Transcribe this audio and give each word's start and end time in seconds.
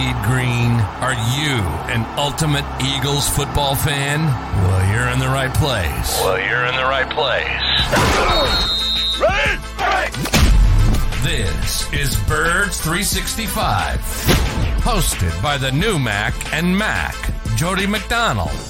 bleed 0.00 0.22
green? 0.24 0.72
Are 1.00 1.12
you 1.12 1.60
an 1.92 2.06
ultimate 2.18 2.64
Eagles 2.82 3.28
football 3.28 3.74
fan? 3.74 4.24
Well, 4.24 4.92
you're 4.92 5.08
in 5.08 5.18
the 5.18 5.28
right 5.28 5.52
place. 5.52 6.20
Well, 6.22 6.38
you're 6.38 6.64
in 6.66 6.76
the 6.76 6.84
right 6.84 7.08
place. 7.10 7.46
Ready? 9.20 9.60
This 11.22 11.92
is 11.92 12.16
Birds 12.26 12.80
365, 12.80 14.00
hosted 14.80 15.42
by 15.42 15.58
the 15.58 15.70
new 15.70 15.98
Mac 15.98 16.34
and 16.54 16.76
Mac, 16.76 17.14
Jody 17.56 17.86
McDonald 17.86 18.69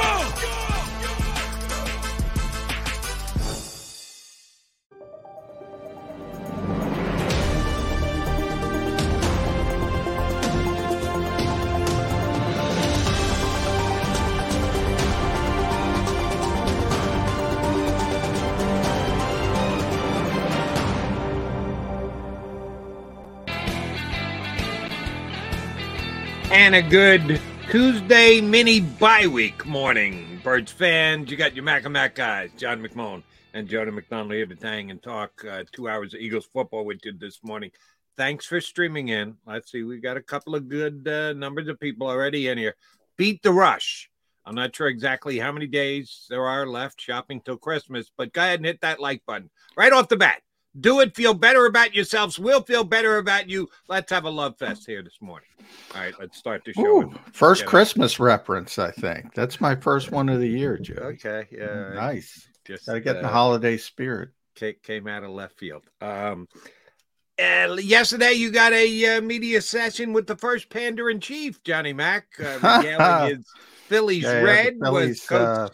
And 26.73 26.85
a 26.85 26.89
good 26.89 27.41
Tuesday 27.69 28.39
mini 28.39 28.79
bye 28.79 29.27
week 29.27 29.65
morning. 29.65 30.39
Birds 30.41 30.71
fans, 30.71 31.29
you 31.29 31.35
got 31.35 31.53
your 31.53 31.65
Mac 31.65 31.83
and 31.83 31.91
Mac 31.91 32.15
guys, 32.15 32.49
John 32.55 32.81
McMullen 32.81 33.23
and 33.53 33.67
Jody 33.67 33.91
McDonald 33.91 34.31
here 34.31 34.45
to 34.45 34.55
hang 34.55 34.89
and 34.89 35.03
talk 35.03 35.43
uh, 35.43 35.65
two 35.73 35.89
hours 35.89 36.13
of 36.13 36.21
Eagles 36.21 36.45
football 36.45 36.85
with 36.85 36.99
you 37.03 37.11
this 37.11 37.43
morning. 37.43 37.71
Thanks 38.15 38.45
for 38.45 38.61
streaming 38.61 39.09
in. 39.09 39.35
Let's 39.45 39.69
see, 39.69 39.83
we 39.83 39.99
got 39.99 40.15
a 40.15 40.21
couple 40.21 40.55
of 40.55 40.69
good 40.69 41.05
uh, 41.05 41.33
numbers 41.33 41.67
of 41.67 41.77
people 41.77 42.07
already 42.07 42.47
in 42.47 42.57
here. 42.57 42.75
Beat 43.17 43.43
the 43.43 43.51
rush. 43.51 44.09
I'm 44.45 44.55
not 44.55 44.73
sure 44.73 44.87
exactly 44.87 45.37
how 45.39 45.51
many 45.51 45.67
days 45.67 46.25
there 46.29 46.45
are 46.45 46.65
left 46.65 47.01
shopping 47.01 47.41
till 47.41 47.57
Christmas, 47.57 48.09
but 48.15 48.31
go 48.31 48.43
ahead 48.43 48.59
and 48.59 48.65
hit 48.65 48.79
that 48.79 49.01
like 49.01 49.23
button 49.27 49.49
right 49.75 49.91
off 49.91 50.07
the 50.07 50.15
bat. 50.15 50.41
Do 50.79 51.01
it. 51.01 51.15
Feel 51.15 51.33
better 51.33 51.65
about 51.65 51.93
yourselves. 51.93 52.39
We'll 52.39 52.61
feel 52.61 52.83
better 52.83 53.17
about 53.17 53.49
you. 53.49 53.67
Let's 53.89 54.09
have 54.11 54.23
a 54.23 54.29
love 54.29 54.57
fest 54.57 54.85
here 54.85 55.03
this 55.03 55.17
morning. 55.19 55.49
All 55.93 56.01
right, 56.01 56.13
let's 56.19 56.37
start 56.37 56.63
the 56.65 56.73
show. 56.73 57.01
Ooh, 57.01 57.13
first 57.33 57.65
Christmas 57.65 58.19
reference, 58.19 58.79
I 58.79 58.91
think. 58.91 59.33
That's 59.33 59.59
my 59.59 59.75
first 59.75 60.11
one 60.11 60.29
of 60.29 60.39
the 60.39 60.47
year, 60.47 60.77
Joe. 60.77 60.93
Okay, 61.01 61.45
yeah, 61.51 61.93
nice. 61.93 62.47
Just 62.65 62.85
gotta 62.85 63.01
get 63.01 63.17
uh, 63.17 63.21
the 63.21 63.27
holiday 63.27 63.77
spirit. 63.77 64.29
Came 64.83 65.07
out 65.07 65.23
of 65.23 65.31
left 65.31 65.57
field. 65.57 65.83
Um, 66.01 66.47
uh, 67.41 67.75
yesterday, 67.81 68.33
you 68.33 68.51
got 68.51 68.73
a 68.73 69.17
uh, 69.17 69.21
media 69.21 69.61
session 69.61 70.13
with 70.13 70.27
the 70.27 70.35
first 70.35 70.69
Panda 70.69 71.07
in 71.07 71.19
Chief, 71.19 71.63
Johnny 71.63 71.93
Mack, 71.93 72.27
uh, 72.39 73.25
his 73.27 73.45
Phillies 73.87 74.23
yeah, 74.23 74.41
red 74.41 74.75
Phillies, 74.81 75.09
was 75.09 75.21
coach, 75.21 75.41
uh, 75.41 75.69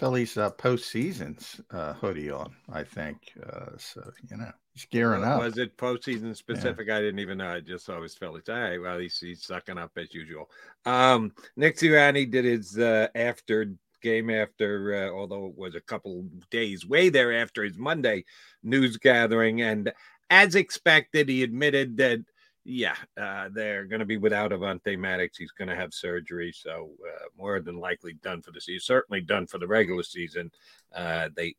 Phillies 0.00 0.38
uh, 0.38 0.50
postseasons 0.52 1.60
uh, 1.70 1.92
hoodie 1.92 2.30
on, 2.30 2.50
I 2.72 2.82
think. 2.82 3.34
Uh, 3.46 3.72
so 3.76 4.02
you 4.30 4.38
know, 4.38 4.50
he's 4.72 4.86
gearing 4.86 5.22
up. 5.22 5.42
Was 5.42 5.58
it 5.58 5.76
postseason 5.76 6.34
specific? 6.34 6.88
Yeah. 6.88 6.96
I 6.96 7.00
didn't 7.00 7.18
even 7.18 7.36
know. 7.36 7.50
I 7.50 7.60
just 7.60 7.84
saw 7.84 8.00
his 8.00 8.14
Phillies. 8.14 8.48
All 8.48 8.54
right, 8.54 8.80
well, 8.80 8.98
he's, 8.98 9.18
he's 9.18 9.44
sucking 9.44 9.76
up 9.76 9.90
as 9.98 10.14
usual. 10.14 10.48
Um, 10.86 11.32
Nick 11.54 11.76
Sirianni 11.76 12.30
did 12.30 12.46
his 12.46 12.78
uh, 12.78 13.08
after 13.14 13.74
game 14.00 14.30
after, 14.30 14.94
uh, 14.94 15.14
although 15.14 15.48
it 15.48 15.58
was 15.58 15.74
a 15.74 15.82
couple 15.82 16.24
days 16.50 16.86
way 16.86 17.10
there 17.10 17.34
after 17.34 17.62
his 17.62 17.76
Monday 17.76 18.24
news 18.62 18.96
gathering, 18.96 19.60
and 19.60 19.92
as 20.30 20.54
expected, 20.54 21.28
he 21.28 21.42
admitted 21.42 21.98
that 21.98 22.20
yeah, 22.64 22.96
uh, 23.20 23.48
they're 23.52 23.86
going 23.86 24.00
to 24.00 24.06
be 24.06 24.18
without 24.18 24.50
Avonte 24.50 24.98
Maddox. 24.98 25.38
He's 25.38 25.50
going 25.50 25.68
to 25.68 25.76
have 25.76 25.94
surgery, 25.94 26.52
so 26.52 26.90
uh, 27.06 27.24
more 27.36 27.60
than 27.60 27.78
likely 27.78 28.12
done 28.14 28.42
for 28.42 28.50
the 28.50 28.60
season. 28.60 28.84
Certainly 28.84 29.22
done 29.22 29.46
for 29.46 29.58
the 29.58 29.66
regular 29.66 30.02
season. 30.02 30.50
Uh, 30.94 31.30
they 31.34 31.54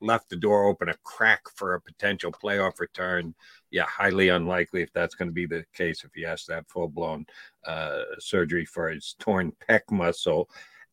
left 0.00 0.30
the 0.30 0.36
door 0.36 0.64
open 0.64 0.88
a 0.88 0.94
crack 1.04 1.42
for 1.54 1.74
a 1.74 1.80
potential 1.80 2.32
playoff 2.32 2.80
return. 2.80 3.34
Yeah, 3.70 3.84
highly 3.84 4.30
unlikely 4.30 4.82
if 4.82 4.92
that's 4.94 5.14
going 5.14 5.28
to 5.28 5.34
be 5.34 5.46
the 5.46 5.64
case. 5.74 6.02
If 6.02 6.12
he 6.14 6.22
has 6.22 6.44
to 6.44 6.54
have 6.54 6.66
full 6.68 6.88
blown 6.88 7.26
uh, 7.66 8.02
surgery 8.18 8.64
for 8.64 8.88
his 8.88 9.16
torn 9.18 9.52
pec 9.68 9.82
muscle, 9.90 10.48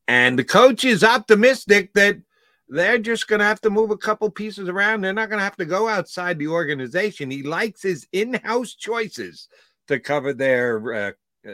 and 0.07 0.37
the 0.37 0.43
coach 0.43 0.83
is 0.83 1.03
optimistic 1.03 1.93
that 1.93 2.17
they're 2.67 2.97
just 2.97 3.27
going 3.27 3.39
to 3.39 3.45
have 3.45 3.61
to 3.61 3.69
move 3.69 3.91
a 3.91 3.97
couple 3.97 4.29
pieces 4.29 4.69
around. 4.69 5.01
They're 5.01 5.13
not 5.13 5.29
going 5.29 5.39
to 5.39 5.43
have 5.43 5.57
to 5.57 5.65
go 5.65 5.87
outside 5.87 6.39
the 6.39 6.47
organization. 6.47 7.29
He 7.29 7.43
likes 7.43 7.81
his 7.81 8.07
in-house 8.11 8.73
choices 8.73 9.47
to 9.87 9.99
cover 9.99 10.33
their 10.33 10.93
uh, 10.93 11.11
uh, 11.47 11.51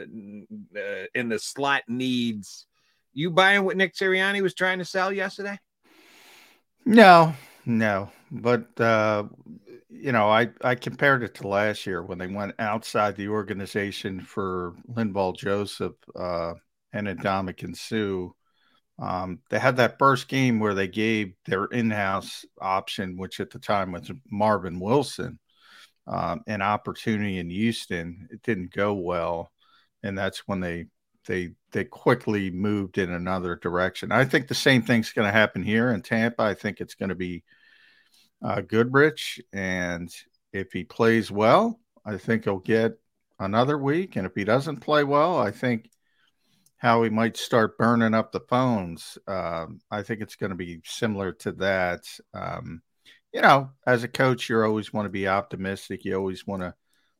uh, 0.78 1.06
in 1.14 1.30
the 1.30 1.40
slot 1.40 1.84
needs. 1.88 2.66
You 3.14 3.30
buying 3.30 3.66
what 3.66 3.76
Nick 3.76 3.94
Sirianni 3.94 4.42
was 4.42 4.54
trying 4.54 4.80
to 4.80 4.86
sell 4.86 5.12
yesterday? 5.12 5.60
No, 6.86 7.34
no. 7.66 8.10
But 8.32 8.80
uh, 8.80 9.26
you 9.90 10.14
know, 10.14 10.30
I 10.30 10.50
I 10.62 10.76
compared 10.76 11.24
it 11.24 11.36
to 11.36 11.48
last 11.48 11.86
year 11.86 12.02
when 12.02 12.18
they 12.18 12.28
went 12.28 12.56
outside 12.58 13.18
the 13.18 13.28
organization 13.28 14.22
for 14.22 14.76
Linval 14.90 15.36
Joseph 15.36 15.96
uh, 16.16 16.54
and 16.94 17.08
Ndamukong 17.08 17.76
Suh 17.76 18.34
um, 19.00 19.40
they 19.50 19.60
had 19.60 19.78
that 19.78 19.98
first 19.98 20.28
game 20.28 20.60
where 20.60 20.74
they 20.74 20.88
gave 20.88 21.34
their 21.46 21.66
in-house 21.66 22.46
option, 22.60 23.18
which 23.18 23.40
at 23.40 23.50
the 23.50 23.60
time 23.60 23.92
was 23.92 24.12
Marvin 24.30 24.80
Wilson, 24.80 25.40
um, 26.08 26.42
an 26.48 26.62
opportunity 26.62 27.40
in 27.40 27.50
Houston. 27.50 28.28
It 28.32 28.44
didn't 28.44 28.74
go 28.74 28.94
well, 28.94 29.52
and 30.04 30.18
that's 30.18 30.48
when 30.48 30.60
they 30.60 30.86
they 31.28 31.52
they 31.72 31.84
quickly 31.84 32.52
moved 32.52 32.98
in 32.98 33.12
another 33.12 33.56
direction. 33.56 34.12
I 34.12 34.26
think 34.26 34.48
the 34.48 34.56
same 34.56 34.82
thing's 34.82 35.14
going 35.14 35.28
to 35.28 35.32
happen 35.32 35.64
here 35.64 35.92
in 35.92 36.02
Tampa. 36.02 36.44
I 36.44 36.54
think 36.54 36.80
it's 36.80 36.96
going 36.96 37.10
to 37.10 37.16
be 37.16 37.44
uh, 38.44 38.62
Goodrich, 38.62 39.40
and 39.54 40.10
if 40.54 40.72
he 40.74 40.84
plays 40.84 41.32
well, 41.32 41.80
I 42.06 42.18
think 42.18 42.44
he'll 42.44 42.60
get 42.60 43.00
another 43.40 43.78
week. 43.78 44.16
And 44.16 44.26
if 44.26 44.34
he 44.36 44.44
doesn't 44.44 44.78
play 44.78 45.04
well, 45.04 45.38
I 45.38 45.52
think 45.52 45.90
how 46.82 47.00
we 47.00 47.12
might 47.12 47.38
start 47.38 47.78
burning 47.78 48.16
up 48.16 48.32
the 48.32 48.40
phones. 48.40 49.16
Um, 49.28 49.82
I 49.92 50.02
think 50.02 50.20
it's 50.20 50.36
going 50.36 50.50
to 50.50 50.56
be 50.56 50.82
similar 50.84 51.32
to 51.34 51.52
that. 51.52 52.06
Um, 52.34 52.82
you 53.32 53.40
know, 53.40 53.70
as 53.86 54.04
a 54.04 54.08
coach, 54.08 54.50
you 54.50 54.60
always 54.60 54.92
want 54.92 55.06
to 55.06 55.12
be 55.12 55.28
optimistic. 55.28 56.04
You 56.04 56.16
always 56.16 56.48
want 56.48 56.64
to 56.64 56.74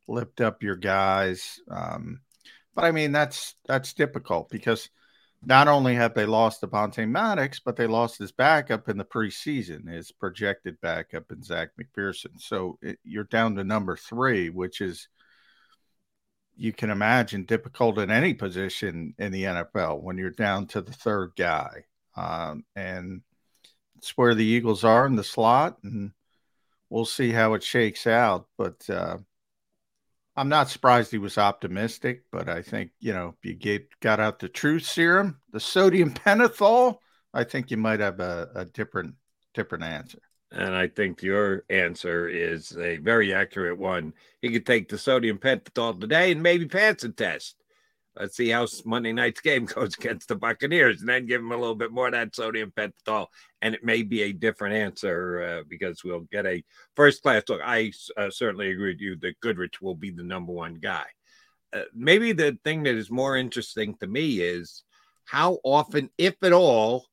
lift 0.08 0.42
up 0.42 0.64
your 0.64 0.78
guys. 0.78 1.60
Um, 1.70 2.22
but 2.74 2.86
I 2.86 2.92
mean, 2.92 3.12
that's 3.12 3.54
that's 3.68 3.94
difficult 3.94 4.50
because 4.50 4.90
not 5.46 5.68
only 5.68 5.94
have 5.94 6.16
they 6.16 6.26
lost 6.26 6.64
Avonte 6.64 7.08
Maddox, 7.08 7.60
but 7.60 7.76
they 7.76 7.86
lost 7.86 8.18
his 8.18 8.32
backup 8.32 8.90
in 8.90 8.98
the 8.98 9.06
preseason, 9.06 9.88
his 9.88 10.12
projected 10.12 10.82
backup 10.82 11.32
in 11.32 11.44
Zech 11.44 11.70
McPhearson. 11.80 12.40
So 12.40 12.80
it, 12.82 12.98
you're 13.04 13.26
down 13.26 13.56
to 13.58 13.64
number 13.64 13.96
three, 13.96 14.50
which 14.50 14.82
is– 14.82 15.08
you 16.62 16.72
can 16.72 16.92
imagine 16.92 17.44
difficult 17.44 17.98
in 17.98 18.12
any 18.12 18.36
position 18.36 19.16
in 19.18 19.32
the 19.32 19.46
NFL 19.46 20.04
when 20.04 20.20
you're 20.20 20.30
down 20.30 20.68
to 20.68 20.82
the 20.82 20.94
third 20.94 21.32
guy. 21.36 21.86
Um, 22.16 22.66
and 22.76 23.22
it's 23.98 24.16
where 24.16 24.36
the 24.36 24.46
Eagles 24.46 24.84
are 24.84 25.08
in 25.08 25.16
the 25.16 25.24
slot, 25.24 25.80
and 25.84 26.12
we'll 26.88 27.06
see 27.06 27.32
how 27.32 27.56
it 27.56 27.64
shakes 27.64 28.06
out. 28.06 28.46
But 28.60 28.88
uh, 28.92 29.18
I'm 30.36 30.50
not 30.50 30.70
surprised 30.70 31.10
he 31.10 31.18
was 31.18 31.40
optimistic, 31.40 32.26
but 32.32 32.48
I 32.48 32.62
think, 32.62 32.92
you 33.00 33.14
know, 33.14 33.34
if 33.40 33.50
you 33.50 33.56
gave, 33.56 33.88
got 34.00 34.20
out 34.20 34.38
the 34.38 34.48
truth 34.48 34.86
serum, 34.86 35.40
the 35.52 35.60
sodium 35.60 36.14
pentothal, 36.14 36.98
I 37.34 37.44
think 37.44 37.72
you 37.72 37.78
might 37.78 38.02
have 38.02 38.20
a, 38.20 38.52
a 38.54 38.66
different 38.66 39.16
different 39.56 39.84
answer. 39.84 40.20
And 40.52 40.76
I 40.76 40.88
think 40.88 41.22
your 41.22 41.64
answer 41.70 42.28
is 42.28 42.76
a 42.78 42.98
very 42.98 43.34
accurate 43.34 43.78
one. 43.78 44.14
He 44.42 44.50
could 44.50 44.66
take 44.66 44.90
the 44.90 44.98
sodium 44.98 45.38
pentothal 45.38 46.00
today 46.00 46.32
and 46.32 46.44
maybe 46.44 46.66
pass 46.66 47.02
the 47.02 47.10
test. 47.10 47.56
Let's 48.20 48.36
see 48.36 48.50
how 48.50 48.68
Monday 48.84 49.14
night's 49.14 49.40
game 49.40 49.66
goes 49.74 49.96
against 49.98 50.28
the 50.28 50.36
Buccaneers, 50.36 51.00
and 51.00 51.08
then 51.08 51.26
give 51.26 51.40
him 51.40 51.54
a 51.54 51.58
little 51.58 51.76
bit 51.76 51.92
more 51.92 52.08
of 52.08 52.12
that 52.14 52.36
sodium 52.36 52.74
pentothal, 52.76 53.28
and 53.62 53.74
it 53.74 53.86
may 53.86 54.04
be 54.04 54.24
a 54.24 54.34
different 54.34 54.76
answer 54.76 55.42
uh, 55.42 55.64
because 55.70 56.04
we'll 56.04 56.28
get 56.32 56.46
a 56.46 56.64
first 56.96 57.24
class 57.24 57.44
look. 57.48 57.62
I 57.64 57.94
uh, 58.18 58.30
certainly 58.30 58.72
agree 58.72 58.92
with 58.92 59.02
you 59.02 59.16
that 59.22 59.40
Goodrich 59.40 59.82
will 59.82 59.96
be 59.96 60.12
the 60.12 60.24
number 60.24 60.52
one 60.52 60.76
guy. 60.76 61.06
Uh, 61.72 61.84
maybe 61.96 62.34
the 62.34 62.58
thing 62.66 62.84
that 62.84 62.96
is 62.96 63.10
more 63.10 63.38
interesting 63.38 63.96
to 64.02 64.08
me 64.08 64.42
is 64.42 64.84
how 65.24 65.60
often, 65.64 66.10
if 66.18 66.36
at 66.44 66.52
all, 66.52 67.06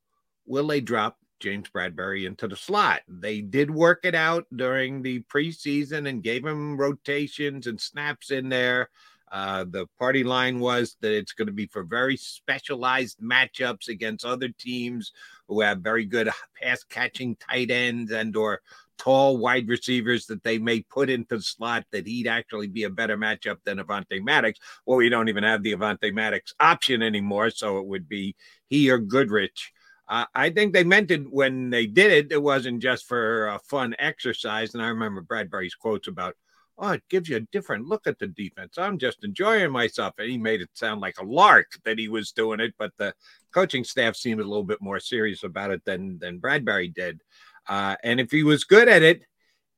will 0.46 0.66
they 0.66 0.80
drop 0.80 1.16
James 1.40 1.68
Bradberry 1.68 2.26
into 2.26 2.48
the 2.48 2.56
slot? 2.56 3.02
They 3.08 3.40
did 3.40 3.70
work 3.70 4.00
it 4.04 4.14
out 4.14 4.46
during 4.54 5.02
the 5.02 5.20
preseason 5.32 6.08
and 6.08 6.22
gave 6.22 6.44
him 6.44 6.76
rotations 6.76 7.66
and 7.66 7.80
snaps 7.80 8.30
in 8.30 8.48
there. 8.48 8.90
Uh, 9.30 9.64
the 9.68 9.86
party 9.98 10.24
line 10.24 10.58
was 10.58 10.96
that 11.00 11.12
it's 11.12 11.32
going 11.32 11.46
to 11.46 11.52
be 11.52 11.66
for 11.66 11.82
very 11.82 12.16
specialized 12.16 13.18
matchups 13.20 13.88
against 13.88 14.24
other 14.24 14.48
teams 14.48 15.12
who 15.48 15.60
have 15.60 15.80
very 15.80 16.04
good 16.04 16.30
pass 16.60 16.82
catching 16.84 17.36
tight 17.36 17.70
ends 17.70 18.10
and 18.10 18.34
or 18.36 18.60
tall 18.96 19.38
wide 19.38 19.68
receivers 19.68 20.26
that 20.26 20.42
they 20.42 20.58
may 20.58 20.80
put 20.82 21.08
into 21.08 21.36
the 21.36 21.42
slot 21.42 21.84
that 21.92 22.06
he'd 22.06 22.26
actually 22.26 22.66
be 22.66 22.84
a 22.84 22.90
better 22.90 23.16
matchup 23.16 23.58
than 23.64 23.78
Avonte 23.78 24.22
Maddox. 24.22 24.58
Well, 24.84 24.98
we 24.98 25.08
don't 25.08 25.28
even 25.28 25.44
have 25.44 25.62
the 25.62 25.74
Avonte 25.74 26.12
Maddox 26.12 26.52
option 26.58 27.02
anymore, 27.02 27.50
so 27.50 27.78
it 27.78 27.86
would 27.86 28.08
be 28.08 28.34
he 28.68 28.90
or 28.90 28.98
Goodrich. 28.98 29.72
Uh, 30.08 30.24
I 30.34 30.50
think 30.50 30.72
they 30.72 30.84
meant 30.84 31.10
it 31.10 31.30
when 31.30 31.70
they 31.70 31.86
did 31.86 32.10
it. 32.10 32.32
It 32.32 32.42
wasn't 32.42 32.82
just 32.82 33.06
for 33.06 33.48
a 33.48 33.58
fun 33.58 33.94
exercise. 33.98 34.74
And 34.74 34.82
I 34.82 34.88
remember 34.88 35.22
Bradberry's 35.22 35.74
quotes 35.74 36.08
about 36.08 36.34
oh, 36.78 36.90
it 36.92 37.02
gives 37.10 37.28
you 37.28 37.36
a 37.36 37.40
different 37.40 37.86
look 37.86 38.06
at 38.06 38.18
the 38.18 38.28
defense. 38.28 38.78
I'm 38.78 38.98
just 38.98 39.24
enjoying 39.24 39.70
myself. 39.72 40.14
And 40.18 40.30
he 40.30 40.38
made 40.38 40.60
it 40.60 40.70
sound 40.74 41.00
like 41.00 41.18
a 41.18 41.24
lark 41.24 41.66
that 41.84 41.98
he 41.98 42.08
was 42.08 42.32
doing 42.32 42.60
it, 42.60 42.74
but 42.78 42.92
the 42.98 43.14
coaching 43.52 43.84
staff 43.84 44.16
seemed 44.16 44.40
a 44.40 44.44
little 44.44 44.64
bit 44.64 44.80
more 44.80 45.00
serious 45.00 45.42
about 45.42 45.70
it 45.70 45.84
than 45.84 46.18
than 46.18 46.40
Bradberry 46.40 46.92
did. 46.92 47.20
Uh, 47.68 47.96
and 48.02 48.20
if 48.20 48.30
he 48.30 48.42
was 48.44 48.64
good 48.64 48.88
at 48.88 49.02
it, 49.02 49.22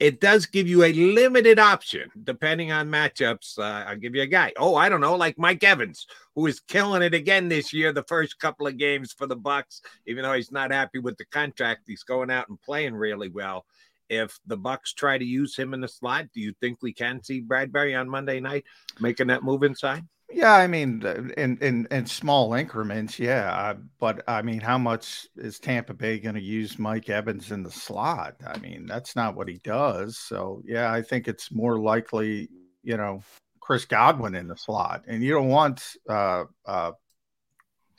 it 0.00 0.20
does 0.20 0.46
give 0.46 0.66
you 0.66 0.82
a 0.82 0.92
limited 0.92 1.58
option 1.58 2.10
depending 2.24 2.72
on 2.72 2.88
matchups. 2.88 3.58
Uh, 3.58 3.84
I'll 3.86 3.96
give 3.96 4.14
you 4.14 4.22
a 4.22 4.26
guy. 4.26 4.52
Oh, 4.56 4.74
I 4.74 4.88
don't 4.88 5.02
know, 5.02 5.14
like 5.14 5.38
Mike 5.38 5.62
Evans, 5.62 6.06
who 6.34 6.46
is 6.46 6.60
killing 6.60 7.02
it 7.02 7.14
again 7.14 7.48
this 7.48 7.72
year. 7.72 7.92
The 7.92 8.02
first 8.04 8.38
couple 8.38 8.66
of 8.66 8.78
games 8.78 9.12
for 9.12 9.26
the 9.26 9.36
Bucks, 9.36 9.82
even 10.06 10.24
though 10.24 10.32
he's 10.32 10.50
not 10.50 10.72
happy 10.72 10.98
with 10.98 11.18
the 11.18 11.26
contract, 11.26 11.82
he's 11.86 12.02
going 12.02 12.30
out 12.30 12.48
and 12.48 12.60
playing 12.60 12.94
really 12.94 13.28
well 13.28 13.66
if 14.10 14.40
the 14.44 14.56
Bucks 14.56 14.92
try 14.92 15.16
to 15.16 15.24
use 15.24 15.56
him 15.56 15.72
in 15.72 15.80
the 15.80 15.88
slot, 15.88 16.26
do 16.34 16.40
you 16.40 16.52
think 16.60 16.82
we 16.82 16.92
can 16.92 17.22
see 17.22 17.40
Bradberry 17.40 17.98
on 17.98 18.08
Monday 18.08 18.40
night 18.40 18.64
making 18.98 19.28
that 19.28 19.44
move 19.44 19.62
inside? 19.62 20.02
Yeah, 20.32 20.54
I 20.54 20.66
mean, 20.66 21.02
in 21.36 21.58
in 21.58 21.88
in 21.90 22.06
small 22.06 22.54
increments, 22.54 23.18
yeah. 23.18 23.74
But 23.98 24.22
I 24.28 24.42
mean, 24.42 24.60
how 24.60 24.78
much 24.78 25.26
is 25.36 25.58
Tampa 25.58 25.92
Bay 25.94 26.18
going 26.18 26.36
to 26.36 26.40
use 26.40 26.78
Mike 26.78 27.08
Evans 27.08 27.50
in 27.50 27.62
the 27.62 27.70
slot? 27.70 28.36
I 28.46 28.58
mean, 28.58 28.86
that's 28.86 29.16
not 29.16 29.34
what 29.34 29.48
he 29.48 29.58
does. 29.58 30.18
So 30.18 30.62
yeah, 30.64 30.92
I 30.92 31.02
think 31.02 31.26
it's 31.26 31.52
more 31.52 31.78
likely, 31.78 32.48
you 32.82 32.96
know, 32.96 33.22
Chris 33.60 33.84
Godwin 33.84 34.34
in 34.34 34.46
the 34.48 34.56
slot, 34.56 35.04
and 35.08 35.22
you 35.22 35.32
don't 35.32 35.48
want, 35.48 35.82
uh, 36.08 36.44
uh, 36.64 36.92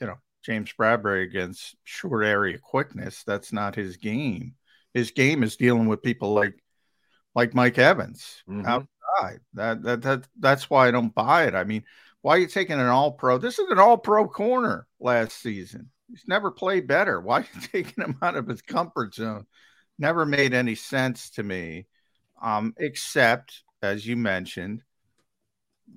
you 0.00 0.06
know, 0.06 0.16
James 0.42 0.72
Bradberry 0.78 1.24
against 1.24 1.76
short 1.84 2.24
area 2.24 2.58
quickness. 2.58 3.24
That's 3.24 3.52
not 3.52 3.74
his 3.74 3.98
game 3.98 4.54
his 4.94 5.10
game 5.10 5.42
is 5.42 5.56
dealing 5.56 5.86
with 5.86 6.02
people 6.02 6.34
like 6.34 6.54
like 7.34 7.54
Mike 7.54 7.78
Evans 7.78 8.42
mm-hmm. 8.48 8.66
outside. 8.66 9.40
That, 9.54 9.82
that 9.82 10.02
that 10.02 10.28
that's 10.38 10.68
why 10.68 10.88
I 10.88 10.90
don't 10.90 11.14
buy 11.14 11.46
it. 11.46 11.54
I 11.54 11.64
mean, 11.64 11.84
why 12.22 12.36
are 12.36 12.40
you 12.40 12.46
taking 12.46 12.80
an 12.80 12.86
all 12.86 13.12
pro? 13.12 13.38
This 13.38 13.58
is 13.58 13.70
an 13.70 13.78
all 13.78 13.98
pro 13.98 14.26
corner 14.26 14.86
last 15.00 15.40
season. 15.40 15.90
He's 16.08 16.24
never 16.26 16.50
played 16.50 16.86
better. 16.86 17.20
Why 17.20 17.40
are 17.40 17.46
you 17.54 17.60
taking 17.72 18.04
him 18.04 18.18
out 18.22 18.36
of 18.36 18.48
his 18.48 18.62
comfort 18.62 19.14
zone? 19.14 19.46
Never 19.98 20.24
made 20.24 20.54
any 20.54 20.74
sense 20.74 21.30
to 21.30 21.42
me. 21.42 21.86
Um, 22.40 22.74
except 22.78 23.62
as 23.82 24.06
you 24.06 24.16
mentioned, 24.16 24.82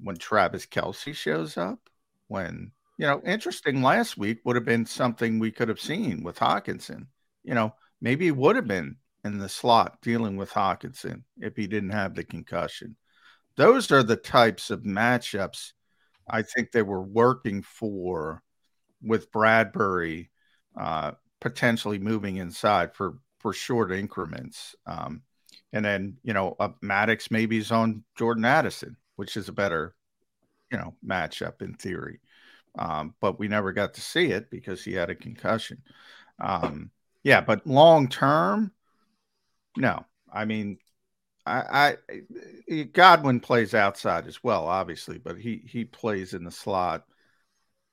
when 0.03 0.17
Travis 0.17 0.65
Kelce 0.65 1.15
shows 1.15 1.57
up, 1.57 1.79
when 2.27 2.71
you 2.97 3.07
know, 3.07 3.21
interesting 3.25 3.81
last 3.81 4.17
week 4.17 4.39
would 4.43 4.55
have 4.55 4.65
been 4.65 4.85
something 4.85 5.39
we 5.39 5.51
could 5.51 5.69
have 5.69 5.79
seen 5.79 6.23
with 6.23 6.39
Hockenson. 6.39 7.07
You 7.43 7.53
know, 7.53 7.73
Maybe 8.01 8.25
he 8.25 8.31
would 8.31 8.55
have 8.55 8.67
been 8.67 8.97
in 9.23 9.39
the 9.39 9.49
slot 9.49 10.01
dealing 10.01 10.37
with 10.37 10.51
Hockenson 10.51 11.23
if 11.39 11.55
he 11.55 11.67
didn't 11.67 11.91
have 11.91 12.13
the 12.13 12.23
concussion. 12.23 12.95
Those 13.55 13.91
are 13.91 14.03
the 14.03 14.15
types 14.15 14.69
of 14.69 14.83
matchups 14.83 15.71
I 16.29 16.41
think 16.41 16.71
they 16.71 16.81
were 16.81 17.01
working 17.01 17.61
for 17.61 18.41
with 19.01 19.31
Bradberry 19.31 20.29
uh, 20.79 21.11
potentially 21.39 21.99
moving 21.99 22.37
inside 22.37 22.95
for 22.95 23.19
for 23.39 23.53
short 23.53 23.91
increments. 23.91 24.75
Um, 24.85 25.21
and 25.73 25.85
then 25.85 26.17
you 26.23 26.33
know 26.33 26.55
uh, 26.59 26.69
Maddox 26.81 27.31
maybe 27.31 27.57
is 27.57 27.71
on 27.71 28.03
Jordan 28.17 28.45
Addison, 28.45 28.97
which 29.15 29.37
is 29.37 29.49
a 29.49 29.53
better 29.53 29.95
you 30.71 30.77
know 30.77 30.95
matchup 31.05 31.61
in 31.61 31.73
theory. 31.75 32.19
Um, 32.77 33.13
but 33.21 33.39
we 33.39 33.47
never 33.47 33.71
got 33.71 33.93
to 33.93 34.01
see 34.01 34.31
it 34.31 34.49
because 34.49 34.83
he 34.83 34.93
had 34.93 35.09
a 35.09 35.15
concussion. 35.15 35.81
Um, 36.39 36.91
yeah, 37.23 37.41
but 37.41 37.65
long 37.65 38.09
term, 38.09 38.71
no. 39.77 40.05
I 40.31 40.43
mean, 40.43 40.79
I, 41.45 41.97
I 42.69 42.83
Godwin 42.93 43.39
plays 43.39 43.73
outside 43.73 44.27
as 44.27 44.43
well, 44.43 44.67
obviously, 44.67 45.17
but 45.17 45.37
he 45.37 45.63
he 45.67 45.85
plays 45.85 46.33
in 46.33 46.43
the 46.43 46.51
slot. 46.51 47.05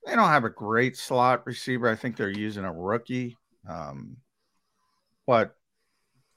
They 0.06 0.14
don't 0.14 0.28
have 0.28 0.44
a 0.44 0.50
great 0.50 0.96
slot 0.96 1.46
receiver. 1.46 1.88
I 1.88 1.96
think 1.96 2.16
they're 2.16 2.30
using 2.30 2.64
a 2.64 2.72
rookie, 2.72 3.36
um, 3.68 4.16
but 5.26 5.54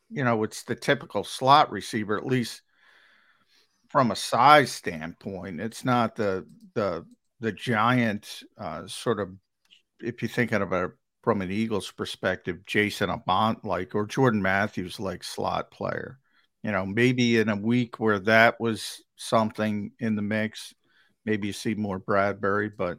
you 0.09 0.23
know, 0.23 0.43
it's 0.43 0.63
the 0.63 0.75
typical 0.75 1.23
slot 1.23 1.71
receiver, 1.71 2.17
at 2.17 2.25
least 2.25 2.61
from 3.89 4.11
a 4.11 4.15
size 4.15 4.71
standpoint. 4.71 5.61
It's 5.61 5.85
not 5.85 6.15
the 6.15 6.45
the 6.73 7.05
the 7.39 7.51
giant 7.51 8.43
uh, 8.57 8.87
sort 8.87 9.19
of 9.19 9.29
if 10.01 10.21
you're 10.21 10.29
thinking 10.29 10.61
of 10.61 10.73
a 10.73 10.91
from 11.23 11.41
an 11.41 11.49
Eagles 11.49 11.91
perspective, 11.91 12.65
Jason 12.65 13.09
Avant 13.09 13.63
like 13.65 13.95
or 13.95 14.05
Jordan 14.05 14.41
Matthews 14.41 14.99
like 14.99 15.23
slot 15.23 15.71
player. 15.71 16.19
You 16.65 16.71
know, 16.71 16.83
maybe 16.83 17.37
in 17.37 17.49
a 17.49 17.55
week 17.55 17.99
where 17.99 18.17
that 18.21 18.59
was 18.59 19.03
something 19.17 19.91
in 19.99 20.15
the 20.15 20.23
mix, 20.23 20.73
maybe 21.23 21.45
you 21.45 21.53
see 21.53 21.75
more 21.75 21.99
Bradberry, 21.99 22.71
but 22.75 22.97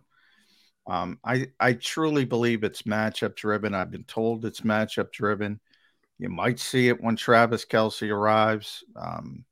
um, 0.87 1.19
I 1.25 1.49
I 1.59 1.73
truly 1.73 2.25
believe 2.25 2.62
it's 2.62 2.83
matchup 2.83 3.35
driven. 3.35 3.75
I've 3.75 3.90
been 3.90 4.05
told 4.05 4.45
it's 4.45 4.61
matchup 4.61 5.11
driven. 5.11 5.59
You 6.17 6.29
might 6.29 6.61
see 6.61 6.87
it 6.87 7.02
when 7.02 7.17
Travis 7.17 7.64
Kelce 7.64 8.09
arrives, 8.09 8.85
um, 8.95 9.45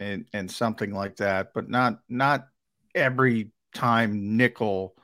and 0.00 0.26
and 0.34 0.50
something 0.50 0.92
like 0.92 1.16
that, 1.16 1.54
but 1.54 1.70
not 1.70 2.00
not 2.10 2.48
every 2.94 3.52
time 3.72 4.36
nickel 4.36 4.96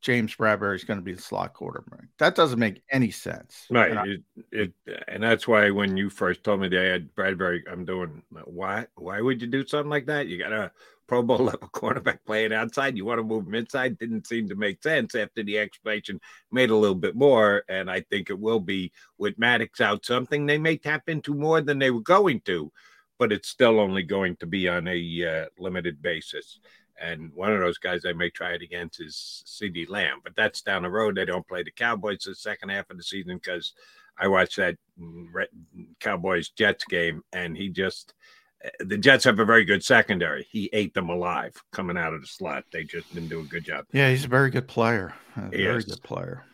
James 0.00 0.34
Bradberry 0.36 0.76
is 0.76 0.84
going 0.84 0.98
to 0.98 1.04
be 1.04 1.12
the 1.12 1.22
slot 1.22 1.54
quarterback. 1.54 2.04
That 2.18 2.34
doesn't 2.34 2.58
make 2.58 2.82
any 2.90 3.10
sense. 3.10 3.66
Right. 3.70 3.90
And, 3.90 3.98
I, 3.98 4.04
it, 4.52 4.72
it, 4.86 5.02
and 5.08 5.22
that's 5.22 5.48
why 5.48 5.70
when 5.70 5.96
you 5.96 6.08
first 6.08 6.44
told 6.44 6.60
me 6.60 6.78
I 6.78 6.82
had 6.82 7.14
Bradberry, 7.14 7.62
I'm 7.70 7.84
doing 7.84 8.22
why? 8.44 8.86
Why 8.94 9.20
would 9.20 9.42
you 9.42 9.48
do 9.48 9.66
something 9.66 9.90
like 9.90 10.06
that? 10.06 10.28
You 10.28 10.38
got 10.38 10.52
a 10.52 10.70
Pro 11.08 11.22
Bowl 11.22 11.38
level 11.38 11.68
cornerback 11.72 12.18
playing 12.24 12.52
outside. 12.52 12.96
You 12.96 13.04
want 13.04 13.18
to 13.18 13.24
move 13.24 13.46
him 13.46 13.54
inside. 13.56 13.98
Didn't 13.98 14.28
seem 14.28 14.48
to 14.48 14.54
make 14.54 14.82
sense 14.82 15.16
after 15.16 15.42
the 15.42 15.58
explanation 15.58 16.20
made 16.52 16.70
a 16.70 16.76
little 16.76 16.94
bit 16.94 17.16
more. 17.16 17.64
And 17.68 17.90
I 17.90 18.02
think 18.02 18.30
it 18.30 18.38
will 18.38 18.60
be 18.60 18.92
with 19.16 19.38
Maddox 19.38 19.80
out 19.80 20.06
something 20.06 20.46
they 20.46 20.58
may 20.58 20.76
tap 20.76 21.08
into 21.08 21.34
more 21.34 21.60
than 21.60 21.80
they 21.80 21.90
were 21.90 22.00
going 22.00 22.40
to, 22.42 22.70
but 23.18 23.32
it's 23.32 23.48
still 23.48 23.80
only 23.80 24.04
going 24.04 24.36
to 24.36 24.46
be 24.46 24.68
on 24.68 24.86
a 24.86 25.24
uh, 25.24 25.46
limited 25.58 26.00
basis. 26.00 26.60
And 27.00 27.32
one 27.34 27.52
of 27.52 27.60
those 27.60 27.78
guys 27.78 28.04
I 28.04 28.12
may 28.12 28.30
try 28.30 28.52
it 28.52 28.62
against 28.62 29.00
is 29.00 29.44
CeeDee 29.46 29.88
Lamb, 29.88 30.20
but 30.24 30.34
that's 30.36 30.62
down 30.62 30.82
the 30.82 30.90
road. 30.90 31.16
They 31.16 31.24
don't 31.24 31.46
play 31.46 31.62
the 31.62 31.70
Cowboys 31.70 32.24
the 32.24 32.34
second 32.34 32.70
half 32.70 32.90
of 32.90 32.96
the 32.96 33.02
season 33.02 33.38
because 33.38 33.74
I 34.18 34.28
watched 34.28 34.56
that 34.56 34.76
Cowboys 36.00 36.50
Jets 36.50 36.84
game 36.84 37.22
and 37.32 37.56
he 37.56 37.68
just 37.68 38.14
the 38.80 38.98
Jets 38.98 39.24
have 39.24 39.38
a 39.38 39.44
very 39.44 39.64
good 39.64 39.84
secondary. 39.84 40.46
He 40.50 40.68
ate 40.72 40.92
them 40.94 41.10
alive 41.10 41.54
coming 41.72 41.96
out 41.96 42.14
of 42.14 42.20
the 42.20 42.26
slot. 42.26 42.64
They 42.72 42.84
just 42.84 43.12
didn't 43.14 43.28
do 43.28 43.40
a 43.40 43.44
good 43.44 43.64
job. 43.64 43.84
Yeah, 43.92 44.10
he's 44.10 44.24
a 44.24 44.28
very 44.28 44.50
good 44.50 44.66
player. 44.66 45.14
A 45.36 45.48
very 45.50 45.84
good 45.84 46.02
player. 46.02 46.44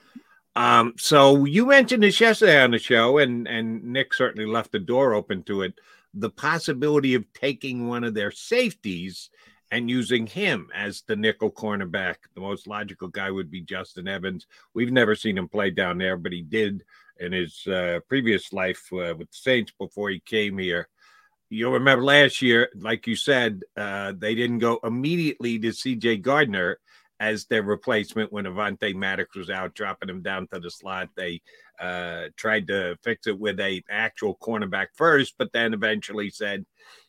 Um, 0.56 0.94
so 0.98 1.46
you 1.46 1.66
mentioned 1.66 2.02
this 2.02 2.20
yesterday 2.20 2.62
on 2.62 2.70
the 2.70 2.78
show, 2.78 3.18
and 3.18 3.48
and 3.48 3.82
Nick 3.82 4.14
certainly 4.14 4.46
left 4.46 4.72
the 4.72 4.78
door 4.78 5.14
open 5.14 5.42
to 5.44 5.62
it. 5.62 5.74
The 6.12 6.30
possibility 6.30 7.14
of 7.14 7.24
taking 7.32 7.88
one 7.88 8.04
of 8.04 8.14
their 8.14 8.30
safeties 8.30 9.30
and 9.74 9.90
using 9.90 10.24
him 10.24 10.68
as 10.72 11.02
the 11.08 11.16
nickel 11.16 11.50
cornerback. 11.50 12.14
The 12.36 12.40
most 12.40 12.68
logical 12.68 13.08
guy 13.08 13.28
would 13.28 13.50
be 13.50 13.60
Justin 13.60 14.06
Evans. 14.06 14.46
We've 14.72 14.92
never 14.92 15.16
seen 15.16 15.36
him 15.36 15.48
play 15.48 15.70
down 15.70 15.98
there, 15.98 16.16
but 16.16 16.30
he 16.30 16.42
did 16.42 16.84
in 17.18 17.32
his 17.32 17.66
uh, 17.66 17.98
previous 18.08 18.52
life 18.52 18.80
uh, 18.92 19.16
with 19.18 19.32
the 19.32 19.36
Saints 19.36 19.72
before 19.76 20.10
he 20.10 20.20
came 20.20 20.58
here. 20.58 20.88
You'll 21.50 21.72
remember 21.72 22.04
last 22.04 22.40
year, 22.40 22.68
like 22.76 23.08
you 23.08 23.16
said, 23.16 23.62
uh, 23.76 24.12
they 24.16 24.36
didn't 24.36 24.60
go 24.60 24.78
immediately 24.84 25.58
to 25.58 25.70
CJ 25.70 26.22
Gardner 26.22 26.78
as 27.18 27.46
their 27.46 27.64
replacement 27.64 28.32
when 28.32 28.44
Avonte 28.44 28.94
Maddox 28.94 29.34
was 29.34 29.50
out, 29.50 29.74
dropping 29.74 30.08
him 30.08 30.22
down 30.22 30.46
to 30.52 30.60
the 30.60 30.70
slot. 30.70 31.08
They 31.16 31.42
uh, 31.80 32.26
tried 32.36 32.68
to 32.68 32.96
fix 33.02 33.26
it 33.26 33.40
with 33.40 33.58
a 33.58 33.82
actual 33.90 34.36
cornerback 34.36 34.88
first, 34.94 35.34
but 35.36 35.52
then 35.52 35.74
eventually 35.74 36.30
said, 36.30 36.64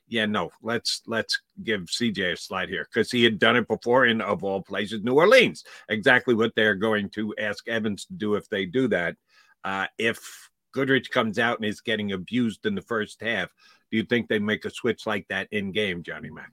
"Yeah, 0.08 0.26
no, 0.26 0.52
let's 0.62 1.02
let's 1.08 1.42
give 1.64 1.82
CJ 1.84 2.34
a 2.34 2.38
slide 2.38 2.70
here 2.70 2.88
because 2.92 3.12
he 3.12 3.24
had 3.24 3.40
done 3.40 3.56
it 3.56 3.68
before 3.68 4.06
in 4.06 4.22
of 4.22 4.44
all 4.44 4.62
places, 4.62 5.04
New 5.04 5.16
Orleans. 5.16 5.64
Exactly 5.90 6.34
what 6.34 6.54
they're 6.56 6.76
going 6.76 7.10
to 7.12 7.34
ask 7.40 7.68
Evans 7.68 8.06
to 8.06 8.14
do 8.14 8.36
if 8.36 8.50
they 8.50 8.66
do 8.66 8.88
that. 8.90 9.16
Uh, 9.64 9.88
if 9.98 10.50
Goodrich 10.72 11.10
comes 11.10 11.40
out 11.40 11.58
and 11.58 11.66
is 11.66 11.82
getting 11.82 12.12
abused 12.12 12.66
in 12.66 12.76
the 12.76 12.82
first 12.82 13.22
half, 13.22 13.50
do 13.90 13.98
you 13.98 14.04
think 14.04 14.28
they 14.28 14.40
make 14.40 14.66
a 14.66 14.70
switch 14.70 15.08
like 15.08 15.28
that 15.30 15.48
in 15.52 15.72
game, 15.72 16.04
Johnny 16.04 16.30
Mack? 16.30 16.52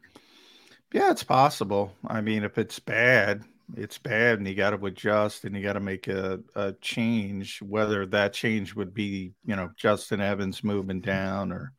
Yeah, 0.93 1.11
it's 1.11 1.25
possible. 1.25 1.95
I 2.07 2.21
mean, 2.21 2.45
if 2.45 2.59
it's 2.59 2.79
bad, 2.79 3.43
it's 3.77 3.99
bad, 3.99 4.39
and 4.39 4.47
you 4.47 4.55
got 4.55 4.71
to 4.71 4.87
adjust 4.87 5.45
and 5.45 5.57
you 5.57 5.63
got 5.63 5.73
to 5.75 5.81
make 5.81 6.09
a, 6.09 6.41
a 6.55 6.73
change. 6.81 7.61
Whether 7.63 8.07
that 8.07 8.33
change 8.35 8.75
would 8.75 8.93
be, 8.93 9.33
you 9.45 9.57
know, 9.57 9.71
Justin 9.77 10.21
Evans 10.21 10.63
moving 10.63 11.01
down 11.01 11.53
or, 11.53 11.73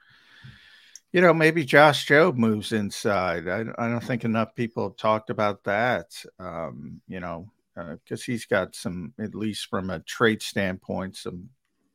you 1.13 1.21
know, 1.21 1.33
maybe 1.33 1.63
Josh 1.63 2.07
Jobe 2.07 2.35
moves 2.35 2.71
inside. 2.73 3.47
I, 3.47 3.63
I 3.77 3.87
don't 3.87 4.03
think 4.03 4.25
enough 4.25 4.55
people 4.55 4.83
have 4.83 4.97
talked 4.97 5.29
about 5.29 5.63
that. 5.63 6.07
Um, 6.39 7.01
you 7.07 7.19
know, 7.19 7.49
because 7.75 8.21
uh, 8.21 8.25
he's 8.25 8.45
got 8.45 8.75
some, 8.75 9.13
at 9.19 9.35
least 9.35 9.67
from 9.69 9.89
a 9.89 9.99
trade 10.01 10.41
standpoint, 10.41 11.15
some 11.15 11.49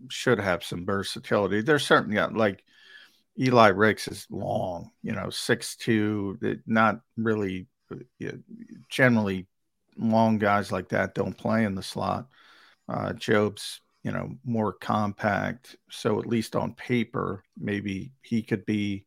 should 0.08 0.38
have 0.38 0.62
some 0.62 0.86
versatility. 0.86 1.60
There's 1.60 1.84
certainly 1.84 2.14
got 2.14 2.34
like 2.34 2.62
Eli 3.38 3.68
Ricks 3.68 4.08
is 4.08 4.26
long, 4.30 4.92
you 5.02 5.12
know, 5.12 5.30
six 5.30 5.76
two. 5.76 6.38
Not 6.66 7.00
really. 7.16 7.66
Generally, 8.90 9.46
long 9.96 10.38
guys 10.38 10.70
like 10.70 10.90
that 10.90 11.14
don't 11.14 11.36
play 11.36 11.64
in 11.64 11.74
the 11.74 11.82
slot. 11.82 12.28
Uh, 12.88 13.14
Jobe's, 13.14 13.80
you 14.04 14.12
know, 14.12 14.36
more 14.44 14.74
compact, 14.74 15.76
so 15.90 16.20
at 16.20 16.26
least 16.26 16.54
on 16.54 16.74
paper, 16.74 17.42
maybe 17.58 18.12
he 18.22 18.42
could 18.42 18.66
be 18.66 19.06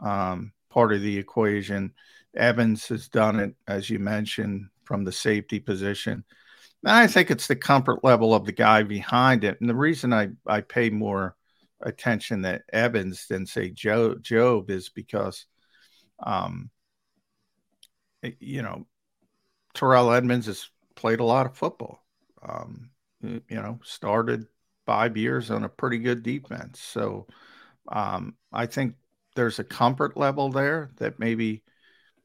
um, 0.00 0.52
part 0.70 0.92
of 0.92 1.02
the 1.02 1.18
equation. 1.18 1.92
Evans 2.36 2.86
has 2.88 3.08
done 3.08 3.38
it, 3.38 3.54
as 3.68 3.88
you 3.88 3.98
mentioned, 3.98 4.66
from 4.84 5.04
the 5.04 5.12
safety 5.12 5.60
position. 5.60 6.24
And 6.84 6.92
I 6.92 7.06
think 7.06 7.30
it's 7.30 7.46
the 7.46 7.56
comfort 7.56 8.04
level 8.04 8.34
of 8.34 8.44
the 8.44 8.52
guy 8.52 8.82
behind 8.82 9.44
it. 9.44 9.60
And 9.60 9.70
the 9.70 9.74
reason 9.74 10.12
I, 10.12 10.30
I 10.46 10.60
pay 10.60 10.90
more 10.90 11.36
attention 11.80 12.42
to 12.42 12.60
Evans 12.72 13.26
than 13.28 13.46
say 13.46 13.70
Joe 13.70 14.14
Job 14.16 14.70
is 14.70 14.88
because 14.88 15.46
um 16.22 16.70
you 18.38 18.62
know 18.62 18.86
Terrell 19.74 20.12
Edmunds 20.12 20.46
has 20.46 20.70
played 20.94 21.20
a 21.20 21.24
lot 21.24 21.46
of 21.46 21.56
football. 21.56 22.04
Um, 22.46 22.90
you 23.20 23.42
know, 23.50 23.80
started 23.82 24.46
five 24.86 25.16
years 25.16 25.50
on 25.50 25.64
a 25.64 25.68
pretty 25.68 25.98
good 25.98 26.22
defense. 26.22 26.80
So 26.80 27.26
um, 27.88 28.36
I 28.52 28.66
think 28.66 28.94
there's 29.34 29.58
a 29.58 29.64
comfort 29.64 30.16
level 30.16 30.50
there 30.50 30.90
that 30.96 31.18
maybe 31.18 31.62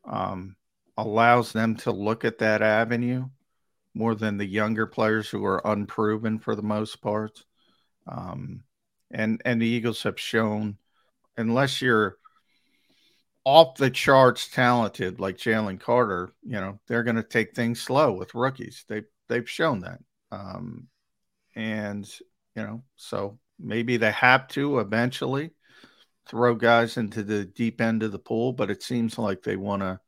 um, 0.06 0.56
allows 0.98 1.52
them 1.52 1.76
to 1.78 1.92
look 1.92 2.26
at 2.26 2.40
that 2.40 2.62
avenue 2.62 3.26
more 3.94 4.16
than 4.16 4.38
the 4.38 4.46
younger 4.46 4.86
players 4.86 5.30
who 5.30 5.44
are 5.46 5.62
unproven 5.66 6.40
for 6.40 6.56
the 6.56 6.62
most 6.62 7.02
part. 7.02 7.44
Um, 8.08 8.64
and 9.12 9.42
and 9.46 9.62
the 9.62 9.68
Eagles 9.68 10.04
have 10.04 10.20
shown, 10.20 10.78
unless 11.38 11.82
you're 11.82 12.18
off 13.44 13.76
the 13.78 13.90
charts 13.90 14.48
talented 14.48 15.20
like 15.20 15.38
Jalen 15.38 15.80
Carter, 15.80 16.32
you 16.44 16.60
know 16.60 16.80
they're 16.88 17.04
going 17.04 17.16
to 17.16 17.24
take 17.24 17.56
things 17.56 17.82
slow 17.82 18.12
with 18.12 18.36
rookies. 18.36 18.86
They 18.88 19.04
they've 19.28 19.50
shown 19.50 19.82
that, 19.82 20.00
um, 20.32 20.88
and 21.56 22.08
you 22.56 22.64
know 22.64 22.84
so 22.96 23.40
maybe 23.60 23.98
they 23.98 24.12
have 24.12 24.48
to 24.50 24.80
eventually 24.80 25.52
throw 26.30 26.56
guys 26.56 26.98
into 26.98 27.24
the 27.24 27.46
deep 27.46 27.82
end 27.82 28.04
of 28.04 28.12
the 28.12 28.20
pool, 28.20 28.54
but 28.54 28.70
it 28.70 28.84
seems 28.84 29.18
like 29.18 29.42
they 29.42 29.56
want 29.56 29.82
to 29.82 30.00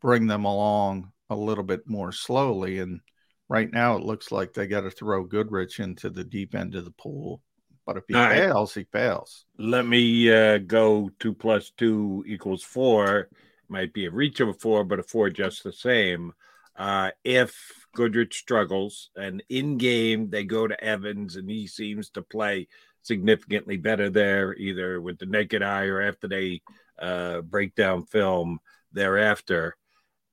bring 0.00 0.26
them 0.26 0.44
along 0.44 1.10
a 1.30 1.36
little 1.36 1.64
bit 1.64 1.88
more 1.88 2.12
slowly. 2.12 2.78
And 2.78 3.00
right 3.48 3.70
now, 3.72 3.96
it 3.96 4.04
looks 4.04 4.30
like 4.30 4.52
they 4.52 4.66
got 4.66 4.82
to 4.82 4.90
throw 4.90 5.24
Goodrich 5.24 5.80
into 5.80 6.10
the 6.10 6.24
deep 6.24 6.54
end 6.54 6.74
of 6.74 6.84
the 6.84 6.92
pool 6.92 7.42
but 7.86 7.96
if 7.96 8.04
he 8.08 8.14
All 8.14 8.28
fails, 8.28 8.76
right. 8.76 8.86
he 8.86 8.98
fails. 8.98 9.44
Let 9.58 9.86
me 9.86 10.32
uh, 10.32 10.58
go 10.58 11.10
two 11.20 11.34
plus 11.34 11.70
two 11.76 12.24
equals 12.26 12.62
four. 12.62 13.28
Might 13.68 13.92
be 13.92 14.06
a 14.06 14.10
reach 14.10 14.40
of 14.40 14.48
a 14.48 14.54
four, 14.54 14.84
but 14.84 14.98
a 14.98 15.02
four 15.02 15.30
just 15.30 15.64
the 15.64 15.72
same. 15.72 16.32
Uh, 16.76 17.10
if 17.22 17.86
Goodrich 17.94 18.36
struggles 18.36 19.10
and 19.14 19.42
in 19.48 19.78
game 19.78 20.28
they 20.30 20.44
go 20.44 20.66
to 20.66 20.82
Evans 20.82 21.36
and 21.36 21.48
he 21.48 21.66
seems 21.66 22.10
to 22.10 22.22
play 22.22 22.66
significantly 23.04 23.76
better 23.76 24.10
there, 24.10 24.54
either 24.54 25.00
with 25.00 25.18
the 25.18 25.26
naked 25.26 25.62
eye 25.62 25.84
or 25.84 26.00
after 26.00 26.28
they 26.28 26.60
uh, 26.98 27.40
break 27.42 27.74
down 27.74 28.04
film 28.06 28.58
thereafter. 28.92 29.76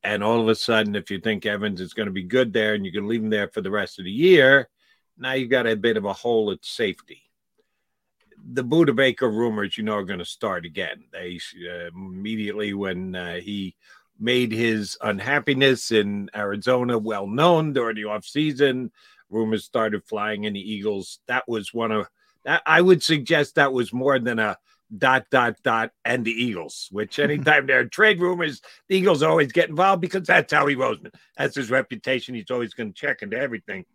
And 0.04 0.24
all 0.24 0.42
of 0.42 0.48
a 0.48 0.56
sudden, 0.56 0.96
if 0.96 1.12
you 1.12 1.20
think 1.20 1.46
Evans 1.46 1.80
is 1.80 1.94
going 1.94 2.08
to 2.08 2.12
be 2.12 2.24
good 2.24 2.52
there 2.52 2.74
and 2.74 2.86
you 2.86 2.92
can 2.92 3.08
leave 3.08 3.22
him 3.22 3.30
there 3.30 3.50
for 3.50 3.62
the 3.62 3.70
rest 3.70 4.00
of 4.00 4.06
the 4.06 4.12
year, 4.12 4.68
now 5.18 5.34
you've 5.34 5.52
got 5.52 5.68
a 5.68 5.76
bit 5.76 5.98
of 5.98 6.06
a 6.06 6.14
hole 6.14 6.52
at 6.52 6.66
safety 6.66 7.22
the 8.54 8.64
Budda 8.64 8.96
Baker 8.96 9.30
rumors, 9.30 9.78
you 9.78 9.84
know, 9.84 9.96
are 9.96 10.04
going 10.04 10.20
to 10.20 10.26
start 10.26 10.66
again. 10.66 11.04
They 11.12 11.40
uh, 11.70 11.88
immediately 11.88 12.74
when 12.74 13.16
uh, 13.16 13.36
he 13.36 13.76
made 14.20 14.52
his 14.52 14.98
unhappiness 15.02 15.92
in 15.92 16.30
Arizona 16.36 16.98
well 16.98 17.28
known 17.28 17.74
during 17.74 17.96
the 17.96 18.04
offseason, 18.04 18.92
rumors 19.30 19.66
started 19.66 20.04
flying 20.06 20.44
in 20.44 20.54
the 20.54 20.72
Eagles. 20.72 21.20
That 21.28 21.48
was 21.48 21.74
one 21.74 21.92
of. 21.92 22.08
I 22.46 22.82
would 22.82 23.04
suggest 23.04 23.56
that 23.56 23.74
was 23.74 23.94
more 23.94 24.20
than 24.20 24.40
a 24.40 24.58
dot 24.96 25.26
dot 25.32 25.56
dot 25.64 25.92
and 26.04 26.26
the 26.26 26.32
Eagles. 26.32 26.88
Which 26.92 27.20
anytime 27.20 27.68
there 27.68 27.80
are 27.80 27.86
trade 27.86 28.20
rumors, 28.20 28.62
the 28.88 28.98
Eagles 28.98 29.24
always 29.24 29.52
get 29.52 29.70
involved 29.70 30.02
because 30.02 30.28
that's 30.28 30.54
Howie 30.54 30.76
Roseman. 30.76 31.14
That's 31.38 31.56
his 31.56 31.72
reputation. 31.72 32.36
He's 32.36 32.52
always 32.52 32.74
going 32.74 32.94
to 32.94 33.00
check 33.00 33.22
into 33.22 33.38
everything. 33.38 33.86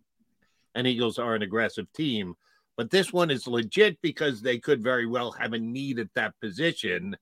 And 0.74 0.86
Eagles 0.86 1.18
are 1.18 1.34
an 1.34 1.42
aggressive 1.42 1.90
team. 1.92 2.34
But 2.76 2.90
this 2.90 3.12
one 3.12 3.30
is 3.30 3.46
legit 3.46 4.00
because 4.02 4.42
they 4.42 4.58
could 4.58 4.82
very 4.82 5.06
well 5.06 5.32
have 5.32 5.54
a 5.54 5.58
need 5.58 5.98
at 5.98 6.12
that 6.14 6.34
position. 6.40 7.16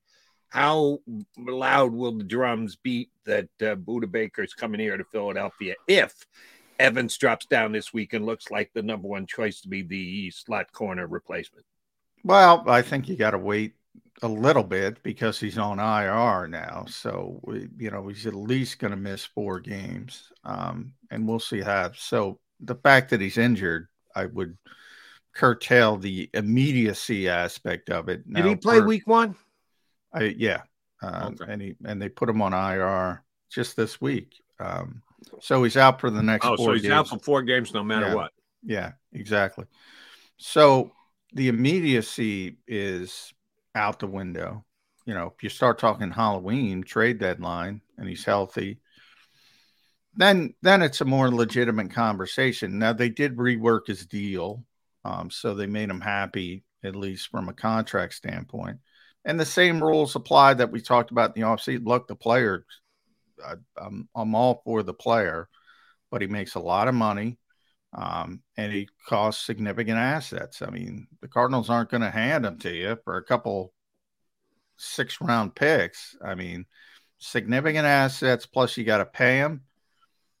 How 0.49 0.99
loud 1.37 1.93
will 1.93 2.17
the 2.17 2.23
drums 2.23 2.75
beat 2.75 3.09
that 3.25 3.49
uh, 3.61 3.75
Budda 3.75 4.11
Baker 4.11 4.43
is 4.43 4.53
coming 4.53 4.79
here 4.79 4.97
to 4.97 5.03
Philadelphia 5.05 5.75
if 5.87 6.13
Evans 6.79 7.17
drops 7.17 7.45
down 7.45 7.71
this 7.71 7.93
week 7.93 8.13
and 8.13 8.25
looks 8.25 8.51
like 8.51 8.71
the 8.73 8.81
number 8.81 9.07
one 9.07 9.25
choice 9.25 9.61
to 9.61 9.67
be 9.67 9.81
the 9.81 10.31
slot 10.31 10.71
corner 10.71 11.07
replacement? 11.07 11.65
Well, 12.23 12.63
I 12.67 12.81
think 12.81 13.07
you 13.07 13.15
got 13.15 13.31
to 13.31 13.37
wait 13.37 13.75
a 14.21 14.27
little 14.27 14.63
bit 14.63 15.01
because 15.03 15.39
he's 15.39 15.57
on 15.57 15.79
IR 15.79 16.47
now. 16.47 16.85
So, 16.87 17.39
we, 17.43 17.67
you 17.77 17.91
know, 17.91 18.07
he's 18.07 18.25
at 18.25 18.33
least 18.33 18.79
going 18.79 18.91
to 18.91 18.97
miss 18.97 19.23
four 19.25 19.59
games. 19.59 20.31
Um, 20.43 20.93
and 21.11 21.27
we'll 21.27 21.39
see 21.39 21.61
how. 21.61 21.91
So, 21.95 22.39
the 22.59 22.75
fact 22.75 23.09
that 23.09 23.21
he's 23.21 23.37
injured, 23.37 23.87
I 24.15 24.25
would– 24.25 24.57
curtail 25.35 25.97
the 25.97 26.29
immediacy 26.33 27.29
aspect 27.29 27.89
of 27.89 28.09
it. 28.09 28.23
Now, 28.25 28.41
Did 28.41 28.49
he 28.49 28.55
play 28.55 28.81
week 28.81 29.05
one? 29.05 29.35
I, 30.13 30.33
yeah, 30.37 30.61
um, 31.03 31.35
okay. 31.39 31.51
and 31.51 31.61
he 31.61 31.75
and 31.83 32.01
they 32.01 32.09
put 32.09 32.29
him 32.29 32.41
on 32.41 32.53
IR 32.53 33.21
just 33.51 33.75
this 33.75 34.01
week. 34.01 34.41
Um, 34.59 35.03
so 35.39 35.63
he's 35.63 35.77
out 35.77 35.99
for 35.99 36.09
the 36.09 36.23
next. 36.23 36.45
Oh, 36.45 36.55
so 36.55 36.73
he's 36.73 36.83
games. 36.83 36.93
out 36.93 37.07
for 37.07 37.19
four 37.19 37.41
games 37.41 37.73
no 37.73 37.83
matter 37.83 38.07
yeah. 38.07 38.15
what. 38.15 38.31
Yeah, 38.63 38.91
exactly. 39.13 39.65
So 40.37 40.91
the 41.33 41.47
immediacy 41.47 42.57
is 42.67 43.33
out 43.73 43.99
the 43.99 44.07
window. 44.07 44.65
You 45.05 45.13
know, 45.13 45.33
if 45.35 45.43
you 45.43 45.49
start 45.49 45.77
talking 45.77 46.11
Halloween 46.11 46.83
trade 46.83 47.19
deadline 47.19 47.81
and 47.97 48.09
he's 48.09 48.25
healthy, 48.25 48.79
then 50.15 50.55
then 50.61 50.81
it's 50.81 51.01
a 51.01 51.05
more 51.05 51.29
legitimate 51.29 51.91
conversation. 51.91 52.79
Now 52.79 52.93
they 52.93 53.09
did 53.09 53.37
rework 53.37 53.87
his 53.87 54.05
deal 54.05 54.65
um, 55.05 55.29
so 55.29 55.53
they 55.53 55.67
made 55.67 55.89
him 55.89 56.01
happy, 56.01 56.63
at 56.83 56.95
least 56.95 57.29
from 57.29 57.47
a 57.47 57.53
contract 57.53 58.15
standpoint. 58.15 58.79
And 59.23 59.39
the 59.39 59.45
same 59.45 59.81
rules 59.81 60.15
apply 60.15 60.55
that 60.55 60.71
we 60.71 60.81
talked 60.81 61.11
about 61.11 61.35
in 61.35 61.41
the 61.41 61.47
offseason. 61.47 61.85
Look, 61.85 62.07
the 62.07 62.15
player, 62.15 62.65
I, 63.43 63.53
I'm, 63.77 64.07
I'm 64.15 64.35
all 64.35 64.61
for 64.63 64.83
the 64.83 64.93
player, 64.93 65.49
but 66.11 66.21
he 66.21 66.27
makes 66.27 66.55
a 66.55 66.59
lot 66.59 66.87
of 66.87 66.95
money 66.95 67.37
um, 67.93 68.41
and 68.57 68.71
he 68.73 68.89
costs 69.07 69.45
significant 69.45 69.97
assets. 69.97 70.61
I 70.61 70.69
mean, 70.69 71.07
the 71.21 71.27
Cardinals 71.27 71.69
aren't 71.69 71.89
going 71.89 72.01
to 72.01 72.11
hand 72.11 72.45
him 72.45 72.57
to 72.59 72.71
you 72.71 72.97
for 73.03 73.17
a 73.17 73.23
couple 73.23 73.73
six 74.77 75.21
round 75.21 75.55
picks. 75.55 76.15
I 76.23 76.35
mean, 76.35 76.65
significant 77.19 77.85
assets 77.85 78.45
plus 78.45 78.75
you 78.75 78.83
got 78.83 78.97
to 78.97 79.05
pay 79.05 79.37
him. 79.37 79.61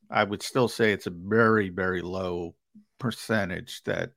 I 0.09 0.23
would 0.23 0.43
still 0.43 0.67
say 0.67 0.91
it's 0.91 1.07
a 1.07 1.11
very, 1.11 1.69
very 1.69 2.01
low 2.01 2.55
percentage 2.99 3.81
that 3.85 4.11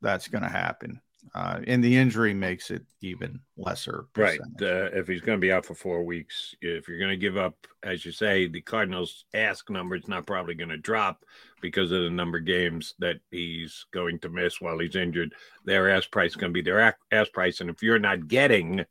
that's 0.00 0.28
going 0.28 0.42
to 0.42 0.48
happen. 0.48 1.00
Uh, 1.34 1.60
and 1.66 1.82
the 1.82 1.96
injury 1.96 2.34
makes 2.34 2.70
it 2.70 2.82
even 3.00 3.40
lesser. 3.56 4.06
Right. 4.16 4.40
Uh, 4.60 4.90
if 4.92 5.06
he's 5.06 5.20
going 5.20 5.38
to 5.38 5.40
be 5.40 5.52
out 5.52 5.66
for 5.66 5.74
four 5.74 6.04
weeks, 6.04 6.54
if 6.60 6.88
you're 6.88 6.98
going 6.98 7.10
to 7.10 7.16
give 7.16 7.36
up, 7.36 7.66
as 7.82 8.04
you 8.04 8.12
say, 8.12 8.46
the 8.46 8.60
Cardinals' 8.60 9.24
ask 9.34 9.70
number 9.70 9.96
is 9.96 10.08
not 10.08 10.26
probably 10.26 10.54
going 10.54 10.70
to 10.70 10.76
drop 10.76 11.24
because 11.60 11.92
of 11.92 12.02
the 12.02 12.10
number 12.10 12.38
of 12.38 12.44
games 12.44 12.94
that 12.98 13.20
he's 13.30 13.86
going 13.92 14.18
to 14.20 14.28
miss 14.28 14.60
while 14.60 14.78
he's 14.78 14.96
injured. 14.96 15.34
Their 15.64 15.90
ask 15.90 16.10
price 16.10 16.30
is 16.30 16.36
going 16.36 16.50
to 16.52 16.54
be 16.54 16.62
their 16.62 16.96
ask 17.12 17.32
price, 17.32 17.60
and 17.60 17.70
if 17.70 17.82
you're 17.82 17.98
not 17.98 18.28
getting 18.28 18.84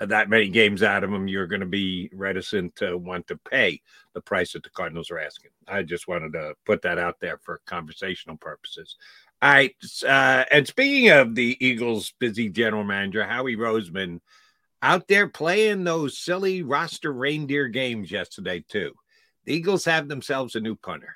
that 0.00 0.28
many 0.28 0.48
games 0.48 0.82
out 0.82 1.04
of 1.04 1.12
him, 1.12 1.26
you're 1.26 1.46
going 1.46 1.60
to 1.60 1.66
be 1.66 2.10
reticent 2.12 2.76
to 2.76 2.98
want 2.98 3.26
to 3.28 3.36
pay 3.36 3.80
the 4.12 4.20
price 4.20 4.52
that 4.52 4.62
the 4.62 4.70
Cardinals 4.70 5.10
are 5.10 5.18
asking. 5.18 5.50
I 5.68 5.82
just 5.82 6.06
wanted 6.06 6.32
to 6.34 6.54
put 6.66 6.82
that 6.82 6.98
out 6.98 7.18
there 7.20 7.38
for 7.38 7.62
conversational 7.66 8.36
purposes. 8.36 8.96
All 9.42 9.50
right. 9.50 9.74
Uh, 10.04 10.44
and 10.50 10.66
speaking 10.66 11.10
of 11.10 11.34
the 11.34 11.56
Eagles' 11.64 12.12
busy 12.18 12.48
general 12.48 12.84
manager, 12.84 13.24
Howie 13.24 13.56
Roseman, 13.56 14.20
out 14.82 15.08
there 15.08 15.28
playing 15.28 15.84
those 15.84 16.18
silly 16.18 16.62
roster 16.62 17.12
reindeer 17.12 17.68
games 17.68 18.10
yesterday, 18.10 18.64
too. 18.68 18.92
The 19.44 19.54
Eagles 19.54 19.84
have 19.84 20.08
themselves 20.08 20.54
a 20.54 20.60
new 20.60 20.74
punter. 20.74 21.14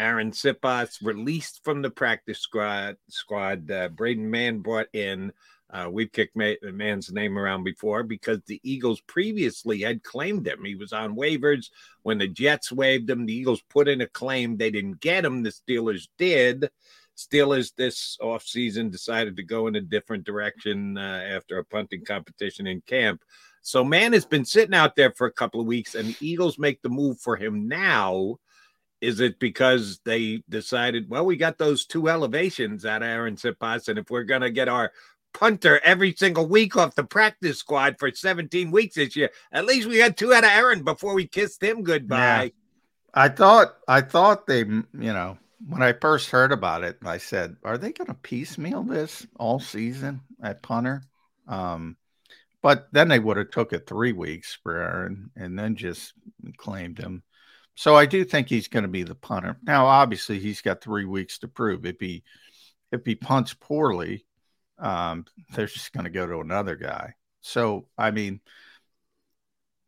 Arryn 0.00 0.32
Siposs 0.32 1.02
released 1.02 1.60
from 1.64 1.82
the 1.82 1.90
practice 1.90 2.38
squad. 2.38 2.96
Squad. 3.08 3.70
Uh, 3.70 3.88
Braden 3.88 4.30
Mann 4.30 4.60
brought 4.60 4.88
in. 4.92 5.32
Uh, 5.70 5.88
we've 5.90 6.12
kicked 6.12 6.34
Mann's 6.34 7.12
name 7.12 7.36
around 7.36 7.64
before 7.64 8.02
because 8.02 8.40
the 8.46 8.60
Eagles 8.62 9.02
previously 9.02 9.82
had 9.82 10.02
claimed 10.02 10.46
him. 10.46 10.64
He 10.64 10.76
was 10.76 10.94
on 10.94 11.14
waivers 11.14 11.66
when 12.02 12.16
the 12.16 12.28
Jets 12.28 12.72
waived 12.72 13.10
him. 13.10 13.26
The 13.26 13.34
Eagles 13.34 13.62
put 13.68 13.86
in 13.86 14.00
a 14.00 14.06
claim. 14.06 14.56
They 14.56 14.70
didn't 14.70 15.00
get 15.00 15.26
him. 15.26 15.42
The 15.42 15.50
Steelers 15.50 16.08
did. 16.16 16.70
Steelers 17.18 17.74
this 17.74 18.16
offseason 18.22 18.92
decided 18.92 19.36
to 19.36 19.42
go 19.42 19.66
in 19.66 19.74
a 19.74 19.80
different 19.80 20.22
direction 20.22 20.96
uh, 20.96 21.00
after 21.28 21.58
a 21.58 21.64
punting 21.64 22.04
competition 22.04 22.68
in 22.68 22.80
camp. 22.82 23.22
So 23.60 23.82
Mann 23.82 24.12
has 24.12 24.24
been 24.24 24.44
sitting 24.44 24.74
out 24.74 24.94
there 24.94 25.10
for 25.10 25.26
a 25.26 25.32
couple 25.32 25.60
of 25.60 25.66
weeks, 25.66 25.96
and 25.96 26.08
the 26.08 26.16
Eagles 26.20 26.60
make 26.60 26.80
the 26.80 26.88
move 26.88 27.20
for 27.20 27.36
him 27.36 27.66
now. 27.66 28.36
Is 29.00 29.20
it 29.20 29.40
because 29.40 30.00
they 30.04 30.42
decided, 30.48 31.10
well, 31.10 31.26
we 31.26 31.36
got 31.36 31.58
those 31.58 31.86
two 31.86 32.08
elevations 32.08 32.84
at 32.84 33.02
Arryn 33.02 33.38
Siposs, 33.38 33.88
and 33.88 33.98
if 33.98 34.10
we're 34.10 34.22
going 34.22 34.40
to 34.42 34.50
get 34.50 34.68
our 34.68 34.92
punter 35.34 35.80
every 35.84 36.14
single 36.14 36.46
week 36.46 36.76
off 36.76 36.94
the 36.94 37.04
practice 37.04 37.58
squad 37.58 37.96
for 37.98 38.10
17 38.12 38.70
weeks 38.70 38.94
this 38.94 39.16
year, 39.16 39.30
at 39.52 39.66
least 39.66 39.88
we 39.88 39.98
had 39.98 40.16
two 40.16 40.32
out 40.32 40.44
of 40.44 40.50
Arryn 40.50 40.84
before 40.84 41.14
we 41.14 41.26
kissed 41.26 41.62
him 41.62 41.82
goodbye. 41.82 42.52
I 43.12 43.28
thought, 43.28 43.76
I 43.88 44.02
thought 44.02 44.46
they, 44.46 44.60
you 44.60 44.86
know, 44.92 45.38
when 45.66 45.82
I 45.82 45.92
first 45.92 46.30
heard 46.30 46.52
about 46.52 46.84
it, 46.84 46.98
I 47.04 47.18
said, 47.18 47.56
"Are 47.64 47.78
they 47.78 47.92
going 47.92 48.08
to 48.08 48.14
piecemeal 48.14 48.82
this 48.82 49.26
all 49.36 49.60
season 49.60 50.22
at 50.42 50.62
punter?" 50.62 51.02
Um, 51.46 51.96
but 52.62 52.88
then 52.92 53.08
they 53.08 53.18
would 53.18 53.36
have 53.36 53.50
took 53.50 53.72
it 53.72 53.86
three 53.86 54.12
weeks 54.12 54.58
for 54.62 54.74
Arryn 54.74 55.30
and 55.36 55.58
then 55.58 55.76
just 55.76 56.12
claimed 56.56 56.98
him. 56.98 57.22
So 57.74 57.94
I 57.94 58.06
do 58.06 58.24
think 58.24 58.48
he's 58.48 58.68
going 58.68 58.82
to 58.82 58.88
be 58.88 59.04
the 59.04 59.14
punter. 59.14 59.56
Now, 59.62 59.86
obviously, 59.86 60.40
he's 60.40 60.60
got 60.60 60.80
three 60.80 61.04
weeks 61.04 61.38
to 61.38 61.48
prove. 61.48 61.86
If 61.86 62.00
he 62.00 62.24
if 62.90 63.04
he 63.04 63.14
punts 63.14 63.54
poorly, 63.54 64.24
um, 64.78 65.26
they're 65.54 65.66
just 65.66 65.92
going 65.92 66.04
to 66.04 66.10
go 66.10 66.26
to 66.26 66.40
another 66.40 66.76
guy. 66.76 67.14
So 67.40 67.86
I 67.96 68.10
mean, 68.10 68.40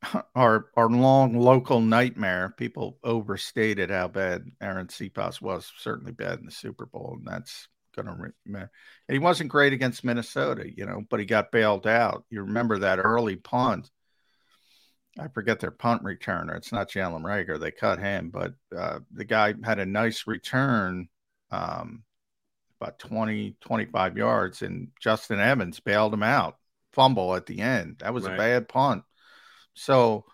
our 0.34 0.66
our 0.76 0.88
long 0.88 1.38
local 1.38 1.80
nightmare. 1.80 2.54
People 2.56 2.98
overstated 3.04 3.90
how 3.90 4.08
bad 4.08 4.44
Arryn 4.62 4.88
Siposs 4.88 5.40
was. 5.40 5.72
Certainly 5.78 6.12
bad 6.12 6.38
in 6.38 6.46
the 6.46 6.50
Super 6.50 6.86
Bowl, 6.86 7.16
and 7.18 7.26
that's 7.26 7.68
going 7.94 8.06
to. 8.06 8.32
And 8.46 8.68
he 9.08 9.18
wasn't 9.18 9.50
great 9.50 9.72
against 9.72 10.04
Minnesota, 10.04 10.64
you 10.74 10.86
know, 10.86 11.02
but 11.08 11.20
he 11.20 11.26
got 11.26 11.52
bailed 11.52 11.86
out. 11.86 12.24
You 12.30 12.42
remember 12.42 12.78
that 12.78 12.98
early 12.98 13.36
punt? 13.36 13.90
I 15.18 15.28
forget 15.28 15.60
their 15.60 15.72
punt 15.72 16.02
returner. 16.02 16.56
It's 16.56 16.72
not 16.72 16.88
Jalen 16.88 17.22
Reagor. 17.22 17.58
They 17.58 17.72
cut 17.72 17.98
him, 17.98 18.30
but 18.30 18.54
uh, 18.76 19.00
the 19.12 19.24
guy 19.24 19.54
had 19.64 19.80
a 19.80 19.86
nice 19.86 20.26
return, 20.26 21.08
um, 21.50 22.04
about 22.80 22.98
20, 23.00 23.56
25 23.60 24.16
yards, 24.16 24.62
and 24.62 24.88
Justin 25.00 25.40
Evans 25.40 25.80
bailed 25.80 26.14
him 26.14 26.22
out. 26.22 26.56
Fumble 26.92 27.34
at 27.34 27.46
the 27.46 27.60
end. 27.60 27.96
That 27.98 28.14
was 28.14 28.24
right. 28.24 28.34
a 28.34 28.38
bad 28.38 28.68
punt. 28.68 29.02
So, 29.74 30.24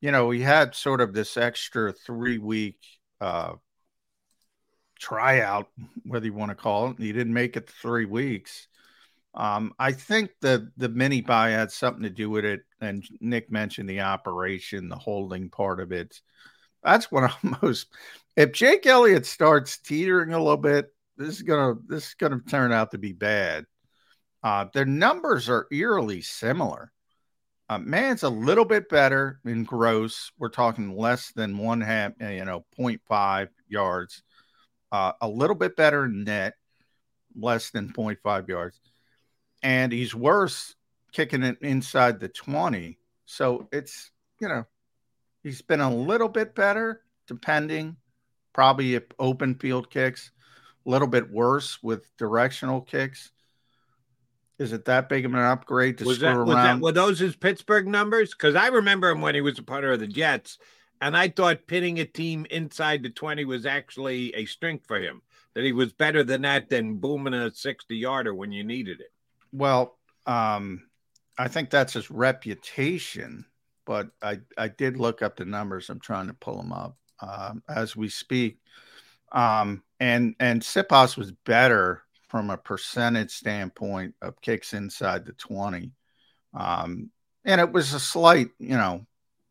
you 0.00 0.10
know, 0.10 0.26
we 0.26 0.40
had 0.40 0.74
sort 0.74 1.00
of 1.00 1.12
this 1.12 1.36
extra 1.36 1.92
three 1.92 2.38
week 2.38 2.78
uh, 3.20 3.54
tryout, 4.98 5.68
whether 6.04 6.26
you 6.26 6.32
want 6.32 6.50
to 6.50 6.54
call 6.54 6.90
it. 6.90 6.98
He 6.98 7.12
didn't 7.12 7.32
make 7.32 7.56
it 7.56 7.68
three 7.68 8.06
weeks. 8.06 8.68
Um, 9.34 9.74
I 9.78 9.92
think 9.92 10.30
the 10.40 10.70
the 10.76 10.88
mini 10.88 11.20
buy 11.20 11.50
had 11.50 11.72
something 11.72 12.04
to 12.04 12.10
do 12.10 12.30
with 12.30 12.44
it, 12.44 12.62
and 12.80 13.04
Nick 13.20 13.50
mentioned 13.50 13.88
the 13.88 14.00
operation, 14.00 14.88
the 14.88 14.96
holding 14.96 15.50
part 15.50 15.80
of 15.80 15.90
it. 15.92 16.20
That's 16.82 17.10
what 17.10 17.24
I'm 17.44 17.56
most. 17.62 17.88
If 18.36 18.52
Jake 18.52 18.86
Elliott 18.86 19.26
starts 19.26 19.78
teetering 19.78 20.32
a 20.32 20.38
little 20.38 20.56
bit, 20.56 20.94
this 21.16 21.28
is 21.28 21.42
gonna 21.42 21.74
this 21.86 22.08
is 22.08 22.14
gonna 22.14 22.40
turn 22.48 22.72
out 22.72 22.92
to 22.92 22.98
be 22.98 23.12
bad. 23.12 23.66
Uh, 24.42 24.66
their 24.72 24.84
numbers 24.84 25.48
are 25.48 25.66
eerily 25.72 26.20
similar. 26.20 26.92
Uh, 27.68 27.78
Mann's 27.78 28.22
a 28.22 28.28
little 28.28 28.64
bit 28.64 28.88
better 28.88 29.40
in 29.44 29.64
gross. 29.64 30.30
We're 30.38 30.50
talking 30.50 30.96
less 30.96 31.32
than 31.32 31.56
one 31.56 31.80
half, 31.80 32.12
uh, 32.20 32.28
you 32.28 32.44
know, 32.44 32.64
0.5 32.78 33.48
yards. 33.68 34.22
Uh, 34.92 35.12
a 35.20 35.28
little 35.28 35.56
bit 35.56 35.74
better 35.74 36.04
in 36.04 36.24
net, 36.24 36.54
less 37.34 37.70
than 37.70 37.92
0.5 37.92 38.48
yards. 38.48 38.80
And 39.62 39.92
he's 39.92 40.14
worse 40.14 40.76
kicking 41.12 41.42
it 41.42 41.58
inside 41.62 42.20
the 42.20 42.28
20. 42.28 42.98
So 43.24 43.66
it's, 43.72 44.10
you 44.40 44.48
know, 44.48 44.64
he's 45.42 45.62
been 45.62 45.80
a 45.80 45.94
little 45.94 46.28
bit 46.28 46.54
better, 46.54 47.00
depending, 47.26 47.96
probably 48.52 48.94
if 48.94 49.04
open 49.18 49.54
field 49.54 49.88
kicks, 49.88 50.32
a 50.86 50.90
little 50.90 51.08
bit 51.08 51.30
worse 51.30 51.82
with 51.82 52.06
directional 52.18 52.82
kicks. 52.82 53.30
Is 54.58 54.72
it 54.72 54.84
that 54.84 55.08
big 55.08 55.24
of 55.24 55.34
an 55.34 55.40
upgrade 55.40 55.98
to 55.98 56.04
was 56.04 56.20
that, 56.20 56.36
around? 56.36 56.80
That, 56.80 56.80
were 56.80 56.92
those 56.92 57.18
his 57.18 57.34
Pittsburgh 57.34 57.88
numbers? 57.88 58.32
Because 58.32 58.54
I 58.54 58.68
remember 58.68 59.10
him 59.10 59.20
when 59.20 59.34
he 59.34 59.40
was 59.40 59.58
a 59.58 59.62
punter 59.62 59.92
of 59.92 60.00
the 60.00 60.06
Jets, 60.06 60.58
and 61.00 61.16
I 61.16 61.28
thought 61.28 61.66
pinning 61.66 61.98
a 61.98 62.04
team 62.04 62.46
inside 62.50 63.02
the 63.02 63.10
20 63.10 63.44
was 63.44 63.66
actually 63.66 64.32
a 64.34 64.44
strength 64.44 64.86
for 64.86 65.00
him, 65.00 65.22
that 65.54 65.64
he 65.64 65.72
was 65.72 65.92
better 65.92 66.22
than 66.22 66.42
that 66.42 66.68
than 66.68 66.96
booming 66.96 67.34
a 67.34 67.52
60 67.52 67.96
yarder 67.96 68.32
when 68.32 68.52
you 68.52 68.62
needed 68.62 69.00
it. 69.00 69.12
Well, 69.52 69.98
um, 70.26 70.84
I 71.36 71.48
think 71.48 71.70
that's 71.70 71.94
his 71.94 72.10
reputation, 72.10 73.44
but 73.84 74.10
I, 74.22 74.38
I 74.56 74.68
did 74.68 74.98
look 74.98 75.20
up 75.20 75.36
the 75.36 75.44
numbers. 75.44 75.90
I'm 75.90 76.00
trying 76.00 76.28
to 76.28 76.34
pull 76.34 76.56
them 76.58 76.72
up 76.72 76.96
um, 77.20 77.62
as 77.68 77.96
we 77.96 78.08
speak. 78.08 78.58
Um, 79.32 79.82
and 79.98 80.36
and 80.38 80.62
Siposs 80.62 81.16
was 81.16 81.32
better 81.32 82.03
from 82.34 82.50
a 82.50 82.56
percentage 82.56 83.30
standpoint 83.30 84.12
of 84.20 84.40
kicks 84.40 84.74
inside 84.74 85.24
the 85.24 85.32
20. 85.34 85.92
Um, 86.52 87.12
and 87.44 87.60
it 87.60 87.70
was 87.70 87.94
a 87.94 88.00
slight, 88.00 88.48
you 88.58 88.76
know, 88.76 89.06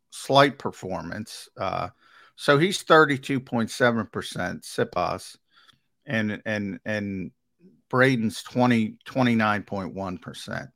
slight 0.10 0.60
performance. 0.60 1.48
Uh, 1.56 1.88
so 2.36 2.58
he's 2.58 2.84
32.7% 2.84 3.70
Siposs 4.66 5.38
and 6.06 6.42
and 6.46 6.82
and 6.84 7.32
Braden's 7.90 8.44
20 8.44 8.98
29.1%. 9.06 10.68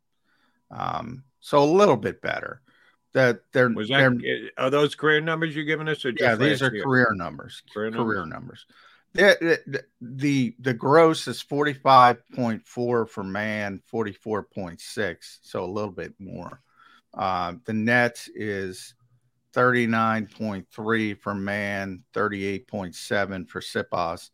Um, 0.71 1.25
so 1.41 1.61
a 1.61 1.65
little 1.65 1.97
bit 1.97 2.21
better. 2.21 2.61
That 3.15 3.41
they're 3.51 3.67
that 3.67 3.87
they're, 3.89 4.49
are 4.57 4.69
those 4.69 4.95
career 4.95 5.19
numbers 5.19 5.53
you're 5.53 5.65
giving 5.65 5.89
us? 5.89 6.05
yeah, 6.17 6.35
these 6.35 6.61
are 6.61 6.73
year? 6.73 6.83
career 6.83 7.11
numbers. 7.13 7.63
Career, 7.73 7.91
career 7.91 8.25
numbers. 8.25 8.31
numbers. 8.31 8.65
The, 9.13 9.81
the 9.99 10.55
the 10.59 10.73
gross 10.73 11.27
is 11.27 11.43
45.4 11.43 12.63
for 13.09 13.23
Mann 13.23 13.81
44.6, 13.91 15.37
so 15.41 15.63
a 15.63 15.65
little 15.65 15.91
bit 15.91 16.13
more. 16.19 16.61
Uh, 17.13 17.53
the 17.65 17.73
net 17.73 18.27
is 18.35 18.93
39.3 19.53 21.19
for 21.19 21.33
Mann 21.33 22.03
38.7 22.13 23.49
for 23.49 23.59
Siposs. 23.59 24.29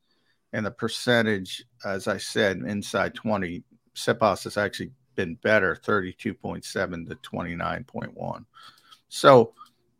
And 0.51 0.65
the 0.65 0.71
percentage, 0.71 1.63
as 1.85 2.09
I 2.09 2.17
said, 2.17 2.57
inside 2.57 3.15
20, 3.15 3.63
Siposs 3.95 4.43
has 4.43 4.57
actually 4.57 4.91
been 5.15 5.35
better, 5.35 5.79
32.7 5.81 6.63
to 7.07 7.15
29.1. 7.15 8.45
So, 9.07 9.53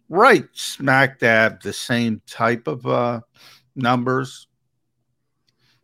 right 0.10 0.46
smack 0.52 1.20
dab, 1.20 1.62
the 1.62 1.74
same 1.74 2.22
type 2.28 2.68
of 2.68 2.86
uh, 2.86 3.22
numbers 3.76 4.48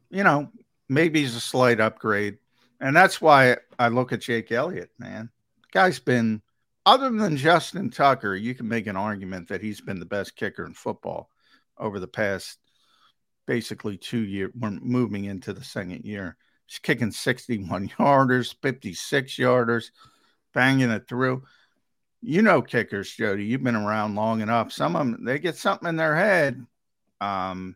you 0.09 0.23
know, 0.23 0.49
maybe 0.87 1.21
he's 1.21 1.35
a 1.35 1.41
slight 1.41 1.79
upgrade. 1.79 2.37
And 2.79 2.95
that's 2.95 3.21
why 3.21 3.57
I 3.77 3.89
look 3.89 4.11
at 4.13 4.21
Jake 4.21 4.51
Elliott, 4.51 4.91
man. 4.97 5.29
Guy's 5.71 5.99
been, 5.99 6.41
other 6.85 7.09
than 7.09 7.37
Justin 7.37 7.89
Tucker, 7.89 8.35
you 8.35 8.55
can 8.55 8.67
make 8.67 8.87
an 8.87 8.95
argument 8.95 9.49
that 9.49 9.61
he's 9.61 9.81
been 9.81 9.99
the 9.99 10.05
best 10.05 10.35
kicker 10.35 10.65
in 10.65 10.73
football 10.73 11.29
over 11.77 11.99
the 11.99 12.07
past 12.07 12.57
basically 13.45 13.97
two 13.97 14.23
years. 14.23 14.51
We're 14.57 14.71
moving 14.71 15.25
into 15.25 15.53
the 15.53 15.63
second 15.63 16.05
year. 16.05 16.37
He's 16.67 16.79
kicking 16.79 17.11
61 17.11 17.89
yarders, 17.99 18.55
56 18.61 19.35
yarders, 19.37 19.91
banging 20.53 20.91
it 20.91 21.07
through. 21.07 21.43
You 22.21 22.41
know 22.41 22.61
kickers, 22.61 23.11
Jody. 23.11 23.45
You've 23.45 23.63
been 23.63 23.75
around 23.75 24.15
long 24.15 24.41
enough. 24.41 24.71
Some 24.71 24.95
of 24.95 25.05
them 25.07 25.25
they 25.25 25.39
get 25.39 25.55
something 25.55 25.87
in 25.87 25.95
their 25.95 26.15
head. 26.15 26.65
Um, 27.21 27.75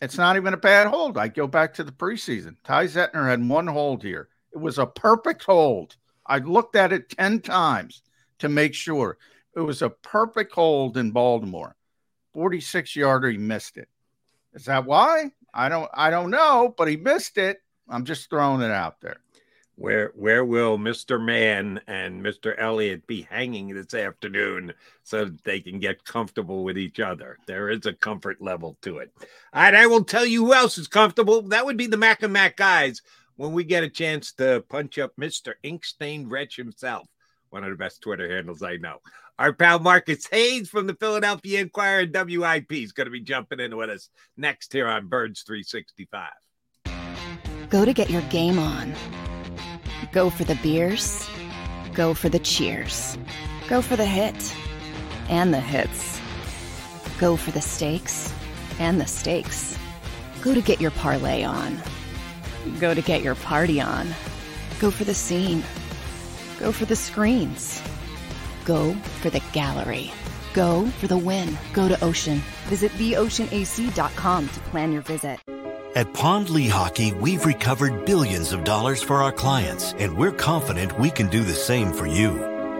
it's 0.00 0.16
not 0.16 0.36
even 0.36 0.54
a 0.54 0.58
bad 0.58 0.86
hold. 0.86 1.18
I 1.18 1.28
go 1.28 1.46
back 1.46 1.74
to 1.74 1.84
the 1.84 1.92
preseason. 1.92 2.56
Ty 2.64 2.86
Zentner 2.86 3.28
had 3.28 3.46
one 3.46 3.66
hold 3.66 4.02
here. 4.02 4.28
It 4.52 4.58
was 4.58 4.78
a 4.78 4.86
perfect 4.86 5.44
hold. 5.44 5.96
I 6.26 6.38
looked 6.38 6.76
at 6.76 6.92
it 6.92 7.10
10 7.10 7.40
times 7.40 8.02
to 8.38 8.48
make 8.48 8.74
sure. 8.74 9.18
It 9.54 9.60
was 9.60 9.82
a 9.82 9.90
perfect 9.90 10.52
hold 10.52 10.96
in 10.96 11.10
Baltimore. 11.10 11.76
46 12.32 12.96
yarder, 12.96 13.30
he 13.30 13.38
missed 13.38 13.76
it. 13.76 13.88
Is 14.54 14.64
that 14.64 14.86
why? 14.86 15.30
I 15.52 15.68
don't 15.68 15.90
I 15.94 16.10
don't 16.10 16.30
know, 16.30 16.74
but 16.76 16.88
he 16.88 16.96
missed 16.96 17.38
it. 17.38 17.58
I'm 17.88 18.04
just 18.04 18.30
throwing 18.30 18.62
it 18.62 18.70
out 18.70 19.00
there. 19.00 19.20
Where 19.80 20.12
where 20.14 20.44
will 20.44 20.76
Mr. 20.76 21.18
Mann 21.18 21.80
and 21.86 22.22
Mr. 22.22 22.54
Elliott 22.58 23.06
be 23.06 23.22
hanging 23.22 23.74
this 23.74 23.94
afternoon 23.94 24.74
so 25.04 25.24
that 25.24 25.42
they 25.42 25.60
can 25.60 25.78
get 25.78 26.04
comfortable 26.04 26.64
with 26.64 26.76
each 26.76 27.00
other? 27.00 27.38
There 27.46 27.70
is 27.70 27.86
a 27.86 27.94
comfort 27.94 28.42
level 28.42 28.76
to 28.82 28.98
it. 28.98 29.10
All 29.54 29.62
right, 29.62 29.74
I 29.74 29.86
will 29.86 30.04
tell 30.04 30.26
you 30.26 30.44
who 30.44 30.52
else 30.52 30.76
is 30.76 30.86
comfortable. 30.86 31.40
That 31.40 31.64
would 31.64 31.78
be 31.78 31.86
the 31.86 31.96
Mac 31.96 32.22
and 32.22 32.34
Mac 32.34 32.58
guys 32.58 33.00
when 33.36 33.54
we 33.54 33.64
get 33.64 33.82
a 33.82 33.88
chance 33.88 34.34
to 34.34 34.62
punch 34.68 34.98
up 34.98 35.16
Mr. 35.18 35.54
Inkstained 35.62 36.30
Wretch 36.30 36.56
himself, 36.56 37.08
one 37.48 37.64
of 37.64 37.70
the 37.70 37.76
best 37.76 38.02
Twitter 38.02 38.30
handles 38.36 38.62
I 38.62 38.76
know. 38.76 38.98
Our 39.38 39.54
pal 39.54 39.78
Marcus 39.78 40.26
Hayes 40.26 40.68
from 40.68 40.88
the 40.88 40.94
Philadelphia 40.94 41.62
Inquirer 41.62 42.00
and 42.00 42.14
WIP 42.14 42.72
is 42.72 42.92
going 42.92 43.06
to 43.06 43.10
be 43.10 43.22
jumping 43.22 43.60
in 43.60 43.74
with 43.78 43.88
us 43.88 44.10
next 44.36 44.74
here 44.74 44.88
on 44.88 45.06
Birds 45.06 45.40
365. 45.40 46.28
Go 47.70 47.86
to 47.86 47.94
get 47.94 48.10
your 48.10 48.22
game 48.22 48.58
on. 48.58 48.94
Go 50.12 50.28
for 50.28 50.42
the 50.42 50.56
beers. 50.56 51.28
Go 51.94 52.14
for 52.14 52.28
the 52.28 52.40
cheers. 52.40 53.16
Go 53.68 53.80
for 53.80 53.94
the 53.94 54.04
hit 54.04 54.56
and 55.28 55.54
the 55.54 55.60
hits. 55.60 56.20
Go 57.20 57.36
for 57.36 57.52
the 57.52 57.60
stakes 57.60 58.34
and 58.80 59.00
the 59.00 59.06
stakes. 59.06 59.78
Go 60.42 60.52
to 60.52 60.60
get 60.60 60.80
your 60.80 60.90
parlay 60.90 61.44
on. 61.44 61.80
Go 62.80 62.92
to 62.92 63.02
get 63.02 63.22
your 63.22 63.36
party 63.36 63.80
on. 63.80 64.08
Go 64.80 64.90
for 64.90 65.04
the 65.04 65.14
scene. 65.14 65.62
Go 66.58 66.72
for 66.72 66.86
the 66.86 66.96
screens. 66.96 67.80
Go 68.64 68.94
for 69.20 69.30
the 69.30 69.42
gallery. 69.52 70.10
Go 70.52 70.86
for 70.98 71.06
the 71.06 71.18
win. 71.18 71.58
Go 71.72 71.88
to 71.88 72.02
Ocean. 72.04 72.38
Visit 72.66 72.92
theoceanac.com 72.92 74.48
to 74.48 74.60
plan 74.70 74.92
your 74.92 75.02
visit. 75.02 75.38
At 75.96 76.14
Pond 76.14 76.46
Lehocky, 76.46 77.12
we've 77.20 77.44
recovered 77.44 78.04
billions 78.06 78.52
of 78.52 78.62
dollars 78.62 79.02
for 79.02 79.16
our 79.16 79.32
clients, 79.32 79.92
and 79.94 80.16
we're 80.16 80.30
confident 80.30 80.96
we 81.00 81.10
can 81.10 81.26
do 81.28 81.42
the 81.42 81.52
same 81.52 81.92
for 81.92 82.06
you. 82.06 82.30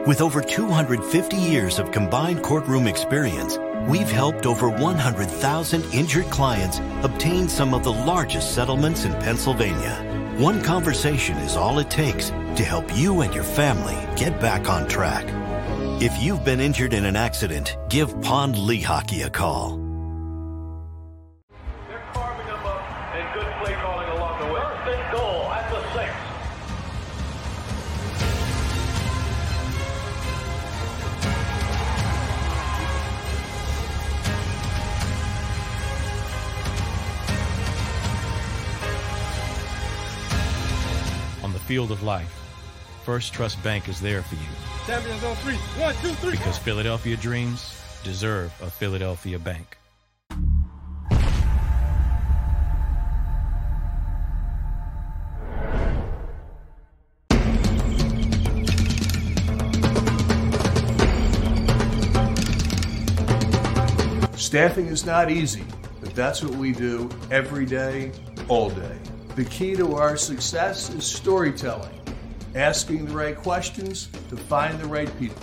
With 0.07 0.21
over 0.21 0.41
250 0.41 1.37
years 1.37 1.81
of 1.81 1.91
combined 1.91 2.45
courtroom 2.45 2.87
experience, 2.87 3.59
we've 3.89 4.11
helped 4.11 4.47
over 4.47 4.69
100,000 4.69 5.85
injured 5.93 6.31
clients 6.31 6.79
obtain 7.03 7.49
some 7.49 7.75
of 7.75 7.83
the 7.83 7.93
largest 7.93 8.55
settlements 8.55 9.05
in 9.05 9.13
Pennsylvania. 9.15 9.97
One 10.39 10.63
conversation 10.63 11.37
is 11.39 11.57
all 11.57 11.81
it 11.81 11.91
takes 11.91 12.31
to 12.31 12.63
help 12.63 12.97
you 12.97 13.23
and 13.23 13.35
your 13.35 13.45
family 13.45 13.99
get 14.17 14.41
back 14.41 14.71
on 14.71 14.87
track. 14.87 15.27
If 16.03 16.17
you've 16.23 16.43
been 16.47 16.61
injured 16.61 16.95
in 16.95 17.05
an 17.05 17.15
accident, 17.15 17.77
give 17.91 18.09
Pond 18.23 18.55
Lehocky 18.55 19.27
a 19.27 19.29
call. 19.29 19.77
They're 21.89 22.03
carving 22.15 22.47
them 22.47 22.65
up 22.65 23.15
and 23.15 23.35
good 23.35 23.53
play 23.63 23.75
calling 23.75 24.09
along 24.09 24.41
the 24.41 24.47
way. 24.47 24.63
First 24.63 24.97
and 24.97 25.13
goal 25.13 25.53
at 25.53 25.71
the 25.71 25.83
six. 25.93 26.11
on 41.45 41.53
the 41.53 41.59
field 41.59 41.93
of 41.93 42.03
life, 42.03 42.35
First 43.05 43.35
Trust 43.35 43.63
Bank 43.63 43.87
is 43.87 44.01
there 44.01 44.23
for 44.23 44.37
you 44.37 44.60
Champions 44.87 45.23
on 45.25 45.37
three. 45.37 45.57
One, 45.81 45.95
two, 45.97 46.09
three. 46.15 46.33
because 46.33 46.59
Philadelphia 46.59 47.17
dreams 47.17 47.81
deserve 48.03 48.53
a 48.63 48.71
Philadelphia 48.71 49.39
bank. 49.39 49.77
Staffing 64.37 64.87
is 64.87 65.05
not 65.05 65.31
easy, 65.31 65.65
but 66.01 66.15
that's 66.15 66.43
what 66.43 66.55
we 66.55 66.73
do 66.73 67.09
every 67.31 67.67
day, 67.67 68.11
all 68.49 68.71
day. 68.71 68.99
The 69.37 69.45
key 69.45 69.77
to 69.77 69.95
our 69.95 70.17
success 70.17 70.91
is 70.91 71.05
storytelling, 71.05 72.00
asking 72.55 73.07
the 73.07 73.13
right 73.13 73.37
questions 73.37 74.09
to 74.29 74.37
find 74.37 74.79
the 74.81 74.87
right 74.87 75.17
people. 75.19 75.43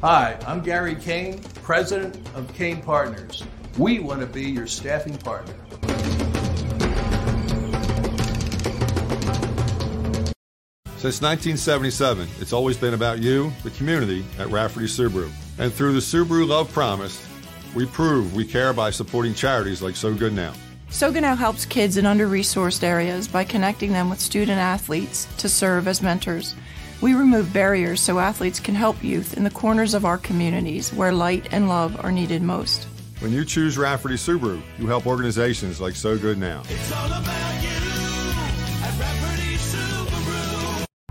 Hi, 0.00 0.38
I'm 0.46 0.60
Gary 0.60 0.94
Kane, 0.94 1.40
president 1.62 2.16
of 2.34 2.52
Kane 2.54 2.82
Partners. 2.82 3.42
We 3.78 3.98
want 3.98 4.20
to 4.20 4.26
be 4.26 4.44
your 4.44 4.66
staffing 4.66 5.16
partner. 5.18 5.54
Since 10.96 11.20
1977, 11.22 12.28
it's 12.40 12.52
always 12.52 12.76
been 12.76 12.94
about 12.94 13.20
you, 13.20 13.52
the 13.62 13.70
community, 13.70 14.24
at 14.38 14.48
Rafferty 14.48 14.86
Subaru. 14.86 15.30
And 15.58 15.72
through 15.72 15.92
the 15.92 16.00
Subaru 16.00 16.48
Love 16.48 16.72
Promise, 16.72 17.24
we 17.74 17.86
prove 17.86 18.34
we 18.34 18.44
care 18.44 18.72
by 18.72 18.90
supporting 18.90 19.34
charities 19.34 19.82
like 19.82 19.94
So 19.94 20.14
Good 20.14 20.32
Now. 20.32 20.52
Sogano 20.90 21.36
helps 21.36 21.66
kids 21.66 21.96
in 21.96 22.06
under 22.06 22.26
resourced 22.26 22.82
areas 22.82 23.28
by 23.28 23.44
connecting 23.44 23.92
them 23.92 24.08
with 24.08 24.20
student 24.20 24.58
athletes 24.58 25.26
to 25.38 25.48
serve 25.48 25.88
as 25.88 26.00
mentors. 26.00 26.54
We 27.00 27.14
remove 27.14 27.52
barriers 27.52 28.00
so 28.00 28.18
athletes 28.18 28.60
can 28.60 28.74
help 28.74 29.02
youth 29.04 29.36
in 29.36 29.44
the 29.44 29.50
corners 29.50 29.94
of 29.94 30.04
our 30.04 30.16
communities 30.16 30.92
where 30.94 31.12
light 31.12 31.48
and 31.52 31.68
love 31.68 32.02
are 32.02 32.12
needed 32.12 32.40
most. 32.40 32.84
When 33.18 33.32
you 33.32 33.44
choose 33.44 33.76
Rafferty 33.76 34.14
Subaru, 34.14 34.62
you 34.78 34.86
help 34.86 35.06
organizations 35.06 35.80
like 35.80 35.96
So 35.96 36.16
Good 36.16 36.38
Now. 36.38 36.62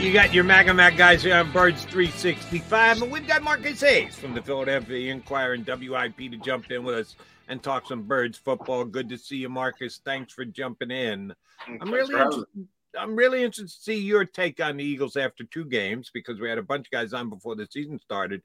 You 0.00 0.14
got 0.14 0.32
your 0.32 0.44
Maga 0.44 0.72
Mac 0.72 0.96
guys 0.96 1.22
here 1.22 1.36
on 1.36 1.52
Birds 1.52 1.84
365, 1.84 3.02
and 3.02 3.12
we've 3.12 3.26
got 3.26 3.42
Marcus 3.42 3.82
Hayes 3.82 4.16
from 4.16 4.32
the 4.32 4.40
Philadelphia 4.40 5.12
Inquirer 5.12 5.52
and 5.52 5.66
WIP 5.66 6.16
to 6.16 6.38
jump 6.38 6.70
in 6.70 6.84
with 6.84 6.94
us 6.94 7.16
and 7.48 7.62
talk 7.62 7.86
some 7.86 8.04
Birds 8.04 8.38
football. 8.38 8.86
Good 8.86 9.10
to 9.10 9.18
see 9.18 9.36
you, 9.36 9.50
Marcus. 9.50 10.00
Thanks 10.02 10.32
for 10.32 10.46
jumping 10.46 10.90
in. 10.90 11.34
I'm 11.82 11.92
really 11.92 12.14
interested. 12.14 12.66
I'm 12.98 13.14
really 13.14 13.44
interested 13.44 13.76
to 13.76 13.82
see 13.82 14.00
your 14.00 14.24
take 14.24 14.58
on 14.58 14.78
the 14.78 14.84
Eagles 14.84 15.18
after 15.18 15.44
two 15.44 15.66
games 15.66 16.10
because 16.12 16.40
we 16.40 16.48
had 16.48 16.56
a 16.56 16.62
bunch 16.62 16.86
of 16.86 16.92
guys 16.92 17.12
on 17.12 17.28
before 17.28 17.54
the 17.54 17.68
season 17.70 17.98
started, 17.98 18.40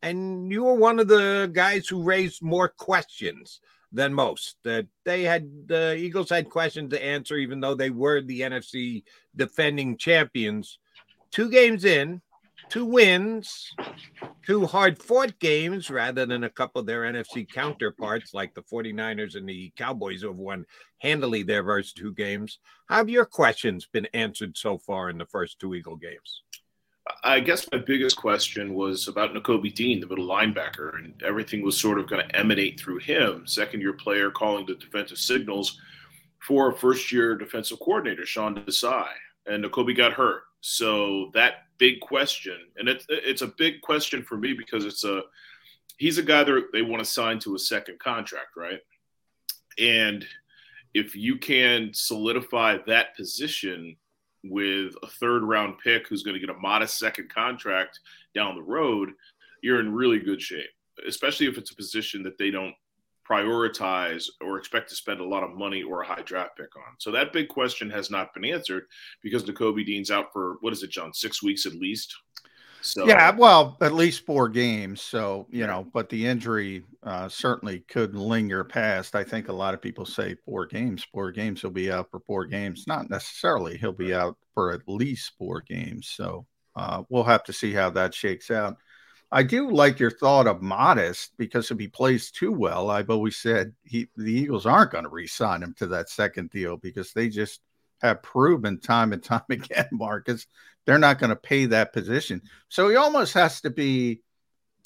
and 0.00 0.50
you 0.50 0.64
were 0.64 0.74
one 0.74 0.98
of 0.98 1.06
the 1.06 1.50
guys 1.52 1.86
who 1.86 2.02
raised 2.02 2.42
more 2.42 2.70
questions 2.70 3.60
than 3.92 4.14
most. 4.14 4.56
That 4.64 4.86
they 5.04 5.24
had 5.24 5.68
the 5.68 5.96
Eagles 5.96 6.30
had 6.30 6.48
questions 6.48 6.90
to 6.90 7.04
answer, 7.04 7.36
even 7.36 7.60
though 7.60 7.74
they 7.74 7.90
were 7.90 8.22
the 8.22 8.40
NFC 8.40 9.04
defending 9.36 9.98
champions. 9.98 10.78
Two 11.34 11.50
games 11.50 11.84
in, 11.84 12.22
two 12.68 12.84
wins, 12.84 13.74
two 14.46 14.66
hard 14.66 15.02
fought 15.02 15.36
games 15.40 15.90
rather 15.90 16.24
than 16.24 16.44
a 16.44 16.48
couple 16.48 16.78
of 16.78 16.86
their 16.86 17.02
NFC 17.02 17.44
counterparts 17.52 18.32
like 18.34 18.54
the 18.54 18.62
49ers 18.62 19.34
and 19.34 19.48
the 19.48 19.72
Cowboys 19.76 20.22
who 20.22 20.28
have 20.28 20.38
won 20.38 20.64
handily 20.98 21.42
their 21.42 21.64
first 21.64 21.96
two 21.96 22.14
games. 22.14 22.60
How 22.86 22.98
have 22.98 23.08
your 23.08 23.24
questions 23.24 23.88
been 23.92 24.06
answered 24.14 24.56
so 24.56 24.78
far 24.78 25.10
in 25.10 25.18
the 25.18 25.26
first 25.26 25.58
two 25.58 25.74
Eagle 25.74 25.96
games? 25.96 26.42
I 27.24 27.40
guess 27.40 27.66
my 27.72 27.78
biggest 27.78 28.16
question 28.16 28.72
was 28.72 29.08
about 29.08 29.34
Nakobe 29.34 29.74
Dean, 29.74 29.98
the 29.98 30.06
middle 30.06 30.28
linebacker, 30.28 30.94
and 30.94 31.20
everything 31.24 31.64
was 31.64 31.76
sort 31.76 31.98
of 31.98 32.06
going 32.06 32.24
to 32.24 32.36
emanate 32.36 32.78
through 32.78 32.98
him, 32.98 33.44
second 33.44 33.80
year 33.80 33.94
player 33.94 34.30
calling 34.30 34.66
the 34.66 34.76
defensive 34.76 35.18
signals 35.18 35.80
for 36.38 36.70
first 36.70 37.10
year 37.10 37.36
defensive 37.36 37.80
coordinator, 37.80 38.24
Sean 38.24 38.54
Desai. 38.54 39.08
And 39.46 39.64
Nakobe 39.64 39.96
got 39.96 40.12
hurt. 40.12 40.44
So 40.66 41.30
that 41.34 41.66
big 41.76 42.00
question, 42.00 42.56
and 42.78 42.88
it's 42.88 43.04
it's 43.10 43.42
a 43.42 43.48
big 43.58 43.82
question 43.82 44.22
for 44.22 44.38
me 44.38 44.54
because 44.54 44.86
it's 44.86 45.04
a 45.04 45.20
he's 45.98 46.16
a 46.16 46.22
guy 46.22 46.42
that 46.42 46.68
they 46.72 46.80
want 46.80 47.04
to 47.04 47.10
sign 47.10 47.38
to 47.40 47.54
a 47.54 47.58
second 47.58 47.98
contract, 47.98 48.56
right? 48.56 48.80
And 49.78 50.24
if 50.94 51.14
you 51.14 51.36
can 51.36 51.90
solidify 51.92 52.78
that 52.86 53.14
position 53.14 53.94
with 54.42 54.94
a 55.02 55.06
third 55.06 55.42
round 55.42 55.74
pick 55.84 56.08
who's 56.08 56.22
going 56.22 56.32
to 56.32 56.40
get 56.40 56.48
a 56.48 56.58
modest 56.58 56.98
second 56.98 57.28
contract 57.28 58.00
down 58.34 58.54
the 58.54 58.62
road, 58.62 59.10
you're 59.62 59.80
in 59.80 59.92
really 59.92 60.18
good 60.18 60.40
shape, 60.40 60.70
especially 61.06 61.46
if 61.46 61.58
it's 61.58 61.72
a 61.72 61.76
position 61.76 62.22
that 62.22 62.38
they 62.38 62.50
don't 62.50 62.74
prioritize 63.28 64.28
or 64.40 64.58
expect 64.58 64.88
to 64.90 64.96
spend 64.96 65.20
a 65.20 65.26
lot 65.26 65.42
of 65.42 65.56
money 65.56 65.82
or 65.82 66.02
a 66.02 66.06
high 66.06 66.22
draft 66.22 66.56
pick 66.56 66.76
on. 66.76 66.94
So 66.98 67.10
that 67.12 67.32
big 67.32 67.48
question 67.48 67.90
has 67.90 68.10
not 68.10 68.34
been 68.34 68.44
answered 68.44 68.84
because 69.22 69.44
Nakobe 69.44 69.84
Dean's 69.84 70.10
out 70.10 70.32
for 70.32 70.56
what 70.60 70.72
is 70.72 70.82
it, 70.82 70.90
John? 70.90 71.12
Six 71.12 71.42
weeks 71.42 71.66
at 71.66 71.74
least. 71.74 72.14
So 72.82 73.06
yeah, 73.06 73.30
well, 73.30 73.78
at 73.80 73.94
least 73.94 74.26
four 74.26 74.46
games. 74.46 75.00
So 75.00 75.46
you 75.50 75.66
know, 75.66 75.86
but 75.94 76.10
the 76.10 76.26
injury 76.26 76.84
uh, 77.02 77.30
certainly 77.30 77.80
could 77.88 78.14
linger 78.14 78.62
past. 78.62 79.14
I 79.14 79.24
think 79.24 79.48
a 79.48 79.54
lot 79.54 79.72
of 79.72 79.80
people 79.80 80.04
say 80.04 80.36
four 80.44 80.66
games. 80.66 81.02
Four 81.10 81.32
games. 81.32 81.62
He'll 81.62 81.70
be 81.70 81.90
out 81.90 82.10
for 82.10 82.20
four 82.20 82.44
games. 82.44 82.84
Not 82.86 83.08
necessarily. 83.08 83.78
He'll 83.78 83.92
be 83.92 84.12
out 84.12 84.36
for 84.52 84.72
at 84.72 84.82
least 84.86 85.32
four 85.38 85.62
games. 85.62 86.08
So 86.14 86.44
uh, 86.76 87.04
we'll 87.08 87.24
have 87.24 87.44
to 87.44 87.54
see 87.54 87.72
how 87.72 87.88
that 87.90 88.12
shakes 88.12 88.50
out. 88.50 88.76
I 89.34 89.42
do 89.42 89.68
like 89.68 89.98
your 89.98 90.12
thought 90.12 90.46
of 90.46 90.62
modest 90.62 91.32
because 91.36 91.68
if 91.72 91.78
he 91.80 91.88
plays 91.88 92.30
too 92.30 92.52
well, 92.52 92.88
I've 92.88 93.10
always 93.10 93.36
said 93.36 93.74
he 93.82 94.06
the 94.16 94.32
Eagles 94.32 94.64
aren't 94.64 94.92
going 94.92 95.02
to 95.02 95.10
re-sign 95.10 95.60
him 95.60 95.74
to 95.78 95.88
that 95.88 96.08
second 96.08 96.50
deal 96.50 96.76
because 96.76 97.12
they 97.12 97.28
just 97.28 97.60
have 98.00 98.22
proven 98.22 98.78
time 98.78 99.12
and 99.12 99.20
time 99.24 99.42
again, 99.50 99.88
Marcus, 99.90 100.46
they're 100.86 100.98
not 100.98 101.18
going 101.18 101.30
to 101.30 101.36
pay 101.36 101.66
that 101.66 101.92
position. 101.92 102.42
So 102.68 102.88
he 102.88 102.94
almost 102.94 103.34
has 103.34 103.60
to 103.62 103.70
be 103.70 104.22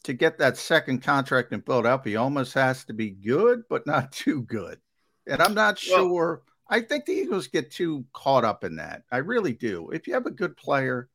to 0.04 0.14
get 0.14 0.38
that 0.38 0.56
second 0.56 1.02
contract 1.02 1.52
in 1.52 1.60
Philadelphia. 1.60 2.12
He 2.12 2.16
almost 2.16 2.54
has 2.54 2.86
to 2.86 2.94
be 2.94 3.10
good, 3.10 3.64
but 3.68 3.86
not 3.86 4.12
too 4.12 4.44
good. 4.44 4.78
And 5.26 5.42
I'm 5.42 5.52
not 5.52 5.78
well, 5.90 6.06
sure. 6.06 6.42
I 6.70 6.80
think 6.80 7.04
the 7.04 7.12
Eagles 7.12 7.48
get 7.48 7.70
too 7.70 8.06
caught 8.14 8.46
up 8.46 8.64
in 8.64 8.76
that. 8.76 9.02
I 9.12 9.18
really 9.18 9.52
do. 9.52 9.90
If 9.90 10.06
you 10.06 10.14
have 10.14 10.24
a 10.24 10.30
good 10.30 10.56
player, 10.56 11.10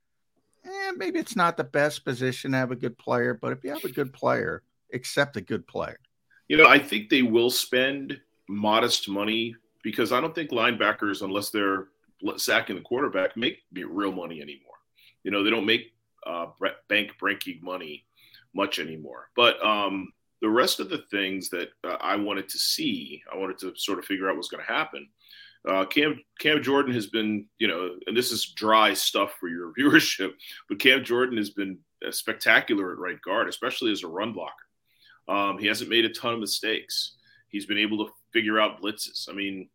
eh, 0.66 0.92
maybe 0.96 1.20
it's 1.20 1.36
not 1.36 1.58
the 1.58 1.64
best 1.64 2.06
position 2.06 2.52
to 2.52 2.58
have 2.58 2.72
a 2.72 2.76
good 2.76 2.98
player, 2.98 3.34
but 3.34 3.52
if 3.52 3.64
you 3.64 3.72
have 3.72 3.84
a 3.84 3.92
good 3.92 4.14
player, 4.14 4.64
accept 4.94 5.38
a 5.38 5.42
good 5.42 5.68
player. 5.68 6.00
You 6.48 6.58
know, 6.58 6.68
I 6.68 6.80
think 6.80 7.10
they 7.10 7.22
will 7.22 7.50
spend 7.50 8.20
modest 8.48 9.10
money 9.10 9.56
because 9.84 10.12
I 10.12 10.22
don't 10.22 10.36
think 10.36 10.52
linebackers, 10.52 11.22
unless 11.22 11.50
they're 11.50 11.88
sacking 12.38 12.76
the 12.76 12.82
quarterback, 12.82 13.36
make 13.36 13.60
real 13.74 14.12
money 14.12 14.42
anymore. 14.42 14.76
You 15.24 15.32
know, 15.32 15.44
they 15.44 15.50
don't 15.50 15.66
make 15.66 15.94
uh, 16.26 16.48
bank 16.90 17.12
breaking 17.20 17.60
money 17.62 18.06
much 18.54 18.80
anymore. 18.80 19.30
But 19.36 19.64
um, 19.66 20.12
the 20.42 20.50
rest 20.50 20.80
of 20.80 20.90
the 20.90 21.04
things 21.10 21.50
that 21.50 21.70
uh, 21.84 21.98
I 22.02 22.16
wanted 22.16 22.50
to 22.50 22.58
see, 22.58 23.22
I 23.32 23.38
wanted 23.38 23.58
to 23.60 23.74
sort 23.76 24.00
of 24.00 24.06
figure 24.06 24.30
out 24.30 24.36
what's 24.36 24.50
going 24.50 24.64
to 24.66 24.72
happen. 24.72 25.08
Uh, 25.68 25.86
Cam 25.86 26.20
Cam 26.40 26.58
Jurgens 26.62 26.96
has 26.96 27.08
been, 27.08 27.46
you 27.58 27.68
know, 27.68 27.92
and 28.06 28.18
this 28.18 28.32
is 28.32 28.46
dry 28.48 28.94
stuff 28.94 29.36
for 29.40 29.48
your 29.48 29.74
viewership, 29.80 30.32
but 30.68 30.80
Cam 30.80 31.04
Jurgens 31.04 31.38
has 31.38 31.52
been 31.52 31.80
spectacular 32.12 32.92
at 32.92 32.98
right 32.98 33.22
guard, 33.22 33.48
especially 33.48 33.92
as 33.92 34.04
a 34.04 34.08
run 34.08 34.34
blocker. 34.34 34.54
Um, 35.28 35.58
he 35.58 35.68
hasn't 35.68 35.90
made 35.90 36.06
a 36.06 36.10
ton 36.10 36.34
of 36.34 36.40
mistakes. 36.40 37.16
He's 37.48 37.66
been 37.66 37.78
able 37.78 38.06
to 38.06 38.12
figure 38.34 38.60
out 38.60 38.82
blitzes. 38.82 39.30
I 39.30 39.34
mean, 39.34 39.70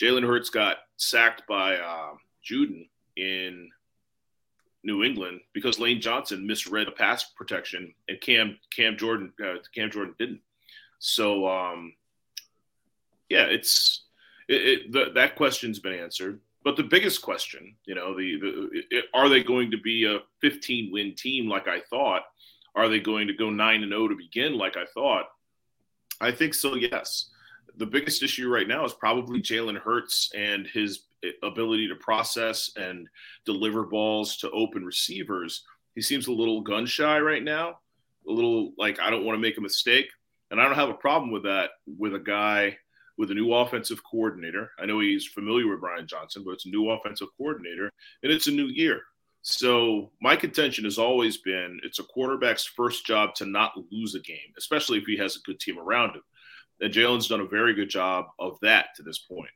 Jalen 0.00 0.26
Hurts 0.26 0.48
got 0.48 0.78
sacked 0.96 1.42
by 1.46 1.76
uh, 1.76 2.12
Judon 2.48 2.88
in 3.16 3.68
New 4.84 5.02
England 5.02 5.40
because 5.52 5.78
Lane 5.78 6.00
Johnson 6.00 6.46
misread 6.46 6.88
a 6.88 6.92
pass 6.92 7.24
protection 7.36 7.92
and 8.08 8.20
Cam 8.20 8.58
Cam 8.74 8.96
Jurgens 8.96 9.32
uh, 9.42 9.58
Cam 9.74 9.90
Jurgens 9.90 10.16
didn't. 10.16 10.40
So 10.98 11.46
um, 11.48 11.94
yeah, 13.28 13.44
it's 13.44 14.05
it, 14.48 14.54
it, 14.54 14.92
the, 14.92 15.04
that 15.14 15.36
question's 15.36 15.78
been 15.78 15.94
answered. 15.94 16.40
But 16.64 16.76
the 16.76 16.82
biggest 16.82 17.22
question, 17.22 17.76
you 17.84 17.94
know, 17.94 18.16
the, 18.16 18.40
the 18.40 18.82
it, 18.90 19.04
are 19.14 19.28
they 19.28 19.42
going 19.42 19.70
to 19.70 19.78
be 19.78 20.04
a 20.04 20.18
15 20.40 20.92
win 20.92 21.14
team 21.14 21.48
like 21.48 21.68
I 21.68 21.80
thought? 21.88 22.22
Are 22.74 22.88
they 22.88 23.00
going 23.00 23.28
to 23.28 23.34
go 23.34 23.50
nine 23.50 23.82
and 23.82 23.92
zero 23.92 24.04
oh 24.04 24.08
to 24.08 24.16
begin 24.16 24.58
like 24.58 24.76
I 24.76 24.84
thought? 24.92 25.26
I 26.20 26.32
think 26.32 26.54
so. 26.54 26.74
Yes. 26.74 27.30
The 27.76 27.86
biggest 27.86 28.22
issue 28.22 28.48
right 28.48 28.66
now 28.66 28.84
is 28.84 28.94
probably 28.94 29.40
Jalen 29.40 29.78
Hurts 29.78 30.30
and 30.34 30.66
his 30.66 31.04
ability 31.42 31.88
to 31.88 31.94
process 31.96 32.70
and 32.76 33.08
deliver 33.44 33.84
balls 33.84 34.36
to 34.38 34.50
open 34.50 34.84
receivers. 34.84 35.62
He 35.94 36.02
seems 36.02 36.26
a 36.26 36.32
little 36.32 36.62
gun 36.62 36.86
shy 36.86 37.18
right 37.20 37.42
now, 37.42 37.78
a 38.28 38.32
little 38.32 38.72
like 38.78 38.98
I 39.00 39.10
don't 39.10 39.24
want 39.24 39.36
to 39.36 39.42
make 39.42 39.58
a 39.58 39.62
mistake. 39.62 40.06
And 40.50 40.60
I 40.60 40.64
don't 40.64 40.74
have 40.74 40.90
a 40.90 40.94
problem 40.94 41.32
with 41.32 41.44
that 41.44 41.70
with 41.86 42.14
a 42.14 42.20
guy 42.20 42.78
with 43.18 43.30
a 43.30 43.34
new 43.34 43.52
offensive 43.52 44.02
coordinator. 44.04 44.70
I 44.78 44.86
know 44.86 45.00
he's 45.00 45.26
familiar 45.26 45.68
with 45.68 45.80
Brian 45.80 46.06
Johnson, 46.06 46.42
but 46.44 46.52
it's 46.52 46.66
a 46.66 46.70
new 46.70 46.90
offensive 46.90 47.28
coordinator 47.36 47.90
and 48.22 48.32
it's 48.32 48.46
a 48.46 48.52
new 48.52 48.66
year. 48.66 49.00
So 49.42 50.10
my 50.20 50.34
contention 50.34 50.84
has 50.84 50.98
always 50.98 51.38
been 51.38 51.78
it's 51.84 52.00
a 52.00 52.04
quarterback's 52.04 52.64
first 52.64 53.06
job 53.06 53.34
to 53.36 53.46
not 53.46 53.72
lose 53.92 54.14
a 54.14 54.20
game, 54.20 54.52
especially 54.58 54.98
if 54.98 55.04
he 55.04 55.16
has 55.18 55.36
a 55.36 55.40
good 55.40 55.60
team 55.60 55.78
around 55.78 56.16
him. 56.16 56.22
And 56.80 56.92
Jalen's 56.92 57.28
done 57.28 57.40
a 57.40 57.46
very 57.46 57.72
good 57.72 57.88
job 57.88 58.26
of 58.38 58.58
that 58.62 58.88
to 58.96 59.02
this 59.02 59.18
point. 59.20 59.50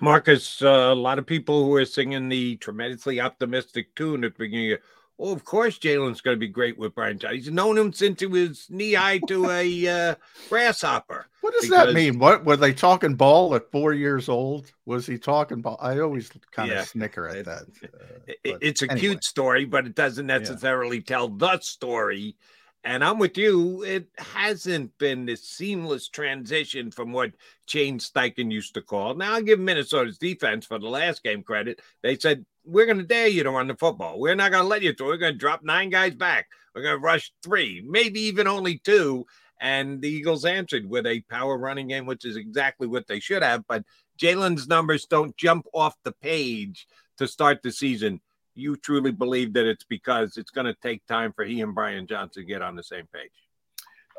Marcus, 0.00 0.62
uh, 0.62 0.90
a 0.90 0.94
lot 0.94 1.18
of 1.18 1.26
people 1.26 1.64
who 1.64 1.74
are 1.74 1.84
singing 1.84 2.28
the 2.28 2.56
tremendously 2.56 3.20
optimistic 3.20 3.94
tune 3.94 4.24
at 4.24 4.34
the 4.34 4.44
beginning 4.44 4.72
of 4.72 4.80
Oh, 5.20 5.32
of 5.32 5.44
course, 5.44 5.78
Jalen's 5.78 6.20
going 6.20 6.36
to 6.36 6.38
be 6.38 6.48
great 6.48 6.78
with 6.78 6.94
Brian 6.94 7.18
Johnson. 7.18 7.38
He's 7.38 7.50
known 7.50 7.76
him 7.76 7.92
since 7.92 8.20
he 8.20 8.26
was 8.26 8.66
knee 8.70 8.92
high 8.92 9.18
to 9.26 9.50
a 9.50 9.88
uh, 9.88 10.14
grasshopper. 10.48 11.26
What 11.40 11.54
does 11.54 11.68
because... 11.68 11.86
that 11.86 11.94
mean? 11.94 12.20
What 12.20 12.44
were 12.44 12.56
they 12.56 12.72
talking 12.72 13.14
ball 13.14 13.54
at 13.56 13.70
four 13.72 13.92
years 13.94 14.28
old? 14.28 14.70
Was 14.86 15.06
he 15.06 15.18
talking 15.18 15.60
ball? 15.60 15.76
I 15.80 15.98
always 15.98 16.30
kind 16.52 16.70
yeah. 16.70 16.82
of 16.82 16.88
snicker 16.88 17.28
at 17.28 17.44
that. 17.46 17.62
Uh, 17.82 18.28
it's 18.42 18.82
a 18.82 18.90
anyway. 18.90 19.00
cute 19.00 19.24
story, 19.24 19.64
but 19.64 19.86
it 19.86 19.96
doesn't 19.96 20.26
necessarily 20.26 20.98
yeah. 20.98 21.04
tell 21.06 21.28
the 21.28 21.58
story 21.60 22.36
and 22.84 23.04
I'm 23.04 23.18
with 23.18 23.36
you. 23.36 23.82
It 23.82 24.08
hasn't 24.18 24.96
been 24.98 25.26
this 25.26 25.42
seamless 25.42 26.08
transition 26.08 26.90
from 26.90 27.12
what 27.12 27.32
Shane 27.66 27.98
Steichen 27.98 28.50
used 28.50 28.74
to 28.74 28.82
call. 28.82 29.14
Now, 29.14 29.34
I'll 29.34 29.42
give 29.42 29.58
Minnesota's 29.58 30.18
defense 30.18 30.64
for 30.64 30.78
the 30.78 30.88
last 30.88 31.22
game 31.22 31.42
credit. 31.42 31.82
They 32.02 32.16
said, 32.16 32.46
We're 32.68 32.86
going 32.86 32.98
to 32.98 33.04
dare 33.04 33.28
you 33.28 33.42
to 33.42 33.50
run 33.50 33.68
the 33.68 33.76
football. 33.76 34.20
We're 34.20 34.34
not 34.34 34.52
going 34.52 34.62
to 34.62 34.68
let 34.68 34.82
you 34.82 34.92
to. 34.92 35.04
We're 35.04 35.16
going 35.16 35.34
to 35.34 35.38
drop 35.38 35.62
nine 35.62 35.90
guys 35.90 36.14
back. 36.14 36.46
We're 36.74 36.82
going 36.82 36.96
to 36.96 37.04
rush 37.04 37.32
three, 37.42 37.82
maybe 37.86 38.20
even 38.20 38.46
only 38.46 38.78
two. 38.78 39.26
And 39.60 40.00
the 40.00 40.08
Eagles 40.08 40.44
answered 40.44 40.88
with 40.88 41.06
a 41.06 41.20
power 41.22 41.58
running 41.58 41.88
game, 41.88 42.06
which 42.06 42.24
is 42.24 42.36
exactly 42.36 42.86
what 42.86 43.08
they 43.08 43.20
should 43.20 43.42
have. 43.42 43.66
But 43.66 43.84
Jalen's 44.18 44.68
numbers 44.68 45.06
don't 45.06 45.36
jump 45.36 45.66
off 45.72 45.96
the 46.04 46.12
page 46.12 46.86
to 47.16 47.26
start 47.26 47.62
the 47.62 47.72
season 47.72 48.20
you 48.58 48.76
truly 48.76 49.12
believe 49.12 49.52
that 49.52 49.66
it's 49.66 49.84
because 49.84 50.36
it's 50.36 50.50
going 50.50 50.66
to 50.66 50.74
take 50.82 51.06
time 51.06 51.32
for 51.32 51.44
he 51.44 51.60
and 51.60 51.74
Brian 51.74 52.06
Johnson 52.06 52.42
to 52.42 52.46
get 52.46 52.60
on 52.60 52.74
the 52.74 52.82
same 52.82 53.06
page? 53.14 53.30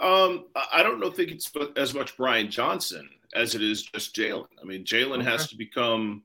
Um, 0.02 0.46
I 0.72 0.82
don't 0.82 1.00
know. 1.00 1.12
Think 1.12 1.32
it's 1.32 1.52
as 1.76 1.94
much 1.94 2.16
Brian 2.16 2.50
Johnson 2.50 3.10
as 3.36 3.54
it 3.54 3.62
is 3.62 3.84
just 3.84 4.16
Jalen. 4.16 4.48
I 4.60 4.66
mean, 4.66 4.86
Jalen 4.86 5.20
okay. 5.20 5.30
has 5.30 5.50
to 5.50 5.58
become. 5.58 6.24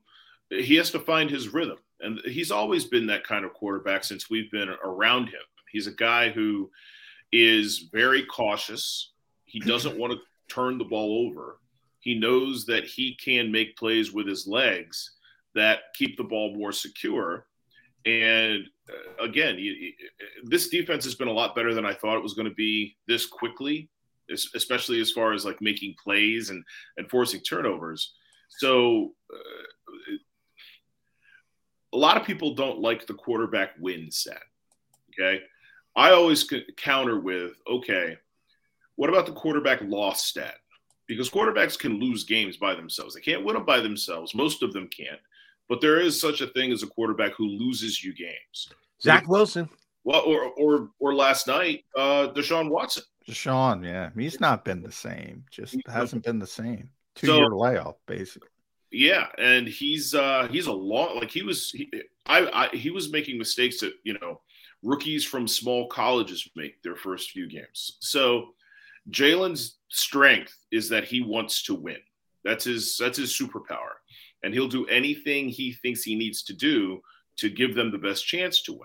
He 0.49 0.75
has 0.75 0.91
to 0.91 0.99
find 0.99 1.29
his 1.29 1.53
rhythm, 1.53 1.77
and 2.01 2.19
he's 2.25 2.51
always 2.51 2.85
been 2.85 3.07
that 3.07 3.23
kind 3.23 3.45
of 3.45 3.53
quarterback 3.53 4.03
since 4.03 4.29
we've 4.29 4.51
been 4.51 4.69
around 4.83 5.27
him. 5.27 5.41
He's 5.71 5.87
a 5.87 5.91
guy 5.91 6.29
who 6.29 6.69
is 7.31 7.89
very 7.91 8.23
cautious. 8.25 9.11
He 9.45 9.59
doesn't 9.71 9.97
want 9.97 10.13
to 10.13 10.19
turn 10.53 10.77
the 10.77 10.83
ball 10.83 11.27
over. 11.27 11.59
He 11.99 12.17
knows 12.17 12.65
that 12.65 12.85
he 12.85 13.15
can 13.15 13.51
make 13.51 13.77
plays 13.77 14.11
with 14.11 14.27
his 14.27 14.45
legs 14.45 15.11
that 15.55 15.93
keep 15.95 16.17
the 16.17 16.23
ball 16.23 16.55
more 16.55 16.71
secure. 16.71 17.47
And 18.05 18.65
uh, 18.87 19.23
again, 19.23 19.57
you, 19.57 19.71
you, 19.71 19.93
this 20.43 20.69
defense 20.69 21.03
has 21.05 21.15
been 21.15 21.29
a 21.29 21.33
lot 21.33 21.55
better 21.55 21.73
than 21.73 21.85
I 21.85 21.93
thought 21.93 22.17
it 22.17 22.23
was 22.23 22.35
going 22.35 22.47
to 22.47 22.53
be 22.53 22.95
this 23.07 23.25
quickly, 23.25 23.89
especially 24.29 24.99
as 25.01 25.11
far 25.11 25.33
as 25.33 25.45
like 25.45 25.61
making 25.61 25.95
plays 26.03 26.51
and, 26.51 26.63
and 26.97 27.09
forcing 27.09 27.41
turnovers. 27.41 28.13
So 28.59 29.13
uh, 29.33 30.17
a 31.95 31.97
lot 31.97 32.17
of 32.17 32.27
people 32.27 32.53
don't 32.53 32.79
like 32.79 33.07
the 33.07 33.13
quarterback 33.13 33.71
win 33.79 34.11
set. 34.11 34.43
Okay. 35.13 35.41
I 35.95 36.11
always 36.11 36.51
counter 36.75 37.19
with, 37.19 37.53
okay, 37.69 38.17
what 38.97 39.09
about 39.09 39.25
the 39.25 39.31
quarterback 39.31 39.79
loss 39.81 40.25
stat? 40.25 40.55
Because 41.07 41.29
quarterbacks 41.29 41.79
can 41.79 41.99
lose 41.99 42.25
games 42.25 42.57
by 42.57 42.75
themselves. 42.75 43.15
They 43.15 43.21
can't 43.21 43.45
win 43.45 43.55
them 43.55 43.65
by 43.65 43.79
themselves. 43.79 44.35
Most 44.35 44.61
of 44.61 44.73
them 44.73 44.89
can't. 44.89 45.19
But 45.69 45.79
there 45.79 45.99
is 45.99 46.19
such 46.19 46.41
a 46.41 46.47
thing 46.47 46.71
as 46.71 46.83
a 46.83 46.87
quarterback 46.87 47.33
who 47.33 47.47
loses 47.47 48.03
you 48.03 48.13
games. 48.13 48.69
Zach 49.01 49.27
Wilson. 49.27 49.69
Well, 50.03 50.21
or 50.21 50.51
or 50.51 50.89
or 50.99 51.15
last 51.15 51.47
night, 51.47 51.85
uh, 51.97 52.27
Deshaun 52.35 52.69
Watson. 52.69 53.03
Deshaun, 53.27 53.83
yeah, 53.83 54.11
he's 54.15 54.39
not 54.39 54.63
been 54.63 54.83
the 54.83 54.91
same. 54.91 55.43
Just 55.49 55.77
hasn't 55.87 56.23
been 56.23 56.37
the 56.37 56.45
same. 56.45 56.91
Two 57.15 57.27
so, 57.27 57.37
year 57.37 57.49
layoff, 57.49 57.95
basically. 58.05 58.49
Yeah, 58.91 59.27
and 59.37 59.67
he's 59.67 60.13
uh 60.13 60.47
he's 60.49 60.67
a 60.67 60.73
long 60.73 61.17
like 61.17 61.31
he 61.31 61.43
was 61.43 61.71
he, 61.71 61.91
I, 62.25 62.69
I 62.71 62.75
he 62.75 62.91
was 62.91 63.11
making 63.11 63.37
mistakes 63.37 63.79
that 63.79 63.93
you 64.03 64.17
know 64.19 64.41
rookies 64.83 65.25
from 65.25 65.47
small 65.47 65.87
colleges 65.87 66.47
make 66.55 66.81
their 66.81 66.95
first 66.95 67.31
few 67.31 67.47
games. 67.49 67.97
So 67.99 68.49
Jalen's 69.09 69.77
strength 69.89 70.55
is 70.71 70.89
that 70.89 71.03
he 71.03 71.21
wants 71.21 71.63
to 71.63 71.75
win. 71.75 71.97
That's 72.43 72.63
his 72.63 72.97
that's 72.97 73.17
his 73.17 73.33
superpower, 73.33 73.95
and 74.43 74.53
he'll 74.53 74.67
do 74.67 74.85
anything 74.85 75.49
he 75.49 75.73
thinks 75.73 76.03
he 76.03 76.15
needs 76.15 76.43
to 76.43 76.53
do 76.53 77.01
to 77.37 77.49
give 77.49 77.75
them 77.75 77.91
the 77.91 77.97
best 77.97 78.25
chance 78.25 78.61
to 78.63 78.73
win. 78.73 78.81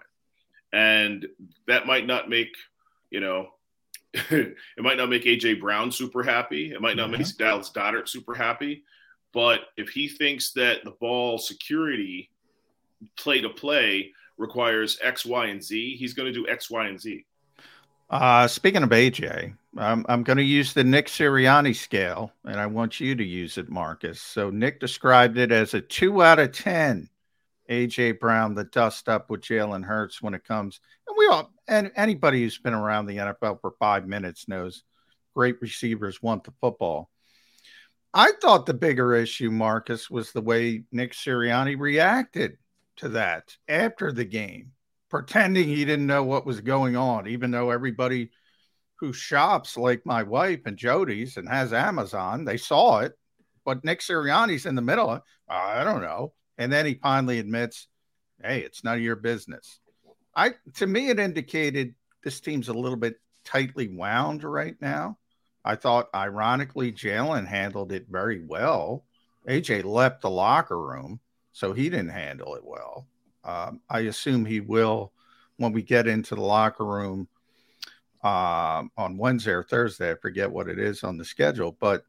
And 0.73 1.27
that 1.67 1.87
might 1.87 2.07
not 2.07 2.29
make 2.29 2.55
you 3.11 3.21
know 3.21 3.49
it 4.13 4.57
might 4.79 4.97
not 4.97 5.09
make 5.09 5.25
AJ 5.25 5.61
Brown 5.61 5.93
super 5.93 6.23
happy. 6.23 6.73
It 6.73 6.81
might 6.81 6.97
not 6.97 7.11
make 7.11 7.37
Dallas 7.37 7.71
Goedert 7.71 8.09
super 8.09 8.35
happy. 8.35 8.83
But 9.33 9.61
if 9.77 9.91
he 9.91 10.09
thinks 10.09 10.53
that 10.53 10.85
the 10.85 10.91
ball 10.93 11.39
security 11.39 12.31
play 13.17 13.41
to 13.41 13.49
play 13.49 14.13
requires 14.37 14.99
X, 15.03 15.25
Y, 15.25 15.47
and 15.47 15.63
Z, 15.63 15.97
he's 15.97 16.15
going 16.15 16.33
to 16.33 16.39
do 16.39 16.49
X, 16.49 16.71
Y, 16.71 16.87
and 16.87 17.01
Z. 17.01 17.25
Uh, 18.09 18.49
speaking 18.49 18.83
of 18.83 18.91
AJ, 18.91 19.55
I'm, 19.77 20.05
I'm 20.09 20.25
going 20.25 20.39
to 20.39 20.43
use 20.43 20.73
the 20.73 20.83
Nick 20.83 21.07
Sirianni 21.07 21.77
scale, 21.77 22.33
and 22.45 22.59
I 22.59 22.67
want 22.67 22.99
you 22.99 23.15
to 23.15 23.25
use 23.25 23.57
it, 23.57 23.69
Marcus. 23.69 24.21
So 24.21 24.51
Nick 24.51 24.81
described 24.81 25.39
it 25.39 25.53
as 25.53 25.75
a 25.75 25.81
two 25.81 26.23
out 26.23 26.41
of 26.41 26.53
ten. 26.53 27.09
AJ 27.71 28.19
Brown, 28.19 28.55
the 28.55 28.65
dust 28.65 29.09
up 29.09 29.31
with 29.31 29.43
Jalen 29.43 29.85
Hurts 29.85 30.21
when 30.21 30.35
it 30.35 30.45
comes, 30.45 30.81
and 31.07 31.17
we 31.17 31.29
all, 31.29 31.53
and 31.69 31.93
anybody 31.95 32.43
who's 32.43 32.59
been 32.59 32.75
around 32.75 33.07
the 33.07 33.19
NFL 33.19 33.61
for 33.61 33.75
five 33.79 34.09
minutes 34.09 34.49
knows 34.49 34.83
great 35.37 35.63
receivers 35.63 36.21
want 36.21 36.43
the 36.43 36.53
football. 36.61 37.11
I 38.13 38.33
thought 38.41 38.67
the 38.67 38.75
bigger 38.75 39.15
issue, 39.15 39.51
Marcus, 39.51 40.11
was 40.11 40.33
the 40.33 40.41
way 40.41 40.85
Nick 40.91 41.13
Sirianni 41.13 41.79
reacted 41.79 42.59
to 42.97 43.09
that 43.11 43.57
after 43.69 44.13
the 44.13 44.25
game, 44.25 44.73
pretending 45.09 45.69
he 45.69 45.85
didn't 45.85 46.07
know 46.07 46.25
what 46.25 46.47
was 46.47 46.61
going 46.61 46.97
on, 46.97 47.29
even 47.29 47.51
though 47.51 47.71
everybody 47.71 48.31
who 48.97 49.13
shops 49.13 49.77
like 49.77 50.05
my 50.05 50.23
wife 50.23 50.61
and 50.67 50.77
Jody's 50.77 51.37
and 51.37 51.49
has 51.49 51.73
Amazon, 51.73 52.45
they 52.45 52.57
saw 52.57 52.99
it. 52.99 53.13
But 53.65 53.85
Nick 53.85 54.01
Sirianni's 54.01 54.67
in 54.67 54.75
the 54.75 54.83
middle. 54.83 55.21
I 55.49 55.85
don't 55.85 56.03
know. 56.03 56.33
And 56.59 56.73
then 56.73 56.87
he 56.87 56.95
finally 56.95 57.39
admits, 57.39 57.89
hey, 58.43 58.61
it's 58.61 58.85
none 58.85 58.97
of 58.97 59.03
your 59.03 59.17
business. 59.17 59.81
I 60.35 60.55
to 60.77 60.87
me, 60.87 61.09
it 61.09 61.21
indicated 61.21 61.95
this 62.23 62.41
team's 62.41 62.69
a 62.69 62.75
little 62.75 62.97
bit 62.97 63.17
tightly 63.45 63.89
wound 63.89 64.45
right 64.45 64.77
now. 64.81 65.19
I 65.65 65.75
thought, 65.75 66.09
ironically, 66.15 66.93
Jalen 66.93 67.47
handled 67.47 67.93
it 67.93 68.07
very 68.09 68.45
well. 68.45 69.05
AJ 69.49 69.85
left 69.85 70.23
the 70.23 70.31
locker 70.31 70.81
room, 70.81 71.21
so 71.53 71.73
he 71.73 71.91
didn't 71.91 72.11
handle 72.11 72.55
it 72.55 72.65
well. 72.65 73.07
Um, 73.45 73.81
I 73.89 74.01
assume 74.01 74.45
he 74.45 74.61
will 74.61 75.13
when 75.57 75.73
we 75.73 75.83
get 75.83 76.07
into 76.07 76.35
the 76.35 76.41
locker 76.41 76.85
room 76.85 77.29
uh, 78.23 78.85
on 78.97 79.19
Wednesday 79.19 79.53
or 79.53 79.63
Thursday. 79.63 80.13
I 80.13 80.15
forget 80.15 80.51
what 80.51 80.69
it 80.69 80.79
is 80.79 81.05
on 81.05 81.19
the 81.19 81.25
schedule. 81.25 81.77
But 81.79 82.05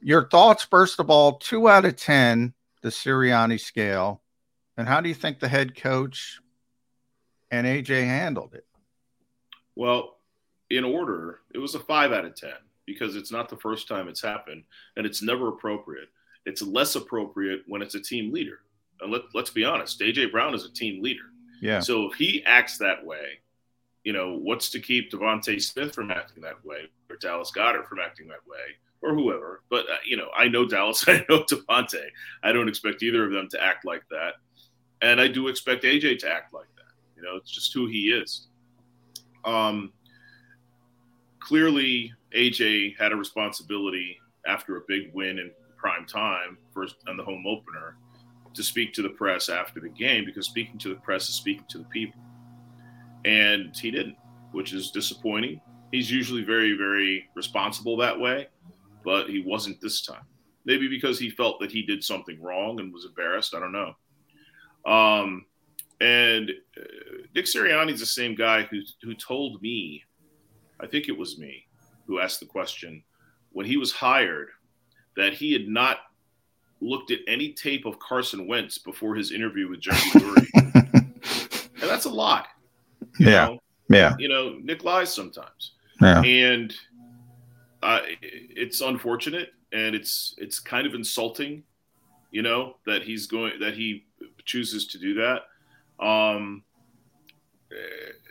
your 0.00 0.28
thoughts, 0.28 0.64
first 0.64 0.98
of 0.98 1.10
all, 1.10 1.38
two 1.38 1.68
out 1.68 1.84
of 1.84 1.96
10, 1.96 2.52
the 2.82 2.88
Sirianni 2.88 3.60
scale. 3.60 4.22
And 4.76 4.88
how 4.88 5.00
do 5.00 5.08
you 5.08 5.14
think 5.14 5.38
the 5.38 5.48
head 5.48 5.76
coach 5.76 6.40
and 7.50 7.66
AJ 7.66 8.04
handled 8.04 8.54
it? 8.54 8.66
Well, 9.76 10.16
in 10.70 10.84
order, 10.84 11.40
it 11.54 11.58
was 11.58 11.74
a 11.74 11.80
five 11.80 12.12
out 12.12 12.24
of 12.24 12.34
10 12.34 12.50
because 12.86 13.16
it's 13.16 13.32
not 13.32 13.48
the 13.48 13.56
first 13.56 13.88
time 13.88 14.08
it's 14.08 14.22
happened 14.22 14.64
and 14.96 15.06
it's 15.06 15.22
never 15.22 15.48
appropriate. 15.48 16.08
It's 16.46 16.62
less 16.62 16.96
appropriate 16.96 17.62
when 17.66 17.82
it's 17.82 17.94
a 17.94 18.00
team 18.00 18.32
leader. 18.32 18.60
And 19.00 19.12
let, 19.12 19.22
let's 19.34 19.50
be 19.50 19.64
honest, 19.64 20.00
AJ 20.00 20.32
Brown 20.32 20.54
is 20.54 20.64
a 20.64 20.72
team 20.72 21.02
leader. 21.02 21.30
Yeah. 21.60 21.80
So 21.80 22.10
if 22.10 22.14
he 22.14 22.42
acts 22.44 22.78
that 22.78 23.04
way, 23.04 23.40
you 24.04 24.12
know, 24.12 24.36
what's 24.36 24.70
to 24.70 24.80
keep 24.80 25.12
DeVonta 25.12 25.60
Smith 25.62 25.94
from 25.94 26.10
acting 26.10 26.42
that 26.42 26.64
way 26.64 26.88
or 27.08 27.16
Dallas 27.16 27.52
Goedert 27.54 27.86
from 27.86 28.00
acting 28.00 28.26
that 28.28 28.44
way 28.46 28.58
or 29.00 29.14
whoever? 29.14 29.62
But, 29.70 29.88
uh, 29.88 29.98
you 30.04 30.16
know, 30.16 30.28
I 30.36 30.48
know 30.48 30.66
Dallas, 30.66 31.04
I 31.08 31.24
know 31.28 31.44
DeVonta. 31.44 32.02
I 32.42 32.52
don't 32.52 32.68
expect 32.68 33.02
either 33.02 33.24
of 33.24 33.32
them 33.32 33.48
to 33.50 33.62
act 33.62 33.84
like 33.84 34.02
that. 34.10 34.34
And 35.02 35.20
I 35.20 35.28
do 35.28 35.48
expect 35.48 35.84
AJ 35.84 36.20
to 36.20 36.30
act 36.30 36.52
like 36.52 36.68
that. 36.76 36.82
You 37.16 37.22
know, 37.22 37.36
it's 37.36 37.50
just 37.50 37.72
who 37.72 37.86
he 37.86 38.10
is. 38.10 38.48
Um, 39.44 39.92
clearly, 41.40 42.12
AJ 42.36 42.98
had 42.98 43.12
a 43.12 43.16
responsibility 43.16 44.18
after 44.46 44.76
a 44.76 44.80
big 44.88 45.10
win 45.14 45.38
in 45.38 45.50
prime 45.76 46.06
time 46.06 46.58
first 46.72 46.96
on 47.08 47.16
the 47.16 47.24
home 47.24 47.44
opener 47.46 47.96
to 48.54 48.62
speak 48.62 48.92
to 48.94 49.02
the 49.02 49.08
press 49.08 49.48
after 49.48 49.80
the 49.80 49.88
game 49.88 50.24
because 50.24 50.46
speaking 50.46 50.78
to 50.78 50.90
the 50.90 51.00
press 51.00 51.28
is 51.28 51.34
speaking 51.34 51.64
to 51.68 51.78
the 51.78 51.84
people. 51.84 52.20
And 53.24 53.74
he 53.76 53.90
didn't, 53.90 54.16
which 54.52 54.72
is 54.72 54.90
disappointing. 54.90 55.60
He's 55.90 56.10
usually 56.10 56.42
very, 56.42 56.76
very 56.76 57.28
responsible 57.34 57.96
that 57.98 58.18
way, 58.18 58.48
but 59.04 59.28
he 59.28 59.40
wasn't 59.40 59.80
this 59.80 60.02
time. 60.02 60.24
Maybe 60.64 60.88
because 60.88 61.18
he 61.18 61.30
felt 61.30 61.60
that 61.60 61.72
he 61.72 61.82
did 61.82 62.04
something 62.04 62.40
wrong 62.40 62.80
and 62.80 62.92
was 62.92 63.04
embarrassed. 63.04 63.54
I 63.54 63.60
don't 63.60 63.72
know. 63.72 63.94
Um, 64.86 65.46
and 66.00 66.50
uh, 66.76 66.82
Dick 67.34 67.46
Sirianni 67.46 67.92
is 67.92 68.00
the 68.00 68.06
same 68.06 68.34
guy 68.34 68.62
who 68.62 68.80
who 69.02 69.14
told 69.14 69.62
me, 69.62 70.02
I 70.80 70.86
think 70.86 71.08
it 71.08 71.16
was 71.16 71.38
me, 71.38 71.64
who 72.12 72.20
asked 72.20 72.40
the 72.40 72.46
question 72.46 73.02
when 73.52 73.64
he 73.64 73.78
was 73.78 73.90
hired 73.90 74.48
that 75.16 75.32
he 75.32 75.52
had 75.52 75.66
not 75.66 75.98
looked 76.82 77.10
at 77.10 77.20
any 77.26 77.52
tape 77.52 77.86
of 77.86 77.98
Carson 77.98 78.46
Wentz 78.46 78.76
before 78.76 79.14
his 79.14 79.32
interview 79.32 79.68
with 79.68 79.80
Jerry 79.80 79.96
Lurie. 79.96 80.48
and 80.74 81.90
that's 81.90 82.04
a 82.04 82.10
lot. 82.10 82.48
Yeah. 83.18 83.46
Know? 83.46 83.58
Yeah. 83.88 84.14
You 84.18 84.28
know, 84.28 84.58
Nick 84.62 84.84
lies 84.84 85.12
sometimes. 85.12 85.72
Yeah. 86.02 86.20
And 86.20 86.74
uh, 87.82 88.00
it's 88.20 88.82
unfortunate 88.82 89.54
and 89.72 89.94
it's 89.94 90.34
it's 90.36 90.60
kind 90.60 90.86
of 90.86 90.94
insulting, 90.94 91.62
you 92.30 92.42
know, 92.42 92.76
that 92.84 93.02
he's 93.02 93.26
going 93.26 93.58
that 93.60 93.72
he 93.72 94.04
chooses 94.44 94.86
to 94.88 94.98
do 94.98 95.14
that. 95.14 95.44
Um 96.04 96.62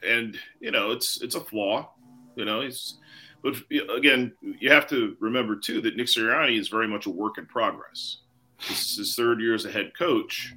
and 0.07 0.37
you 0.59 0.69
know, 0.69 0.91
it's 0.91 1.21
it's 1.21 1.35
a 1.35 1.41
flaw. 1.41 1.89
You 2.35 2.45
know, 2.45 2.61
he's 2.61 2.95
but 3.43 3.55
again, 3.95 4.33
you 4.41 4.71
have 4.71 4.87
to 4.89 5.15
remember 5.19 5.55
too 5.55 5.81
that 5.81 5.95
Nick 5.95 6.07
Sirianni 6.07 6.59
is 6.59 6.67
very 6.67 6.87
much 6.87 7.07
a 7.07 7.09
work 7.09 7.37
in 7.37 7.45
progress. 7.45 8.17
This 8.67 8.91
is 8.91 8.97
his 8.97 9.15
third 9.15 9.41
year 9.41 9.55
as 9.55 9.65
a 9.65 9.71
head 9.71 9.91
coach, 9.97 10.53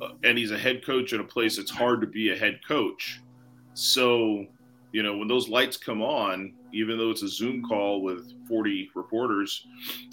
uh, 0.00 0.10
and 0.24 0.38
he's 0.38 0.50
a 0.50 0.58
head 0.58 0.84
coach 0.84 1.12
in 1.12 1.20
a 1.20 1.24
place 1.24 1.56
that's 1.56 1.70
hard 1.70 2.00
to 2.00 2.06
be 2.06 2.30
a 2.30 2.36
head 2.36 2.60
coach. 2.66 3.20
So, 3.74 4.46
you 4.92 5.02
know, 5.02 5.18
when 5.18 5.28
those 5.28 5.48
lights 5.48 5.76
come 5.76 6.00
on, 6.00 6.54
even 6.72 6.96
though 6.96 7.10
it's 7.10 7.22
a 7.22 7.28
Zoom 7.28 7.62
call 7.62 8.02
with 8.02 8.32
40 8.48 8.90
reporters 8.94 9.66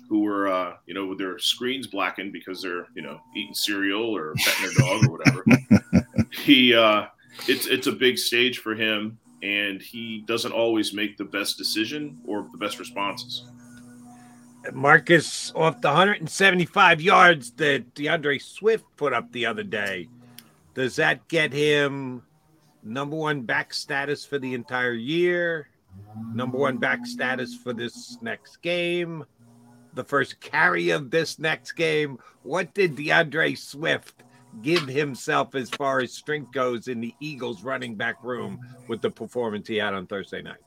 who 0.10 0.28
are, 0.28 0.48
uh, 0.52 0.74
you 0.86 0.94
know, 0.94 1.06
with 1.06 1.18
their 1.18 1.40
screens 1.40 1.88
blackened 1.88 2.34
because 2.34 2.62
they're, 2.62 2.88
you 2.96 3.02
know, 3.02 3.20
eating 3.36 3.54
cereal 3.54 4.16
or 4.16 4.34
petting 4.36 4.66
their 4.66 4.88
dog 4.88 5.06
or 5.06 5.12
whatever, 5.18 5.46
he, 6.44 6.74
uh, 6.74 7.06
it's 7.48 7.68
it's 7.68 7.88
a 7.88 7.92
big 7.92 8.18
stage 8.18 8.60
for 8.60 8.76
him 8.76 9.18
and 9.44 9.82
he 9.82 10.24
doesn't 10.26 10.52
always 10.52 10.94
make 10.94 11.18
the 11.18 11.26
best 11.26 11.58
decision 11.58 12.20
or 12.26 12.48
the 12.52 12.58
best 12.58 12.80
responses. 12.80 13.46
Marcus 14.74 15.54
off 15.56 15.82
the 15.82 15.90
175 15.90 17.02
yards 17.02 17.52
that 17.52 17.94
D'Andre 17.94 18.40
Swift 18.40 18.86
put 18.98 19.14
up 19.14 19.32
the 19.32 19.46
other 19.46 19.64
day. 19.64 20.08
Does 20.74 20.96
that 20.98 21.28
get 21.28 21.54
him 21.54 22.24
number 22.84 23.16
one 23.16 23.42
back 23.42 23.74
status 23.74 24.26
for 24.26 24.40
the 24.40 24.54
entire 24.54 24.94
year? 24.94 25.70
Number 26.34 26.58
one 26.58 26.78
back 26.78 27.06
status 27.06 27.56
for 27.56 27.74
this 27.74 28.18
next 28.22 28.62
game? 28.62 29.24
The 29.94 30.04
first 30.04 30.40
carry 30.42 30.90
of 30.90 31.12
this 31.12 31.40
next 31.40 31.74
game? 31.74 32.20
What 32.44 32.74
did 32.74 32.96
D'Andre 32.96 33.56
Swift 33.56 34.24
give 34.62 34.88
himself 34.88 35.56
as 35.56 35.70
far 35.70 36.00
as 36.00 36.14
strength 36.14 36.52
goes 36.52 36.88
in 36.88 37.00
the 37.00 37.14
Eagles 37.20 37.64
running 37.64 37.96
back 37.96 38.24
room 38.24 38.60
with 38.88 39.02
the 39.02 39.10
performance 39.10 39.68
he 39.68 39.78
had 39.78 39.94
on 39.94 40.08
Thursday 40.08 40.42
night? 40.42 40.58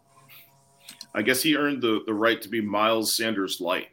I 1.14 1.22
guess 1.22 1.42
he 1.42 1.56
earned 1.56 1.82
the, 1.82 2.00
the 2.06 2.14
right 2.14 2.40
to 2.42 2.48
be 2.48 2.60
Miles 2.60 3.14
Sanders 3.14 3.60
light, 3.60 3.88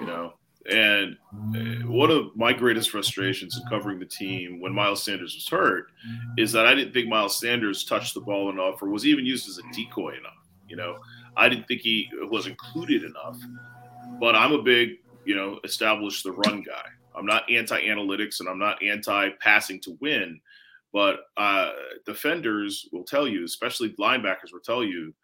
you 0.00 0.06
know. 0.06 0.34
And 0.70 1.16
uh, 1.56 1.88
one 1.88 2.12
of 2.12 2.36
my 2.36 2.52
greatest 2.52 2.90
frustrations 2.90 3.56
in 3.56 3.68
covering 3.68 3.98
the 3.98 4.06
team 4.06 4.60
when 4.60 4.72
Miles 4.72 5.02
Sanders 5.02 5.34
was 5.34 5.48
hurt 5.48 5.90
is 6.38 6.52
that 6.52 6.66
I 6.66 6.74
didn't 6.74 6.92
think 6.92 7.08
Miles 7.08 7.40
Sanders 7.40 7.84
touched 7.84 8.14
the 8.14 8.20
ball 8.20 8.48
enough 8.48 8.80
or 8.80 8.88
was 8.88 9.04
even 9.04 9.26
used 9.26 9.48
as 9.48 9.58
a 9.58 9.62
decoy 9.74 10.10
enough. 10.10 10.48
You 10.68 10.76
know, 10.76 10.98
I 11.36 11.48
didn't 11.48 11.66
think 11.66 11.80
he 11.80 12.08
was 12.30 12.46
included 12.46 13.02
enough. 13.02 13.38
But 14.20 14.36
I'm 14.36 14.52
a 14.52 14.62
big, 14.62 14.98
you 15.24 15.34
know, 15.34 15.58
establish 15.64 16.22
the 16.22 16.32
run 16.32 16.62
guy. 16.62 16.84
I'm 17.14 17.26
not 17.26 17.50
anti 17.50 17.80
analytics 17.82 18.40
and 18.40 18.48
I'm 18.48 18.58
not 18.58 18.82
anti 18.82 19.30
passing 19.40 19.80
to 19.80 19.96
win. 20.00 20.40
But 20.92 21.20
uh, 21.38 21.70
defenders 22.04 22.88
will 22.92 23.04
tell 23.04 23.26
you, 23.26 23.44
especially 23.44 23.94
linebackers 23.98 24.52
will 24.52 24.60
tell 24.60 24.84
you, 24.84 25.14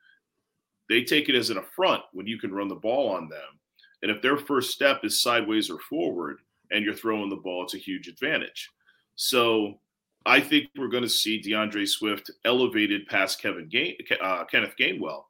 they 0.89 1.05
take 1.05 1.28
it 1.28 1.34
as 1.34 1.51
an 1.51 1.59
affront 1.59 2.03
when 2.12 2.26
you 2.26 2.39
can 2.39 2.53
run 2.53 2.68
the 2.68 2.74
ball 2.74 3.11
on 3.11 3.28
them. 3.28 3.61
And 4.03 4.11
if 4.11 4.22
their 4.22 4.39
first 4.39 4.70
step 4.70 5.01
is 5.05 5.20
sideways 5.20 5.68
or 5.68 5.78
forward, 5.80 6.39
and 6.70 6.84
you're 6.84 6.95
throwing 6.95 7.30
the 7.30 7.36
ball, 7.36 7.64
it's 7.64 7.74
a 7.74 7.78
huge 7.78 8.09
advantage. 8.09 8.70
So 9.16 9.80
I 10.26 10.41
think 10.41 10.68
we're 10.76 10.89
going 10.89 11.03
to 11.03 11.09
see 11.09 11.41
D'Andre 11.41 11.86
Swift 11.86 12.30
elevated 12.45 13.07
past 13.07 13.41
Kevin 13.41 13.68
Gain, 13.68 13.97
uh, 14.22 14.45
Kenneth 14.45 14.74
Gainwell, 14.78 15.24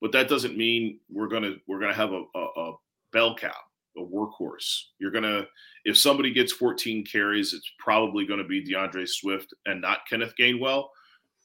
but 0.00 0.12
that 0.12 0.28
doesn't 0.28 0.56
mean 0.56 0.98
we're 1.10 1.28
going 1.28 1.42
to 1.42 1.56
we're 1.66 1.78
going 1.78 1.92
to 1.92 1.96
have 1.96 2.12
a, 2.12 2.22
a, 2.34 2.40
a 2.40 2.72
bell 3.12 3.36
cow, 3.36 3.52
a 3.96 4.00
workhorse. 4.00 4.82
You're 4.98 5.10
to 5.24 5.46
if 5.84 5.96
somebody 5.96 6.32
gets 6.32 6.52
14 6.52 7.04
carries, 7.04 7.52
it's 7.52 7.70
probably 7.78 8.26
going 8.26 8.40
to 8.40 8.46
be 8.46 8.62
D'Andre 8.62 9.06
Swift 9.06 9.54
and 9.66 9.80
not 9.80 10.06
Kenneth 10.08 10.34
Gainwell, 10.38 10.88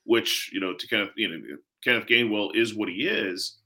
which 0.05 0.49
you 0.53 0.59
know 0.59 0.73
to 0.73 0.87
Kenneth 0.87 1.11
you 1.15 1.29
know 1.29 1.57
Kenneth 1.83 2.07
Gainwell 2.07 2.55
is 2.55 2.75
what 2.75 2.89
he 2.89 3.07
is, 3.07 3.59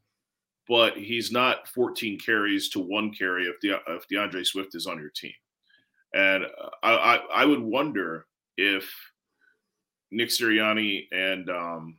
but 0.68 0.98
he's 0.98 1.32
not 1.32 1.68
14 1.70 2.20
carries 2.20 2.70
to 2.70 2.80
one 2.80 3.12
carry 3.12 3.46
if 3.46 3.56
the 3.62 3.80
if 3.88 4.08
D'Andre 4.08 4.44
Swift 4.44 4.76
is 4.76 4.88
on 4.88 5.00
your 5.00 5.10
team. 5.10 5.34
And 6.14 6.46
I, 6.82 6.94
I, 6.94 7.16
I 7.34 7.46
would 7.46 7.62
wonder 7.62 8.26
if 8.58 8.92
Nick 10.12 10.30
Sirianni 10.30 11.08
and 11.12 11.50
um, 11.52 11.98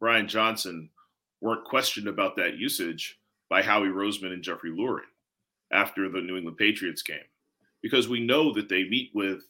Brian 0.00 0.26
Johnson 0.26 0.88
weren't 1.42 1.64
questioned 1.64 2.08
about 2.08 2.36
that 2.36 2.56
usage 2.56 3.18
by 3.50 3.62
Howie 3.62 3.88
Roseman 3.88 4.32
and 4.32 4.42
Jeffrey 4.42 4.70
Lurie 4.70 5.02
after 5.74 6.08
the 6.08 6.20
New 6.20 6.36
England 6.36 6.56
Patriots 6.56 7.02
game, 7.02 7.18
because 7.82 8.08
we 8.08 8.24
know 8.24 8.54
that 8.54 8.68
they 8.68 8.84
meet 8.84 9.10
with 9.14 9.42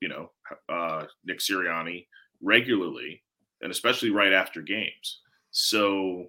you 0.00 0.08
know 0.08 0.30
uh, 0.68 1.04
Nick 1.24 1.40
Sirianni 1.40 2.06
regularly, 2.40 3.22
and 3.60 3.70
especially 3.70 4.10
right 4.10 4.32
after 4.32 4.62
games. 4.62 5.20
So 5.50 6.28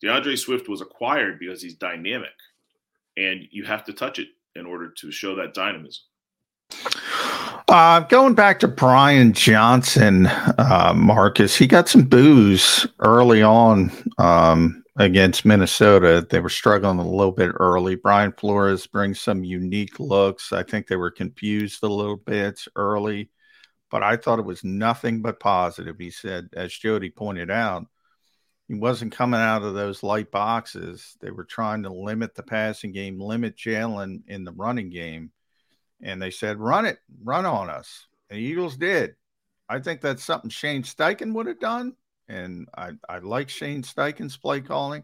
D'Andre 0.00 0.36
Swift 0.36 0.68
was 0.68 0.80
acquired 0.80 1.38
because 1.38 1.60
he's 1.60 1.74
dynamic, 1.74 2.30
and 3.16 3.46
you 3.50 3.64
have 3.64 3.84
to 3.84 3.92
touch 3.92 4.18
it 4.18 4.28
in 4.54 4.66
order 4.66 4.90
to 4.90 5.10
show 5.10 5.34
that 5.36 5.54
dynamism. 5.54 6.02
Uh, 7.68 8.00
going 8.00 8.34
back 8.34 8.58
to 8.60 8.68
Brian 8.68 9.32
Johnson, 9.32 10.26
uh, 10.26 10.92
Marcus, 10.96 11.54
he 11.54 11.66
got 11.66 11.88
some 11.88 12.02
booze 12.02 12.86
early 13.00 13.42
on 13.42 13.92
um, 14.18 14.79
against 14.96 15.44
Minnesota. 15.44 16.26
They 16.28 16.40
were 16.40 16.48
struggling 16.48 16.98
a 16.98 17.08
little 17.08 17.32
bit 17.32 17.52
early. 17.58 17.94
Brian 17.94 18.32
Flores 18.32 18.86
brings 18.86 19.20
some 19.20 19.44
unique 19.44 20.00
looks. 20.00 20.52
I 20.52 20.62
think 20.62 20.86
they 20.86 20.96
were 20.96 21.10
confused 21.10 21.82
a 21.82 21.88
little 21.88 22.16
bit 22.16 22.60
early, 22.76 23.30
but 23.90 24.02
I 24.02 24.16
thought 24.16 24.38
it 24.38 24.44
was 24.44 24.64
nothing 24.64 25.22
but 25.22 25.40
positive. 25.40 25.96
He 25.98 26.10
said, 26.10 26.48
as 26.54 26.72
Jody 26.72 27.10
pointed 27.10 27.50
out, 27.50 27.86
he 28.68 28.74
wasn't 28.74 29.12
coming 29.12 29.40
out 29.40 29.62
of 29.62 29.74
those 29.74 30.02
light 30.02 30.30
boxes. 30.30 31.16
They 31.20 31.30
were 31.30 31.44
trying 31.44 31.82
to 31.82 31.92
limit 31.92 32.34
the 32.34 32.44
passing 32.44 32.92
game, 32.92 33.20
limit 33.20 33.56
Jalen 33.56 34.22
in 34.28 34.44
the 34.44 34.52
running 34.52 34.90
game. 34.90 35.32
And 36.02 36.22
they 36.22 36.30
said, 36.30 36.58
run 36.58 36.86
it, 36.86 36.98
run 37.22 37.46
on 37.46 37.68
us. 37.68 38.06
And 38.28 38.38
the 38.38 38.42
Eagles 38.42 38.76
did. 38.76 39.16
I 39.68 39.80
think 39.80 40.00
that's 40.00 40.24
something 40.24 40.50
Shane 40.50 40.82
Steichen 40.82 41.32
would 41.34 41.46
have 41.46 41.60
done. 41.60 41.94
And 42.30 42.68
I, 42.76 42.92
I 43.08 43.18
like 43.18 43.48
Shane 43.48 43.82
Steichen's 43.82 44.36
play 44.36 44.60
calling. 44.60 45.02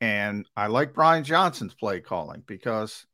And 0.00 0.48
I 0.56 0.68
like 0.68 0.94
Brian 0.94 1.24
Johnson's 1.24 1.74
play 1.74 2.00
calling 2.00 2.42
because, 2.46 3.04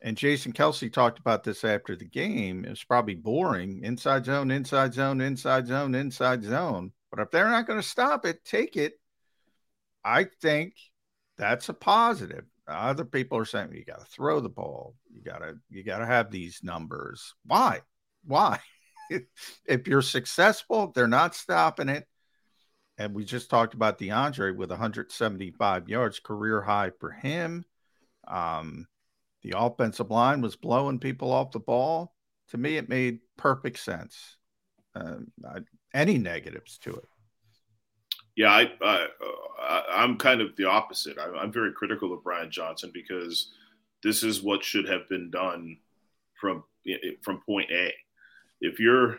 and 0.00 0.16
Jason 0.16 0.52
Kelce 0.52 0.92
talked 0.92 1.20
about 1.20 1.44
this 1.44 1.62
after 1.62 1.94
the 1.94 2.04
game. 2.04 2.64
It 2.64 2.70
was 2.70 2.82
probably 2.82 3.14
boring 3.14 3.82
inside 3.84 4.24
zone, 4.24 4.50
inside 4.50 4.94
zone, 4.94 5.20
inside 5.20 5.66
zone, 5.66 5.94
inside 5.94 6.42
zone 6.42 6.92
but 7.14 7.22
if 7.22 7.30
they're 7.30 7.48
not 7.48 7.68
going 7.68 7.80
to 7.80 7.86
stop 7.86 8.26
it, 8.26 8.44
take 8.44 8.76
it. 8.76 8.94
I 10.04 10.26
think 10.42 10.74
that's 11.38 11.68
a 11.68 11.74
positive. 11.74 12.44
Other 12.66 13.04
people 13.04 13.38
are 13.38 13.44
saying 13.44 13.72
you 13.72 13.84
got 13.84 14.00
to 14.00 14.06
throw 14.06 14.40
the 14.40 14.48
ball. 14.48 14.96
You 15.12 15.22
got 15.22 15.38
to 15.38 15.54
you 15.70 15.84
got 15.84 15.98
to 15.98 16.06
have 16.06 16.32
these 16.32 16.58
numbers. 16.64 17.34
Why? 17.46 17.82
Why? 18.24 18.58
if 19.64 19.86
you're 19.86 20.02
successful, 20.02 20.90
they're 20.92 21.06
not 21.06 21.36
stopping 21.36 21.88
it. 21.88 22.04
And 22.98 23.14
we 23.14 23.24
just 23.24 23.50
talked 23.50 23.74
about 23.74 23.98
D'Andre 23.98 24.52
with 24.52 24.70
175 24.70 25.88
yards, 25.88 26.20
career 26.20 26.62
high 26.62 26.92
for 27.00 27.10
him. 27.10 27.64
Um, 28.28 28.86
the 29.42 29.54
offensive 29.56 30.10
line 30.10 30.40
was 30.40 30.56
blowing 30.56 31.00
people 31.00 31.32
off 31.32 31.50
the 31.50 31.58
ball. 31.58 32.14
To 32.50 32.58
me, 32.58 32.76
it 32.76 32.88
made 32.88 33.20
perfect 33.36 33.78
sense. 33.78 34.36
Um, 34.94 35.32
I, 35.44 35.58
any 35.92 36.18
negatives 36.18 36.78
to 36.78 36.90
it. 36.90 37.08
Yeah, 38.36 38.50
I, 38.50 38.72
I 38.82 39.06
I'm 39.92 40.16
kind 40.16 40.40
of 40.40 40.56
the 40.56 40.64
opposite. 40.64 41.18
I, 41.18 41.26
I'm 41.38 41.52
very 41.52 41.72
critical 41.72 42.12
of 42.12 42.24
Brian 42.24 42.50
Johnson 42.50 42.90
because 42.92 43.52
this 44.02 44.22
is 44.22 44.42
what 44.42 44.64
should 44.64 44.88
have 44.88 45.08
been 45.08 45.30
done 45.30 45.78
from 46.40 46.64
from 47.22 47.40
point 47.46 47.70
A. 47.70 47.92
If 48.60 48.80
you're 48.80 49.18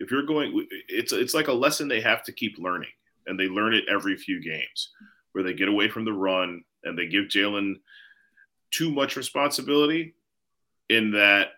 if 0.00 0.10
you're 0.10 0.26
going, 0.26 0.66
it's 0.88 1.12
it's 1.12 1.34
like 1.34 1.48
a 1.48 1.52
lesson 1.52 1.88
they 1.88 2.00
have 2.00 2.22
to 2.24 2.32
keep 2.32 2.58
learning, 2.58 2.90
and 3.26 3.38
they 3.38 3.48
learn 3.48 3.74
it 3.74 3.84
every 3.88 4.16
few 4.16 4.42
games, 4.42 4.90
where 5.32 5.44
they 5.44 5.54
get 5.54 5.68
away 5.68 5.88
from 5.88 6.04
the 6.04 6.12
run 6.12 6.62
and 6.84 6.98
they 6.98 7.06
give 7.06 7.26
Jalen 7.26 7.74
too 8.70 8.90
much 8.90 9.16
responsibility 9.16 10.14
in 10.88 11.12
that 11.12 11.48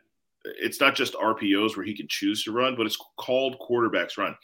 it's 0.45 0.81
not 0.81 0.95
just 0.95 1.14
RPOs 1.14 1.77
where 1.77 1.85
he 1.85 1.97
can 1.97 2.07
choose 2.09 2.45
to 2.45 2.53
run, 2.53 2.77
but 2.77 2.87
it's 2.87 2.99
called 3.19 3.59
quarterbacks 3.59 4.17
run. 4.17 4.37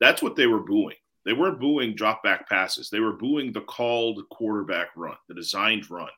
That's 0.00 0.22
what 0.22 0.36
they 0.36 0.46
were 0.46 0.60
booing. 0.60 0.96
They 1.26 1.34
weren't 1.34 1.60
booing 1.60 1.94
drop 1.94 2.22
back 2.22 2.48
passes. 2.48 2.88
They 2.88 3.00
were 3.00 3.12
booing 3.12 3.52
the 3.52 3.60
called 3.60 4.22
quarterback 4.30 4.88
run, 4.96 5.16
the 5.28 5.34
designed 5.34 5.90
run. 5.90 6.08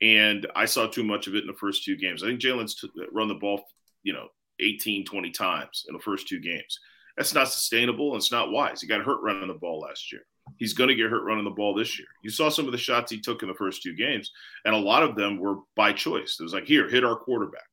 And 0.00 0.46
I 0.54 0.64
saw 0.64 0.86
too 0.86 1.02
much 1.02 1.26
of 1.26 1.34
it 1.34 1.42
in 1.42 1.46
the 1.46 1.54
first 1.54 1.84
two 1.84 1.96
games. 1.96 2.22
I 2.22 2.26
think 2.26 2.40
Jalen's 2.40 2.76
t- 2.76 2.90
run 3.12 3.28
the 3.28 3.34
ball, 3.34 3.64
you 4.02 4.12
know, 4.12 4.28
18, 4.60 5.04
20 5.04 5.30
times 5.30 5.86
in 5.88 5.94
the 5.94 6.02
first 6.02 6.28
two 6.28 6.40
games. 6.40 6.78
That's 7.16 7.34
not 7.34 7.48
sustainable 7.48 8.12
and 8.12 8.16
it's 8.16 8.32
not 8.32 8.50
wise. 8.50 8.80
He 8.80 8.86
got 8.86 9.04
hurt 9.04 9.22
running 9.22 9.48
the 9.48 9.54
ball 9.54 9.80
last 9.80 10.12
year. 10.12 10.22
He's 10.56 10.72
going 10.72 10.88
to 10.88 10.94
get 10.94 11.10
hurt 11.10 11.24
running 11.24 11.44
the 11.44 11.50
ball 11.50 11.74
this 11.74 11.98
year. 11.98 12.08
You 12.22 12.30
saw 12.30 12.48
some 12.48 12.66
of 12.66 12.72
the 12.72 12.78
shots 12.78 13.10
he 13.10 13.20
took 13.20 13.42
in 13.42 13.48
the 13.48 13.54
first 13.54 13.82
two 13.82 13.94
games, 13.94 14.32
and 14.64 14.74
a 14.74 14.78
lot 14.78 15.02
of 15.02 15.14
them 15.14 15.38
were 15.38 15.56
by 15.76 15.92
choice. 15.92 16.36
It 16.38 16.42
was 16.42 16.52
like, 16.52 16.66
here, 16.66 16.88
hit 16.88 17.04
our 17.04 17.16
quarterback. 17.16 17.68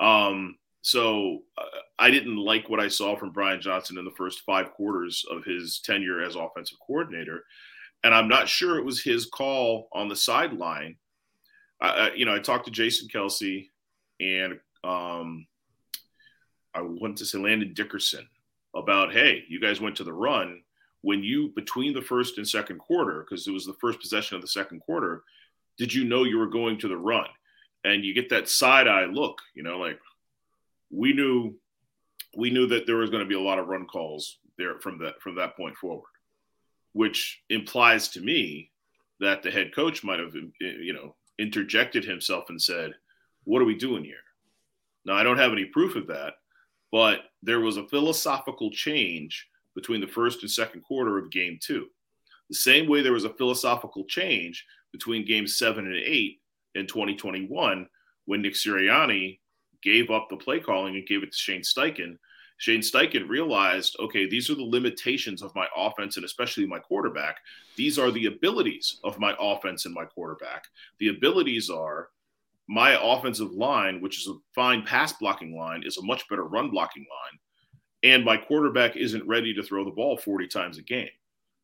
Um, 0.00 0.56
so 0.82 1.42
uh, 1.56 1.64
I 1.98 2.10
didn't 2.10 2.36
like 2.36 2.68
what 2.68 2.80
I 2.80 2.88
saw 2.88 3.16
from 3.16 3.30
Brian 3.30 3.60
Johnson 3.60 3.96
in 3.96 4.04
the 4.04 4.10
first 4.10 4.42
five 4.44 4.72
quarters 4.72 5.24
of 5.30 5.44
his 5.44 5.80
tenure 5.80 6.22
as 6.22 6.36
offensive 6.36 6.78
coordinator, 6.86 7.44
and 8.02 8.14
I'm 8.14 8.28
not 8.28 8.48
sure 8.48 8.78
it 8.78 8.84
was 8.84 9.02
his 9.02 9.26
call 9.26 9.88
on 9.92 10.08
the 10.08 10.16
sideline. 10.16 10.96
Uh, 11.80 12.10
you 12.14 12.26
know, 12.26 12.34
I 12.34 12.38
talked 12.38 12.66
to 12.66 12.70
Jason 12.70 13.08
Kelce 13.08 13.68
and 14.20 14.58
um, 14.84 15.46
I 16.74 16.82
went 16.82 17.18
to 17.18 17.26
say 17.26 17.38
Landon 17.38 17.72
Dickerson 17.74 18.26
about, 18.74 19.12
hey, 19.12 19.44
you 19.48 19.60
guys 19.60 19.80
went 19.80 19.96
to 19.96 20.04
the 20.04 20.12
run 20.12 20.62
when 21.02 21.22
you 21.22 21.52
between 21.54 21.92
the 21.92 22.02
first 22.02 22.38
and 22.38 22.48
second 22.48 22.78
quarter 22.78 23.24
because 23.24 23.46
it 23.46 23.52
was 23.52 23.66
the 23.66 23.76
first 23.80 24.00
possession 24.00 24.36
of 24.36 24.42
the 24.42 24.48
second 24.48 24.80
quarter. 24.80 25.22
Did 25.78 25.92
you 25.92 26.04
know 26.04 26.24
you 26.24 26.38
were 26.38 26.46
going 26.46 26.78
to 26.78 26.88
the 26.88 26.96
run? 26.96 27.26
and 27.84 28.04
you 28.04 28.14
get 28.14 28.30
that 28.30 28.48
side 28.48 28.88
eye 28.88 29.04
look, 29.04 29.40
you 29.54 29.62
know, 29.62 29.78
like 29.78 30.00
we 30.90 31.12
knew 31.12 31.54
we 32.36 32.50
knew 32.50 32.66
that 32.66 32.86
there 32.86 32.96
was 32.96 33.10
going 33.10 33.22
to 33.22 33.28
be 33.28 33.36
a 33.36 33.40
lot 33.40 33.58
of 33.58 33.68
run 33.68 33.86
calls 33.86 34.38
there 34.58 34.80
from 34.80 34.98
that 34.98 35.20
from 35.20 35.36
that 35.36 35.56
point 35.56 35.76
forward, 35.76 36.10
which 36.92 37.42
implies 37.50 38.08
to 38.08 38.20
me 38.20 38.70
that 39.20 39.42
the 39.42 39.50
head 39.50 39.74
coach 39.74 40.02
might 40.02 40.18
have 40.18 40.34
you 40.60 40.92
know 40.92 41.14
interjected 41.38 42.04
himself 42.04 42.44
and 42.48 42.60
said, 42.60 42.92
"What 43.44 43.62
are 43.62 43.66
we 43.66 43.76
doing 43.76 44.04
here?" 44.04 44.16
Now 45.04 45.14
I 45.14 45.22
don't 45.22 45.38
have 45.38 45.52
any 45.52 45.66
proof 45.66 45.94
of 45.94 46.06
that, 46.08 46.34
but 46.94 47.22
there 47.42 47.58
was 47.58 47.76
a 47.76 47.88
philosophical 47.88 48.70
change 48.70 49.48
between 49.74 50.00
the 50.00 50.06
first 50.06 50.42
and 50.42 50.50
second 50.50 50.80
quarter 50.82 51.18
of 51.18 51.28
game 51.28 51.58
2. 51.60 51.88
The 52.50 52.54
same 52.54 52.88
way 52.88 53.02
there 53.02 53.12
was 53.12 53.24
a 53.24 53.34
philosophical 53.34 54.04
change 54.04 54.64
between 54.92 55.26
games 55.26 55.58
7 55.58 55.84
and 55.84 55.96
8 55.96 56.40
in 56.76 56.86
2021 56.86 57.88
when 58.26 58.42
Nick 58.42 58.54
Sirianni 58.54 59.40
gave 59.82 60.12
up 60.12 60.28
the 60.30 60.36
play 60.36 60.60
calling 60.60 60.94
and 60.94 61.04
gave 61.04 61.24
it 61.24 61.32
to 61.32 61.36
Shane 61.36 61.62
Steichen. 61.62 62.16
Shane 62.58 62.80
Steichen 62.80 63.28
realized, 63.28 63.96
okay, 63.98 64.28
these 64.28 64.48
are 64.48 64.54
the 64.54 64.62
limitations 64.62 65.42
of 65.42 65.52
my 65.56 65.66
offense 65.76 66.14
and 66.14 66.24
especially 66.24 66.64
my 66.64 66.78
quarterback. 66.78 67.38
These 67.74 67.98
are 67.98 68.12
the 68.12 68.26
abilities 68.26 69.00
of 69.02 69.18
my 69.18 69.34
offense 69.40 69.84
and 69.84 69.94
my 69.94 70.04
quarterback. 70.04 70.66
The 71.00 71.08
abilities 71.08 71.70
are 71.70 72.10
my 72.68 72.98
offensive 73.00 73.52
line, 73.52 74.00
which 74.00 74.18
is 74.18 74.28
a 74.28 74.34
fine 74.54 74.82
pass 74.82 75.12
blocking 75.12 75.56
line, 75.56 75.82
is 75.84 75.98
a 75.98 76.04
much 76.04 76.28
better 76.28 76.44
run 76.44 76.70
blocking 76.70 77.02
line. 77.04 77.38
And 78.02 78.24
my 78.24 78.36
quarterback 78.36 78.96
isn't 78.96 79.26
ready 79.26 79.54
to 79.54 79.62
throw 79.62 79.84
the 79.84 79.90
ball 79.90 80.16
40 80.16 80.46
times 80.48 80.78
a 80.78 80.82
game. 80.82 81.08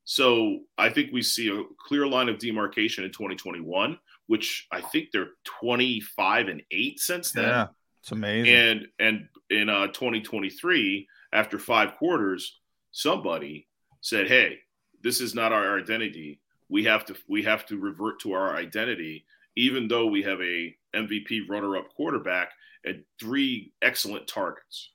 So 0.05 0.61
I 0.79 0.89
think 0.89 1.13
we 1.13 1.23
see 1.23 1.49
a 1.49 1.63
clear 1.87 2.07
line 2.07 2.29
of 2.29 2.39
demarcation 2.39 3.05
in 3.05 3.13
2021 3.13 3.99
which 4.31 4.69
I 4.71 4.81
think 4.81 5.09
they're 5.11 5.31
25 5.61 6.47
and 6.47 6.63
8 6.71 7.01
since 7.01 7.33
then. 7.33 7.49
Yeah, 7.49 7.67
it's 8.01 8.13
amazing. 8.13 8.55
And 8.55 8.87
and 9.01 9.29
in 9.51 9.69
uh, 9.69 9.89
2023, 9.89 11.09
after 11.33 11.59
five 11.59 11.97
quarters, 11.97 12.61
somebody 12.93 13.67
said, 14.03 14.29
"Hey, 14.29 14.61
this 15.03 15.21
is 15.21 15.35
not 15.35 15.51
our 15.51 15.81
identity. 15.81 16.39
We 16.69 16.85
have 16.85 17.05
to 17.07 17.17
we 17.27 17.43
have 17.43 17.67
to 17.67 17.77
revert 17.77 18.21
to 18.21 18.35
our 18.35 18.55
identity, 18.55 19.25
even 19.61 19.89
though 19.89 20.07
we 20.07 20.23
have 20.23 20.41
a 20.41 20.75
MVP 20.97 21.49
runner-up 21.49 21.93
quarterback 21.95 22.51
and 22.83 23.05
three 23.21 23.75
excellent 23.83 24.27
targets. 24.27 24.91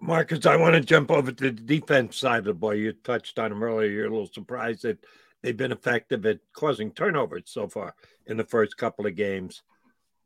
Marcus, 0.00 0.46
I 0.46 0.56
want 0.56 0.74
to 0.74 0.80
jump 0.80 1.10
over 1.10 1.30
to 1.30 1.44
the 1.44 1.52
defense 1.52 2.16
side 2.16 2.38
of 2.38 2.44
the 2.46 2.54
ball. 2.54 2.74
You 2.74 2.92
touched 2.92 3.38
on 3.38 3.50
them 3.50 3.62
earlier. 3.62 3.90
You're 3.90 4.06
a 4.06 4.10
little 4.10 4.32
surprised 4.32 4.82
that 4.82 5.04
they've 5.42 5.56
been 5.56 5.72
effective 5.72 6.24
at 6.24 6.40
causing 6.54 6.90
turnovers 6.90 7.44
so 7.46 7.68
far 7.68 7.94
in 8.26 8.38
the 8.38 8.44
first 8.44 8.78
couple 8.78 9.06
of 9.06 9.14
games. 9.14 9.62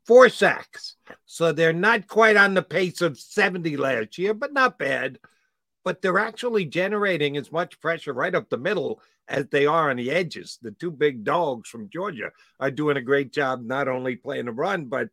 Four 0.05 0.29
sacks. 0.29 0.95
So 1.25 1.51
they're 1.51 1.73
not 1.73 2.07
quite 2.07 2.37
on 2.37 2.53
the 2.53 2.63
pace 2.63 3.01
of 3.01 3.19
70 3.19 3.75
last 3.75 4.17
year, 4.17 4.33
but 4.33 4.53
not 4.53 4.79
bad. 4.79 5.19
But 5.83 6.01
they're 6.01 6.19
actually 6.19 6.65
generating 6.65 7.35
as 7.35 7.51
much 7.51 7.81
pressure 7.81 8.13
right 8.13 8.33
up 8.33 8.49
the 8.49 8.57
middle 8.57 9.01
as 9.27 9.47
they 9.47 9.65
are 9.65 9.89
on 9.89 9.97
the 9.97 10.11
edges. 10.11 10.57
The 10.61 10.71
two 10.71 10.91
big 10.91 11.23
dogs 11.23 11.69
from 11.69 11.89
Georgia 11.89 12.31
are 12.59 12.71
doing 12.71 12.97
a 12.97 13.01
great 13.01 13.33
job 13.33 13.63
not 13.63 13.87
only 13.87 14.15
playing 14.15 14.45
the 14.45 14.51
run, 14.51 14.85
but 14.85 15.09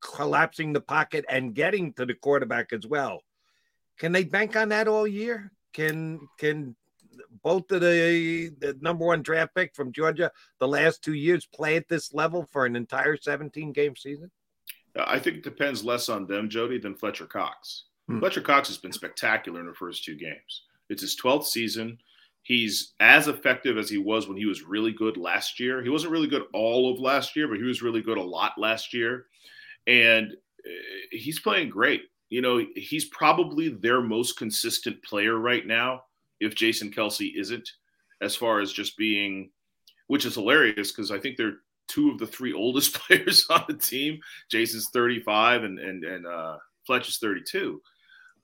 collapsing 0.00 0.72
the 0.72 0.80
pocket 0.80 1.24
and 1.28 1.54
getting 1.54 1.92
to 1.94 2.06
the 2.06 2.14
quarterback 2.14 2.72
as 2.72 2.86
well. 2.86 3.22
Can 3.98 4.12
they 4.12 4.24
bank 4.24 4.56
on 4.56 4.68
that 4.68 4.88
all 4.88 5.06
year? 5.06 5.52
Can 5.72 6.20
can 6.38 6.76
both 7.42 7.70
of 7.72 7.80
the, 7.80 8.52
the 8.58 8.76
number 8.80 9.04
one 9.04 9.22
draft 9.22 9.54
pick 9.54 9.74
from 9.74 9.92
Georgia 9.92 10.30
the 10.60 10.68
last 10.68 11.02
two 11.02 11.14
years 11.14 11.46
play 11.46 11.76
at 11.76 11.88
this 11.88 12.14
level 12.14 12.46
for 12.52 12.64
an 12.64 12.76
entire 12.76 13.16
17 13.16 13.72
game 13.72 13.96
season? 13.96 14.30
I 14.96 15.18
think 15.18 15.38
it 15.38 15.44
depends 15.44 15.84
less 15.84 16.08
on 16.08 16.26
them, 16.26 16.48
Jody, 16.48 16.78
than 16.78 16.94
Fletcher 16.94 17.26
Cox. 17.26 17.84
Hmm. 18.08 18.18
Fletcher 18.20 18.40
Cox 18.40 18.68
has 18.68 18.78
been 18.78 18.92
spectacular 18.92 19.60
in 19.60 19.66
the 19.66 19.74
first 19.74 20.04
two 20.04 20.16
games. 20.16 20.62
It's 20.88 21.02
his 21.02 21.16
12th 21.20 21.44
season. 21.44 21.98
He's 22.42 22.94
as 23.00 23.28
effective 23.28 23.76
as 23.76 23.90
he 23.90 23.98
was 23.98 24.26
when 24.26 24.36
he 24.36 24.46
was 24.46 24.62
really 24.62 24.92
good 24.92 25.16
last 25.16 25.60
year. 25.60 25.82
He 25.82 25.90
wasn't 25.90 26.12
really 26.12 26.28
good 26.28 26.44
all 26.54 26.90
of 26.90 26.98
last 26.98 27.36
year, 27.36 27.46
but 27.46 27.58
he 27.58 27.64
was 27.64 27.82
really 27.82 28.00
good 28.00 28.16
a 28.16 28.22
lot 28.22 28.52
last 28.56 28.94
year. 28.94 29.26
And 29.86 30.32
eh, 30.64 30.70
he's 31.10 31.40
playing 31.40 31.68
great. 31.68 32.02
You 32.30 32.40
know, 32.40 32.64
he's 32.74 33.06
probably 33.06 33.68
their 33.68 34.00
most 34.00 34.38
consistent 34.38 35.02
player 35.02 35.36
right 35.38 35.66
now 35.66 36.02
if 36.40 36.54
Jason 36.54 36.90
Kelce 36.90 37.34
isn't, 37.36 37.68
as 38.20 38.36
far 38.36 38.60
as 38.60 38.72
just 38.72 38.96
being, 38.96 39.50
which 40.06 40.24
is 40.24 40.34
hilarious 40.34 40.92
because 40.92 41.10
I 41.10 41.18
think 41.18 41.36
they're 41.36 41.58
two 41.88 42.10
of 42.10 42.18
the 42.18 42.26
three 42.26 42.52
oldest 42.54 42.94
players 42.94 43.46
on 43.50 43.64
the 43.68 43.74
team. 43.74 44.20
Jason's 44.50 44.88
35 44.90 45.64
and 45.64 45.78
and 45.78 46.04
and 46.04 46.26
uh, 46.26 46.56
Fletch 46.86 47.08
is 47.08 47.18
32. 47.18 47.82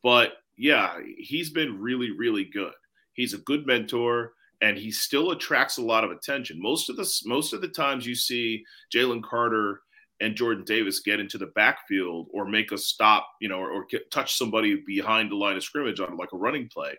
But 0.03 0.33
yeah, 0.57 0.99
he's 1.19 1.51
been 1.51 1.81
really 1.81 2.11
really 2.11 2.45
good. 2.45 2.73
He's 3.15 3.35
a 3.35 3.39
good 3.39 3.67
mentor 3.67 4.33
and 4.61 4.79
he 4.79 4.91
still 4.91 5.33
attracts 5.33 5.79
a 5.79 5.83
lot 5.83 6.05
of 6.05 6.11
attention. 6.11 6.61
Most 6.61 6.89
of 6.89 6.97
the 6.97 7.11
most 7.27 7.53
of 7.53 7.61
the 7.61 7.69
times 7.69 8.07
you 8.07 8.15
see 8.15 8.65
Jalen 8.93 9.23
Carter 9.23 9.83
and 10.21 10.37
Jordan 10.37 10.65
Davis 10.65 11.01
get 11.01 11.21
into 11.21 11.39
the 11.39 11.47
backfield 11.47 12.29
or 12.33 12.47
make 12.47 12.73
a 12.73 12.79
stop, 12.79 13.29
you 13.41 13.49
know, 13.49 13.59
or, 13.59 13.71
or 13.71 13.85
get, 13.87 14.11
touch 14.11 14.37
somebody 14.37 14.83
behind 14.87 15.31
the 15.31 15.37
line 15.37 15.57
of 15.57 15.65
scrimmage 15.65 16.01
on 16.01 16.17
like 16.17 16.33
a 16.33 16.37
running 16.37 16.69
play. 16.69 16.95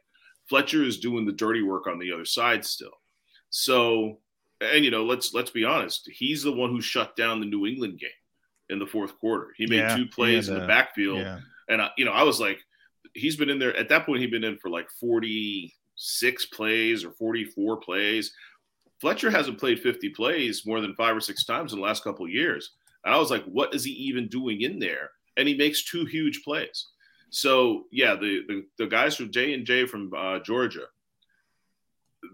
Fletcher 0.49 0.83
is 0.83 0.99
doing 0.99 1.25
the 1.25 1.31
dirty 1.31 1.63
work 1.63 1.87
on 1.87 1.97
the 1.97 2.11
other 2.11 2.25
side 2.25 2.65
still. 2.65 2.91
So, 3.49 4.19
and 4.61 4.83
you 4.83 4.91
know, 4.91 5.05
let's 5.05 5.33
let's 5.33 5.51
be 5.51 5.65
honest, 5.65 6.09
he's 6.11 6.43
the 6.43 6.51
one 6.51 6.69
who 6.69 6.81
shut 6.81 7.15
down 7.15 7.39
the 7.39 7.45
New 7.45 7.65
England 7.65 7.99
game 7.99 8.09
in 8.69 8.79
the 8.79 8.85
fourth 8.85 9.17
quarter. 9.19 9.53
He 9.57 9.65
made 9.65 9.77
yeah, 9.77 9.95
two 9.95 10.05
plays 10.07 10.49
in 10.49 10.59
the 10.59 10.67
backfield, 10.67 11.19
yeah. 11.19 11.39
and 11.69 11.81
I, 11.81 11.89
you 11.97 12.05
know, 12.05 12.11
I 12.11 12.23
was 12.23 12.39
like, 12.39 12.59
he's 13.13 13.37
been 13.37 13.49
in 13.49 13.59
there 13.59 13.75
at 13.75 13.89
that 13.89 14.05
point. 14.05 14.21
He'd 14.21 14.31
been 14.31 14.43
in 14.43 14.57
for 14.57 14.69
like 14.69 14.89
forty 14.99 15.73
six 15.95 16.45
plays 16.45 17.03
or 17.03 17.11
forty 17.11 17.45
four 17.45 17.77
plays. 17.77 18.33
Fletcher 19.01 19.29
hasn't 19.29 19.59
played 19.59 19.79
fifty 19.79 20.09
plays 20.09 20.65
more 20.65 20.81
than 20.81 20.95
five 20.95 21.15
or 21.15 21.21
six 21.21 21.45
times 21.45 21.73
in 21.73 21.79
the 21.79 21.85
last 21.85 22.03
couple 22.03 22.27
years, 22.27 22.71
and 23.03 23.13
I 23.13 23.17
was 23.17 23.31
like, 23.31 23.43
what 23.45 23.73
is 23.73 23.83
he 23.83 23.91
even 23.91 24.27
doing 24.27 24.61
in 24.61 24.79
there? 24.79 25.11
And 25.37 25.47
he 25.47 25.55
makes 25.55 25.83
two 25.83 26.05
huge 26.05 26.43
plays. 26.43 26.87
So 27.29 27.85
yeah, 27.91 28.15
the 28.15 28.43
the, 28.47 28.65
the 28.77 28.87
guys 28.87 29.15
from 29.15 29.31
J 29.31 29.53
and 29.53 29.65
J 29.65 29.85
from 29.85 30.13
uh, 30.15 30.39
Georgia, 30.39 30.85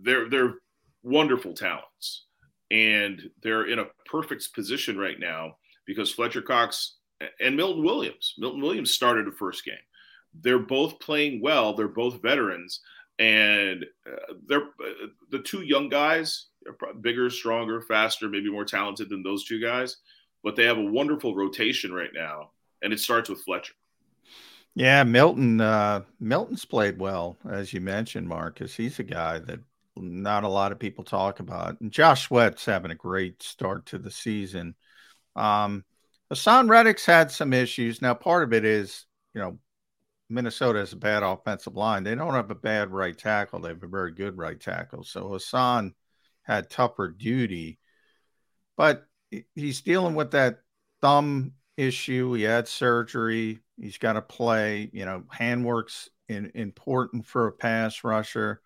they're 0.04 0.30
they're 0.30 0.56
wonderful 1.04 1.54
talents, 1.54 2.26
and 2.70 3.30
they're 3.42 3.66
in 3.66 3.80
a 3.80 3.88
perfect 4.06 4.54
position 4.54 4.98
right 4.98 5.20
now 5.20 5.58
because 5.86 6.12
Fletcher 6.12 6.44
Cox 6.44 6.98
and 7.40 7.56
Milton 7.58 7.84
Williams. 7.84 8.36
Milton 8.38 8.62
Williams 8.62 8.92
started 8.92 9.26
the 9.26 9.32
first 9.32 9.66
game. 9.66 9.76
They're 10.40 10.60
both 10.60 11.00
playing 11.00 11.42
well. 11.42 11.74
They're 11.74 11.88
both 11.88 12.22
veterans, 12.22 12.80
and 13.22 13.86
uh, 14.08 14.34
they're 14.48 14.64
uh, 14.64 15.08
the 15.30 15.40
two 15.40 15.62
young 15.62 15.90
guys 15.90 16.48
are 16.68 16.94
bigger, 16.96 17.30
stronger, 17.30 17.82
faster, 17.82 18.28
maybe 18.28 18.52
more 18.52 18.66
talented 18.66 19.10
than 19.10 19.22
those 19.22 19.46
two 19.46 19.62
guys. 19.62 19.98
But 20.44 20.56
they 20.56 20.66
have 20.66 20.80
a 20.80 20.84
wonderful 20.84 21.36
rotation 21.36 21.94
right 21.94 22.10
now, 22.14 22.50
and 22.82 22.92
it 22.92 23.00
starts 23.00 23.30
with 23.30 23.44
Fletcher. 23.44 23.74
Yeah, 24.74 25.04
Milton. 25.04 25.62
Uh, 25.62 26.02
Milton's 26.20 26.66
played 26.66 26.98
well, 26.98 27.38
as 27.48 27.74
you 27.74 27.80
mentioned, 27.80 28.28
Marcus. 28.28 28.76
He's 28.76 28.98
a 28.98 29.04
guy 29.04 29.38
that 29.38 29.60
not 29.96 30.44
a 30.44 30.50
lot 30.50 30.72
of 30.72 30.80
people 30.80 31.04
talk 31.04 31.40
about. 31.40 31.80
And 31.80 31.92
Josh 31.92 32.24
Sweat's 32.24 32.66
having 32.66 32.90
a 32.90 32.96
great 32.96 33.44
start 33.44 33.86
to 33.88 34.00
the 34.00 34.10
season. 34.10 34.74
Um, 35.36 35.84
Haason 36.34 36.70
Reddick's 36.70 37.06
had 37.06 37.30
some 37.30 37.54
issues. 37.54 38.02
Now, 38.02 38.16
part 38.16 38.44
of 38.44 38.54
it 38.54 38.66
is, 38.66 39.06
you 39.36 39.42
know, 39.42 39.60
Minnesota 40.32 40.80
has 40.80 40.94
a 40.94 40.98
bad 40.98 41.24
offensive 41.24 41.76
line. 41.76 42.04
They 42.04 42.16
don't 42.16 42.34
have 42.34 42.52
a 42.52 42.56
bad 42.56 42.90
right 42.92 43.18
tackle. 43.18 43.60
They 43.60 43.70
have 43.70 43.84
a 43.84 43.88
very 43.88 44.14
good 44.14 44.38
right 44.38 44.60
tackle. 44.60 45.04
So 45.04 45.26
Haason 45.30 45.94
had 46.44 46.70
tougher 46.70 47.10
duty, 47.10 47.80
but 48.78 49.06
he's 49.54 49.82
dealing 49.82 50.16
with 50.16 50.32
that 50.32 50.60
thumb 51.02 51.54
issue. 51.78 52.34
He 52.34 52.44
had 52.44 52.68
surgery. 52.68 53.60
He's 53.80 53.98
got 53.98 54.14
to 54.14 54.22
play. 54.22 54.90
You 54.94 55.06
know, 55.06 55.24
handwork's 55.34 56.10
in, 56.30 56.52
important 56.56 57.26
for 57.26 57.48
a 57.48 57.52
pass 57.52 58.04
rusher. 58.04 58.62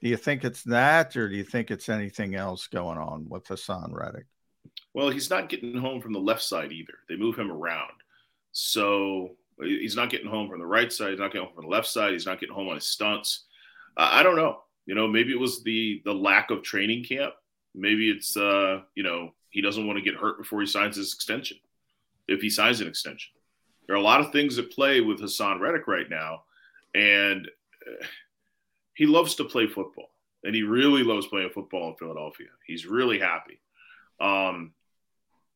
Do 0.00 0.08
you 0.08 0.16
think 0.16 0.44
it's 0.44 0.62
that, 0.64 1.16
or 1.16 1.28
do 1.28 1.36
you 1.36 1.44
think 1.44 1.70
it's 1.70 1.88
anything 1.88 2.34
else 2.34 2.68
going 2.68 2.98
on 2.98 3.28
with 3.28 3.44
Haason 3.46 3.92
Reddick? 3.92 4.26
Well, 4.94 5.10
he's 5.10 5.30
not 5.30 5.48
getting 5.48 5.76
home 5.76 6.00
from 6.00 6.12
the 6.12 6.20
left 6.20 6.42
side 6.42 6.70
either. 6.70 6.94
They 7.08 7.16
move 7.16 7.36
him 7.36 7.50
around, 7.50 7.92
so 8.52 9.36
he's 9.60 9.96
not 9.96 10.10
getting 10.10 10.28
home 10.28 10.48
from 10.48 10.60
the 10.60 10.66
right 10.66 10.92
side. 10.92 11.10
He's 11.10 11.18
not 11.18 11.32
getting 11.32 11.46
home 11.46 11.54
from 11.54 11.64
the 11.64 11.70
left 11.70 11.86
side. 11.86 12.12
He's 12.12 12.26
not 12.26 12.40
getting 12.40 12.54
home 12.54 12.68
on 12.68 12.76
his 12.76 12.86
stunts. 12.86 13.44
Uh, 13.96 14.08
I 14.12 14.22
don't 14.22 14.36
know. 14.36 14.60
You 14.86 14.94
know, 14.94 15.06
maybe 15.06 15.32
it 15.32 15.40
was 15.40 15.62
the 15.62 16.02
the 16.04 16.14
lack 16.14 16.50
of 16.50 16.62
training 16.62 17.04
camp. 17.04 17.34
Maybe 17.74 18.10
it's 18.10 18.36
uh, 18.36 18.80
you 18.94 19.02
know 19.02 19.34
he 19.50 19.60
doesn't 19.60 19.86
want 19.86 19.98
to 19.98 20.04
get 20.04 20.14
hurt 20.14 20.38
before 20.38 20.60
he 20.60 20.66
signs 20.66 20.96
his 20.96 21.12
extension 21.12 21.58
if 22.28 22.40
he 22.40 22.50
signs 22.50 22.80
an 22.80 22.88
extension. 22.88 23.32
There 23.86 23.96
are 23.96 23.98
a 23.98 24.02
lot 24.02 24.20
of 24.20 24.32
things 24.32 24.58
at 24.58 24.70
play 24.70 25.00
with 25.00 25.20
Haason 25.20 25.60
Reddick 25.60 25.88
right 25.88 26.08
now, 26.08 26.44
and 26.94 27.48
uh, 27.86 28.04
he 28.94 29.06
loves 29.06 29.34
to 29.36 29.44
play 29.44 29.66
football, 29.66 30.10
and 30.44 30.54
he 30.54 30.62
really 30.62 31.02
loves 31.02 31.26
playing 31.26 31.50
football 31.50 31.90
in 31.90 31.96
Philadelphia. 31.96 32.48
He's 32.66 32.86
really 32.86 33.18
happy. 33.18 33.60
Um, 34.20 34.72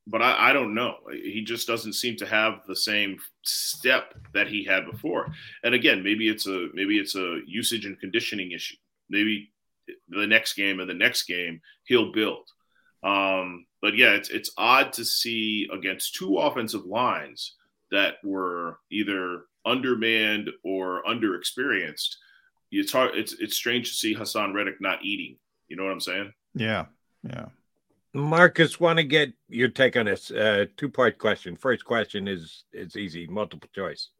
but 0.07 0.23
I, 0.23 0.51
I, 0.51 0.53
don't 0.53 0.75
know. 0.75 0.97
He 1.13 1.43
just 1.45 1.67
doesn't 1.67 1.93
seem 1.93 2.17
to 2.17 2.27
have 2.27 2.63
the 2.67 2.77
same 2.77 3.19
step 3.43 4.15
that 4.35 4.49
he 4.49 4.65
had 4.65 4.91
before. 4.91 5.33
And 5.63 5.75
again, 5.75 6.03
maybe 6.03 6.29
it's 6.29 6.47
a 6.47 6.69
maybe 6.75 6.99
it's 6.99 7.15
a 7.15 7.41
usage 7.47 7.87
and 7.87 7.99
conditioning 8.01 8.53
issue. 8.53 8.77
Maybe 9.09 9.53
the 10.09 10.27
next 10.27 10.55
game 10.55 10.81
and 10.81 10.89
the 10.89 10.95
next 10.95 11.25
game 11.25 11.61
he'll 11.85 12.13
build. 12.13 12.49
Um, 13.03 13.67
but 13.81 13.97
yeah, 13.97 14.13
it's 14.13 14.29
it's 14.31 14.53
odd 14.57 14.93
to 14.95 15.05
see 15.05 15.69
against 15.73 16.15
two 16.15 16.39
offensive 16.39 16.85
lines 16.85 17.55
that 17.91 18.15
were 18.25 18.79
either 18.91 19.43
undermanned 19.65 20.51
or 20.65 21.03
underexperienced. 21.05 22.17
It's 22.71 22.93
hard. 22.93 23.15
It's 23.15 23.35
it's 23.35 23.57
strange 23.57 23.91
to 23.91 23.97
see 23.97 24.15
Haason 24.15 24.55
Reddick 24.55 24.81
not 24.81 25.05
eating. 25.05 25.37
You 25.69 25.77
know 25.77 25.85
what 25.85 25.93
I'm 25.93 26.01
saying? 26.01 26.33
Yeah, 26.55 26.87
yeah. 27.23 27.47
Marcus, 28.15 28.79
want 28.79 28.99
to 28.99 29.05
get 29.05 29.33
your 29.49 29.69
take 29.69 29.97
on 29.97 30.07
this 30.07 30.31
uh, 30.31 30.67
two 30.77 30.91
part 30.91 31.19
question. 31.19 31.57
First 31.57 31.85
question 31.85 32.29
is 32.29 32.65
is 32.73 32.97
easy, 32.97 33.27
multiple 33.27 33.71
choice. 33.75 34.11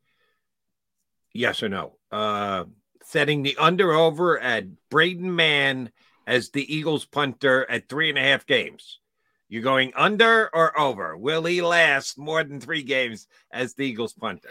Yes 1.35 1.63
or 1.63 1.69
no? 1.69 1.97
Uh, 2.11 2.65
setting 3.03 3.43
the 3.43 3.57
under 3.59 3.93
over 3.93 4.39
at 4.39 4.65
Braden 4.91 5.35
Mann 5.35 5.91
as 6.27 6.51
the 6.51 6.75
Eagles 6.75 7.05
punter 7.05 7.69
at 7.71 7.89
three 7.89 8.09
and 8.09 8.19
a 8.19 8.23
half 8.23 8.47
games. 8.47 8.99
You're 9.49 9.63
going 9.63 9.93
under 9.95 10.49
or 10.55 10.79
over? 10.79 11.17
Will 11.17 11.45
he 11.45 11.61
last 11.61 12.17
more 12.17 12.43
than 12.43 12.61
three 12.61 12.83
games 12.83 13.27
as 13.53 13.75
the 13.75 13.85
Eagles 13.85 14.15
punter? 14.15 14.49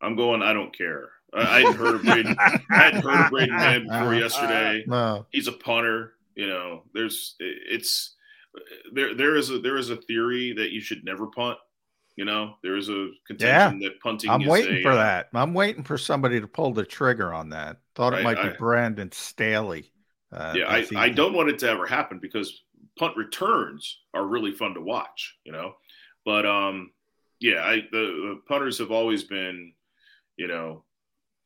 I'm 0.00 0.16
going. 0.16 0.40
I 0.40 0.54
don't 0.54 0.76
care. 0.76 1.10
I, 1.34 1.40
I 1.40 1.58
hadn't 1.60 1.76
heard 1.76 1.94
of 1.96 2.02
Braden. 2.02 2.36
I 2.38 2.58
hadn't 2.70 3.02
heard 3.02 3.24
of 3.26 3.30
Braden 3.30 3.56
Mann 3.56 3.86
before 3.86 4.14
yesterday. 4.14 4.84
No. 4.86 5.26
He's 5.30 5.46
a 5.46 5.52
punter. 5.52 6.14
You 6.34 6.48
know, 6.48 6.84
there's 6.94 7.34
it's 7.38 8.16
there. 8.92 9.14
There 9.14 9.36
is 9.36 9.50
a 9.50 9.58
there 9.58 9.76
is 9.76 9.90
a 9.90 9.96
theory 9.96 10.52
that 10.54 10.70
you 10.70 10.80
should 10.80 11.04
never 11.04 11.26
punt. 11.26 11.58
You 12.16 12.24
know, 12.24 12.56
there 12.62 12.76
is 12.76 12.88
a 12.88 13.08
contention 13.26 13.80
yeah. 13.80 13.88
that 13.88 14.00
punting. 14.00 14.30
I'm 14.30 14.44
waiting 14.44 14.78
a, 14.78 14.82
for 14.82 14.90
uh, 14.90 14.96
that. 14.96 15.28
I'm 15.32 15.54
waiting 15.54 15.84
for 15.84 15.96
somebody 15.96 16.40
to 16.40 16.46
pull 16.46 16.72
the 16.72 16.84
trigger 16.84 17.32
on 17.32 17.50
that. 17.50 17.78
Thought 17.94 18.14
it 18.14 18.22
might 18.22 18.38
I, 18.38 18.50
be 18.50 18.56
Brandon 18.56 19.10
Staley. 19.12 19.92
Uh, 20.32 20.54
yeah, 20.56 20.68
I, 20.68 20.86
I 20.96 21.08
don't 21.08 21.32
want 21.32 21.48
it 21.48 21.58
to 21.60 21.68
ever 21.68 21.86
happen 21.86 22.18
because 22.20 22.62
punt 22.98 23.16
returns 23.16 23.98
are 24.14 24.26
really 24.26 24.52
fun 24.52 24.74
to 24.74 24.80
watch, 24.80 25.36
you 25.44 25.52
know. 25.52 25.74
But 26.24 26.46
um, 26.46 26.92
yeah, 27.40 27.64
I 27.64 27.76
the, 27.90 27.98
the 27.98 28.40
punters 28.46 28.78
have 28.78 28.90
always 28.90 29.24
been, 29.24 29.72
you 30.36 30.46
know, 30.46 30.84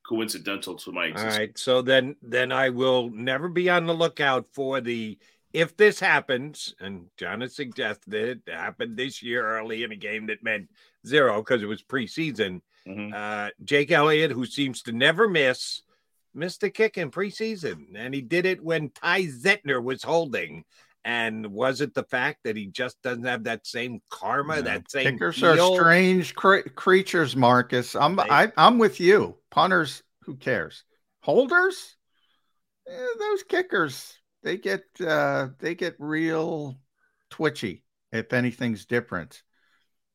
coincidental 0.07 0.75
to 0.75 0.93
my 0.93 1.07
existence. 1.07 1.39
right. 1.39 1.59
So 1.59 1.83
then 1.83 2.17
then 2.23 2.53
I 2.53 2.71
will 2.71 3.11
never 3.11 3.49
be 3.49 3.71
on 3.71 3.87
the 3.87 3.95
lookout 3.95 4.47
for 4.53 4.81
the 4.81 5.19
if 5.55 5.77
this 5.77 6.01
happens, 6.01 6.75
and 6.81 7.07
John 7.17 7.41
has 7.41 7.55
suggested 7.55 8.13
it 8.13 8.41
happened 8.53 8.97
this 8.97 9.23
year 9.23 9.47
early 9.47 9.85
in 9.85 9.93
a 9.93 9.97
game 9.97 10.27
that 10.27 10.43
meant 10.43 10.69
zero 11.07 11.41
because 11.41 11.63
it 11.63 11.67
was 11.67 11.83
preseason. 11.83 12.61
Mm-hmm. 12.87 13.15
Uh, 13.15 13.49
Jake 13.65 13.91
Elliott, 13.91 14.33
who 14.33 14.45
seems 14.45 14.83
to 14.83 14.93
never 14.93 15.29
miss, 15.29 15.83
missed 16.35 16.63
a 16.65 16.71
kick 16.71 16.99
in 16.99 17.11
preseason, 17.11 17.87
and 17.95 18.13
he 18.13 18.21
did 18.21 18.45
it 18.45 18.63
when 18.63 18.91
Ty 18.91 19.23
Zentner 19.23 19.83
was 19.83 20.03
holding. 20.03 20.65
And 21.07 21.49
was 21.49 21.81
it 21.83 21.93
the 21.95 22.05
fact 22.05 22.41
that 22.45 22.57
he 22.57 22.67
just 22.67 23.01
doesn't 23.03 23.25
have 23.25 23.45
that 23.45 23.67
same 23.67 24.01
karma, 24.11 24.63
that 24.63 24.91
same 24.91 25.13
Kickers 25.13 25.39
feel? 25.39 25.75
are 25.75 25.77
strange 25.77 26.35
cre- 26.35 26.69
creatures, 26.75 27.37
Marcus. 27.37 27.95
I'm 27.95 28.19
I, 28.19 28.51
I'm 28.57 28.79
with 28.79 29.01
you. 29.01 29.37
Punters, 29.51 30.03
who 30.23 30.37
cares? 30.37 30.83
Holders, 31.21 31.97
Eh, 32.87 33.07
those 33.19 33.43
kickers, 33.45 34.19
they 34.45 34.57
get 34.57 34.85
uh, 35.05 35.49
they 35.59 35.75
get 35.75 35.97
real 35.99 36.79
twitchy 37.31 37.83
if 38.13 38.33
anything's 38.33 38.85
different. 38.85 39.43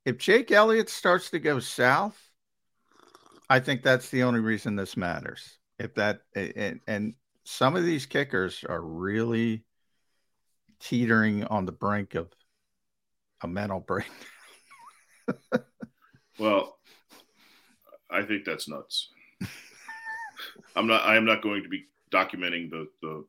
If 0.05 0.17
Jake 0.17 0.51
Elliott 0.51 0.89
starts 0.89 1.32
to 1.32 1.39
go 1.39 1.59
south, 1.59 2.17
I 3.49 3.59
think 3.59 3.84
that's 3.84 4.09
the 4.09 4.23
only 4.23 4.39
reason 4.39 4.75
this 4.75 4.95
matters. 4.95 5.57
If 5.77 5.95
that 5.95 6.21
and, 6.36 6.80
and 6.88 7.15
some 7.43 7.75
of 7.75 7.84
these 7.84 8.05
kickers 8.05 8.63
are 8.63 8.82
really 8.82 9.65
teetering 10.80 11.43
on 11.45 11.65
the 11.65 11.73
brink 11.73 12.15
of 12.15 12.32
a 13.41 13.47
mental 13.47 13.82
break. 13.82 14.07
Well, 16.39 16.80
I 18.09 18.23
think 18.23 18.45
that's 18.45 18.69
nuts. 18.69 19.09
I'm 20.75 20.88
not. 20.88 21.05
I 21.05 21.17
am 21.17 21.25
not 21.25 21.41
going 21.41 21.63
to 21.63 21.69
be 21.69 21.84
documenting 22.11 22.69
the 22.69 22.88
the 23.01 23.25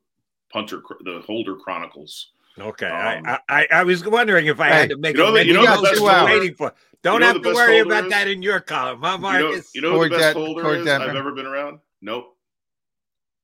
punter, 0.51 0.81
the 1.03 1.21
holder 1.25 1.55
chronicles. 1.55 2.31
Okay, 2.59 2.85
Um, 2.87 3.23
I, 3.25 3.39
I 3.49 3.67
I 3.71 3.83
was 3.83 4.05
wondering 4.05 4.47
if 4.47 4.59
I 4.59 4.67
had 4.67 4.89
to 4.89 4.97
make 4.97 5.15
you 5.15 5.23
know 5.23 5.35
a 5.35 5.41
you 5.43 5.53
know 5.53 5.61
the 5.77 5.81
best 5.83 5.99
you 6.01 6.07
holder- 6.09 6.25
waiting 6.25 6.55
for. 6.55 6.73
Don't 7.01 7.15
you 7.15 7.19
know 7.21 7.33
have 7.33 7.41
to 7.41 7.53
worry 7.53 7.79
about 7.79 8.03
is? 8.05 8.09
that 8.11 8.27
in 8.27 8.41
your 8.43 8.59
column, 8.59 8.99
huh, 9.01 9.11
You 9.13 9.17
know, 9.17 9.21
Marcus? 9.49 9.71
you 9.75 9.81
know 9.81 9.93
who 9.93 10.03
the 10.09 10.09
best 10.17 10.21
Det- 10.21 10.33
holder 10.35 10.61
Corey 10.61 10.79
is 10.79 10.85
Detmer. 10.85 11.09
I've 11.09 11.15
ever 11.15 11.31
been 11.33 11.45
around? 11.47 11.79
Nope. 12.01 12.37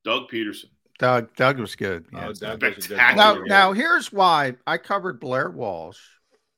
Doug 0.04 0.30
Pederson. 0.30 0.66
Doug 0.98 1.34
Doug 1.36 1.58
was 1.58 1.74
good. 1.74 2.06
Oh, 2.12 2.18
Yeah. 2.18 2.20
Doug 2.20 2.30
was 2.30 2.42
a 2.42 2.56
good 2.56 2.82
Spectacular. 2.82 3.40
now, 3.40 3.44
now 3.46 3.72
here's 3.72 4.12
why 4.12 4.56
I 4.66 4.76
covered 4.78 5.20
Blair 5.20 5.50
Walsh, 5.50 5.98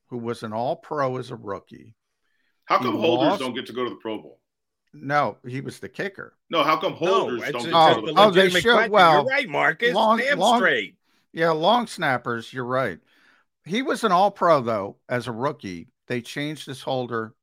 who 0.08 0.18
was 0.18 0.42
an 0.42 0.52
all 0.52 0.76
pro 0.76 1.16
as 1.18 1.30
a 1.30 1.36
rookie. 1.36 1.94
How 2.64 2.78
He 2.78 2.84
come 2.84 2.96
holders 2.98 3.28
lost- 3.30 3.40
don't 3.40 3.54
get 3.54 3.66
to 3.66 3.72
go 3.72 3.84
to 3.84 3.90
the 3.90 3.96
Pro 3.96 4.18
Bowl? 4.20 4.39
No, 4.92 5.38
he 5.46 5.60
was 5.60 5.78
the 5.78 5.88
kicker. 5.88 6.34
No, 6.50 6.64
how 6.64 6.76
come 6.76 6.94
holders 6.94 7.42
it's 7.42 7.52
don't 7.52 7.72
a- 7.72 7.76
Oh, 7.76 7.88
to 7.88 7.94
go 7.94 8.00
to 8.00 8.06
it's 8.08 8.14
the 8.16 8.20
oh, 8.22 8.30
they 8.30 8.42
legitimate 8.42 8.62
should- 8.62 8.72
question. 8.74 8.92
well, 8.92 9.12
You're 9.14 9.24
right, 9.24 9.48
Marcus. 9.48 9.94
long- 9.94 10.18
Damn 10.18 10.38
long- 10.38 10.58
straight. 10.58 10.96
Yeah, 11.32 11.50
long 11.50 11.86
snappers. 11.86 12.52
You're 12.52 12.64
right. 12.64 12.98
He 13.64 13.82
was 13.82 14.02
an 14.04 14.10
all 14.12 14.30
pro 14.32 14.60
though 14.62 14.98
as 15.08 15.28
a 15.28 15.32
rookie. 15.32 15.88
They 16.08 16.20
changed 16.22 16.66
his 16.66 16.82
holder. 16.82 17.34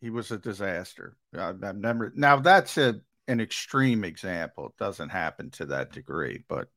He 0.00 0.10
was 0.10 0.30
a 0.30 0.38
disaster. 0.38 1.16
I- 1.36 1.48
I've 1.48 1.76
never. 1.76 2.12
Now 2.14 2.38
that's 2.38 2.76
a 2.78 3.00
an 3.26 3.40
extreme 3.40 4.04
example. 4.04 4.66
It 4.66 4.76
doesn't 4.76 5.08
happen 5.08 5.50
to 5.52 5.66
that 5.66 5.92
degree, 5.92 6.44
but 6.46 6.68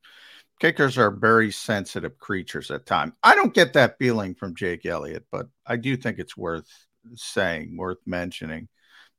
kickers 0.61 0.97
are 0.97 1.11
very 1.11 1.51
sensitive 1.51 2.17
creatures 2.17 2.71
at 2.71 2.86
times. 2.86 3.13
I 3.21 3.36
don't 3.36 3.53
get 3.53 3.73
that 3.73 3.97
feeling 3.99 4.34
from 4.34 4.55
Jake 4.55 4.86
Elliott, 4.86 5.25
but 5.30 5.47
I 5.65 5.75
do 5.75 5.97
think 5.97 6.17
it's 6.19 6.38
worth 6.38 6.67
saying, 7.15 7.75
worth 7.78 7.99
mentioning. 8.07 8.69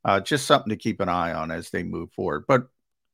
Uh, 0.09 0.18
just 0.20 0.46
something 0.46 0.70
to 0.70 0.76
keep 0.76 1.00
an 1.00 1.09
eye 1.11 1.34
on 1.34 1.50
as 1.50 1.68
they 1.68 1.82
move 1.82 2.11
forward. 2.12 2.44
But 2.48 2.66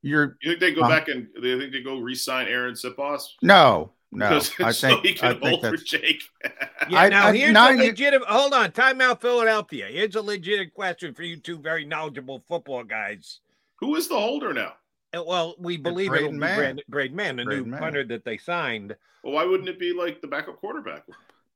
you're 0.02 0.36
You 0.42 0.50
think 0.52 0.60
they 0.60 0.72
go 0.74 0.82
Uh, 0.82 0.88
back 0.88 1.08
and 1.08 1.26
they 1.42 1.58
think 1.58 1.72
they 1.72 1.80
go 1.82 1.98
re-sign 1.98 2.46
Arryn 2.46 2.72
Siposs? 2.80 3.30
no, 3.42 3.90
no. 4.12 4.28
Because 4.38 4.52
I 4.60 4.70
so 4.70 4.88
think 5.02 5.04
he 5.04 5.10
I 5.14 5.14
can 5.32 5.40
think 5.40 5.42
hold 5.48 5.60
for 5.62 5.70
that's 5.72 5.82
Jake. 5.82 6.22
Yeah, 6.88 7.00
I- 7.00 7.08
now 7.08 7.26
I- 7.28 7.36
here's 7.36 7.52
now 7.52 7.70
a 7.70 7.72
you- 7.72 7.82
legitimate. 7.82 8.28
Hold 8.28 8.52
on, 8.54 8.70
timeout, 8.70 9.20
Philadelphia. 9.20 9.86
Here's 9.90 10.14
a 10.14 10.22
legitimate 10.22 10.72
question 10.72 11.14
for 11.14 11.24
you 11.24 11.36
two 11.36 11.58
very 11.58 11.84
knowledgeable 11.84 12.44
football 12.46 12.84
guys. 12.84 13.40
Who 13.80 13.96
is 13.96 14.06
the 14.06 14.14
holder 14.20 14.52
now? 14.52 14.74
Uh, 15.16 15.24
Well, 15.24 15.56
we 15.58 15.76
believe 15.76 16.12
it'll 16.14 16.28
Braden 16.28 16.32
be 16.36 16.38
Mann. 16.38 16.56
Braden, 16.58 16.80
Braden 16.88 17.16
Mann, 17.16 17.36
the 17.36 17.44
Braden 17.44 17.64
new 17.64 17.70
Mann. 17.72 17.80
punter 17.80 18.04
that 18.04 18.24
they 18.24 18.38
signed. 18.38 18.94
Well, 19.24 19.32
why 19.32 19.44
wouldn't 19.44 19.68
it 19.68 19.80
be 19.80 19.92
like 19.92 20.20
the 20.20 20.28
backup 20.28 20.58
quarterback? 20.60 21.02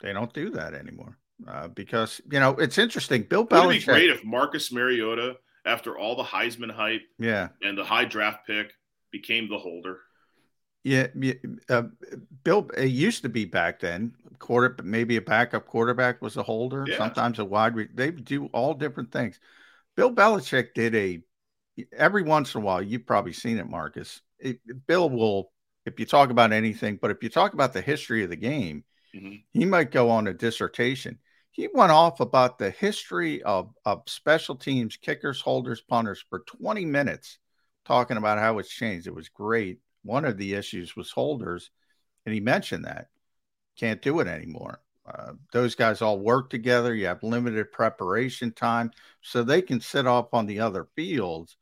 They 0.01 0.13
don't 0.13 0.33
do 0.33 0.51
that 0.51 0.75
anymore 0.75 1.17
uh, 1.47 1.69
because 1.69 2.21
you 2.31 2.41
know 2.41 2.51
it's 2.53 2.79
interesting. 2.79 3.23
Bill 3.23 3.45
Wouldn't 3.45 3.65
it 3.65 3.69
be 3.69 3.79
Belichick. 3.81 3.85
great 3.87 4.11
if 4.11 4.25
Marcus 4.25 4.73
Mariota, 4.73 5.37
after 5.65 5.97
all 5.99 6.17
the 6.17 6.25
Heisman 6.25 6.71
hype 6.71 7.03
yeah, 7.19 7.49
and 7.63 7.77
the 7.77 7.85
high 7.85 8.05
draft 8.05 8.47
pick, 8.47 8.73
became 9.13 9.49
the 9.49 9.59
holder? 9.59 9.99
yeah. 10.85 11.09
yeah, 11.15 11.35
Uh, 11.69 11.83
Bill. 12.45 12.71
It 12.77 12.87
used 12.87 13.23
to 13.23 13.29
be 13.29 13.45
back 13.45 13.81
then. 13.81 14.15
Quarter, 14.39 14.77
maybe 14.85 15.17
a 15.17 15.21
backup 15.21 15.67
quarterback 15.67 16.23
was 16.23 16.37
a 16.37 16.43
holder. 16.43 16.85
Yeah. 16.89 16.97
Sometimes 16.97 17.39
a 17.41 17.45
wide. 17.45 17.75
Re- 17.75 17.89
they 17.93 18.11
do 18.13 18.47
all 18.47 18.75
different 18.75 19.11
things. 19.13 19.39
Bill 19.97 20.13
Belichick 20.15 20.75
did 20.75 20.95
a. 20.95 21.21
Every 21.97 22.23
once 22.23 22.55
in 22.55 22.61
a 22.63 22.65
while, 22.65 22.83
you've 22.83 23.07
probably 23.07 23.33
seen 23.33 23.59
it, 23.59 23.69
Marcus. 23.69 24.21
It, 24.41 24.59
Bill 24.87 25.09
will, 25.09 25.53
if 25.87 25.99
you 26.01 26.07
talk 26.07 26.31
about 26.31 26.53
anything, 26.53 26.99
but 27.01 27.11
if 27.13 27.23
you 27.23 27.29
talk 27.29 27.53
about 27.55 27.73
the 27.73 27.81
history 27.81 28.25
of 28.25 28.31
the 28.31 28.37
game, 28.37 28.85
Mhm. 29.15 29.45
he 29.53 29.65
might 29.65 29.91
go 29.93 30.11
on 30.11 30.27
a 30.27 30.35
dissertation. 30.35 31.19
He 31.59 31.69
went 31.75 31.91
off 31.91 32.21
about 32.21 32.61
the 32.61 32.71
history 32.71 33.43
of, 33.43 33.75
of 33.85 34.05
special 34.07 34.55
teams, 34.55 34.97
kickers, 34.97 35.41
holders, 35.41 35.81
punters 35.81 36.25
for 36.31 36.45
20 36.47 36.85
minutes, 36.85 37.39
talking 37.85 38.17
about 38.17 38.39
how 38.39 38.61
it's 38.61 38.69
changed. 38.69 39.09
It 39.09 39.15
was 39.15 39.29
great. 39.29 39.81
One 40.05 40.25
of 40.25 40.39
the 40.39 40.55
issues 40.55 40.95
was 40.95 41.11
holders, 41.11 41.73
and 42.25 42.33
he 42.33 42.39
mentioned 42.39 42.85
that 42.85 43.09
can't 43.77 44.01
do 44.01 44.21
it 44.21 44.29
anymore. 44.29 44.81
Uh, 45.05 45.33
those 45.53 45.75
guys 45.75 46.01
all 46.01 46.21
work 46.21 46.49
together. 46.49 46.95
You 46.95 47.07
have 47.07 47.25
limited 47.25 47.73
preparation 47.73 48.53
time, 48.53 48.93
so 49.21 49.43
they 49.43 49.61
can 49.61 49.81
sit 49.81 50.07
off 50.07 50.33
on 50.33 50.47
the 50.47 50.61
other 50.61 50.87
fields, 50.95 51.57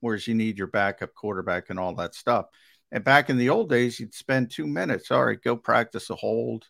whereas 0.00 0.28
you 0.28 0.34
need 0.34 0.58
your 0.58 0.66
backup 0.66 1.14
quarterback 1.14 1.70
and 1.70 1.78
all 1.78 1.94
that 1.94 2.14
stuff. 2.14 2.48
And 2.92 3.02
back 3.02 3.30
in 3.30 3.38
the 3.38 3.48
old 3.48 3.70
days, 3.70 3.98
you'd 3.98 4.12
spend 4.12 4.50
two 4.50 4.66
minutes. 4.66 5.10
All 5.10 5.24
right, 5.24 5.40
go 5.40 5.56
practice 5.56 6.10
a 6.10 6.16
hold. 6.16 6.66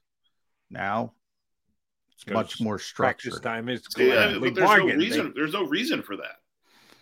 Now 0.70 1.14
much 2.26 2.60
more 2.60 2.78
Practice 2.94 3.34
structured. 3.34 3.42
time 3.42 3.68
is 3.68 3.82
See, 3.96 4.10
I- 4.10 4.14
collectively 4.14 4.50
but 4.50 4.54
there's 4.56 4.64
no 4.70 4.76
bargained. 4.76 5.00
They- 5.00 5.04
reason. 5.06 5.32
There's 5.34 5.52
no 5.52 5.64
reason 5.64 6.02
for 6.02 6.16
that. 6.16 6.36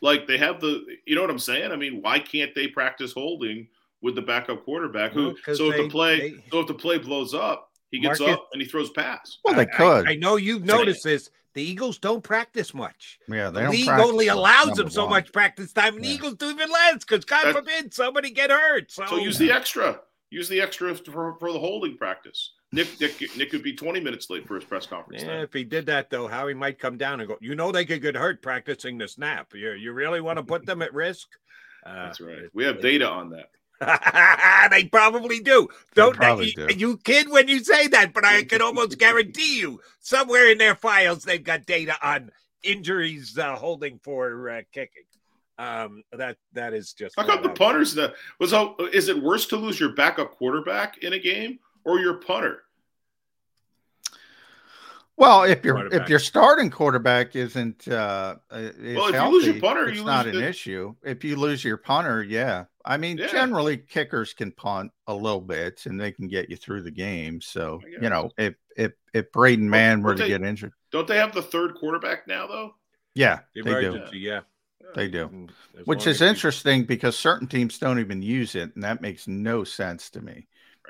Like 0.02 0.26
they 0.26 0.36
have 0.38 0.60
the, 0.60 0.84
you 1.06 1.14
know 1.14 1.22
what 1.22 1.30
I'm 1.30 1.38
saying? 1.38 1.72
I 1.72 1.76
mean, 1.76 2.02
why 2.02 2.18
can't 2.18 2.54
they 2.54 2.66
practice 2.68 3.12
holding 3.12 3.68
with 4.02 4.14
the 4.14 4.22
backup 4.22 4.64
quarterback? 4.64 5.12
Who? 5.12 5.26
Well, 5.28 5.34
'cause 5.44 5.58
so 5.58 5.70
if 5.70 5.76
they- 5.76 5.82
the 5.84 5.88
play, 5.88 6.20
they- 6.32 6.44
so 6.50 6.60
if 6.60 6.66
the 6.66 6.74
play 6.74 6.98
blows 6.98 7.32
up, 7.34 7.72
he 7.90 7.98
gets 8.00 8.20
Marcus- 8.20 8.36
up 8.36 8.48
and 8.52 8.60
he 8.60 8.68
throws 8.68 8.90
pass. 8.90 9.38
Well, 9.44 9.54
they 9.54 9.66
could. 9.66 10.06
I, 10.08 10.14
know 10.16 10.36
you've 10.36 10.64
noticed 10.64 11.04
this. 11.04 11.30
The 11.54 11.62
Eagles 11.62 11.98
don't 11.98 12.22
practice 12.22 12.74
much. 12.74 13.18
yeah, 13.28 13.48
they 13.48 13.60
The 13.60 13.62
don't. 13.62 13.70
league 13.70 13.88
only 13.88 14.26
allows 14.28 14.76
them 14.76 14.90
so 14.90 15.04
one. 15.04 15.10
much 15.12 15.32
practice 15.32 15.72
time, 15.72 15.94
and 15.94 16.04
the 16.04 16.08
Yeah. 16.08 16.14
Eagles 16.16 16.34
do 16.34 16.50
even 16.50 16.68
less 16.70 16.98
because 17.02 17.24
God 17.24 17.46
That- 17.46 17.54
forbid 17.54 17.94
somebody 17.94 18.30
get 18.30 18.50
hurt. 18.50 18.90
So, 18.90 19.06
So 19.06 19.16
use 19.16 19.38
the 19.38 19.50
extra. 19.50 20.02
Use 20.28 20.50
the 20.50 20.60
extra 20.60 20.94
for, 20.94 21.36
for 21.38 21.52
the 21.52 21.58
holding 21.58 21.96
practice. 21.96 22.52
Nick, 22.72 23.00
Nick 23.00 23.36
Nick 23.36 23.50
could 23.50 23.62
be 23.62 23.74
20 23.74 24.00
minutes 24.00 24.28
late 24.28 24.46
for 24.46 24.56
his 24.56 24.64
press 24.64 24.86
conference. 24.86 25.22
Yeah, 25.22 25.28
then. 25.28 25.40
if 25.42 25.52
he 25.52 25.64
did 25.64 25.86
that 25.86 26.10
though, 26.10 26.26
Howie 26.26 26.54
might 26.54 26.78
come 26.78 26.96
down 26.96 27.20
and 27.20 27.28
go. 27.28 27.36
You 27.40 27.54
know 27.54 27.70
they 27.70 27.84
could 27.84 28.02
get 28.02 28.16
hurt 28.16 28.42
practicing 28.42 28.98
the 28.98 29.06
snap. 29.06 29.52
You 29.54 29.72
you 29.72 29.92
really 29.92 30.20
want 30.20 30.38
to 30.38 30.42
put 30.42 30.66
them 30.66 30.82
at 30.82 30.92
risk? 30.92 31.28
Uh, 31.84 32.06
That's 32.06 32.20
right. 32.20 32.48
We 32.52 32.64
have 32.64 32.80
data 32.80 33.08
on 33.08 33.30
that. 33.30 33.50
they 34.70 34.84
probably 34.84 35.40
do. 35.40 35.68
Don't 35.94 36.16
probably 36.16 36.52
you, 36.56 36.66
do. 36.68 36.74
you 36.74 36.96
kid 36.98 37.30
when 37.30 37.46
you 37.46 37.62
say 37.62 37.86
that, 37.88 38.12
but 38.12 38.24
I 38.24 38.42
can 38.42 38.62
almost 38.62 38.98
guarantee 38.98 39.60
you 39.60 39.80
somewhere 40.00 40.50
in 40.50 40.58
their 40.58 40.74
files 40.74 41.22
they've 41.22 41.42
got 41.42 41.66
data 41.66 41.94
on 42.02 42.30
injuries 42.62 43.36
uh, 43.38 43.54
holding 43.54 44.00
for 44.02 44.48
uh, 44.48 44.62
kicking. 44.72 45.04
Um, 45.58 46.02
that 46.12 46.36
that 46.52 46.74
is 46.74 46.92
just 46.92 47.14
How 47.16 47.24
come 47.24 47.42
the 47.42 47.48
punters? 47.48 47.94
The, 47.94 48.14
was 48.38 48.50
how, 48.50 48.76
is 48.92 49.08
it 49.08 49.22
worse 49.22 49.46
to 49.46 49.56
lose 49.56 49.78
your 49.78 49.94
backup 49.94 50.32
quarterback 50.32 50.98
in 50.98 51.14
a 51.14 51.18
game 51.18 51.60
or 51.86 51.98
your 52.00 52.14
punter? 52.14 52.62
Well, 55.18 55.44
if 55.44 55.64
your 55.64 55.76
Quarterback. 55.76 56.02
if 56.02 56.08
your 56.10 56.18
starting 56.18 56.68
quarterback 56.70 57.34
isn't 57.36 57.88
uh 57.88 58.34
is 58.52 58.96
Well, 58.96 59.08
if 59.08 59.14
you 59.14 59.28
lose 59.30 59.46
your 59.46 59.60
punter, 59.60 59.88
it's 59.88 59.98
you 59.98 60.04
not 60.04 60.26
lose 60.26 60.34
an 60.34 60.42
the- 60.42 60.48
issue. 60.48 60.94
If 61.02 61.24
you 61.24 61.36
lose 61.36 61.64
your 61.64 61.78
punter, 61.78 62.22
yeah. 62.22 62.64
I 62.84 62.98
mean, 62.98 63.16
Yeah. 63.16 63.28
generally 63.28 63.78
kickers 63.78 64.34
can 64.34 64.52
punt 64.52 64.92
a 65.06 65.14
little 65.14 65.40
bit 65.40 65.86
and 65.86 65.98
they 65.98 66.12
can 66.12 66.28
get 66.28 66.50
you 66.50 66.56
through 66.56 66.82
the 66.82 66.90
game. 66.90 67.40
So 67.40 67.80
you 67.88 68.10
know, 68.10 68.30
if 68.36 68.56
if 68.76 68.92
if 69.14 69.32
Braden 69.32 69.70
Mann 69.70 70.02
were 70.02 70.14
to 70.14 70.22
they- 70.22 70.28
get 70.28 70.42
injured, 70.42 70.74
Don't 70.90 71.08
they 71.08 71.16
have 71.16 71.32
the 71.34 71.42
third 71.42 71.76
quarterback 71.76 72.26
now 72.28 72.46
though? 72.46 72.74
yeah, 73.14 73.38
they 73.54 73.62
do. 73.62 73.68
emergency. 73.70 74.18
Yeah, 74.18 74.40
They 74.94 75.08
do. 75.08 75.28
Mm, 75.28 75.50
as 75.80 75.86
Which 75.86 76.00
is 76.02 76.16
as 76.16 76.20
you- 76.20 76.26
interesting 76.26 76.84
because 76.84 77.18
certain 77.18 77.48
teams 77.48 77.78
don't 77.78 78.00
even 78.00 78.20
use 78.20 78.54
it, 78.54 78.74
and 78.74 78.84
that 78.84 79.00
makes 79.00 79.26
no 79.26 79.64
sense 79.64 80.10
to 80.10 80.20
me. 80.20 80.46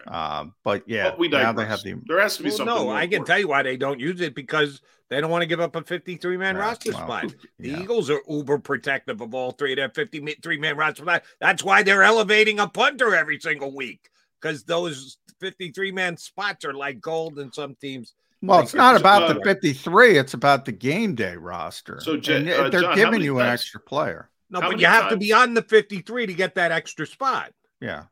Um, 0.07 0.55
but 0.65 0.85
yeah, 0.89 1.11
But 1.11 1.19
we 1.19 1.29
now 1.29 1.53
they 1.53 1.65
have 1.65 1.83
the 1.83 2.01
There 2.07 2.21
has 2.21 2.37
to 2.37 2.43
be 2.43 2.49
Well, 2.51 2.59
something. 2.59 2.75
no, 2.75 2.91
I 2.91 3.07
can 3.07 3.25
tell 3.25 3.39
you 3.39 3.49
why 3.49 3.63
they 3.63 3.77
don't 3.77 3.99
use 4.01 4.21
it 4.21 4.35
because 4.35 4.81
they 5.11 5.21
don't 5.21 5.31
want 5.31 5.43
to 5.43 5.47
give 5.47 5.61
up 5.61 5.75
a 5.77 5.83
53 5.83 6.37
man 6.37 6.55
Yeah, 6.57 6.61
roster 6.61 6.93
well, 6.93 7.01
spot. 7.05 7.35
The 7.59 7.71
yeah. 7.71 7.81
Eagles 7.81 8.11
are 8.11 8.21
uber 8.29 8.59
protective 8.59 9.21
of 9.21 9.35
all 9.35 9.53
three 9.53 9.73
of 9.73 9.77
their 9.77 9.89
53 9.91 10.59
man 10.59 10.77
roster 10.77 11.03
spot. 11.03 11.23
That's 11.41 11.63
why 11.65 11.83
they're 11.83 12.03
elevating 12.03 12.61
a 12.61 12.69
punter 12.69 13.15
every 13.15 13.39
single 13.41 13.75
week 13.75 14.09
because 14.41 14.65
those 14.65 15.19
53 15.41 15.93
man 15.93 16.17
spots 16.17 16.65
are 16.65 16.75
like 16.75 17.01
gold 17.01 17.39
in 17.39 17.53
some 17.53 17.75
teams. 17.75 18.15
Well, 18.43 18.61
it's 18.61 18.75
not 18.75 18.97
about 19.01 19.35
the 19.35 19.41
53. 19.43 20.19
It's 20.19 20.35
about 20.35 20.67
the 20.67 20.73
game 20.73 21.15
day 21.15 21.37
roster. 21.37 21.99
So, 22.01 22.17
Je- 22.17 22.37
And 22.37 22.49
uh, 22.51 22.69
they're 22.69 22.83
John, 22.83 22.95
giving 22.95 23.13
many 23.13 23.25
you 23.25 23.39
an 23.41 23.47
times- 23.47 23.61
extra 23.63 23.81
player. 23.81 24.31
No, 24.51 24.61
How 24.61 24.67
but 24.69 24.71
many 24.73 24.83
you 24.83 24.87
have 24.89 25.09
to 25.11 25.17
be 25.17 25.33
on 25.33 25.55
the 25.55 25.63
53 25.63 26.27
to 26.27 26.35
get 26.35 26.55
that 26.55 26.71
extra 26.71 27.07
spot. 27.07 27.53
Yeah. 27.81 28.05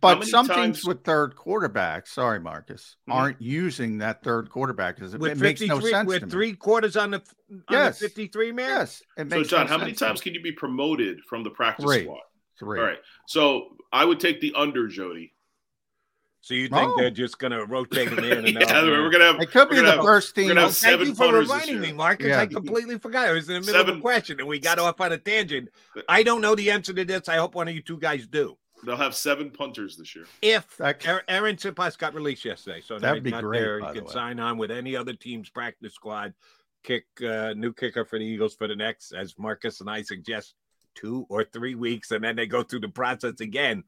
But 0.00 0.24
some 0.24 0.46
times- 0.46 0.78
teams 0.78 0.84
with 0.86 1.04
third 1.04 1.34
quarterbacks, 1.36 2.08
sorry, 2.08 2.40
Marcus, 2.40 2.96
Mhm. 3.08 3.14
aren't 3.14 3.42
using 3.42 3.98
that 3.98 4.22
third 4.22 4.48
quarterback 4.50 4.96
because 4.96 5.14
it, 5.14 5.20
With 5.20 5.32
it 5.32 5.38
makes 5.38 5.60
53, 5.60 5.90
no 5.90 5.96
sense. 5.98 6.06
with 6.08 6.20
to 6.20 6.26
me. 6.26 6.30
three 6.30 6.52
quarters 6.54 6.96
on 6.96 7.10
the, 7.12 7.22
on 7.50 7.62
Yes. 7.70 7.98
the 7.98 8.08
53 8.08 8.52
man. 8.52 8.68
Yes. 8.68 9.02
It 9.16 9.30
So, 9.30 9.42
John, 9.44 9.66
no 9.66 9.72
how 9.72 9.78
many 9.78 9.90
sense 9.90 9.98
to 9.98 10.04
me. 10.04 10.08
times 10.08 10.20
can 10.22 10.34
you 10.34 10.42
be 10.42 10.52
promoted 10.52 11.20
from 11.28 11.42
the 11.44 11.50
practice 11.50 11.84
Three. 11.84 12.04
squad? 12.04 12.20
Three. 12.58 12.78
All 12.80 12.84
right. 12.86 12.98
So 13.26 13.76
I 13.92 14.04
would 14.04 14.20
take 14.20 14.40
the 14.40 14.52
under, 14.54 14.86
Jody. 14.88 15.34
So 16.44 16.54
you 16.54 16.68
think 16.68 16.90
Oh. 16.90 16.96
they're 16.98 17.10
just 17.10 17.38
going 17.38 17.52
to 17.52 17.64
rotate 17.66 18.10
them 18.10 18.18
in 18.24 18.38
and 18.38 18.48
yeah, 18.60 18.78
out? 18.78 18.84
we're 18.84 19.10
gonna 19.10 19.26
have. 19.32 19.40
It 19.40 19.52
could 19.52 19.68
be 19.70 19.76
the 19.76 19.92
have- 19.92 20.00
first 20.04 20.34
team. 20.34 20.48
Well, 20.48 20.56
thank 20.56 20.72
seven 20.74 21.08
you 21.08 21.14
for 21.14 21.26
punters 21.26 21.48
reminding 21.48 21.80
me, 21.80 21.92
Marcus. 21.92 22.26
Yeah. 22.26 22.40
I 22.40 22.46
completely 22.46 22.98
forgot. 22.98 23.28
I 23.28 23.32
was 23.32 23.48
in 23.48 23.54
the 23.54 23.60
middle 23.60 23.76
of 23.80 23.86
Seven- 23.86 23.98
a 23.98 24.02
question 24.02 24.40
and 24.40 24.48
we 24.48 24.58
got 24.58 24.80
off 24.80 25.00
on 25.00 25.12
a 25.12 25.18
tangent. 25.18 25.68
I 26.08 26.24
don't 26.24 26.40
know 26.40 26.56
the 26.56 26.72
answer 26.72 26.92
to 26.92 27.04
this. 27.04 27.28
I 27.28 27.36
hope 27.36 27.54
one 27.54 27.68
of 27.68 27.74
you 27.76 27.80
two 27.82 27.96
guys 27.98 28.26
do. 28.26 28.58
They'll 28.84 28.96
have 28.96 29.14
seven 29.14 29.50
punters 29.50 29.96
this 29.96 30.14
year. 30.16 30.24
If 30.42 30.76
Arryn- 30.78 31.24
Arryn 31.28 31.56
Siposs 31.60 31.96
got 31.96 32.14
released 32.14 32.44
yesterday, 32.44 32.80
so 32.80 32.98
That'd 32.98 33.22
be 33.22 33.30
not 33.30 33.42
great, 33.42 33.60
there. 33.60 33.80
by 33.80 33.88
He 33.92 34.00
the 34.00 34.04
can 34.06 34.12
sign 34.12 34.40
on 34.40 34.58
with 34.58 34.70
any 34.70 34.96
other 34.96 35.12
team's 35.12 35.48
practice 35.48 35.94
squad. 35.94 36.34
Kick 36.82 37.04
uh, 37.24 37.54
new 37.56 37.72
kicker 37.72 38.04
for 38.04 38.18
the 38.18 38.24
Eagles 38.24 38.54
for 38.54 38.66
the 38.66 38.74
next, 38.74 39.12
as 39.12 39.38
Marcus 39.38 39.80
and 39.80 39.88
I 39.88 40.02
suggest, 40.02 40.54
two 40.96 41.26
or 41.28 41.44
three 41.44 41.76
weeks, 41.76 42.10
and 42.10 42.24
then 42.24 42.34
they 42.34 42.46
go 42.46 42.64
through 42.64 42.80
the 42.80 42.88
process 42.88 43.40
again. 43.40 43.84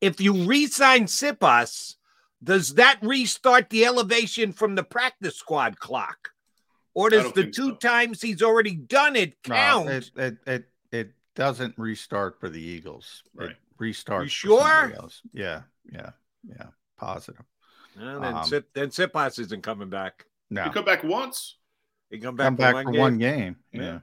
If 0.00 0.20
you 0.20 0.34
re-sign 0.44 1.04
Siposs, 1.04 1.94
does 2.42 2.74
that 2.74 2.98
restart 3.02 3.70
the 3.70 3.84
elevation 3.86 4.52
from 4.52 4.74
the 4.74 4.82
practice 4.82 5.36
squad 5.36 5.78
clock, 5.78 6.30
or 6.92 7.08
does 7.08 7.32
the 7.32 7.44
two 7.44 7.70
so. 7.70 7.76
times 7.76 8.20
he's 8.20 8.42
already 8.42 8.74
done 8.74 9.14
it 9.14 9.34
No, 9.48 9.54
count? 9.54 9.88
it, 9.88 10.10
it, 10.16 10.36
it, 10.46 10.64
it 10.90 11.10
doesn't 11.36 11.78
restart 11.78 12.40
for 12.40 12.48
the 12.48 12.60
Eagles. 12.60 13.22
Right. 13.32 13.50
It 13.50 13.56
restarts. 13.80 14.22
You 14.22 14.28
sure? 14.28 14.92
else. 14.96 15.20
Yeah. 15.32 15.62
Yeah. 15.90 16.10
Yeah. 16.46 16.66
Positive. 16.98 17.44
Well, 17.98 18.20
then, 18.20 18.34
Um, 18.34 18.44
Sip, 18.44 18.68
then 18.74 18.88
Siposs 18.88 19.38
isn't 19.38 19.62
coming 19.62 19.88
back. 19.90 20.24
No. 20.50 20.64
he 20.64 20.70
come 20.70 20.84
back 20.84 21.04
once. 21.04 21.56
He 22.10 22.18
come 22.18 22.36
back 22.36 22.46
come 22.46 22.56
for 22.56 22.62
back 22.62 22.74
one 22.74 22.84
for 22.84 22.92
game. 22.92 23.00
one 23.00 23.18
game. 23.18 23.56
Yeah. 23.72 23.98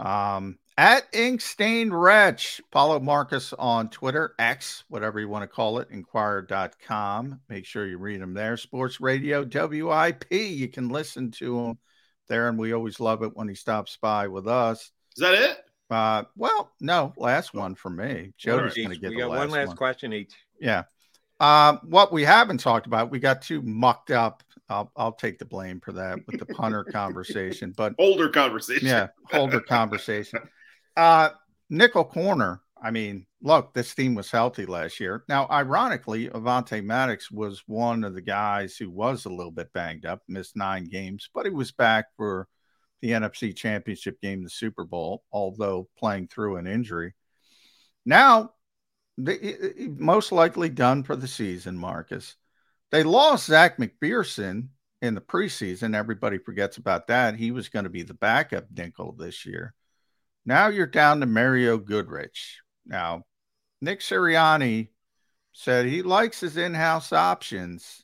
Yeah. 0.00 0.36
Um, 0.36 0.58
at 0.78 1.04
Inkstained 1.12 1.92
Wretch, 1.92 2.60
follow 2.70 2.98
Marcus 2.98 3.52
on 3.58 3.90
Twitter, 3.90 4.34
X, 4.38 4.84
whatever 4.88 5.20
you 5.20 5.28
want 5.28 5.42
to 5.42 5.46
call 5.46 5.78
it, 5.78 5.88
inquirer.com. 5.90 7.40
Make 7.48 7.66
sure 7.66 7.86
you 7.86 7.98
read 7.98 8.20
him 8.20 8.32
there. 8.34 8.56
Sports 8.56 9.00
Radio 9.00 9.44
WIP. 9.44 10.24
You 10.30 10.68
can 10.68 10.88
listen 10.88 11.30
to 11.32 11.60
him 11.60 11.78
there, 12.28 12.48
and 12.48 12.58
we 12.58 12.72
always 12.72 13.00
love 13.00 13.22
it 13.22 13.36
when 13.36 13.48
he 13.48 13.54
stops 13.54 13.98
by 14.00 14.28
with 14.28 14.48
us. 14.48 14.90
Is 15.16 15.20
that 15.20 15.34
it? 15.34 15.58
Uh, 15.92 16.24
well, 16.36 16.70
no, 16.80 17.12
last 17.16 17.52
one 17.54 17.74
for 17.74 17.90
me. 17.90 18.32
Jody's 18.38 18.74
going 18.74 18.88
to 18.88 18.94
Each. 18.94 19.00
get 19.00 19.10
we 19.10 19.16
the 19.16 19.22
got 19.22 19.30
last 19.30 19.38
one 19.38 19.50
last 19.50 19.66
one. 19.68 19.76
question 19.76 20.12
each. 20.12 20.32
Yeah. 20.60 20.84
Um, 21.40 21.80
what 21.84 22.12
we 22.12 22.22
haven't 22.22 22.58
talked 22.58 22.86
about, 22.86 23.10
we 23.10 23.18
got 23.18 23.42
too 23.42 23.62
mucked 23.62 24.10
up. 24.10 24.42
I'll, 24.68 24.90
I'll 24.96 25.12
take 25.12 25.38
the 25.38 25.44
blame 25.44 25.80
for 25.80 25.92
that 25.92 26.20
with 26.26 26.38
the 26.38 26.46
punter 26.46 26.84
conversation, 26.84 27.74
but 27.76 27.94
Older 27.98 28.28
conversation. 28.30 28.86
yeah, 28.86 29.08
older 29.32 29.60
conversation. 29.60 30.38
Uh, 30.96 31.30
nickel 31.68 32.04
corner. 32.04 32.60
I 32.82 32.90
mean, 32.90 33.26
look, 33.42 33.74
this 33.74 33.94
team 33.94 34.14
was 34.14 34.30
healthy 34.30 34.66
last 34.66 34.98
year. 34.98 35.24
Now, 35.28 35.46
ironically, 35.50 36.28
Avonte 36.28 36.82
Maddox 36.84 37.30
was 37.30 37.62
one 37.66 38.02
of 38.04 38.14
the 38.14 38.22
guys 38.22 38.76
who 38.76 38.88
was 38.90 39.24
a 39.24 39.30
little 39.30 39.52
bit 39.52 39.72
banged 39.72 40.06
up, 40.06 40.22
missed 40.28 40.56
nine 40.56 40.84
games, 40.84 41.28
but 41.34 41.44
he 41.44 41.50
was 41.50 41.70
back 41.72 42.06
for 42.16 42.48
the 43.02 43.10
NFC 43.10 43.54
Championship 43.54 44.20
game, 44.20 44.42
the 44.42 44.48
Super 44.48 44.84
Bowl, 44.84 45.24
although 45.30 45.88
playing 45.98 46.28
through 46.28 46.56
an 46.56 46.66
injury. 46.66 47.14
Now, 48.06 48.52
most 49.18 50.32
likely 50.32 50.68
done 50.70 51.02
for 51.02 51.16
the 51.16 51.28
season, 51.28 51.76
Marcus. 51.76 52.36
They 52.90 53.02
lost 53.02 53.46
Zech 53.46 53.76
McPhearson 53.78 54.68
in 55.02 55.14
the 55.14 55.20
preseason. 55.20 55.94
Everybody 55.94 56.38
forgets 56.38 56.76
about 56.76 57.08
that. 57.08 57.34
He 57.34 57.50
was 57.50 57.68
going 57.68 57.84
to 57.84 57.90
be 57.90 58.02
the 58.02 58.14
backup 58.14 58.66
nickel 58.74 59.12
this 59.12 59.44
year. 59.44 59.74
Now 60.46 60.68
you're 60.68 60.86
down 60.86 61.20
to 61.20 61.26
Mario 61.26 61.78
Goodrich. 61.78 62.60
Now, 62.86 63.24
Nick 63.80 64.00
Sirianni 64.00 64.88
said 65.52 65.86
he 65.86 66.02
likes 66.02 66.40
his 66.40 66.56
in 66.56 66.74
house 66.74 67.12
options. 67.12 68.01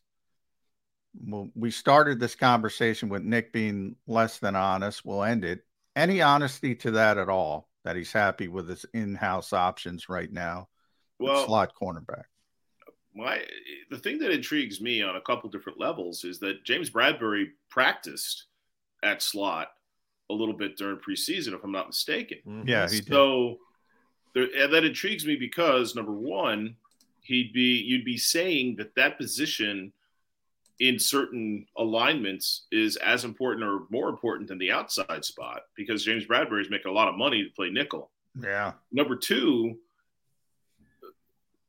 Well, 1.15 1.49
we 1.55 1.71
started 1.71 2.21
this 2.21 2.35
conversation 2.35 3.09
with 3.09 3.23
Nick 3.23 3.53
being 3.53 3.97
less 4.07 4.39
than 4.39 4.57
honest. 4.57 5.05
We'll 5.05 5.25
end 5.25 5.45
it. 5.45 5.65
Any 5.97 6.23
honesty 6.23 6.75
to 6.77 6.93
that 6.93 7.19
at 7.19 7.29
all? 7.29 7.69
That 7.85 7.97
he's 7.97 8.13
happy 8.13 8.49
with 8.49 8.69
his 8.69 8.85
in 8.93 9.15
house 9.15 9.53
options 9.53 10.09
right 10.09 10.31
now? 10.31 10.69
Well, 11.19 11.47
slot 11.47 11.73
cornerback. 11.81 12.25
my 13.15 13.43
the 13.91 13.99
thing 13.99 14.19
that 14.19 14.31
intrigues 14.31 14.81
me 14.81 15.03
on 15.03 15.17
a 15.17 15.21
couple 15.21 15.51
different 15.51 15.81
levels 15.81 16.25
is 16.25 16.39
that 16.41 16.65
James 16.65 16.91
Bradberry 16.91 17.47
practiced 17.71 18.47
at 19.03 19.23
slot 19.23 19.69
a 20.31 20.35
little 20.35 20.55
bit 20.55 20.77
during 20.77 20.99
preseason, 20.99 21.55
if 21.55 21.65
I'm 21.65 21.73
not 21.73 21.89
mistaken. 21.89 22.39
Mm-hmm. 22.47 22.69
Yeah, 22.69 22.89
he 22.89 22.99
did. 22.99 23.09
So 23.09 23.59
there, 24.35 24.49
and 24.57 24.73
that 24.73 24.85
intrigues 24.85 25.27
me 25.27 25.37
because 25.37 25.95
number 25.95 26.13
one, 26.13 26.77
he'd 27.23 27.53
be 27.53 27.83
you'd 27.87 28.05
be 28.05 28.19
saying 28.19 28.77
that 28.77 28.95
that 28.95 29.19
position 29.19 29.93
in 30.81 30.99
certain 30.99 31.66
alignments 31.76 32.66
is 32.70 32.97
as 32.97 33.24
important 33.24 33.64
or 33.64 33.81
more 33.91 34.09
important 34.09 34.49
than 34.49 34.59
the 34.59 34.70
outside 34.70 35.24
spot 35.24 35.62
because 35.74 36.05
James 36.05 36.24
Bradberry 36.24 36.61
is 36.61 36.70
making 36.70 36.91
a 36.91 36.95
lot 36.95 37.09
of 37.09 37.16
money 37.16 37.43
to 37.43 37.51
play 37.51 37.68
nickel. 37.68 38.11
Yeah. 38.41 38.72
Number 38.93 39.16
two, 39.16 39.79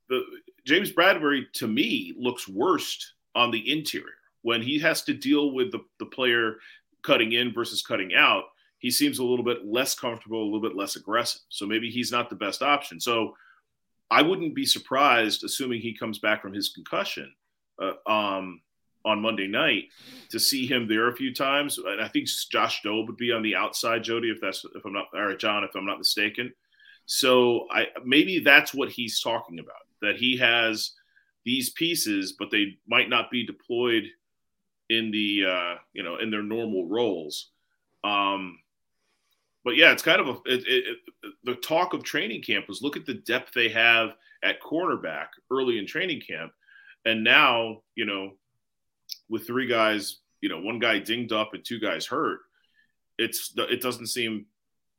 the 0.10 0.24
James 0.66 0.92
Bradberry 0.92 1.52
to 1.54 1.68
me 1.68 2.14
looks 2.18 2.48
worst 2.48 3.14
on 3.36 3.50
the 3.50 3.72
interior 3.72 4.06
when 4.44 4.62
he 4.62 4.78
has 4.80 5.02
to 5.04 5.14
deal 5.14 5.52
with 5.52 5.72
the, 5.72 5.80
the 5.98 6.06
player 6.06 6.58
cutting 7.02 7.32
in 7.32 7.52
versus 7.54 7.82
cutting 7.82 8.14
out. 8.14 8.46
He 8.78 8.92
seems 8.92 9.20
a 9.20 9.24
little 9.24 9.44
bit 9.44 9.66
less 9.66 9.96
comfortable, 9.96 10.42
a 10.42 10.46
little 10.46 10.62
bit 10.62 10.76
less 10.76 10.96
aggressive. 10.96 11.42
So 11.50 11.66
maybe 11.66 11.90
he's 11.90 12.12
not 12.12 12.30
the 12.30 12.36
best 12.36 12.62
option. 12.62 13.00
So 13.00 13.36
I 14.12 14.22
wouldn't 14.22 14.56
be 14.56 14.66
surprised, 14.66 15.44
assuming 15.44 15.82
he 15.82 15.94
comes 15.94 16.20
back 16.20 16.42
from 16.42 16.54
his 16.54 16.70
concussion 16.70 17.34
uh, 17.82 18.10
um, 18.10 18.62
on 19.10 19.22
Monday 19.22 19.48
night, 19.48 19.86
to 20.30 20.40
see 20.40 20.66
him 20.66 20.88
there 20.88 21.08
a 21.08 21.16
few 21.16 21.34
times. 21.34 21.78
And 21.78 22.02
I 22.02 22.08
think 22.08 22.28
Josh 22.52 22.82
Jobe 22.84 23.08
would 23.08 23.18
be 23.18 23.32
on 23.32 23.42
the 23.42 23.56
outside, 23.56 24.04
Jody, 24.04 24.30
if 24.30 24.40
that's 24.40 24.64
if 24.76 24.86
I'm 24.86 24.94
not, 24.94 25.08
or 25.14 25.36
John, 25.36 25.64
if 25.64 25.76
I'm 25.76 25.86
not 25.86 25.98
mistaken. 25.98 26.54
So 27.06 27.68
I 27.72 27.88
maybe 28.06 28.40
that's 28.40 28.74
what 28.74 28.90
he's 28.90 29.20
talking 29.20 29.60
about. 29.60 29.82
That 30.02 30.18
he 30.18 30.38
has 30.38 30.94
these 31.44 31.72
pieces, 31.72 32.36
but 32.38 32.52
they 32.52 32.78
might 32.88 33.10
not 33.10 33.32
be 33.32 33.46
deployed 33.46 34.06
in 34.90 35.12
the 35.12 35.46
uh, 35.48 35.76
you 35.94 36.04
know 36.04 36.18
in 36.18 36.30
their 36.30 36.44
normal 36.44 36.88
roles. 36.88 37.50
Um, 38.04 38.60
but 39.64 39.76
yeah, 39.76 39.92
it's 39.92 40.04
kind 40.04 40.22
of 40.22 40.28
a 40.28 40.32
it, 40.46 40.68
it, 40.68 40.86
it, 40.88 41.34
the 41.44 41.56
talk 41.56 41.94
of 41.94 42.04
training 42.04 42.42
camp 42.44 42.68
was 42.68 42.82
look 42.82 42.96
at 42.96 43.06
the 43.06 43.16
depth 43.16 43.54
they 43.54 43.70
have 43.70 44.12
at 44.44 44.62
cornerback 44.62 45.28
early 45.52 45.80
in 45.80 45.86
training 45.86 46.22
camp, 46.22 46.52
and 47.06 47.24
now 47.24 47.82
you 47.96 48.06
know 48.06 48.34
with 49.30 49.48
three 49.48 49.68
guys, 49.68 50.18
you 50.42 50.50
know 50.50 50.62
one 50.62 50.80
guy 50.80 51.00
dinged 51.00 51.32
up 51.32 51.54
and 51.54 51.64
two 51.64 51.80
guys 51.80 52.06
hurt, 52.06 52.40
it's 53.18 53.54
it 53.58 53.82
doesn't 53.82 54.08
seem 54.08 54.46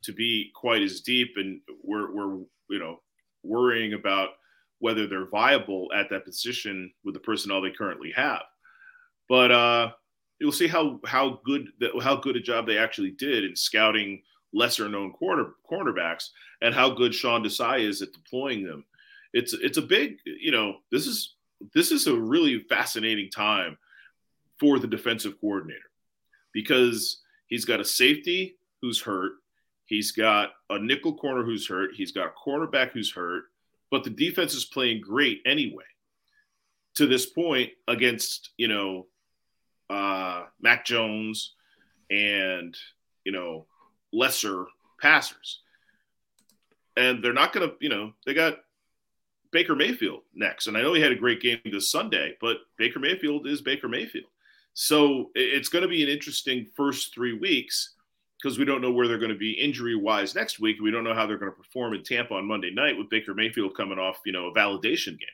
to 0.04 0.12
be 0.12 0.50
quite 0.54 0.82
as 0.82 1.00
deep, 1.00 1.34
and 1.36 1.60
we're 1.82 2.12
we're 2.12 2.36
you 2.68 2.78
know 2.78 3.00
worrying 3.42 3.94
about 3.94 4.30
whether 4.78 5.06
they're 5.06 5.28
viable 5.28 5.88
at 5.94 6.08
that 6.10 6.24
position 6.24 6.90
with 7.04 7.14
the 7.14 7.20
personnel 7.20 7.60
they 7.60 7.70
currently 7.70 8.12
have. 8.12 8.42
But 9.28 9.50
uh, 9.50 9.90
you'll 10.38 10.52
see 10.52 10.66
how 10.66 11.00
how 11.06 11.40
good 11.44 11.68
how 12.02 12.16
good 12.16 12.36
a 12.36 12.40
job 12.40 12.66
they 12.66 12.78
actually 12.78 13.12
did 13.12 13.44
in 13.44 13.54
scouting 13.54 14.22
lesser 14.52 14.88
known 14.88 15.12
corner 15.12 15.52
cornerbacks 15.70 16.28
and 16.60 16.74
how 16.74 16.90
good 16.90 17.14
Sean 17.14 17.44
Desai 17.44 17.80
is 17.80 18.02
at 18.02 18.12
deploying 18.12 18.64
them. 18.64 18.84
It's 19.32 19.52
it's 19.52 19.78
a 19.78 19.82
big 19.82 20.16
you 20.24 20.50
know 20.50 20.78
this 20.90 21.06
is 21.06 21.36
this 21.74 21.92
is 21.92 22.06
a 22.06 22.16
really 22.16 22.60
fascinating 22.68 23.30
time 23.30 23.78
for 24.60 24.78
the 24.78 24.86
defensive 24.86 25.40
coordinator 25.40 25.80
because 26.52 27.22
he's 27.48 27.64
got 27.64 27.80
a 27.80 27.84
safety 27.84 28.56
who's 28.82 29.00
hurt, 29.00 29.32
he's 29.86 30.12
got 30.12 30.50
a 30.68 30.78
nickel 30.78 31.16
corner 31.16 31.42
who's 31.42 31.66
hurt, 31.66 31.90
he's 31.94 32.12
got 32.12 32.28
a 32.28 32.48
cornerback 32.48 32.90
who's 32.92 33.10
hurt, 33.12 33.44
but 33.90 34.04
the 34.04 34.10
defense 34.10 34.54
is 34.54 34.64
playing 34.66 35.00
great 35.00 35.40
anyway. 35.46 35.84
to 36.96 37.06
this 37.06 37.26
point 37.26 37.70
against 37.88 38.50
you 38.56 38.68
know 38.68 39.06
uh, 39.88 40.44
Mac 40.60 40.84
Jones 40.84 41.54
and 42.10 42.76
you 43.24 43.32
know 43.32 43.66
lesser 44.12 44.66
passers, 45.00 45.60
and 46.96 47.22
they're 47.22 47.32
not 47.32 47.52
going 47.52 47.68
to 47.68 47.76
you 47.80 47.88
know 47.88 48.12
they 48.26 48.34
got 48.34 48.58
Baker 49.52 49.74
Mayfield 49.74 50.22
next, 50.34 50.66
and 50.66 50.76
I 50.76 50.82
know 50.82 50.94
he 50.94 51.00
had 51.00 51.12
a 51.12 51.16
great 51.16 51.40
game 51.40 51.60
this 51.64 51.90
Sunday, 51.90 52.36
but 52.40 52.58
Baker 52.76 52.98
Mayfield 53.00 53.46
is 53.46 53.62
Baker 53.62 53.88
Mayfield, 53.88 54.30
so 54.74 55.30
it's 55.34 55.68
going 55.68 55.82
to 55.82 55.88
be 55.88 56.02
an 56.02 56.08
interesting 56.08 56.66
first 56.76 57.14
three 57.14 57.38
weeks 57.38 57.94
because 58.40 58.58
we 58.58 58.64
don't 58.64 58.80
know 58.80 58.92
where 58.92 59.06
they're 59.06 59.18
going 59.18 59.32
to 59.32 59.38
be 59.38 59.52
injury 59.52 59.96
wise 59.96 60.34
next 60.34 60.60
week. 60.60 60.80
We 60.80 60.90
don't 60.90 61.04
know 61.04 61.14
how 61.14 61.26
they're 61.26 61.38
going 61.38 61.52
to 61.52 61.56
perform 61.56 61.94
in 61.94 62.02
Tampa 62.02 62.34
on 62.34 62.46
Monday 62.46 62.70
night 62.70 62.96
with 62.96 63.10
Baker 63.10 63.34
Mayfield 63.34 63.76
coming 63.76 63.98
off, 63.98 64.20
you 64.24 64.32
know, 64.32 64.46
a 64.46 64.54
validation 64.54 65.18
game. 65.18 65.28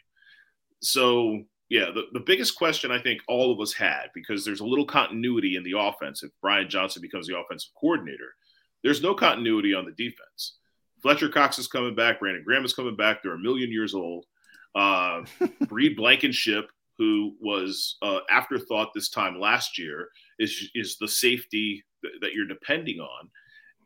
So, 0.80 1.43
yeah, 1.68 1.87
the, 1.95 2.05
the 2.12 2.20
biggest 2.20 2.57
question 2.57 2.91
I 2.91 3.01
think 3.01 3.20
all 3.28 3.53
of 3.53 3.61
us 3.61 3.72
had 3.72 4.07
because 4.14 4.45
there's 4.45 4.61
a 4.61 4.66
little 4.66 4.87
continuity 4.87 5.57
in 5.57 5.62
the 5.62 5.78
offense 5.78 6.22
if 6.22 6.30
Brian 6.43 6.68
Johnson 6.68 7.03
becomes 7.03 7.26
the 7.26 7.39
offensive 7.39 7.72
coordinator. 7.78 8.34
There's 8.82 9.03
no 9.03 9.14
continuity 9.14 9.74
on 9.74 9.84
the 9.84 9.93
defense. 9.93 10.59
Fletcher 11.03 11.28
Cox 11.28 11.59
is 11.59 11.68
coming 11.68 11.95
back. 11.95 12.18
Brandon 12.20 12.43
Graham 12.45 12.64
is 12.64 12.72
coming 12.72 12.97
back. 12.97 13.22
They're 13.22 13.34
a 13.34 13.39
million 13.39 13.70
years 13.70 13.95
old. 13.95 14.26
Uh, 14.74 15.22
Reed 15.70 15.97
Blankenship, 15.97 16.68
who 16.99 17.34
was 17.40 17.97
uh, 18.03 18.20
afterthought 18.30 18.92
this 18.94 19.11
time 19.11 19.38
last 19.38 19.78
year, 19.78 20.09
is 20.38 20.70
is 20.74 20.97
the 20.99 21.09
safety 21.09 21.84
that 22.20 22.32
you're 22.32 22.47
depending 22.47 23.01
on. 23.01 23.28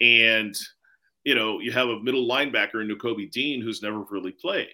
And, 0.00 0.56
you 1.24 1.34
know, 1.34 1.60
you 1.60 1.72
have 1.72 1.88
a 1.88 2.00
middle 2.00 2.28
linebacker 2.28 2.80
in 2.80 2.88
Nakobe 2.88 3.30
Dean 3.30 3.60
who's 3.60 3.82
never 3.82 4.02
really 4.10 4.32
played. 4.32 4.68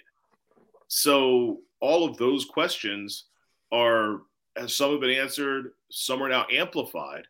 So 0.88 1.60
all 1.80 2.04
of 2.04 2.16
those 2.16 2.44
questions 2.44 3.24
are, 3.72 4.22
some 4.66 4.92
have 4.92 5.00
been 5.00 5.10
answered, 5.10 5.72
some 5.90 6.22
are 6.22 6.28
now 6.28 6.46
amplified. 6.50 7.24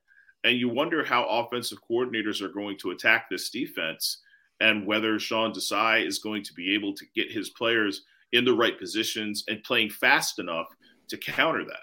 And 0.44 0.58
you 0.58 0.68
wonder 0.68 1.04
how 1.04 1.24
offensive 1.24 1.78
coordinators 1.90 2.40
are 2.40 2.48
going 2.48 2.78
to 2.78 2.90
attack 2.90 3.28
this 3.28 3.50
defense 3.50 4.18
and 4.60 4.86
whether 4.86 5.18
Sean 5.18 5.52
Desai 5.52 6.06
is 6.06 6.18
going 6.18 6.44
to 6.44 6.54
be 6.54 6.74
able 6.74 6.94
to 6.94 7.04
get 7.14 7.32
his 7.32 7.50
players 7.50 8.02
in 8.32 8.44
the 8.44 8.54
right 8.54 8.78
positions 8.78 9.44
and 9.48 9.62
playing 9.64 9.90
fast 9.90 10.38
enough 10.38 10.68
to 11.08 11.16
counter 11.16 11.64
that. 11.64 11.80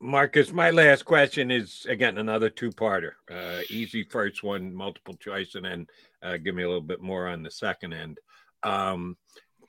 Marcus, 0.00 0.52
my 0.52 0.70
last 0.70 1.04
question 1.04 1.50
is 1.50 1.86
again 1.88 2.18
another 2.18 2.50
two-parter. 2.50 3.12
Uh, 3.30 3.60
easy 3.70 4.04
first 4.04 4.42
one, 4.42 4.74
multiple 4.74 5.14
choice, 5.14 5.54
and 5.54 5.64
then 5.64 5.86
uh, 6.22 6.36
give 6.36 6.54
me 6.54 6.62
a 6.62 6.68
little 6.68 6.82
bit 6.82 7.00
more 7.00 7.28
on 7.28 7.42
the 7.42 7.50
second 7.50 7.94
end. 7.94 8.18
Um, 8.62 9.16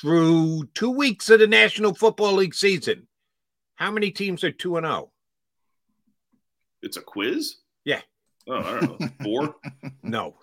through 0.02 0.68
two 0.74 0.92
weeks 0.92 1.30
of 1.30 1.40
the 1.40 1.48
National 1.48 1.94
Football 1.94 2.34
League 2.34 2.54
season, 2.54 3.08
how 3.76 3.92
many 3.92 4.12
teams 4.12 4.44
are 4.44 4.52
two 4.52 4.78
and 4.78 4.86
zero? 4.86 4.96
Oh? 4.96 5.12
It's 6.82 6.98
a 6.98 7.02
quiz. 7.02 7.56
Yeah. 7.84 8.02
Oh, 8.48 8.60
I 8.60 8.80
don't 8.80 9.00
know. 9.00 9.08
Four. 9.24 9.56
no, 10.04 10.36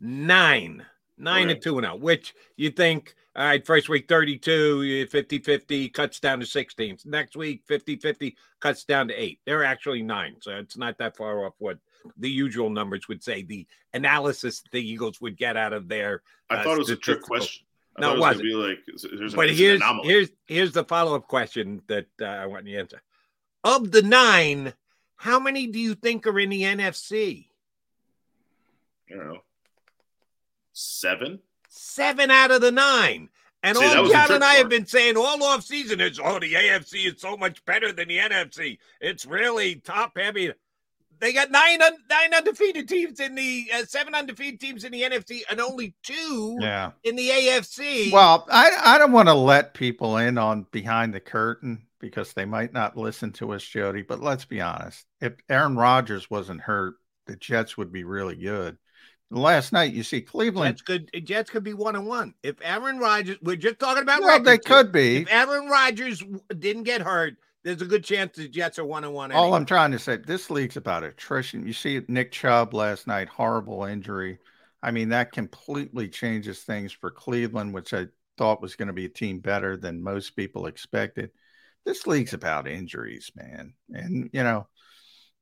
nine. 0.00 0.84
Nine 1.16 1.44
okay. 1.44 1.52
and 1.52 1.62
two 1.62 1.78
and 1.78 1.84
zero. 1.84 1.94
Oh, 1.94 1.98
which 1.98 2.34
you 2.56 2.70
think 2.70 3.14
all 3.38 3.44
right, 3.44 3.64
first 3.64 3.88
week 3.88 4.08
32, 4.08 5.06
50 5.06 5.38
50, 5.38 5.88
cuts 5.90 6.18
down 6.18 6.40
to 6.40 6.46
16. 6.46 6.98
Next 7.04 7.36
week, 7.36 7.62
50 7.66 7.94
50, 7.94 8.36
cuts 8.58 8.82
down 8.82 9.06
to 9.08 9.14
eight. 9.14 9.38
They're 9.46 9.62
actually 9.62 10.02
nine. 10.02 10.34
So 10.40 10.56
it's 10.56 10.76
not 10.76 10.98
that 10.98 11.16
far 11.16 11.46
off 11.46 11.54
what 11.58 11.78
the 12.16 12.28
usual 12.28 12.68
numbers 12.68 13.06
would 13.06 13.22
say. 13.22 13.42
The 13.42 13.64
analysis 13.94 14.64
the 14.72 14.80
Eagles 14.80 15.20
would 15.20 15.36
get 15.36 15.56
out 15.56 15.72
of 15.72 15.86
their. 15.86 16.22
I 16.50 16.56
uh, 16.56 16.64
thought 16.64 16.74
it 16.74 16.78
was 16.78 16.90
a 16.90 16.96
trick 16.96 17.22
question. 17.22 17.64
I 17.96 18.00
no, 18.00 18.14
it, 18.14 18.18
wasn't. 18.18 18.42
Be 18.42 18.54
like, 18.54 18.78
there's 19.16 19.34
but 19.34 19.50
here's, 19.50 19.80
here's, 20.02 20.30
here's 20.46 20.72
the 20.72 20.82
follow 20.82 21.14
up 21.14 21.28
question 21.28 21.80
that 21.86 22.06
uh, 22.20 22.24
I 22.24 22.46
want 22.46 22.66
you 22.66 22.74
to 22.74 22.80
answer. 22.80 23.02
Of 23.62 23.92
the 23.92 24.02
nine, 24.02 24.72
how 25.14 25.38
many 25.38 25.68
do 25.68 25.78
you 25.78 25.94
think 25.94 26.26
are 26.26 26.40
in 26.40 26.50
the 26.50 26.62
NFC? 26.62 27.46
I 29.08 29.14
don't 29.14 29.28
know. 29.28 29.42
Seven? 30.72 31.38
Seven 31.78 32.30
out 32.30 32.50
of 32.50 32.60
the 32.60 32.72
nine. 32.72 33.28
And 33.62 33.76
See, 33.76 33.84
all 33.84 34.08
John 34.08 34.32
and 34.32 34.44
I 34.44 34.54
have 34.54 34.68
been 34.68 34.86
saying 34.86 35.16
all 35.16 35.42
off 35.42 35.64
season 35.64 36.00
is, 36.00 36.20
oh, 36.22 36.38
the 36.38 36.54
AFC 36.54 37.12
is 37.12 37.20
so 37.20 37.36
much 37.36 37.64
better 37.64 37.92
than 37.92 38.08
the 38.08 38.18
NFC. 38.18 38.78
It's 39.00 39.26
really 39.26 39.76
top 39.76 40.16
heavy. 40.16 40.52
They 41.20 41.32
got 41.32 41.50
nine 41.50 41.82
un- 41.82 41.96
nine 42.08 42.34
undefeated 42.34 42.88
teams 42.88 43.18
in 43.18 43.34
the 43.34 43.68
uh, 43.74 43.84
seven 43.86 44.14
undefeated 44.14 44.60
teams 44.60 44.84
in 44.84 44.92
the 44.92 45.02
NFC, 45.02 45.40
and 45.50 45.60
only 45.60 45.96
two 46.04 46.56
yeah. 46.60 46.92
in 47.02 47.16
the 47.16 47.28
AFC. 47.28 48.12
Well, 48.12 48.46
I 48.48 48.70
I 48.84 48.98
don't 48.98 49.10
want 49.10 49.28
to 49.28 49.34
let 49.34 49.74
people 49.74 50.18
in 50.18 50.38
on 50.38 50.66
behind 50.70 51.12
the 51.12 51.20
curtain 51.20 51.88
because 51.98 52.34
they 52.34 52.44
might 52.44 52.72
not 52.72 52.96
listen 52.96 53.32
to 53.32 53.52
us, 53.52 53.64
Jody. 53.64 54.02
But 54.02 54.22
let's 54.22 54.44
be 54.44 54.60
honest: 54.60 55.04
if 55.20 55.32
Aaron 55.48 55.74
Rodgers 55.74 56.30
wasn't 56.30 56.60
hurt, 56.60 56.94
the 57.26 57.34
Jets 57.34 57.76
would 57.76 57.90
be 57.90 58.04
really 58.04 58.36
good 58.36 58.78
last 59.30 59.72
night. 59.72 59.92
You 59.92 60.02
see, 60.02 60.20
Cleveland 60.20 60.76
Jets 60.76 60.82
could 60.82 61.26
Jets 61.26 61.50
could 61.50 61.64
be 61.64 61.74
one 61.74 61.96
and 61.96 62.06
one 62.06 62.34
if 62.42 62.56
Aaron 62.62 62.98
Rodgers. 62.98 63.36
We're 63.42 63.56
just 63.56 63.78
talking 63.78 64.02
about 64.02 64.22
well, 64.22 64.42
they 64.42 64.58
could 64.58 64.92
be. 64.92 65.18
If 65.18 65.32
Aaron 65.32 65.68
Rodgers 65.68 66.22
didn't 66.58 66.84
get 66.84 67.00
hurt, 67.02 67.36
there's 67.64 67.82
a 67.82 67.86
good 67.86 68.04
chance 68.04 68.36
the 68.36 68.48
Jets 68.48 68.78
are 68.78 68.84
one 68.84 69.04
and 69.04 69.12
one. 69.12 69.32
All 69.32 69.54
I'm 69.54 69.66
trying 69.66 69.92
to 69.92 69.98
say, 69.98 70.16
this 70.16 70.50
league's 70.50 70.76
about 70.76 71.04
attrition. 71.04 71.66
You 71.66 71.72
see, 71.72 72.00
Nick 72.08 72.32
Chubb 72.32 72.74
last 72.74 73.06
night, 73.06 73.28
horrible 73.28 73.84
injury. 73.84 74.38
I 74.82 74.90
mean, 74.92 75.08
that 75.08 75.32
completely 75.32 76.08
changes 76.08 76.60
things 76.60 76.92
for 76.92 77.10
Cleveland, 77.10 77.74
which 77.74 77.92
I 77.92 78.06
thought 78.36 78.62
was 78.62 78.76
going 78.76 78.86
to 78.86 78.92
be 78.92 79.06
a 79.06 79.10
team 79.10 79.40
better 79.40 79.76
than 79.76 80.02
most 80.02 80.36
people 80.36 80.66
expected. 80.66 81.30
This 81.84 82.06
league's 82.06 82.32
about 82.32 82.68
injuries, 82.68 83.32
man, 83.34 83.74
and 83.90 84.30
you 84.32 84.42
know 84.42 84.68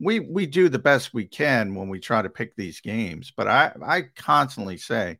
we 0.00 0.20
we 0.20 0.46
do 0.46 0.68
the 0.68 0.78
best 0.78 1.14
we 1.14 1.26
can 1.26 1.74
when 1.74 1.88
we 1.88 2.00
try 2.00 2.22
to 2.22 2.28
pick 2.28 2.54
these 2.56 2.80
games. 2.80 3.32
But 3.36 3.48
I 3.48 3.72
I 3.84 4.02
constantly 4.16 4.76
say, 4.76 5.18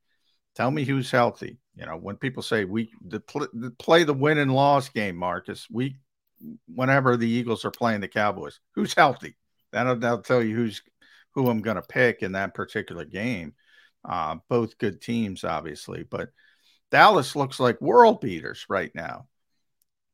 tell 0.54 0.70
me 0.70 0.84
who's 0.84 1.10
healthy. 1.10 1.58
You 1.74 1.86
know, 1.86 1.96
when 1.96 2.16
people 2.16 2.42
say 2.42 2.64
we 2.64 2.90
the, 3.06 3.22
the 3.52 3.70
play 3.78 4.04
the 4.04 4.14
win 4.14 4.38
and 4.38 4.54
loss 4.54 4.88
game, 4.88 5.16
Marcus, 5.16 5.66
we 5.70 5.98
whenever 6.66 7.16
the 7.16 7.28
Eagles 7.28 7.64
are 7.64 7.70
playing 7.70 8.00
the 8.00 8.08
Cowboys, 8.08 8.60
who's 8.74 8.94
healthy? 8.94 9.36
That'll, 9.72 9.96
that'll 9.96 10.18
tell 10.18 10.42
you 10.42 10.54
who's 10.54 10.82
who 11.34 11.48
I'm 11.48 11.60
going 11.60 11.76
to 11.76 11.82
pick 11.82 12.22
in 12.22 12.32
that 12.32 12.54
particular 12.54 13.04
game. 13.04 13.54
Uh, 14.04 14.36
both 14.48 14.78
good 14.78 15.00
teams, 15.00 15.44
obviously, 15.44 16.04
but 16.04 16.30
Dallas 16.90 17.34
looks 17.34 17.58
like 17.58 17.80
world 17.80 18.20
beaters 18.20 18.64
right 18.68 18.90
now. 18.94 19.26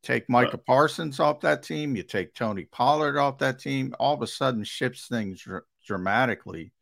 Take 0.03 0.29
Micah 0.29 0.59
Parsons 0.59 1.21
off 1.21 1.41
that 1.41 1.63
team, 1.63 1.95
you 1.95 2.03
take 2.03 2.35
Tony 2.35 2.65
Pollard 2.65 3.17
off 3.17 3.39
that 3.39 3.61
team, 3.61 3.95
all 4.01 4.15
of 4.15 4.23
a 4.23 4.27
sudden 4.27 4.65
shifts 4.65 5.07
things 5.07 5.43
dr- 5.43 5.63
dramatically. 5.87 6.73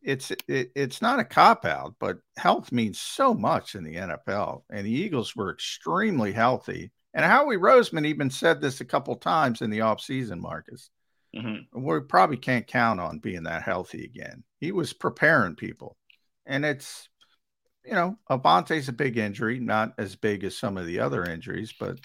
It's 0.00 0.30
it, 0.46 0.70
it's 0.76 1.02
not 1.02 1.18
a 1.18 1.24
cop 1.24 1.64
out, 1.64 1.96
but 1.98 2.18
health 2.36 2.70
means 2.70 3.00
so 3.00 3.34
much 3.34 3.74
in 3.74 3.84
the 3.84 3.96
NFL, 3.96 4.62
and 4.70 4.86
the 4.86 4.92
Eagles 4.92 5.34
were 5.34 5.52
extremely 5.52 6.32
healthy. 6.32 6.92
And 7.12 7.24
Howie 7.24 7.56
Roseman 7.56 8.06
even 8.06 8.30
said 8.30 8.60
this 8.60 8.80
a 8.80 8.84
couple 8.84 9.16
times 9.16 9.60
in 9.60 9.70
the 9.70 9.80
offseason, 9.80 10.38
Marcus. 10.38 10.88
Mm-hmm. 11.36 11.84
We 11.84 12.00
probably 12.00 12.36
can't 12.36 12.66
count 12.66 13.00
on 13.00 13.18
being 13.18 13.42
that 13.42 13.62
healthy 13.62 14.04
again. 14.04 14.44
He 14.60 14.70
was 14.70 14.92
preparing 14.92 15.56
people, 15.56 15.96
and 16.46 16.64
it's 16.64 17.08
you 17.84 17.92
know, 17.92 18.16
Avonte's 18.30 18.88
a 18.88 18.92
big 18.92 19.16
injury, 19.16 19.58
not 19.58 19.94
as 19.98 20.14
big 20.14 20.44
as 20.44 20.56
some 20.56 20.76
of 20.76 20.86
the 20.86 21.00
other 21.00 21.24
injuries, 21.24 21.74
but 21.78 21.98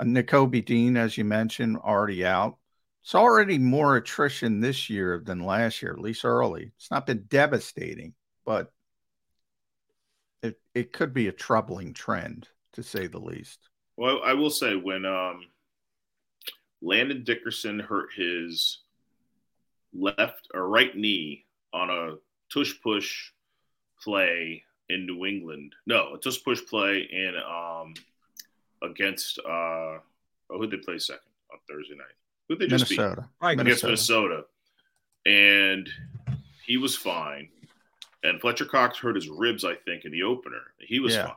Nakobe 0.00 0.64
Dean, 0.64 0.96
as 0.96 1.16
you 1.16 1.24
mentioned, 1.24 1.76
already 1.78 2.24
out. 2.24 2.56
It's 3.02 3.14
already 3.14 3.58
more 3.58 3.96
attrition 3.96 4.60
this 4.60 4.90
year 4.90 5.22
than 5.24 5.44
last 5.44 5.80
year, 5.80 5.92
at 5.92 6.00
least 6.00 6.24
early. 6.24 6.72
It's 6.76 6.90
not 6.90 7.06
been 7.06 7.24
devastating, 7.28 8.14
but 8.44 8.72
it 10.42 10.60
it 10.74 10.92
could 10.92 11.14
be 11.14 11.28
a 11.28 11.32
troubling 11.32 11.94
trend 11.94 12.48
to 12.72 12.82
say 12.82 13.06
the 13.06 13.20
least. 13.20 13.68
Well, 13.96 14.20
I 14.24 14.34
will 14.34 14.50
say 14.50 14.74
when 14.74 15.06
um, 15.06 15.46
Landon 16.82 17.24
Dickerson 17.24 17.78
hurt 17.78 18.08
his 18.14 18.80
left 19.94 20.48
or 20.52 20.68
right 20.68 20.94
knee 20.96 21.44
on 21.72 21.90
a 21.90 22.16
tush 22.52 22.74
push 22.82 23.30
play 24.02 24.62
in 24.88 25.06
New 25.06 25.24
England. 25.24 25.74
No, 25.86 26.14
a 26.14 26.18
tush 26.18 26.42
push 26.44 26.60
play 26.66 27.08
in 27.10 27.34
um, 27.36 27.94
against 28.82 29.38
uh, 29.38 29.98
oh, 30.50 30.58
who 30.58 30.66
did 30.66 30.80
they 30.80 30.84
play 30.84 30.98
second 30.98 31.22
on 31.52 31.58
Thursday 31.68 31.94
night? 31.94 32.06
Who 32.48 32.56
they 32.56 32.66
just 32.66 32.90
Minnesota. 32.90 33.22
beat? 33.22 33.46
Right, 33.46 33.60
against 33.60 33.84
Minnesota. 33.84 34.44
And 35.24 35.88
he 36.64 36.76
was 36.76 36.96
fine. 36.96 37.48
And 38.22 38.40
Fletcher 38.40 38.64
Cox 38.64 38.98
hurt 38.98 39.16
his 39.16 39.28
ribs, 39.28 39.64
I 39.64 39.74
think, 39.74 40.04
in 40.04 40.12
the 40.12 40.22
opener. 40.22 40.62
He 40.78 41.00
was 41.00 41.14
yeah. 41.14 41.26
fine. 41.26 41.36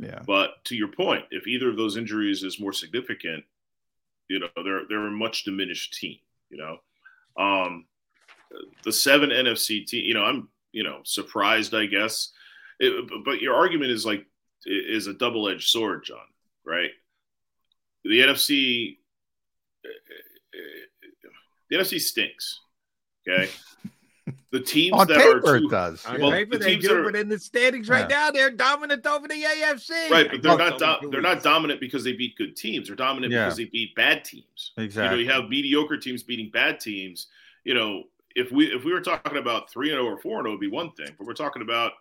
Yeah. 0.00 0.22
But 0.26 0.64
to 0.64 0.76
your 0.76 0.88
point, 0.88 1.24
if 1.30 1.46
either 1.46 1.68
of 1.68 1.76
those 1.76 1.96
injuries 1.96 2.42
is 2.42 2.60
more 2.60 2.72
significant, 2.72 3.44
you 4.28 4.38
know, 4.38 4.48
they're 4.62 4.82
they're 4.88 5.06
a 5.06 5.10
much 5.10 5.44
diminished 5.44 5.94
team, 5.94 6.18
you 6.50 6.58
know. 6.58 6.78
Um 7.42 7.86
the 8.84 8.92
seven 8.92 9.30
NFC 9.30 9.86
team, 9.86 10.04
you 10.04 10.14
know, 10.14 10.24
I'm, 10.24 10.48
you 10.72 10.82
know, 10.82 11.00
surprised, 11.04 11.74
I 11.74 11.86
guess. 11.86 12.30
It, 12.78 13.10
but 13.24 13.40
your 13.40 13.54
argument 13.54 13.90
is 13.90 14.06
like 14.06 14.24
is 14.64 15.06
a 15.06 15.14
double-edged 15.14 15.68
sword, 15.68 16.04
John 16.04 16.18
right? 16.68 16.90
the 18.04 18.20
NFC, 18.20 18.96
the 21.70 21.76
NFC 21.76 22.00
stinks. 22.00 22.60
Okay. 23.28 23.48
The 24.50 24.60
teams 24.60 24.92
On 24.94 25.06
that 25.08 25.18
paper 25.18 25.42
are 25.46 25.56
it 25.56 25.60
too, 25.60 25.68
does. 25.68 26.04
On 26.06 26.20
well, 26.20 26.30
paper 26.30 26.52
the 26.56 26.64
they 26.64 26.70
teams 26.72 26.82
do, 26.82 26.88
that 26.88 26.96
are- 26.98 27.02
but 27.04 27.16
in 27.16 27.28
the 27.28 27.38
standings 27.38 27.88
right 27.90 28.08
Yeah. 28.08 28.16
now, 28.16 28.30
they're 28.30 28.50
dominant 28.50 29.06
over 29.06 29.28
the 29.28 29.34
AFC. 29.42 30.10
right, 30.10 30.26
but 30.30 30.42
they're 30.42 30.56
not 30.56 31.00
do, 31.02 31.10
they're 31.10 31.20
not 31.20 31.42
dominant 31.42 31.80
because 31.80 32.02
they 32.02 32.12
beat 32.14 32.34
good 32.36 32.56
teams. 32.56 32.86
They're 32.88 32.96
dominant 32.96 33.30
Yeah. 33.32 33.44
because 33.44 33.58
they 33.58 33.66
beat 33.66 33.94
bad 33.94 34.24
teams. 34.24 34.72
Exactly. 34.78 35.20
You 35.20 35.26
know, 35.26 35.34
you 35.34 35.40
have 35.42 35.50
mediocre 35.50 35.98
teams 35.98 36.22
beating 36.22 36.50
bad 36.50 36.80
teams. 36.80 37.26
You 37.64 37.74
know, 37.74 38.04
if 38.36 38.50
we 38.50 38.66
if 38.74 38.84
we 38.84 38.92
were 38.92 39.02
talking 39.02 39.36
about 39.38 39.70
three 39.70 39.90
and 39.90 39.96
zero 39.98 40.06
or 40.06 40.18
four 40.18 40.38
and 40.38 40.44
zero, 40.46 40.52
would 40.52 40.60
be 40.60 40.68
one 40.68 40.92
thing. 40.92 41.14
But 41.18 41.26
we're 41.26 41.34
talking 41.34 41.60
about 41.62 41.92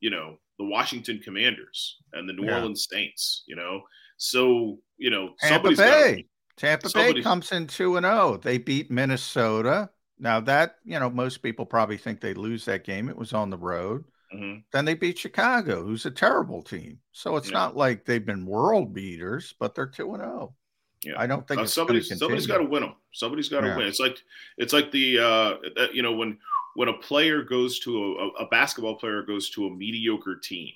you 0.00 0.08
know 0.10 0.38
the 0.58 0.64
Washington 0.64 1.18
Commanders 1.18 1.98
and 2.14 2.26
the 2.26 2.32
New 2.32 2.44
Yeah. 2.46 2.56
Orleans 2.56 2.86
Saints. 2.90 3.42
You 3.46 3.56
know, 3.56 3.82
so 4.20 4.78
you 4.98 5.08
know 5.10 5.30
Tampa 5.40 5.54
somebody's 5.54 5.78
gotta- 5.78 6.14
Bay. 6.16 6.26
Tampa 6.56 6.90
Bay 6.92 7.22
comes 7.22 7.52
in 7.52 7.66
2 7.66 7.96
and 7.96 8.04
0. 8.04 8.36
They 8.42 8.58
beat 8.58 8.90
Minnesota. 8.90 9.88
Now 10.18 10.40
that, 10.40 10.76
you 10.84 11.00
know, 11.00 11.08
most 11.08 11.38
people 11.38 11.64
probably 11.64 11.96
think 11.96 12.20
they 12.20 12.34
lose 12.34 12.66
that 12.66 12.84
game. 12.84 13.08
It 13.08 13.16
was 13.16 13.32
on 13.32 13.48
the 13.48 13.56
road. 13.56 14.04
Mhm. 14.34 14.62
Then 14.70 14.84
they 14.84 14.92
beat 14.92 15.18
Chicago, 15.18 15.82
who's 15.82 16.04
a 16.04 16.10
terrible 16.10 16.62
team. 16.62 16.98
So 17.12 17.36
it's 17.36 17.48
Yeah. 17.48 17.54
not 17.56 17.76
like 17.78 18.04
they've 18.04 18.24
been 18.26 18.44
world 18.44 18.92
beaters, 18.92 19.54
but 19.58 19.74
they're 19.74 19.86
2 19.86 20.12
and 20.12 20.22
0. 20.22 20.54
Yeah. 21.02 21.14
I 21.16 21.26
don't 21.26 21.48
think 21.48 21.62
Uh, 21.62 21.64
somebody's 21.64 22.08
somebody's 22.18 22.46
got 22.46 22.58
to 22.58 22.64
win 22.64 22.82
them. 22.82 22.92
Somebody's 23.12 23.48
got 23.48 23.62
to 23.62 23.68
Yeah. 23.68 23.76
win. 23.78 23.86
It's 23.86 23.98
like 24.00 24.18
it's 24.58 24.74
like 24.74 24.92
the 24.92 25.18
uh, 25.18 25.56
that, 25.76 25.94
you 25.94 26.02
know 26.02 26.12
when 26.12 26.38
when 26.74 26.88
a 26.88 26.92
player 26.98 27.42
goes 27.42 27.80
to 27.80 27.96
a, 28.18 28.28
a 28.44 28.46
basketball 28.48 28.96
player 28.96 29.22
goes 29.22 29.48
to 29.50 29.66
a 29.66 29.70
mediocre 29.70 30.36
team. 30.36 30.72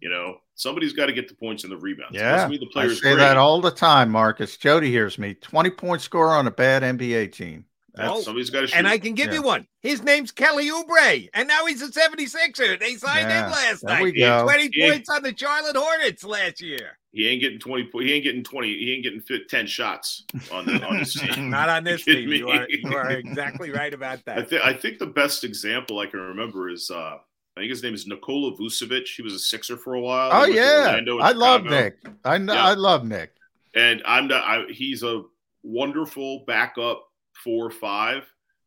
You 0.00 0.10
know, 0.10 0.38
somebody's 0.54 0.92
got 0.92 1.06
to 1.06 1.12
get 1.12 1.28
the 1.28 1.34
points 1.34 1.64
and 1.64 1.72
the 1.72 1.76
rebounds. 1.76 2.14
Yeah, 2.14 2.36
doesn't 2.36 2.50
mean 2.50 2.60
the 2.60 2.66
I 2.66 2.72
player's 2.72 2.96
say 3.02 3.14
great. 3.14 3.16
that 3.16 3.36
all 3.36 3.60
the 3.60 3.70
time, 3.70 4.10
Marcus. 4.10 4.56
Jody 4.56 4.90
hears 4.90 5.18
me. 5.18 5.34
20 5.34 5.70
point 5.70 6.00
score 6.02 6.28
on 6.28 6.46
a 6.46 6.50
bad 6.52 6.82
NBA 6.82 7.32
team. 7.32 7.64
That's- 7.94 8.24
somebody's 8.24 8.50
got 8.50 8.60
to 8.60 8.66
shoot. 8.68 8.76
And 8.76 8.86
I 8.86 8.98
can 8.98 9.14
give 9.14 9.32
you 9.32 9.42
one. 9.42 9.66
His 9.82 10.04
name's 10.04 10.30
Kelly 10.30 10.70
Oubre, 10.70 11.28
and 11.34 11.48
now 11.48 11.66
he's 11.66 11.82
a 11.82 11.88
76er. 11.88 12.78
They 12.78 12.94
signed 12.94 13.28
Yeah, 13.28 13.46
him 13.46 13.50
last 13.50 13.80
there 13.84 13.94
night. 13.96 14.02
we 14.04 14.12
go. 14.12 14.44
20 14.44 14.70
Yeah. 14.72 14.90
points 14.92 15.08
on 15.08 15.22
the 15.24 15.34
Charlotte 15.36 15.76
Hornets 15.76 16.22
last 16.22 16.60
year. 16.60 16.96
he 17.12 17.26
ain't 17.26 17.40
getting 17.40 17.58
twenty. 17.58 17.88
He 17.92 18.12
ain't 18.12 18.22
getting 18.22 18.44
twenty. 18.44 18.68
He 18.78 18.92
ain't 18.92 19.02
getting 19.02 19.20
fit, 19.22 19.48
ten 19.48 19.66
shots 19.66 20.24
on 20.52 20.66
the 20.66 20.80
on 20.86 20.98
his 20.98 21.14
team. 21.14 21.50
Not 21.50 21.68
on 21.70 21.82
this 21.82 22.04
kidding 22.04 22.28
team. 22.28 22.38
You 22.38 22.48
are, 22.50 22.66
you 22.68 22.94
are 22.94 23.10
exactly 23.10 23.70
right 23.72 23.92
about 23.92 24.18
I 24.28 24.42
that. 24.42 24.64
I 24.64 24.72
think 24.74 24.98
the 24.98 25.06
best 25.06 25.42
example 25.42 25.98
I 25.98 26.06
can 26.06 26.20
remember 26.20 26.68
is 26.68 26.90
uh, 26.92 27.16
I 27.58 27.62
think 27.62 27.70
his 27.70 27.82
name 27.82 27.94
is 27.94 28.06
Nikola 28.06 28.56
Vucevic. 28.56 29.08
He 29.16 29.22
was 29.22 29.34
a 29.34 29.38
Sixer 29.38 29.76
for 29.76 29.94
a 29.94 30.00
while. 30.00 30.30
Oh 30.32 30.46
He 30.46 30.54
went 30.54 31.06
to 31.06 31.14
yeah. 31.14 31.22
I 31.24 31.32
love 31.32 31.64
Nick. 31.64 31.96
I 32.24 32.38
know 32.38 32.54
Yeah. 32.54 32.64
I 32.66 32.74
love 32.74 33.04
Nick. 33.04 33.32
and 33.74 34.00
I'm 34.06 34.28
not. 34.28 34.44
I, 34.44 34.64
he's 34.70 35.02
a 35.02 35.22
wonderful 35.64 36.44
backup 36.46 37.02
four 37.44 37.66
or 37.66 37.70
five 37.70 38.22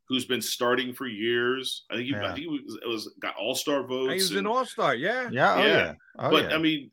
who's 0.09 0.25
been 0.25 0.41
starting 0.41 0.93
for 0.93 1.07
years. 1.07 1.85
I 1.89 1.95
think 1.95 2.07
he, 2.07 2.15
I 2.15 2.33
think 2.33 2.39
he 2.39 2.47
was, 2.47 2.77
it 2.83 2.87
was 2.87 3.13
got 3.21 3.33
All 3.37 3.55
Star 3.55 3.87
votes. 3.87 4.11
He's 4.11 4.31
an 4.31 4.45
all 4.45 4.65
star, 4.65 4.93
yeah. 4.93 5.29
Yeah, 5.31 5.53
oh 5.55 5.59
Yeah. 5.59 5.65
yeah. 5.67 5.93
Oh, 6.19 6.29
but 6.31 6.49
yeah. 6.49 6.55
I 6.55 6.57
mean, 6.57 6.91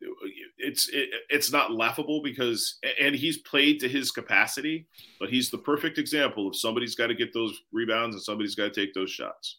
it's 0.57 0.89
it, 0.91 1.09
it's 1.29 1.51
not 1.51 1.73
laughable 1.73 2.23
because 2.23 2.79
and 3.01 3.17
he's 3.17 3.39
played 3.39 3.81
to 3.81 3.89
his 3.89 4.13
capacity, 4.13 4.87
but 5.19 5.31
he's 5.31 5.51
the 5.51 5.59
perfect 5.59 5.99
example 5.99 6.47
of 6.47 6.55
somebody's 6.55 6.95
got 6.95 7.09
to 7.09 7.15
get 7.15 7.35
those 7.35 7.59
rebounds 7.73 8.15
and 8.15 8.23
somebody's 8.23 8.55
got 8.55 8.73
to 8.73 8.81
take 8.81 8.95
those 8.95 9.11
shots. 9.11 9.59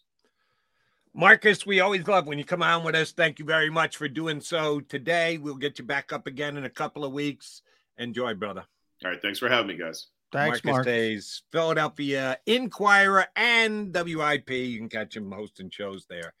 Marcus, 1.12 1.66
we 1.66 1.80
always 1.80 2.06
love 2.06 2.26
when 2.26 2.38
you 2.38 2.44
come 2.44 2.62
on 2.62 2.84
with 2.84 2.94
us. 2.94 3.10
Thank 3.10 3.40
you 3.40 3.44
very 3.44 3.68
much 3.68 3.96
for 3.96 4.08
doing 4.08 4.40
so 4.40 4.78
today. 4.80 5.38
We'll 5.38 5.56
get 5.56 5.78
you 5.78 5.84
back 5.84 6.12
up 6.12 6.28
again 6.28 6.56
in 6.56 6.64
a 6.64 6.70
couple 6.70 7.04
of 7.04 7.12
weeks. 7.12 7.62
Enjoy, 7.98 8.34
brother. 8.34 8.64
All 9.04 9.10
right, 9.10 9.20
thanks 9.20 9.40
for 9.40 9.48
having 9.48 9.66
me, 9.66 9.76
guys. 9.76 10.06
Thanks, 10.30 10.62
Marcus 10.62 10.64
Mark. 10.64 10.86
Days, 10.86 11.42
Philadelphia 11.50 12.38
Inquirer 12.46 13.26
and 13.34 13.92
WIP. 13.92 14.50
You 14.50 14.78
can 14.78 14.88
catch 14.88 15.16
him 15.16 15.32
hosting 15.32 15.70
shows 15.70 16.06
there 16.08 16.32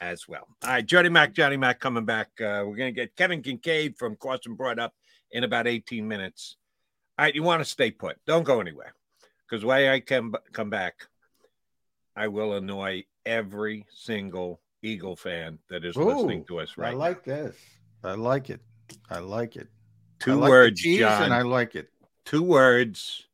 as 0.00 0.26
well. 0.26 0.48
All 0.64 0.70
right, 0.70 0.84
Johnny 0.84 1.08
Mac, 1.08 1.32
Johnny 1.32 1.56
Mac 1.56 1.78
coming 1.78 2.04
back. 2.04 2.28
Uh, 2.40 2.66
we're 2.66 2.76
going 2.76 2.92
to 2.92 3.00
get 3.00 3.14
Kevin 3.14 3.42
Kinkead 3.42 3.96
from 3.96 4.16
Crossing 4.16 4.56
Broad 4.56 4.80
up 4.80 4.94
in 5.30 5.44
about 5.44 5.68
18 5.68 6.06
minutes. 6.06 6.56
All 7.16 7.26
right, 7.26 7.34
you 7.34 7.44
want 7.44 7.60
to 7.60 7.64
stay 7.64 7.92
put. 7.92 8.18
Don't 8.26 8.42
go 8.42 8.60
anywhere 8.60 8.92
because 9.48 9.64
way 9.64 9.88
I 9.88 10.00
come, 10.00 10.34
come 10.52 10.70
back, 10.70 11.06
I 12.16 12.26
will 12.26 12.54
annoy 12.54 13.04
every 13.26 13.84
single 13.90 14.60
Eagle 14.82 15.16
fan 15.16 15.58
that 15.68 15.84
is 15.84 15.96
listening 15.96 16.44
to 16.46 16.60
us 16.60 16.74
I 16.78 16.80
right 16.80 16.92
now. 16.92 16.98
like 16.98 17.24
this. 17.24 17.56
I 18.04 18.12
like 18.14 18.50
it. 18.50 18.60
I 19.10 19.18
like 19.18 19.56
it. 19.56 19.68
I 20.20 20.24
Two 20.24 20.40
like 20.40 20.50
words, 20.50 20.82
John. 20.82 21.24
and 21.24 21.34
I 21.34 21.42
like 21.42 21.74
it. 21.74 21.88
Two 22.24 22.42
words. 22.42 23.26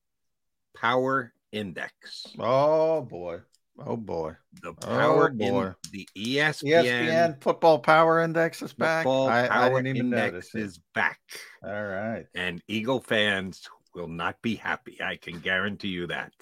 Power 0.74 1.32
index. 1.53 2.26
Oh 2.38 3.03
boy. 3.03 3.40
Oh 3.78 3.97
boy. 3.97 4.34
The 4.62 4.70
oh, 4.70 4.74
power 4.74 5.30
oh 5.32 5.36
boy. 5.36 5.72
the 5.93 6.09
ESPN, 6.16 6.84
ESPN 6.84 7.43
Football 7.43 7.78
Power 7.78 8.20
Index 8.20 8.62
is 8.62 8.72
back. 8.72 9.05
Football 9.05 9.28
I, 9.28 9.45
I 9.45 9.49
Power 9.49 9.80
even 9.80 9.97
Index 9.97 10.55
is 10.55 10.80
back, 10.95 11.20
All 11.64 11.84
right. 11.84 12.26
and 12.34 12.62
Eagle 12.68 13.01
fans 13.01 13.68
will 13.95 14.09
not 14.09 14.40
be 14.43 14.55
happy. 14.57 14.99
I 15.03 15.16
can 15.16 15.38
guarantee 15.40 15.88
you 15.88 16.07
that. 16.09 16.32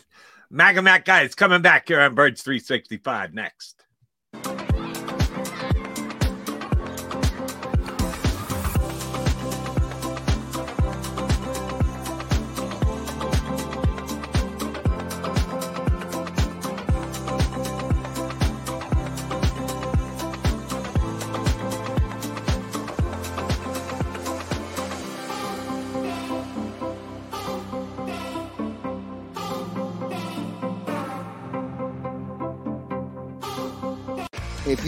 MAGA 0.53 0.83
Mac 0.83 1.05
guys 1.05 1.37
coming 1.37 1.63
back 1.63 1.87
here 1.87 2.01
on 2.01 2.17
Birds 2.17 2.43
365 2.43 3.33
next. 3.33 3.85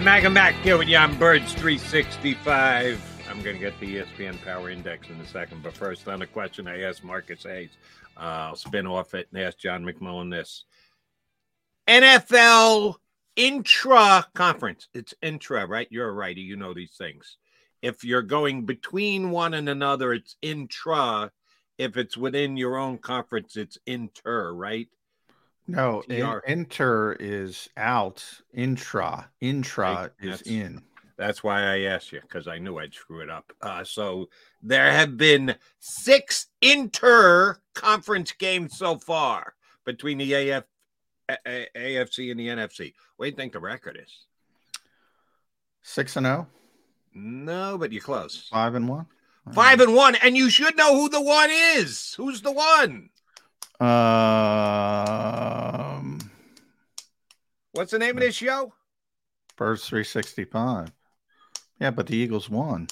got 0.00 0.22
Mac 0.22 0.32
Mac 0.32 0.54
here 0.62 0.78
with 0.78 0.88
you 0.88 0.96
on 0.96 1.18
Birds 1.18 1.52
365. 1.52 3.26
I'm 3.28 3.42
going 3.42 3.56
to 3.56 3.60
get 3.60 3.78
the 3.80 3.96
ESPN 3.96 4.42
Power 4.42 4.70
Index 4.70 5.10
in 5.10 5.20
a 5.20 5.26
second, 5.26 5.62
but 5.62 5.74
first, 5.74 6.08
on 6.08 6.22
a 6.22 6.26
question 6.26 6.66
I 6.66 6.82
asked 6.82 7.04
Marcus 7.04 7.42
Hayes, 7.42 7.76
uh, 8.16 8.20
I'll 8.48 8.56
spin 8.56 8.86
off 8.86 9.12
it 9.12 9.28
and 9.30 9.42
ask 9.42 9.58
John 9.58 9.84
McMullen 9.84 10.30
this. 10.30 10.64
NFL 11.86 12.94
intra 13.36 14.26
conference. 14.34 14.88
It's 14.94 15.12
intra, 15.20 15.66
right? 15.66 15.88
You're 15.90 16.08
a 16.08 16.12
writer, 16.12 16.40
You 16.40 16.56
know 16.56 16.72
these 16.72 16.94
things. 16.96 17.36
If 17.82 18.02
you're 18.02 18.22
going 18.22 18.64
between 18.64 19.30
one 19.30 19.52
and 19.52 19.68
another, 19.68 20.14
it's 20.14 20.36
intra. 20.40 21.30
If 21.76 21.98
it's 21.98 22.16
within 22.16 22.56
your 22.56 22.78
own 22.78 22.98
conference, 22.98 23.56
it's 23.56 23.76
inter, 23.86 24.54
right? 24.54 24.88
No, 25.70 26.02
in, 26.08 26.26
TR. 26.26 26.38
inter 26.46 27.12
is 27.20 27.68
out. 27.76 28.24
Intra, 28.54 29.30
intra 29.40 30.10
is 30.20 30.42
in. 30.42 30.82
That's 31.16 31.44
why 31.44 31.62
I 31.62 31.80
asked 31.80 32.12
you 32.12 32.20
because 32.22 32.48
I 32.48 32.58
knew 32.58 32.78
I'd 32.78 32.94
screw 32.94 33.20
it 33.20 33.28
up. 33.30 33.52
Uh, 33.60 33.84
so 33.84 34.28
there 34.62 34.90
have 34.90 35.16
been 35.16 35.54
six 35.78 36.46
inter 36.62 37.58
conference 37.74 38.32
games 38.32 38.78
so 38.78 38.96
far 38.98 39.54
between 39.84 40.16
the 40.18 40.32
AF, 40.32 40.64
A- 41.28 41.36
A- 41.46 41.68
AFC 41.76 42.30
and 42.30 42.40
the 42.40 42.48
NFC. 42.48 42.94
What 43.16 43.26
do 43.26 43.30
you 43.30 43.36
think 43.36 43.52
the 43.52 43.60
record 43.60 43.98
is? 44.02 44.24
Six 45.82 46.16
and 46.16 46.26
zero, 46.26 46.46
No, 47.14 47.76
but 47.78 47.92
you're 47.92 48.02
close. 48.02 48.48
five 48.50 48.74
and 48.74 48.88
one. 48.88 49.06
Five 49.54 49.80
and 49.80 49.94
one, 49.94 50.14
and 50.16 50.36
you 50.36 50.48
should 50.50 50.76
know 50.76 50.94
who 50.94 51.08
the 51.08 51.20
one 51.20 51.48
is. 51.50 52.14
Who's 52.16 52.40
the 52.42 52.52
one? 52.52 53.10
Um, 53.80 53.88
What's 57.72 57.92
the 57.92 57.98
name 57.98 58.16
of 58.16 58.22
this 58.22 58.34
show? 58.34 58.72
Birds 59.56 59.86
three 59.88 60.04
sixty 60.04 60.44
five. 60.44 60.92
Yeah, 61.80 61.90
but 61.90 62.06
the 62.06 62.16
Eagles 62.16 62.50
won. 62.50 62.88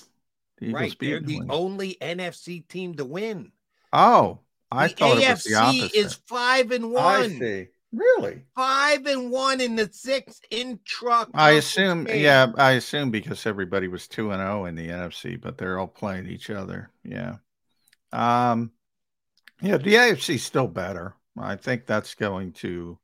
The 0.58 0.66
Eagles 0.66 0.80
right, 0.80 0.98
beat 0.98 1.10
they're 1.10 1.20
the 1.20 1.32
England. 1.34 1.50
only 1.52 1.96
NFC 2.00 2.66
team 2.66 2.94
to 2.94 3.04
win. 3.04 3.52
Oh, 3.92 4.40
I 4.70 4.88
the 4.88 4.94
thought 4.94 5.18
AFC 5.18 5.22
it 5.22 5.30
was 5.30 5.44
the 5.44 5.54
opposite. 5.54 5.94
is 5.94 6.14
five 6.26 6.70
and 6.70 6.90
one. 6.92 7.04
I 7.04 7.28
see. 7.28 7.66
Really? 7.90 8.42
Five 8.54 9.06
and 9.06 9.30
one 9.30 9.60
in 9.62 9.76
the 9.76 9.88
sixth 9.90 10.42
truck. 10.84 11.30
I 11.32 11.52
assume, 11.52 12.06
yeah, 12.06 12.52
I 12.56 12.72
assume 12.72 13.10
because 13.10 13.46
everybody 13.46 13.88
was 13.88 14.06
two 14.06 14.30
and 14.30 14.40
zero 14.40 14.66
in 14.66 14.74
the 14.74 14.88
NFC, 14.88 15.40
but 15.40 15.56
they're 15.56 15.78
all 15.78 15.86
playing 15.86 16.26
each 16.26 16.50
other. 16.50 16.90
Yeah, 17.02 17.36
um, 18.12 18.72
yeah, 19.60 19.76
the 19.76 19.94
AFC 19.94 20.36
is 20.36 20.44
still 20.44 20.68
better. 20.68 21.14
I 21.36 21.56
think 21.56 21.86
that's 21.86 22.14
going 22.14 22.52
to 22.54 22.98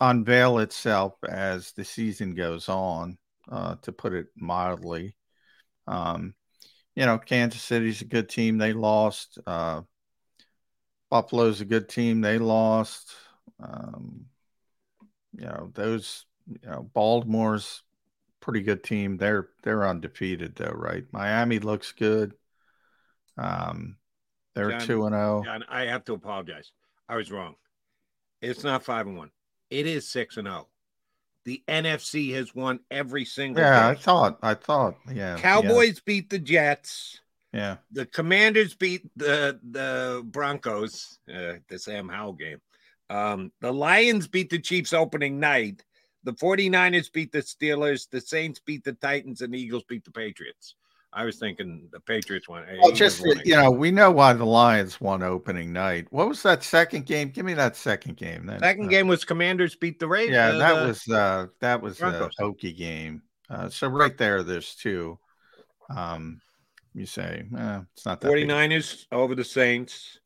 unveil 0.00 0.58
itself 0.58 1.14
as 1.28 1.72
the 1.72 1.84
season 1.84 2.34
goes 2.34 2.68
on, 2.68 3.18
uh, 3.50 3.76
to 3.82 3.92
put 3.92 4.12
it 4.12 4.28
mildly. 4.36 5.16
Um, 5.86 6.34
you 6.94 7.06
know, 7.06 7.18
Kansas 7.18 7.62
City's 7.62 8.00
a 8.02 8.06
good 8.06 8.28
team. 8.28 8.58
They 8.58 8.72
lost. 8.72 9.38
Uh, 9.46 9.82
Buffalo's 11.10 11.60
a 11.60 11.64
good 11.64 11.88
team. 11.88 12.20
They 12.20 12.38
lost. 12.38 13.12
Um, 13.60 14.26
you 15.36 15.44
know, 15.44 15.70
those, 15.74 16.24
you 16.48 16.68
know, 16.68 16.90
Baltimore's 16.94 17.82
pretty 18.40 18.62
good 18.62 18.82
team. 18.82 19.16
They're 19.16 19.48
they're 19.62 19.86
undefeated 19.86 20.56
though, 20.56 20.72
right? 20.72 21.04
Miami 21.12 21.58
looks 21.58 21.92
good. 21.92 22.34
Um, 23.36 23.96
they're 24.56 24.70
John- 24.70 24.80
two 24.80 25.06
and 25.06 25.14
oh. 25.14 25.42
zero. 25.42 25.44
John, 25.44 25.64
I 25.68 25.82
have 25.82 26.04
to 26.06 26.14
apologize. 26.14 26.72
I 27.08 27.16
was 27.16 27.30
wrong. 27.30 27.54
It's 28.40 28.64
not 28.64 28.82
five 28.82 29.06
and 29.06 29.16
one. 29.16 29.30
It 29.70 29.86
is 29.86 30.08
six 30.08 30.38
and 30.38 30.48
zero. 30.48 30.66
The 31.44 31.62
NFC 31.68 32.34
has 32.34 32.54
won 32.54 32.80
every 32.90 33.24
single. 33.24 33.62
Yeah, 33.62 33.86
I 33.86 33.94
thought, 33.94 34.38
I 34.42 34.54
thought, 34.54 34.96
yeah. 35.12 35.36
Cowboys 35.36 36.00
beat 36.00 36.30
the 36.30 36.40
Jets. 36.40 37.20
Yeah. 37.52 37.76
The 37.92 38.06
Commanders 38.06 38.74
beat 38.74 39.02
the 39.14 39.60
the 39.62 40.22
Broncos. 40.24 41.18
Uh, 41.32 41.54
the 41.68 41.78
Sam 41.78 42.08
Howell 42.08 42.32
game. 42.32 42.60
Um, 43.08 43.52
the 43.60 43.72
Lions 43.72 44.26
beat 44.26 44.50
the 44.50 44.58
Chiefs 44.58 44.92
opening 44.92 45.38
night. 45.38 45.84
The 46.24 46.32
49ers 46.32 47.12
beat 47.12 47.30
the 47.30 47.38
Steelers. 47.38 48.10
The 48.10 48.20
Saints 48.20 48.58
beat 48.58 48.82
the 48.82 48.94
Titans, 48.94 49.42
and 49.42 49.54
the 49.54 49.60
Eagles 49.60 49.84
beat 49.84 50.04
the 50.04 50.10
Patriots. 50.10 50.74
I 51.16 51.24
was 51.24 51.38
thinking 51.38 51.88
the 51.90 51.98
Patriots 51.98 52.46
won. 52.46 52.66
Well, 52.82 52.92
just 52.92 53.24
you 53.24 53.56
know, 53.56 53.70
we 53.70 53.90
know 53.90 54.10
why 54.10 54.34
the 54.34 54.44
Lions 54.44 55.00
won 55.00 55.22
opening 55.22 55.72
night. 55.72 56.06
What 56.10 56.28
was 56.28 56.42
that 56.42 56.62
second 56.62 57.06
game? 57.06 57.30
Give 57.30 57.46
me 57.46 57.54
that 57.54 57.74
second 57.74 58.18
game. 58.18 58.44
That, 58.44 58.60
Second 58.60 58.84
uh, 58.84 58.88
game 58.88 59.08
was 59.08 59.24
Commanders 59.24 59.74
beat 59.74 59.98
the 59.98 60.06
Ravens. 60.06 60.34
Yeah, 60.34 60.52
that 60.52 60.86
was 60.86 61.08
uh 61.08 61.46
that 61.60 61.80
was 61.80 62.02
a 62.02 62.30
hokey 62.38 62.74
game. 62.74 63.22
Uh, 63.48 63.70
so 63.70 63.88
right 63.88 64.16
there, 64.18 64.42
there's 64.42 64.74
two. 64.74 65.18
Um, 65.88 66.42
you 66.92 67.06
say, 67.06 67.44
eh, 67.56 67.80
it's 67.94 68.04
not 68.04 68.20
that. 68.20 68.32
big. 68.32 68.46
49ers 68.46 69.06
over 69.10 69.34
the 69.34 69.44
Saints. 69.44 70.18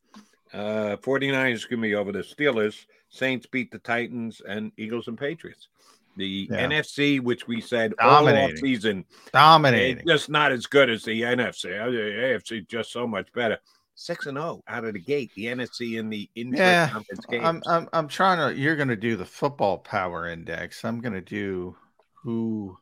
Uh, 0.52 0.96
49ers 0.96 1.68
give 1.68 1.78
me 1.78 1.94
over 1.94 2.10
the 2.10 2.20
Steelers. 2.20 2.86
Saints 3.10 3.46
beat 3.46 3.70
the 3.70 3.78
Titans 3.78 4.42
and 4.48 4.72
Eagles 4.76 5.06
and 5.06 5.16
Patriots. 5.16 5.68
The 6.16 6.48
Yeah. 6.50 6.66
NFC, 6.68 7.20
which 7.20 7.46
we 7.46 7.60
said 7.60 7.94
all 8.00 8.24
Dominating. 8.24 8.56
season, 8.56 9.04
Dominating. 9.32 10.04
just 10.06 10.28
not 10.28 10.52
as 10.52 10.66
good 10.66 10.90
as 10.90 11.04
the 11.04 11.22
NFC. 11.22 11.78
Uh, 11.80 11.90
The 11.90 11.98
AFC 11.98 12.60
just 12.68 12.92
so 12.92 13.06
much 13.06 13.32
better. 13.32 13.58
Six 13.94 14.26
and 14.26 14.36
zero 14.38 14.62
out 14.66 14.84
of 14.84 14.94
the 14.94 14.98
gate. 15.00 15.30
The 15.34 15.46
NFC 15.46 15.98
in 15.98 16.08
the 16.08 16.28
Yeah. 16.34 17.00
I'm, 17.30 17.62
I'm 17.66 17.88
I'm 17.92 18.08
trying 18.08 18.38
to. 18.54 18.58
You're 18.58 18.76
going 18.76 18.88
to 18.88 18.96
do 18.96 19.16
the 19.16 19.26
football 19.26 19.78
power 19.78 20.26
index. 20.28 20.84
I'm 20.84 21.00
going 21.00 21.12
to 21.12 21.20
do 21.20 21.76
who 22.22 22.78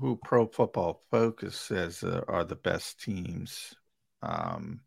who 0.00 0.16
Pro 0.24 0.46
Football 0.48 1.00
Focus 1.10 1.56
says 1.56 2.02
uh, 2.02 2.22
are 2.26 2.44
the 2.44 2.56
best 2.56 3.00
teams. 3.00 3.74
Um, 4.22 4.80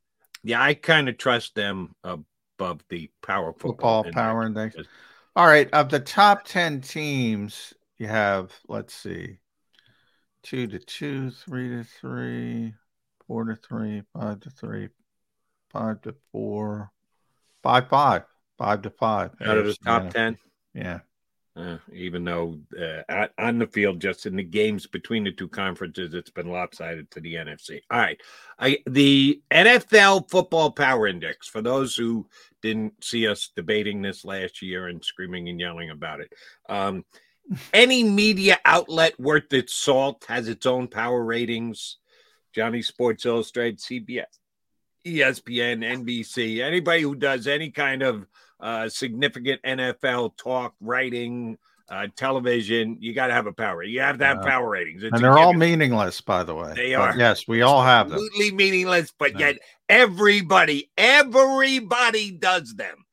yeah, 0.43 0.61
I 0.61 0.73
kind 0.73 1.07
of 1.07 1.17
trust 1.17 1.55
them 1.55 1.95
above 2.03 2.83
the 2.89 3.09
power 3.21 3.53
football 3.53 4.03
football, 4.03 4.11
power 4.11 4.45
index. 4.45 4.75
All 5.37 5.45
right, 5.45 5.69
of 5.71 5.89
the 5.89 5.99
top 5.99 6.45
ten 6.45 6.81
teams, 6.81 7.71
you 7.99 8.07
have 8.07 8.51
let's 8.67 8.91
see, 8.91 9.37
two 10.41 10.65
to 10.65 10.79
two, 10.79 11.29
three 11.29 11.69
to 11.69 11.83
three, 11.83 12.73
four 13.27 13.43
to 13.43 13.55
three, 13.55 14.01
five 14.19 14.39
to 14.39 14.49
three, 14.49 14.89
five 15.71 16.01
to 16.01 16.15
four, 16.31 16.91
five 17.61 17.87
five, 17.87 18.23
five 18.57 18.81
to 18.81 18.89
five. 18.89 19.29
out 19.45 19.57
of 19.59 19.65
the 19.65 19.77
top 19.85 20.09
ten. 20.09 20.39
Yeah. 20.73 21.01
Uh, 21.57 21.77
even 21.91 22.23
though 22.23 22.59
uh, 22.79 23.01
at, 23.09 23.31
on 23.39 23.57
the 23.57 23.65
field, 23.65 23.99
just 23.99 24.27
in 24.27 24.35
the 24.35 24.43
games 24.43 24.85
between 24.85 25.23
the 25.23 25.31
two 25.31 25.47
conferences, 25.47 26.13
it's 26.13 26.29
been 26.29 26.51
lopsided 26.51 27.09
to 27.09 27.19
the 27.19 27.33
NFC. 27.33 27.81
All 27.89 27.97
right, 27.97 28.21
I 28.59 28.77
the 28.85 29.41
NFL 29.49 30.29
Football 30.29 30.71
Power 30.71 31.07
Index. 31.07 31.47
For 31.47 31.61
those 31.63 31.95
who 31.95 32.27
didn't 32.61 33.03
see 33.03 33.27
us 33.27 33.49
debating 33.55 34.03
this 34.03 34.23
last 34.23 34.61
year 34.61 34.87
and 34.87 35.03
screaming 35.03 35.49
and 35.49 35.59
yelling 35.59 35.89
about 35.89 36.19
it, 36.19 36.31
um, 36.69 37.03
any 37.73 38.03
media 38.03 38.59
outlet 38.63 39.19
worth 39.19 39.51
its 39.51 39.73
salt 39.73 40.25
has 40.27 40.47
its 40.47 40.67
own 40.67 40.87
power 40.87 41.23
ratings. 41.23 41.97
Johnny 42.53 42.83
Sports 42.83 43.25
Illustrated, 43.25 43.79
CBS, 43.79 44.25
ESPN, 45.05 45.83
NBC, 45.83 46.63
anybody 46.63 47.01
who 47.01 47.15
does 47.15 47.47
any 47.47 47.71
kind 47.71 48.03
of 48.03 48.27
uh, 48.59 48.89
significant 48.89 49.61
NFL 49.63 50.35
talk, 50.37 50.73
writing, 50.81 51.57
uh, 51.89 52.07
television, 52.15 52.97
you 52.99 53.13
got 53.13 53.27
to 53.27 53.33
have 53.33 53.47
a 53.47 53.53
power. 53.53 53.81
You 53.83 54.01
have 54.01 54.17
to 54.17 54.25
have 54.25 54.37
Uh, 54.39 54.43
power 54.43 54.69
ratings. 54.69 55.03
It's 55.03 55.13
and 55.13 55.23
they're 55.23 55.37
all 55.37 55.53
meaningless, 55.53 56.19
by 56.19 56.43
the 56.43 56.53
way. 56.53 56.73
They 56.75 56.93
But 56.95 57.11
are. 57.15 57.17
yes, 57.17 57.47
we 57.47 57.61
all 57.61 57.81
have 57.83 58.09
them. 58.09 58.17
absolutely 58.19 58.51
meaningless, 58.51 59.13
but 59.17 59.33
Yeah. 59.39 59.47
yet 59.47 59.59
everybody, 59.87 60.89
everybody 60.97 62.31
does 62.31 62.75
them. 62.75 63.05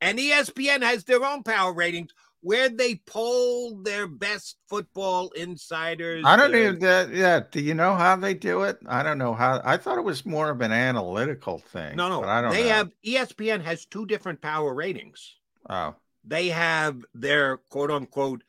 And 0.00 0.18
ESPN 0.18 0.82
has 0.82 1.04
their 1.04 1.24
own 1.24 1.42
power 1.42 1.72
ratings 1.72 2.10
where 2.40 2.68
they 2.68 2.96
poll 3.06 3.82
their 3.82 4.06
best 4.06 4.56
football 4.68 5.30
insiders. 5.30 6.24
I 6.26 6.36
don't 6.36 6.54
even. 6.54 6.78
That, 6.80 7.10
yeah. 7.12 7.40
Do 7.50 7.60
you 7.60 7.74
know 7.74 7.94
how 7.94 8.16
they 8.16 8.34
do 8.34 8.62
it? 8.62 8.78
I 8.86 9.02
don't 9.02 9.18
know 9.18 9.34
how. 9.34 9.60
I 9.64 9.76
thought 9.76 9.98
it 9.98 10.04
was 10.04 10.24
more 10.24 10.50
of 10.50 10.60
an 10.60 10.72
analytical 10.72 11.58
thing. 11.58 11.96
No, 11.96 12.08
no. 12.08 12.20
but 12.20 12.28
I 12.28 12.40
don't 12.40 12.52
they 12.52 12.64
know. 12.64 12.68
have 12.70 12.90
ESPN 13.04 13.62
has 13.62 13.86
two 13.86 14.06
different 14.06 14.40
power 14.40 14.72
ratings. 14.72 15.36
Oh, 15.68 15.94
They 16.24 16.48
have 16.48 17.04
their 17.14 17.58
quote 17.70 17.90
unquote 17.90 18.42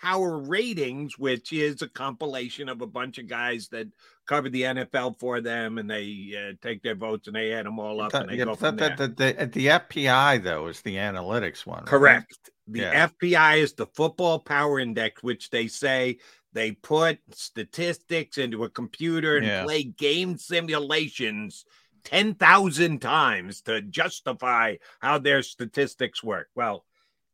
power 0.00 0.38
ratings, 0.38 1.18
which 1.18 1.52
is 1.52 1.82
a 1.82 1.88
compilation 1.88 2.68
of 2.68 2.82
a 2.82 2.86
bunch 2.86 3.18
of 3.18 3.28
guys 3.28 3.68
that 3.68 3.86
cover 4.26 4.48
the 4.48 4.62
NFL 4.62 5.18
for 5.18 5.40
them, 5.40 5.78
and 5.78 5.88
they 5.88 6.32
uh, 6.36 6.52
take 6.60 6.82
their 6.82 6.94
votes 6.94 7.26
and 7.26 7.36
they 7.36 7.52
add 7.52 7.66
them 7.66 7.78
all 7.78 8.00
up 8.00 8.12
and 8.14 8.28
they 8.28 8.36
yeah, 8.36 8.44
go 8.44 8.54
from 8.54 8.76
that- 8.76 8.96
there. 8.98 9.08
that- 9.08 9.52
the, 9.52 9.60
the 9.60 9.66
FPI 9.68 10.42
though 10.42 10.66
is 10.68 10.80
the 10.82 10.96
analytics 10.96 11.64
one. 11.66 11.78
right? 11.78 11.86
Correct. 11.86 12.50
The 12.68 12.80
Yeah. 12.80 13.08
FPI 13.08 13.58
is 13.58 13.74
the 13.74 13.86
Football 13.86 14.40
Power 14.40 14.80
Index, 14.80 15.22
which 15.22 15.50
they 15.50 15.68
say 15.68 16.18
they 16.52 16.72
put 16.72 17.18
statistics 17.32 18.38
into 18.38 18.64
a 18.64 18.70
computer 18.70 19.36
and 19.36 19.46
Yeah. 19.46 19.64
play 19.64 19.84
game 19.84 20.36
simulations 20.38 21.64
10,000 22.04 23.00
times 23.00 23.62
to 23.62 23.82
justify 23.82 24.76
how 25.00 25.18
their 25.18 25.42
statistics 25.42 26.22
work. 26.22 26.48
Well, 26.54 26.84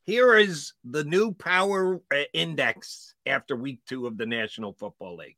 here 0.05 0.37
is 0.37 0.73
the 0.85 1.05
new 1.05 1.33
power 1.33 2.01
uh, 2.13 2.23
index 2.33 3.15
after 3.27 3.55
week 3.55 3.81
two 3.87 4.07
of 4.07 4.17
the 4.19 4.27
National 4.27 4.73
Football 4.73 5.17
League. 5.19 5.37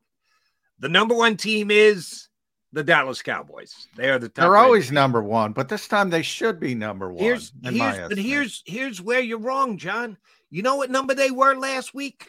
The 0.79 0.89
number 0.89 1.15
one 1.15 1.37
team 1.37 1.71
is 1.71 2.29
the 2.73 2.83
Dallas 2.83 3.23
Cowboys. 3.23 3.87
They 3.97 4.11
are 4.11 4.19
the 4.19 4.29
top. 4.29 4.43
They're 4.43 4.57
always 4.57 4.91
number 4.91 5.23
one, 5.23 5.53
but 5.53 5.69
this 5.69 5.89
time 5.89 6.11
they 6.11 6.23
should 6.23 6.59
be 6.59 6.75
number 6.75 7.11
one. 7.11 7.23
Here's 7.23 7.53
here's 7.63 8.09
but 8.09 8.19
here's 8.19 8.63
here's 8.67 9.01
where 9.01 9.21
you're 9.21 9.39
wrong, 9.39 9.79
John. 9.79 10.19
You 10.51 10.63
know 10.63 10.77
what 10.77 10.91
number 10.91 11.15
they 11.15 11.31
were 11.31 11.55
last 11.55 11.95
week? 11.95 12.29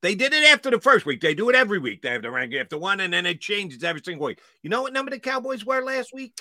They 0.00 0.14
did 0.14 0.32
it 0.32 0.44
after 0.50 0.70
the 0.70 0.80
first 0.80 1.06
week. 1.06 1.20
They 1.20 1.34
do 1.34 1.48
it 1.48 1.54
every 1.54 1.78
week. 1.78 2.02
They 2.02 2.10
have 2.10 2.22
the 2.22 2.30
ranking 2.30 2.58
after 2.58 2.78
one, 2.78 3.00
and 3.00 3.12
then 3.12 3.26
it 3.26 3.40
changes 3.40 3.84
every 3.84 4.02
single 4.04 4.26
week. 4.26 4.40
You 4.62 4.70
know 4.70 4.82
what 4.82 4.92
number 4.92 5.10
the 5.10 5.20
Cowboys 5.20 5.64
were 5.64 5.82
last 5.82 6.12
week? 6.12 6.40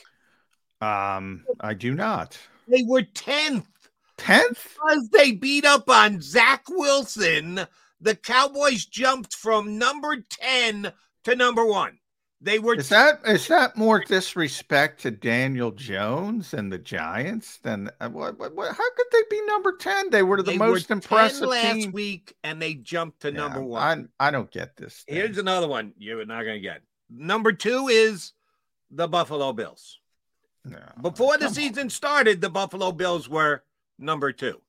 Um, 0.81 1.45
I 1.59 1.75
do 1.75 1.93
not. 1.93 2.39
They 2.67 2.83
were 2.83 3.03
tenth. 3.03 3.67
Tenth? 4.17 4.67
Because 4.73 5.09
they 5.09 5.31
beat 5.31 5.65
up 5.65 5.89
on 5.89 6.21
Zach 6.21 6.63
Wilson, 6.69 7.61
the 7.99 8.15
Cowboys 8.15 8.85
jumped 8.85 9.35
from 9.35 9.77
number 9.77 10.17
10 10.29 10.91
to 11.23 11.35
number 11.35 11.65
one. 11.65 11.97
They 12.43 12.57
were 12.57 12.73
Is 12.73 12.89
that 12.89 13.19
is 13.27 13.47
that 13.49 13.77
more 13.77 14.03
disrespect 14.03 15.01
to 15.03 15.11
Daniel 15.11 15.69
Jones 15.69 16.55
and 16.55 16.73
the 16.73 16.79
Giants 16.79 17.57
than 17.57 17.91
uh, 17.99 18.09
what, 18.09 18.39
what, 18.39 18.55
what, 18.55 18.69
how 18.75 18.91
could 18.95 19.05
they 19.11 19.21
be 19.29 19.45
number 19.45 19.77
ten? 19.77 20.09
They 20.09 20.23
were 20.23 20.37
the 20.41 20.51
they 20.53 20.57
most 20.57 20.89
were 20.89 20.95
10 20.95 20.97
impressive 20.97 21.49
last 21.49 21.75
team. 21.75 21.91
week, 21.91 22.33
and 22.43 22.59
they 22.59 22.73
jumped 22.73 23.21
to 23.21 23.31
Yeah, 23.31 23.37
number 23.37 23.61
one. 23.61 24.09
I 24.19 24.27
I 24.27 24.31
don't 24.31 24.49
get 24.49 24.75
this. 24.75 25.03
thing. 25.03 25.17
Here's 25.17 25.37
another 25.37 25.67
one 25.67 25.93
you're 25.99 26.25
not 26.25 26.41
going 26.43 26.55
to 26.55 26.61
get. 26.61 26.81
Number 27.11 27.51
two 27.53 27.89
is 27.89 28.33
the 28.89 29.07
Buffalo 29.07 29.53
Bills. 29.53 29.99
Before 31.01 31.37
the 31.37 31.49
season 31.49 31.89
started, 31.91 32.41
the 32.41 32.49
Buffalo 32.49 32.91
Bills 32.91 33.29
were 33.29 33.63
number 33.99 34.31
two. 34.31 34.61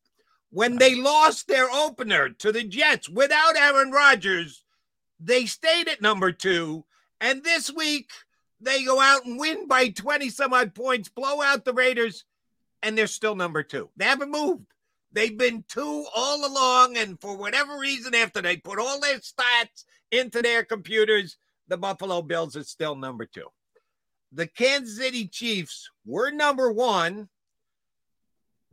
When 0.50 0.76
they 0.76 0.94
lost 0.94 1.48
their 1.48 1.70
opener 1.70 2.28
to 2.30 2.52
the 2.52 2.64
Jets 2.64 3.08
without 3.08 3.56
Aaron 3.56 3.90
Rodgers, 3.92 4.61
they 5.23 5.47
stayed 5.47 5.89
at 5.89 6.03
number 6.03 6.32
two. 6.32 6.85
And 7.20 7.43
this 7.44 7.70
week, 7.70 8.11
they 8.61 8.85
go 8.85 9.01
out 9.01 9.24
and 9.24 9.39
win 9.39 9.66
by 9.69 9.89
20 9.89 10.28
some 10.31 10.53
odd 10.53 10.74
points, 10.74 11.09
blow 11.09 11.40
out 11.40 11.65
the 11.65 11.73
Raiders, 11.73 12.24
and 12.82 12.97
they're 12.97 13.07
still 13.07 13.35
number 13.35 13.62
two. 13.62 13.90
They 13.97 14.05
haven't 14.05 14.31
moved. 14.31 14.66
They've 15.12 15.36
been 15.36 15.65
two 15.69 16.07
all 16.15 16.47
along. 16.47 16.97
And 16.97 17.20
for 17.20 17.36
whatever 17.36 17.78
reason, 17.78 18.15
after 18.15 18.40
they 18.40 18.57
put 18.57 18.78
all 18.78 19.01
their 19.01 19.19
stats 19.19 19.85
into 20.11 20.43
their 20.43 20.65
computers, 20.65 21.36
the 21.69 21.77
Buffalo 21.77 22.23
Bills 22.23 22.57
are 22.57 22.65
still 22.65 22.97
number 22.97 23.27
two. 23.27 23.47
The 24.32 24.47
Kansas 24.47 24.97
City 24.97 25.28
Chiefs 25.28 25.90
were 26.07 26.31
number 26.31 26.73
one, 26.73 27.28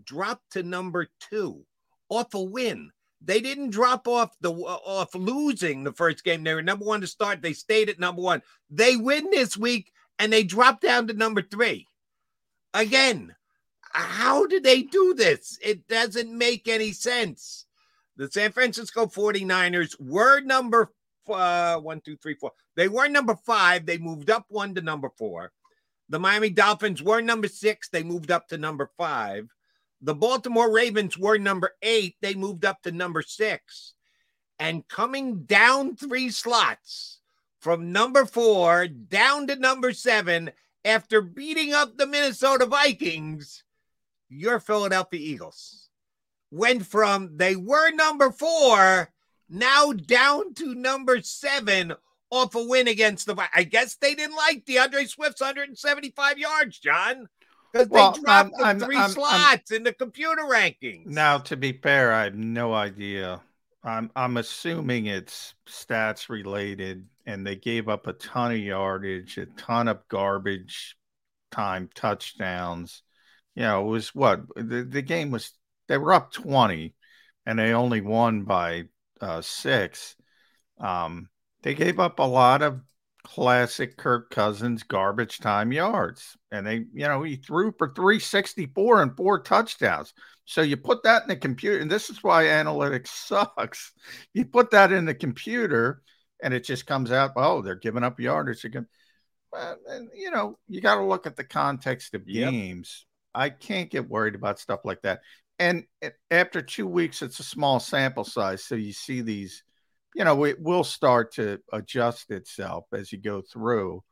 dropped 0.04 0.54
to 0.54 0.64
number 0.64 1.08
two 1.20 1.66
off 2.08 2.34
a 2.34 2.42
win. 2.42 2.92
They 3.22 3.41
didn't 3.41 3.72
drop 3.72 4.08
off 4.08 4.36
the 4.40 4.52
off 4.52 5.14
losing 5.14 5.84
the 5.84 5.91
first 5.91 6.24
game. 6.24 6.44
They 6.44 6.54
were 6.54 6.62
number 6.62 6.86
one 6.86 7.02
to 7.02 7.08
start. 7.08 7.41
They 7.41 7.54
stayed 7.54 7.90
at 7.90 8.00
number 8.00 8.22
one. 8.22 8.41
They 8.70 8.96
win 8.96 9.30
this 9.30 9.58
week 9.58 9.91
and 10.18 10.32
they 10.32 10.44
drop 10.44 10.82
down 10.82 11.08
to 11.08 11.14
number 11.14 11.41
three. 11.41 11.88
Again, 12.74 13.36
how 13.91 14.46
did 14.46 14.64
they 14.64 14.84
do 14.84 15.14
this? 15.16 15.58
It 15.62 15.88
doesn't 15.88 16.36
make 16.36 16.68
any 16.68 16.91
sense. 16.91 17.66
The 18.16 18.30
San 18.30 18.52
Francisco 18.52 19.06
49ers 19.06 19.96
were 20.00 20.41
number 20.41 20.94
uh, 21.30 21.78
one, 21.80 22.02
two, 22.02 22.18
three, 22.18 22.36
four. 22.36 22.52
They 22.76 22.88
were 22.88 23.08
number 23.08 23.36
five. 23.36 23.86
They 23.86 23.98
moved 23.98 24.30
up 24.30 24.46
one 24.50 24.76
to 24.76 24.82
number 24.82 25.10
four. 25.18 25.52
The 26.10 26.20
Miami 26.20 26.50
Dolphins 26.50 27.04
were 27.04 27.22
number 27.22 27.48
six. 27.48 27.90
They 27.90 28.04
moved 28.04 28.32
up 28.32 28.48
to 28.50 28.58
number 28.58 28.90
five. 28.98 29.48
The 30.02 30.16
Baltimore 30.16 30.72
Ravens 30.72 31.18
were 31.18 31.38
number 31.38 31.72
eight. 31.82 32.16
They 32.22 32.34
moved 32.34 32.66
up 32.66 32.82
to 32.84 32.92
number 32.92 33.22
six. 33.22 33.94
And 34.58 34.88
coming 34.88 35.44
down 35.44 35.96
three 35.96 36.30
slots 36.30 37.20
from 37.60 37.92
number 37.92 38.26
four 38.26 38.88
down 38.88 39.48
to 39.48 39.56
number 39.56 39.94
seven 39.94 40.52
after 40.86 41.22
beating 41.22 41.74
up 41.74 41.98
the 41.98 42.08
Minnesota 42.08 42.66
Vikings, 42.66 43.64
your 44.30 44.60
Philadelphia 44.60 45.20
Eagles 45.20 45.90
went 46.52 46.86
from 46.86 47.38
they 47.38 47.56
were 47.56 47.92
number 47.92 48.32
four 48.32 49.12
now 49.50 49.92
down 49.92 50.54
to 50.56 50.74
number 50.76 51.22
seven 51.22 51.94
off 52.32 52.56
a 52.56 52.64
win 52.64 52.88
against 52.88 53.26
the. 53.26 53.50
I 53.54 53.64
guess 53.64 53.96
they 53.96 54.16
didn't 54.16 54.36
like 54.36 54.66
D'Andre 54.66 55.06
Swift's 55.06 55.42
175 55.42 56.38
yards, 56.38 56.80
John, 56.80 57.28
because 57.72 57.88
Well, 57.90 58.12
they 58.12 58.20
dropped 58.22 58.30
I'm- 58.30 58.52
the 58.58 58.66
I'm- 58.66 58.80
3 58.80 58.96
I'm- 58.96 59.02
I'm- 59.04 59.12
slots 59.12 59.72
in 59.72 59.84
the 59.84 59.94
computer 59.94 60.44
rankings. 60.44 61.06
Now, 61.06 61.38
to 61.40 61.58
be 61.58 61.74
fair, 61.74 62.12
I 62.14 62.26
have 62.26 62.36
no 62.36 62.74
idea. 62.74 63.41
I'm 63.84 64.12
I'm 64.16 64.36
assuming 64.38 65.06
it's 65.06 65.54
stats 65.68 66.28
related, 66.28 67.08
and 67.26 67.48
they 67.48 67.56
gave 67.56 67.88
up 67.88 68.08
a 68.08 68.14
ton 68.14 68.52
of 68.52 68.58
yardage, 68.58 69.38
a 69.38 69.46
ton 69.46 69.88
of 69.88 70.06
garbage 70.10 70.98
time 71.52 71.90
touchdowns. 71.96 73.04
You 73.56 73.64
know, 73.64 73.86
it 73.88 73.90
was 73.90 74.14
what 74.14 74.41
the, 74.56 74.84
the 74.84 75.02
game 75.02 75.32
was. 75.32 75.54
They 75.88 75.98
were 75.98 76.14
up 76.14 76.34
twenty, 76.34 76.94
and 77.46 77.58
they 77.58 77.74
only 77.74 78.02
won 78.02 78.44
by 78.44 78.90
uh, 79.22 79.41
six. 79.41 80.16
Um, 80.78 81.30
they 81.62 81.74
gave 81.74 82.00
up 82.00 82.20
a 82.20 82.24
lot 82.24 82.62
of 82.62 82.82
classic 83.24 83.98
Kirk 83.98 84.30
Cousins 84.30 84.84
garbage 84.84 85.40
time 85.40 85.72
yards. 85.72 86.38
And 86.52 86.66
they, 86.66 86.86
you 86.94 87.08
know, 87.08 87.24
he 87.24 87.36
threw 87.36 87.74
for 87.78 87.94
364 87.94 89.02
and 89.02 89.16
four 89.16 89.41
touchdowns. 89.41 90.14
So 90.46 90.62
you 90.62 90.78
put 90.78 91.04
that 91.04 91.24
in 91.24 91.30
the 91.30 91.36
computer, 91.36 91.80
and 91.80 91.91
this 91.91 92.10
is 92.10 92.24
why 92.24 92.46
analytics 92.46 93.08
sucks. 93.28 93.91
You 94.34 94.46
put 94.46 94.72
that 94.72 94.91
in 94.91 95.06
the 95.06 95.14
computer, 95.14 96.02
and 96.41 96.54
it 96.54 96.64
just 96.64 96.86
comes 96.88 97.12
out, 97.12 97.32
oh, 97.36 97.62
they're 97.62 97.76
giving 97.76 98.04
up 98.04 98.20
yardage. 98.20 98.64
They're 98.64 98.88
well, 99.52 99.78
and, 99.88 100.10
you 100.16 100.32
know, 100.32 100.58
you 100.68 100.82
got 100.82 100.96
to 100.96 101.04
look 101.04 101.26
at 101.26 101.36
the 101.36 101.44
context 101.44 102.14
of 102.14 102.28
Yep. 102.28 102.52
games. 102.52 103.06
I 103.34 103.50
can't 103.50 103.90
get 103.90 104.10
worried 104.10 104.36
about 104.36 104.60
stuff 104.60 104.82
like 104.84 105.02
that. 105.04 105.22
And 105.58 105.86
eh, 106.02 106.12
after 106.32 106.62
two 106.62 106.88
weeks, 106.88 107.22
it's 107.22 107.40
a 107.40 107.44
small 107.44 107.80
sample 107.80 108.24
size. 108.24 108.64
So 108.64 108.76
you 108.76 108.94
see 108.94 109.22
these, 109.22 109.64
you 110.15 110.23
know, 110.23 110.45
it 110.45 110.60
will 110.60 110.84
start 110.84 111.34
to 111.36 111.60
adjust 111.72 112.31
itself 112.31 112.86
as 112.94 113.11
you 113.11 113.19
go 113.19 113.41
through. 113.41 114.03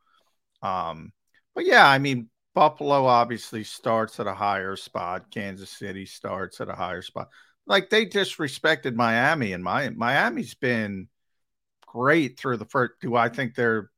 Um, 0.62 1.12
but 1.54 1.66
yeah, 1.66 1.86
I 1.86 1.98
mean, 1.98 2.28
Buffalo 2.54 3.06
obviously 3.06 3.64
starts 3.64 4.18
at 4.20 4.26
a 4.26 4.34
higher 4.34 4.76
spot. 4.76 5.30
Kansas 5.30 5.70
City 5.70 6.06
starts 6.06 6.60
at 6.60 6.68
a 6.68 6.74
higher 6.74 7.02
spot. 7.02 7.28
Like 7.66 7.90
they 7.90 8.06
disrespected 8.06 8.94
Miami, 8.94 9.52
and 9.52 9.62
my 9.62 9.90
Miami's 9.90 10.54
been 10.54 11.08
great 11.86 12.38
through 12.38 12.56
the 12.56 12.64
first. 12.64 12.94
Do 13.00 13.14
I 13.14 13.28
think 13.28 13.54
they're 13.54 13.90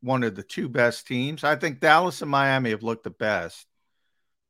one 0.00 0.22
of 0.22 0.36
the 0.36 0.42
two 0.42 0.68
best 0.68 1.06
teams? 1.06 1.42
I 1.42 1.56
think 1.56 1.80
Dallas 1.80 2.22
and 2.22 2.30
Miami 2.30 2.70
have 2.70 2.82
looked 2.82 3.04
the 3.04 3.10
best. 3.10 3.66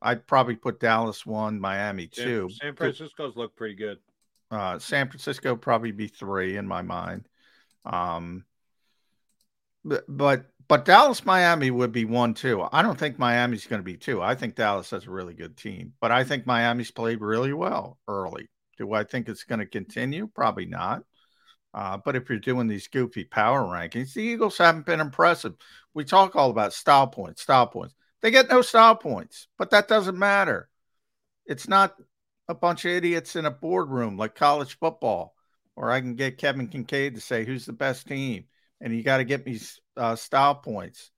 I'd 0.02 0.26
probably 0.26 0.56
put 0.56 0.78
Dallas 0.78 1.24
one, 1.24 1.58
Miami 1.58 2.06
two. 2.06 2.50
San 2.60 2.76
Francisco's 2.76 3.34
look 3.34 3.56
pretty 3.56 3.74
good. 3.74 3.98
Uh, 4.50 4.78
San 4.78 5.08
Francisco 5.08 5.56
probably 5.56 5.92
be 5.92 6.08
three 6.08 6.56
in 6.56 6.66
my 6.66 6.82
mind. 6.82 7.28
Um, 7.84 8.44
but 9.84 10.04
but 10.08 10.46
but 10.68 10.84
Dallas 10.84 11.24
Miami 11.24 11.70
would 11.70 11.92
be 11.92 12.04
one 12.04 12.34
too. 12.34 12.66
I 12.72 12.82
don't 12.82 12.98
think 12.98 13.18
Miami's 13.18 13.66
going 13.66 13.80
to 13.80 13.84
be 13.84 13.96
two. 13.96 14.20
I 14.20 14.34
think 14.34 14.56
Dallas 14.56 14.90
has 14.90 15.06
a 15.06 15.10
really 15.10 15.34
good 15.34 15.56
team, 15.56 15.92
but 16.00 16.10
I 16.10 16.24
think 16.24 16.46
Miami's 16.46 16.90
played 16.90 17.20
really 17.20 17.52
well 17.52 17.98
early. 18.08 18.48
Do 18.78 18.92
I 18.92 19.04
think 19.04 19.28
it's 19.28 19.44
going 19.44 19.60
to 19.60 19.66
continue? 19.66 20.28
Probably 20.34 20.66
not. 20.66 21.02
Uh, 21.72 21.98
but 21.98 22.16
if 22.16 22.28
you're 22.28 22.38
doing 22.38 22.66
these 22.66 22.88
goofy 22.88 23.24
power 23.24 23.62
rankings, 23.62 24.14
the 24.14 24.22
Eagles 24.22 24.58
haven't 24.58 24.86
been 24.86 25.00
impressive. 25.00 25.54
We 25.94 26.04
talk 26.04 26.34
all 26.34 26.50
about 26.50 26.72
style 26.72 27.06
points, 27.06 27.42
style 27.42 27.66
points. 27.66 27.94
They 28.22 28.30
get 28.30 28.50
no 28.50 28.62
style 28.62 28.96
points, 28.96 29.46
but 29.58 29.70
that 29.70 29.86
doesn't 29.86 30.18
matter. 30.18 30.68
It's 31.44 31.68
not 31.68 31.94
a 32.48 32.54
bunch 32.54 32.84
of 32.84 32.92
idiots 32.92 33.36
in 33.36 33.44
a 33.46 33.50
boardroom 33.50 34.16
like 34.16 34.34
college 34.34 34.78
football, 34.78 35.34
or 35.74 35.90
I 35.90 36.00
can 36.00 36.14
get 36.14 36.38
Kevin 36.38 36.68
Kinkead 36.68 37.14
to 37.14 37.20
say 37.20 37.44
who's 37.44 37.66
the 37.66 37.72
best 37.72 38.06
team, 38.06 38.44
and 38.80 38.94
you 38.94 39.02
got 39.02 39.18
to 39.18 39.24
get 39.24 39.44
me 39.46 39.58
uh, 39.96 40.16
style 40.16 40.54
points. 40.54 41.10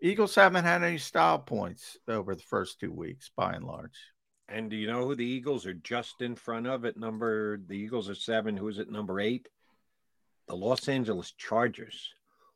Eagles 0.00 0.34
haven't 0.34 0.64
had 0.64 0.82
any 0.82 0.98
style 0.98 1.38
points 1.38 1.96
over 2.06 2.34
the 2.34 2.42
first 2.42 2.78
two 2.80 2.92
weeks, 2.92 3.30
by 3.36 3.52
and 3.52 3.64
large. 3.64 3.98
And 4.48 4.70
do 4.70 4.76
you 4.76 4.86
know 4.86 5.04
who 5.04 5.14
the 5.14 5.24
Eagles 5.26 5.66
are 5.66 5.74
just 5.74 6.22
in 6.22 6.34
front 6.34 6.66
of 6.66 6.84
at 6.84 6.96
number? 6.96 7.58
The 7.66 7.74
Eagles 7.74 8.08
are 8.08 8.14
seven. 8.14 8.56
Who's 8.56 8.78
at 8.78 8.90
number 8.90 9.20
eight? 9.20 9.48
The 10.46 10.56
Los 10.56 10.88
Angeles 10.88 11.32
Chargers, 11.32 12.14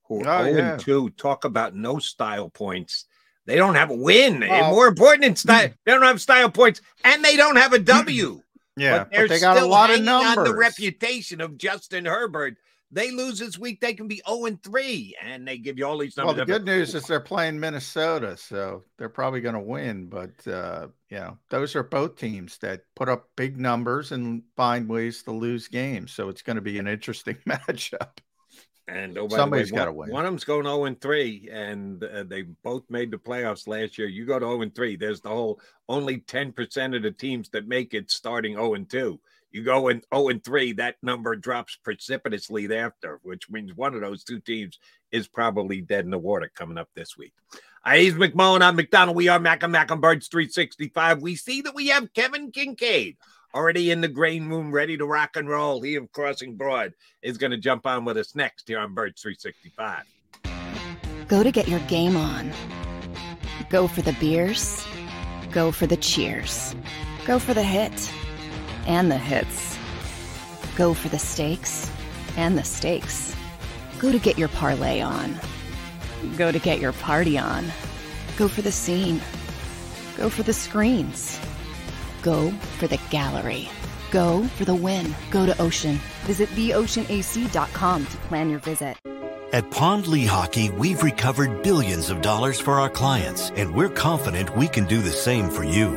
who 0.09 0.25
are 0.25 0.41
Oh, 0.41 0.45
0 0.45 0.57
yeah. 0.57 0.73
and 0.73 0.81
2. 0.81 1.11
Talk 1.11 1.45
about 1.45 1.75
no 1.75 1.99
style 1.99 2.49
points. 2.49 3.07
They 3.47 3.57
don't 3.57 3.75
have 3.75 3.91
a 3.91 3.95
win. 3.95 4.43
And 4.43 4.69
More 4.69 4.87
important 4.87 5.23
than 5.23 5.37
style, 5.37 5.71
they 5.85 5.93
don't 5.93 6.03
have 6.03 6.21
style 6.21 6.51
points, 6.51 6.81
and 7.05 7.25
they 7.25 7.37
don't 7.37 7.57
have 7.57 7.73
a 7.73 7.79
W. 7.79 8.43
Yeah, 8.77 8.99
but 8.99 9.11
they're 9.11 9.29
but 9.29 9.35
they 9.35 9.41
got 9.41 9.57
a 9.57 9.61
still 9.61 9.69
lot 9.69 9.91
of 9.91 9.97
hanging 9.97 10.09
on 10.09 10.45
the 10.45 10.55
reputation 10.55 11.41
of 11.41 11.59
Justin 11.59 12.07
Herbert. 12.07 12.57
They 12.95 13.11
lose 13.11 13.39
this 13.39 13.59
week, 13.59 13.81
they 13.81 13.95
can 13.95 14.07
be 14.07 14.21
0 14.29 14.45
and 14.45 14.63
3, 14.63 15.17
and 15.23 15.49
they 15.49 15.57
give 15.57 15.79
you 15.79 15.87
all 15.87 15.97
these 15.97 16.15
numbers. 16.15 16.37
Well, 16.37 16.45
the 16.45 16.53
good 16.53 16.67
news 16.67 16.95
is 16.95 17.07
they're 17.07 17.21
playing 17.21 17.59
Minnesota, 17.59 18.37
so 18.37 18.85
they're 18.99 19.09
probably 19.09 19.41
going 19.41 19.55
to 19.55 19.61
win. 19.61 20.07
But 20.07 20.47
uh, 20.47 20.89
you 21.09 21.17
know, 21.19 21.39
those 21.49 21.75
are 21.75 21.83
both 21.83 22.17
teams 22.17 22.59
that 22.59 22.83
put 22.95 23.09
up 23.09 23.31
big 23.35 23.59
numbers 23.59 24.13
and 24.13 24.43
find 24.57 24.89
ways 24.89 25.23
to 25.23 25.33
lose 25.33 25.69
games. 25.69 26.13
So 26.13 26.29
it's 26.29 26.43
going 26.43 26.57
to 26.57 26.63
be 26.63 26.79
an 26.79 26.87
interesting 26.87 27.37
matchup. 27.49 28.19
And 28.89 29.17
oh, 29.17 29.29
Somebody's 29.29 29.71
gotta 29.71 29.93
one, 29.93 30.09
win. 30.09 30.15
One 30.15 30.25
of 30.25 30.33
them's 30.33 30.45
going 30.45 30.65
0 30.65 30.85
and 30.87 31.01
3, 31.01 31.49
and 31.53 32.03
uh, 32.03 32.25
they 32.25 32.43
both 32.43 32.83
made 32.91 33.11
the 33.11 33.17
playoffs 33.17 33.69
last 33.69 33.97
year. 33.97 34.09
You 34.09 34.27
go 34.27 34.39
to 34.39 34.45
0 34.45 34.63
and 34.63 34.75
3, 34.75 34.97
there's 34.97 35.21
the 35.21 35.29
whole 35.29 35.61
only 35.89 36.19
10% 36.19 36.97
of 36.97 37.03
the 37.03 37.13
teams 37.13 37.49
that 37.51 37.69
make 37.69 37.95
it 37.95 38.11
starting 38.11 38.55
0 38.55 38.75
and 38.75 38.91
2. 38.91 39.21
You 39.53 39.63
go 39.63 39.89
in 39.89 40.03
0 40.13 40.29
and 40.31 40.43
3, 40.43 40.73
that 40.73 40.97
number 41.03 41.37
drops 41.37 41.77
precipitously 41.77 42.67
thereafter, 42.67 43.21
which 43.23 43.49
means 43.51 43.75
one 43.75 43.95
of 43.95 44.01
those 44.01 44.25
two 44.25 44.41
teams 44.41 44.81
is 45.13 45.29
probably 45.29 45.81
dead 45.81 46.05
in 46.05 46.11
the 46.11 46.19
water 46.19 46.51
coming 46.53 46.79
up 46.79 46.89
this 46.95 47.17
week. 47.17 47.35
Uh, 47.85 47.95
he's 47.95 48.15
McMullen. 48.15 48.63
I'm 48.63 48.77
McDonald. 48.77 49.17
We 49.17 49.29
are 49.29 49.39
Mac 49.39 49.63
and 49.63 49.73
Mac 49.73 49.93
on 49.93 50.01
Birds 50.01 50.29
365. 50.29 51.23
We 51.23 51.37
see 51.37 51.63
that 51.63 51.75
we 51.75 51.89
have 51.89 52.13
Kevin 52.15 52.51
Kinkead 52.51 53.17
already 53.55 53.91
in 53.91 54.01
the 54.01 54.09
grain 54.09 54.49
room, 54.49 54.73
ready 54.73 54.97
to 54.97 55.07
rock 55.07 55.37
and 55.37 55.49
roll. 55.49 55.83
He 55.83 55.97
of 55.97 56.11
Crossing 56.13 56.57
Broad 56.57 56.95
is 57.23 57.39
going 57.39 57.51
to 57.51 57.59
jump 57.59 57.87
on 57.87 58.05
with 58.05 58.17
us 58.17 58.35
next 58.35 58.69
here 58.69 58.79
on 58.79 58.95
Birds 58.95 59.21
365. 59.23 60.05
Go 61.29 61.43
to 61.43 61.51
get 61.51 61.69
your 61.69 61.81
game 61.81 62.17
on. 62.17 62.53
Go 63.71 63.87
for 63.87 64.03
the 64.03 64.13
beers. 64.15 64.87
Go 65.51 65.71
for 65.71 65.87
the 65.87 65.97
cheers. 65.97 66.75
Go 67.27 67.39
for 67.39 67.55
the 67.55 67.63
hit 67.63 68.13
and 68.87 69.11
the 69.11 69.19
hits. 69.19 69.79
Go 70.77 70.95
for 70.95 71.09
the 71.09 71.19
stakes 71.19 71.91
and 72.37 72.57
the 72.59 72.65
stakes. 72.65 73.37
Go 73.99 74.11
to 74.11 74.19
get 74.19 74.39
your 74.39 74.49
parlay 74.49 75.01
on. 75.01 75.39
Go 76.37 76.51
to 76.51 76.59
get 76.59 76.81
your 76.81 76.93
party 76.93 77.39
on. 77.39 77.67
Go 78.37 78.49
for 78.49 78.63
the 78.63 78.73
scene. 78.73 79.21
Go 80.17 80.29
for 80.29 80.43
the 80.43 80.53
screens. 80.53 81.39
Go 82.23 82.51
for 82.79 82.87
the 82.87 82.99
gallery. 83.11 83.69
Go 84.11 84.45
for 84.57 84.65
the 84.65 84.75
win. 84.75 85.15
Go 85.31 85.45
to 85.45 85.61
Ocean. 85.61 85.97
Visit 86.25 86.49
theoceanac.com 86.51 88.07
to 88.07 88.17
plan 88.29 88.49
your 88.49 88.61
visit. 88.61 88.97
At 89.53 89.71
Pond 89.71 90.07
Lehocky, 90.07 90.71
we've 90.79 91.03
recovered 91.03 91.63
billions 91.63 92.09
of 92.09 92.23
dollars 92.23 92.59
for 92.59 92.81
our 92.81 92.89
clients, 92.89 93.51
and 93.51 93.75
we're 93.75 93.91
confident 93.91 94.57
we 94.57 94.67
can 94.67 94.87
do 94.87 95.03
the 95.03 95.11
same 95.11 95.51
for 95.51 95.63
you. 95.63 95.91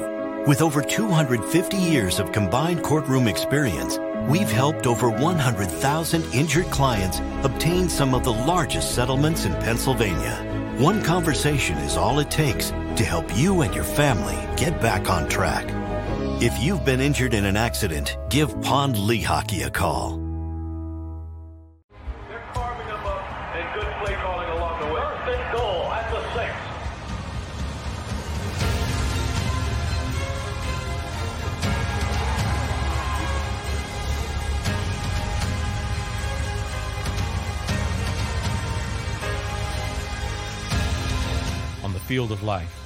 With 0.46 0.62
over 0.62 0.82
250 0.82 1.78
years 1.78 2.20
of 2.20 2.34
combined 2.34 2.84
courtroom 2.84 3.30
experience, 3.30 3.98
we've 4.28 4.52
helped 4.52 4.88
over 4.88 5.10
100,000 5.10 6.24
injured 6.34 6.66
clients 6.66 7.20
obtain 7.44 7.88
some 7.88 8.14
of 8.14 8.26
the 8.26 8.34
largest 8.34 8.94
settlements 8.94 9.46
in 9.46 9.54
Pennsylvania. 9.54 10.76
One 10.78 11.02
conversation 11.02 11.78
is 11.78 11.96
all 11.96 12.20
it 12.20 12.30
takes 12.30 12.72
to 12.72 13.06
help 13.06 13.26
you 13.38 13.62
and 13.62 13.74
your 13.74 13.86
family 13.86 14.38
get 14.58 14.82
back 14.82 15.10
on 15.10 15.30
track. 15.30 15.85
If 16.42 16.62
you've 16.62 16.84
been 16.84 17.00
injured 17.00 17.34
in 17.34 17.46
an 17.46 17.56
accident, 17.56 18.18
give 18.30 18.50
Pond 18.62 18.96
Lehocky 18.96 19.66
a 19.66 19.70
call. 19.70 20.16
And 20.16 20.22
good 23.74 23.88
play 24.04 24.14
calling 24.16 24.50
along 24.50 24.82
the 24.82 24.88
way. 24.88 25.00
First 25.00 25.30
and 25.30 25.56
goal 25.56 25.94
at 25.94 26.12
the 26.12 26.20
six. 26.34 26.52
On 41.86 41.94
the 41.94 42.00
field 42.02 42.34
of 42.34 42.44
life, 42.44 42.78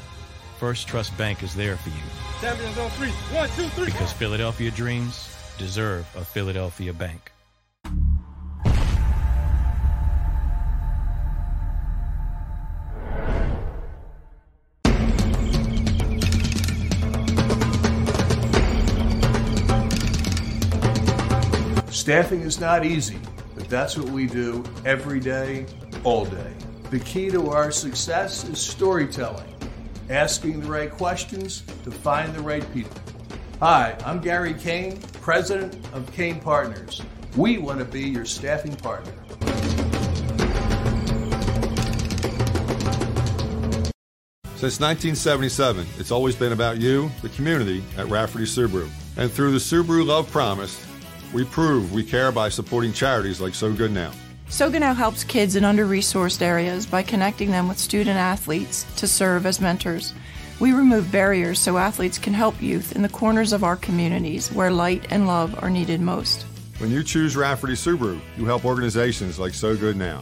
First 0.60 0.88
Trust 0.88 1.18
Bank 1.18 1.42
is 1.42 1.56
there 1.56 1.78
for 1.78 1.90
you 1.90 2.19
Champions 2.42 2.78
on 2.78 2.90
three. 2.92 3.10
One, 3.36 3.50
two, 3.50 3.68
three. 3.70 3.86
because 3.88 4.14
Philadelphia 4.14 4.72
dreams 4.72 5.36
deserve 5.58 6.08
a 6.16 6.24
Philadelphia 6.24 6.94
bank. 6.94 7.32
Staffing 21.92 22.42
is 22.42 22.60
not 22.60 22.86
easy, 22.86 23.20
but 23.56 23.70
that's 23.70 23.98
what 23.98 24.08
we 24.10 24.26
do 24.26 24.64
every 24.86 25.20
day, 25.20 25.66
all 26.04 26.26
day. 26.26 26.54
The 26.90 27.00
key 27.00 27.30
to 27.32 27.50
our 27.50 27.72
success 27.72 28.46
is 28.46 28.60
storytelling, 28.60 29.46
asking 30.10 30.62
the 30.62 30.68
right 30.68 30.90
questions 30.90 31.62
to 31.84 31.92
find 31.92 32.34
the 32.34 32.42
right 32.42 32.66
people. 32.74 33.00
Hi, 33.60 33.96
I'm 34.06 34.20
Gary 34.20 34.54
Kane, 34.54 35.00
president 35.22 35.76
of 35.94 36.12
Kane 36.14 36.40
Partners. 36.40 37.02
We 37.38 37.58
want 37.58 37.80
to 37.80 37.86
be 37.86 38.02
your 38.02 38.26
staffing 38.26 38.76
partner. 38.76 39.14
Since 44.56 44.82
1977, 44.82 45.88
it's 46.00 46.12
always 46.12 46.36
been 46.36 46.52
about 46.52 46.82
you, 46.82 47.10
the 47.22 47.30
community, 47.30 47.82
at 47.98 48.08
Rafferty 48.08 48.44
Subaru. 48.44 48.90
And 49.16 49.32
through 49.32 49.52
the 49.52 49.58
Subaru 49.58 50.06
Love 50.06 50.30
Promise, 50.32 50.86
we 51.34 51.46
prove 51.46 51.94
we 51.94 52.04
care 52.04 52.32
by 52.32 52.50
supporting 52.50 52.92
charities 52.92 53.40
like 53.40 53.56
So 53.56 53.72
Good 53.72 53.92
Now. 53.92 54.12
Soga 54.50 54.80
now 54.80 54.96
helps 54.96 55.24
kids 55.24 55.56
in 55.56 55.64
under 55.64 55.86
resourced 55.86 56.42
areas 56.42 56.88
by 56.88 57.04
connecting 57.04 57.52
them 57.52 57.68
with 57.68 57.78
student 57.78 58.18
athletes 58.18 58.84
to 58.96 59.08
serve 59.08 59.46
as 59.46 59.62
mentors. 59.62 60.14
We 60.60 60.74
remove 60.74 61.12
barriers 61.12 61.60
so 61.60 61.78
athletes 61.78 62.18
can 62.18 62.34
help 62.34 62.60
youth 62.60 62.96
in 62.96 63.04
the 63.04 63.10
corners 63.10 63.54
of 63.54 63.64
our 63.64 63.76
communities 63.76 64.52
where 64.52 64.72
light 64.72 65.06
and 65.12 65.28
love 65.28 65.64
are 65.64 65.70
needed 65.70 66.02
most. 66.02 66.48
When 66.80 66.90
you 66.90 67.04
choose 67.04 67.36
Rafferty 67.36 67.74
Subaru, 67.74 68.20
you 68.38 68.46
help 68.46 68.66
organizations 68.66 69.38
like 69.38 69.54
So 69.54 69.78
Good 69.78 69.96
Now. 69.96 70.22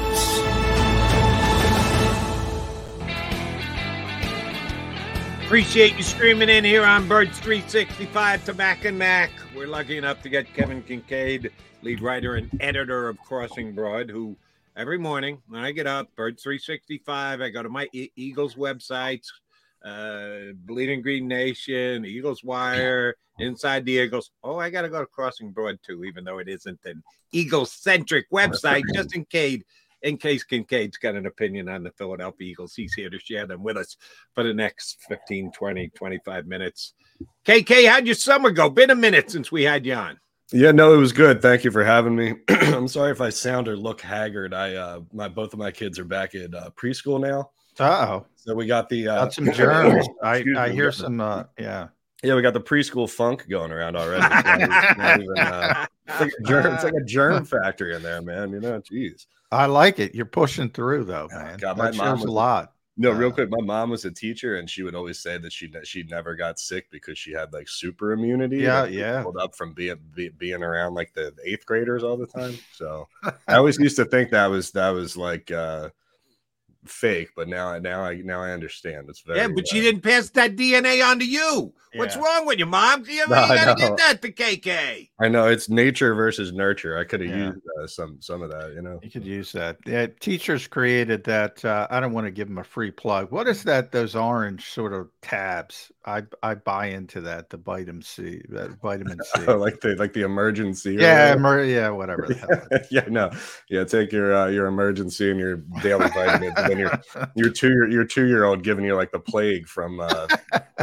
Appreciate 5.51 5.97
you 5.97 6.03
streaming 6.03 6.47
in 6.47 6.63
here 6.63 6.85
on 6.85 7.09
Birds 7.09 7.37
365 7.39 8.45
to 8.45 8.53
Mac 8.53 8.85
and 8.85 8.97
Mac. 8.97 9.31
We're 9.53 9.67
lucky 9.67 9.97
enough 9.97 10.21
to 10.21 10.29
get 10.29 10.53
Kevin 10.53 10.81
Kinkead, 10.81 11.51
lead 11.81 11.99
writer 11.99 12.35
and 12.35 12.49
editor 12.61 13.09
of 13.09 13.19
Crossing 13.19 13.73
Broad, 13.73 14.09
who 14.09 14.37
every 14.77 14.97
morning 14.97 15.41
when 15.49 15.61
I 15.61 15.73
get 15.73 15.87
up, 15.87 16.07
Birds 16.15 16.41
365, 16.41 17.41
I 17.41 17.49
go 17.49 17.61
to 17.61 17.67
my 17.67 17.89
E- 17.91 18.11
Eagles 18.15 18.55
websites, 18.55 19.27
uh, 19.83 20.53
Bleeding 20.55 21.01
Green 21.01 21.27
Nation, 21.27 22.05
Eagles 22.05 22.45
Wire, 22.45 23.15
Inside 23.39 23.83
the 23.83 23.91
Eagles. 23.91 24.31
Oh, 24.45 24.57
I 24.57 24.69
got 24.69 24.83
to 24.83 24.89
go 24.89 25.01
to 25.01 25.05
Crossing 25.05 25.51
Broad 25.51 25.79
too, 25.85 26.05
even 26.05 26.23
though 26.23 26.37
it 26.37 26.47
isn't 26.47 26.79
an 26.85 27.03
Eagles 27.33 27.73
centric 27.73 28.29
website, 28.31 28.83
just 28.93 29.13
in 29.15 29.25
case 29.25 29.63
in 30.03 30.17
case 30.17 30.43
Kinkead's 30.43 30.97
got 30.97 31.15
an 31.15 31.25
opinion 31.25 31.69
on 31.69 31.83
the 31.83 31.91
Philadelphia 31.91 32.47
Eagles, 32.51 32.73
he's 32.75 32.93
here 32.93 33.09
to 33.09 33.19
share 33.19 33.45
them 33.47 33.63
with 33.63 33.77
us 33.77 33.97
for 34.33 34.43
the 34.43 34.53
next 34.53 34.97
15, 35.07 35.51
20, 35.51 35.89
25 35.89 36.47
minutes. 36.47 36.93
KK, 37.45 37.87
how'd 37.87 38.05
your 38.05 38.15
summer 38.15 38.51
go? 38.51 38.69
Been 38.69 38.89
a 38.89 38.95
minute 38.95 39.29
since 39.29 39.51
we 39.51 39.63
had 39.63 39.85
you 39.85 39.93
on. 39.93 40.19
Yeah, 40.53 40.71
no, 40.71 40.93
it 40.93 40.97
was 40.97 41.13
good. 41.13 41.41
Thank 41.41 41.63
you 41.63 41.71
for 41.71 41.83
having 41.83 42.15
me. 42.15 42.33
I'm 42.49 42.87
sorry 42.87 43.11
if 43.11 43.21
I 43.21 43.29
sound 43.29 43.67
or 43.69 43.77
look 43.77 44.01
haggard. 44.01 44.53
I 44.53 44.75
uh 44.75 44.99
my 45.13 45.29
both 45.29 45.53
of 45.53 45.59
my 45.59 45.71
kids 45.71 45.97
are 45.97 46.03
back 46.03 46.35
in 46.35 46.53
uh, 46.53 46.71
preschool 46.75 47.21
now. 47.21 47.51
Uh-oh. 47.79 48.25
So 48.35 48.53
we 48.53 48.65
got 48.65 48.89
the 48.89 49.07
uh 49.07 49.15
Got 49.25 49.33
some 49.33 49.51
germs. 49.53 50.05
I, 50.23 50.43
I 50.57 50.69
hear 50.69 50.91
some 50.91 51.21
uh 51.21 51.43
yeah. 51.57 51.87
Yeah, 52.21 52.35
we 52.35 52.41
got 52.41 52.53
the 52.53 52.61
preschool 52.61 53.09
funk 53.09 53.47
going 53.49 53.71
around 53.71 53.95
already. 53.95 54.23
It's 54.25 54.45
not 54.45 54.61
even- 54.61 54.97
not 54.97 55.21
even, 55.21 55.37
uh, 55.39 55.85
it's 56.07 56.19
like 56.19 56.31
a 56.39 56.43
germ, 56.43 56.73
it's 56.75 56.83
like 56.83 56.93
a 56.93 57.05
germ 57.05 57.45
factory 57.63 57.95
in 57.95 58.03
there, 58.03 58.21
man. 58.21 58.51
You 58.51 58.59
know, 58.59 58.79
jeez. 58.81 59.25
I 59.51 59.65
like 59.65 59.99
it. 59.99 60.15
You're 60.15 60.25
pushing 60.25 60.69
through 60.69 61.05
though, 61.05 61.27
man. 61.31 61.57
God, 61.57 61.77
that 61.77 61.95
my 61.95 62.05
mom 62.05 62.17
shows 62.17 62.27
a 62.27 62.31
lot. 62.31 62.73
No, 62.97 63.11
real 63.11 63.31
quick, 63.31 63.49
my 63.49 63.63
mom 63.63 63.89
was 63.89 64.05
a 64.05 64.11
teacher, 64.11 64.57
and 64.57 64.69
she 64.69 64.83
would 64.83 64.95
always 64.95 65.19
say 65.19 65.37
that 65.37 65.51
she 65.51 65.71
she 65.83 66.03
never 66.03 66.35
got 66.35 66.59
sick 66.59 66.91
because 66.91 67.17
she 67.17 67.31
had 67.31 67.51
like 67.53 67.67
super 67.67 68.11
immunity. 68.11 68.57
Yeah, 68.57 68.85
yeah. 68.85 69.23
Pulled 69.23 69.37
up 69.37 69.55
from 69.55 69.73
being 69.73 69.95
be, 70.13 70.29
being 70.29 70.61
around 70.61 70.93
like 70.93 71.13
the 71.13 71.33
eighth 71.43 71.65
graders 71.65 72.03
all 72.03 72.17
the 72.17 72.27
time. 72.27 72.57
So 72.73 73.07
I 73.23 73.55
always 73.55 73.79
used 73.79 73.95
to 73.95 74.05
think 74.05 74.31
that 74.31 74.47
was 74.47 74.71
that 74.71 74.89
was 74.89 75.15
like 75.15 75.51
uh 75.51 75.89
fake, 76.85 77.29
but 77.35 77.47
now 77.47 77.67
I 77.69 77.79
now 77.79 78.03
I 78.03 78.15
now 78.23 78.41
I 78.41 78.51
understand. 78.51 79.07
It's 79.09 79.21
very 79.21 79.39
Yeah, 79.39 79.47
but 79.47 79.67
she 79.67 79.81
didn't 79.81 80.01
pass 80.01 80.29
that 80.31 80.55
DNA 80.55 81.05
on 81.05 81.19
to 81.19 81.25
you. 81.25 81.73
What's 81.95 82.15
wrong 82.15 82.45
with 82.45 82.57
you, 82.57 82.65
mom? 82.65 83.03
You, 83.05 83.25
No, 83.29 83.35
I 83.35 83.55
gotta 83.55 83.75
get 83.81 83.97
that 83.97 84.21
to 84.21 84.31
KK. 84.31 85.09
I 85.19 85.27
know 85.27 85.47
it's 85.47 85.69
nature 85.69 86.15
versus 86.15 86.53
nurture. 86.53 86.97
I 86.97 87.03
could 87.03 87.19
have 87.19 87.29
Yeah. 87.29 87.47
used 87.47 87.59
uh, 87.83 87.87
some 87.87 88.15
some 88.21 88.41
of 88.41 88.49
that, 88.49 88.71
you 88.73 88.81
know. 88.81 88.99
You 89.03 89.11
could 89.11 89.25
use 89.25 89.51
that. 89.51 89.77
Yeah, 89.85 90.07
teachers 90.21 90.67
created 90.67 91.25
that. 91.25 91.63
Uh, 91.65 91.87
I 91.89 91.99
don't 91.99 92.13
want 92.13 92.27
to 92.27 92.31
give 92.31 92.47
them 92.47 92.59
a 92.59 92.63
free 92.63 92.91
plug. 92.91 93.29
What 93.31 93.47
is 93.49 93.63
that? 93.63 93.91
Those 93.91 94.15
orange 94.15 94.69
sort 94.71 94.93
of 94.93 95.09
tabs. 95.21 95.91
I 96.05 96.23
I 96.41 96.55
buy 96.55 96.87
into 96.87 97.19
that. 97.21 97.49
The 97.49 97.57
vitamin 97.57 98.01
C, 98.03 98.41
that 98.49 98.71
vitamin 98.81 99.19
C. 99.35 99.43
Oh, 99.47 99.57
like 99.57 99.81
the 99.81 99.95
like 99.95 100.13
the 100.13 100.21
emergency. 100.21 100.95
yeah, 100.97 101.33
emer- 101.33 101.65
yeah, 101.65 101.89
whatever. 101.89 102.25
The 102.27 102.35
hell. 102.35 102.81
yeah, 102.91 103.05
no, 103.09 103.31
yeah. 103.69 103.83
Take 103.83 104.13
your 104.13 104.33
uh, 104.33 104.47
your 104.47 104.67
emergency 104.67 105.29
and 105.29 105.39
your 105.39 105.57
daily 105.83 106.07
vitamins, 106.09 106.53
then 106.71 106.79
your 106.79 107.01
your 107.35 107.49
two 107.49 107.69
year 107.69 107.89
your 107.89 108.05
two 108.05 108.27
year 108.27 108.45
old 108.45 108.63
giving 108.63 108.85
you 108.85 108.95
like 108.95 109.11
the 109.11 109.19
plague 109.19 109.67
from 109.67 109.99
uh, 109.99 110.27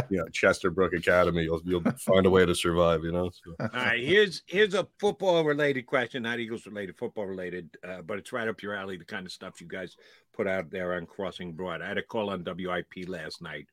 you 0.09 0.17
know 0.17 0.25
Chesterbrook 0.25 0.97
Academy. 0.97 1.43
You'll 1.43 1.61
you'll 1.65 1.83
find 1.97 2.25
a 2.25 2.29
way 2.29 2.45
to 2.45 2.55
survive. 2.55 3.03
You 3.03 3.11
know. 3.11 3.29
So. 3.29 3.55
All 3.59 3.69
right, 3.73 4.03
here's 4.03 4.43
here's 4.45 4.73
a 4.73 4.87
football 4.99 5.43
related 5.43 5.85
question, 5.85 6.23
not 6.23 6.39
Eagles 6.39 6.65
related, 6.65 6.97
football 6.97 7.25
related, 7.25 7.69
uh, 7.87 8.01
but 8.01 8.17
it's 8.17 8.31
right 8.31 8.47
up 8.47 8.61
your 8.61 8.75
alley. 8.75 8.97
The 8.97 9.05
kind 9.05 9.25
of 9.25 9.31
stuff 9.31 9.61
you 9.61 9.67
guys 9.67 9.95
put 10.33 10.47
out 10.47 10.69
there 10.69 10.93
on 10.93 11.05
Crossing 11.05 11.53
Broad. 11.53 11.81
I 11.81 11.87
had 11.87 11.97
a 11.97 12.03
call 12.03 12.29
on 12.29 12.43
WIP 12.43 13.07
last 13.07 13.41
night, 13.41 13.67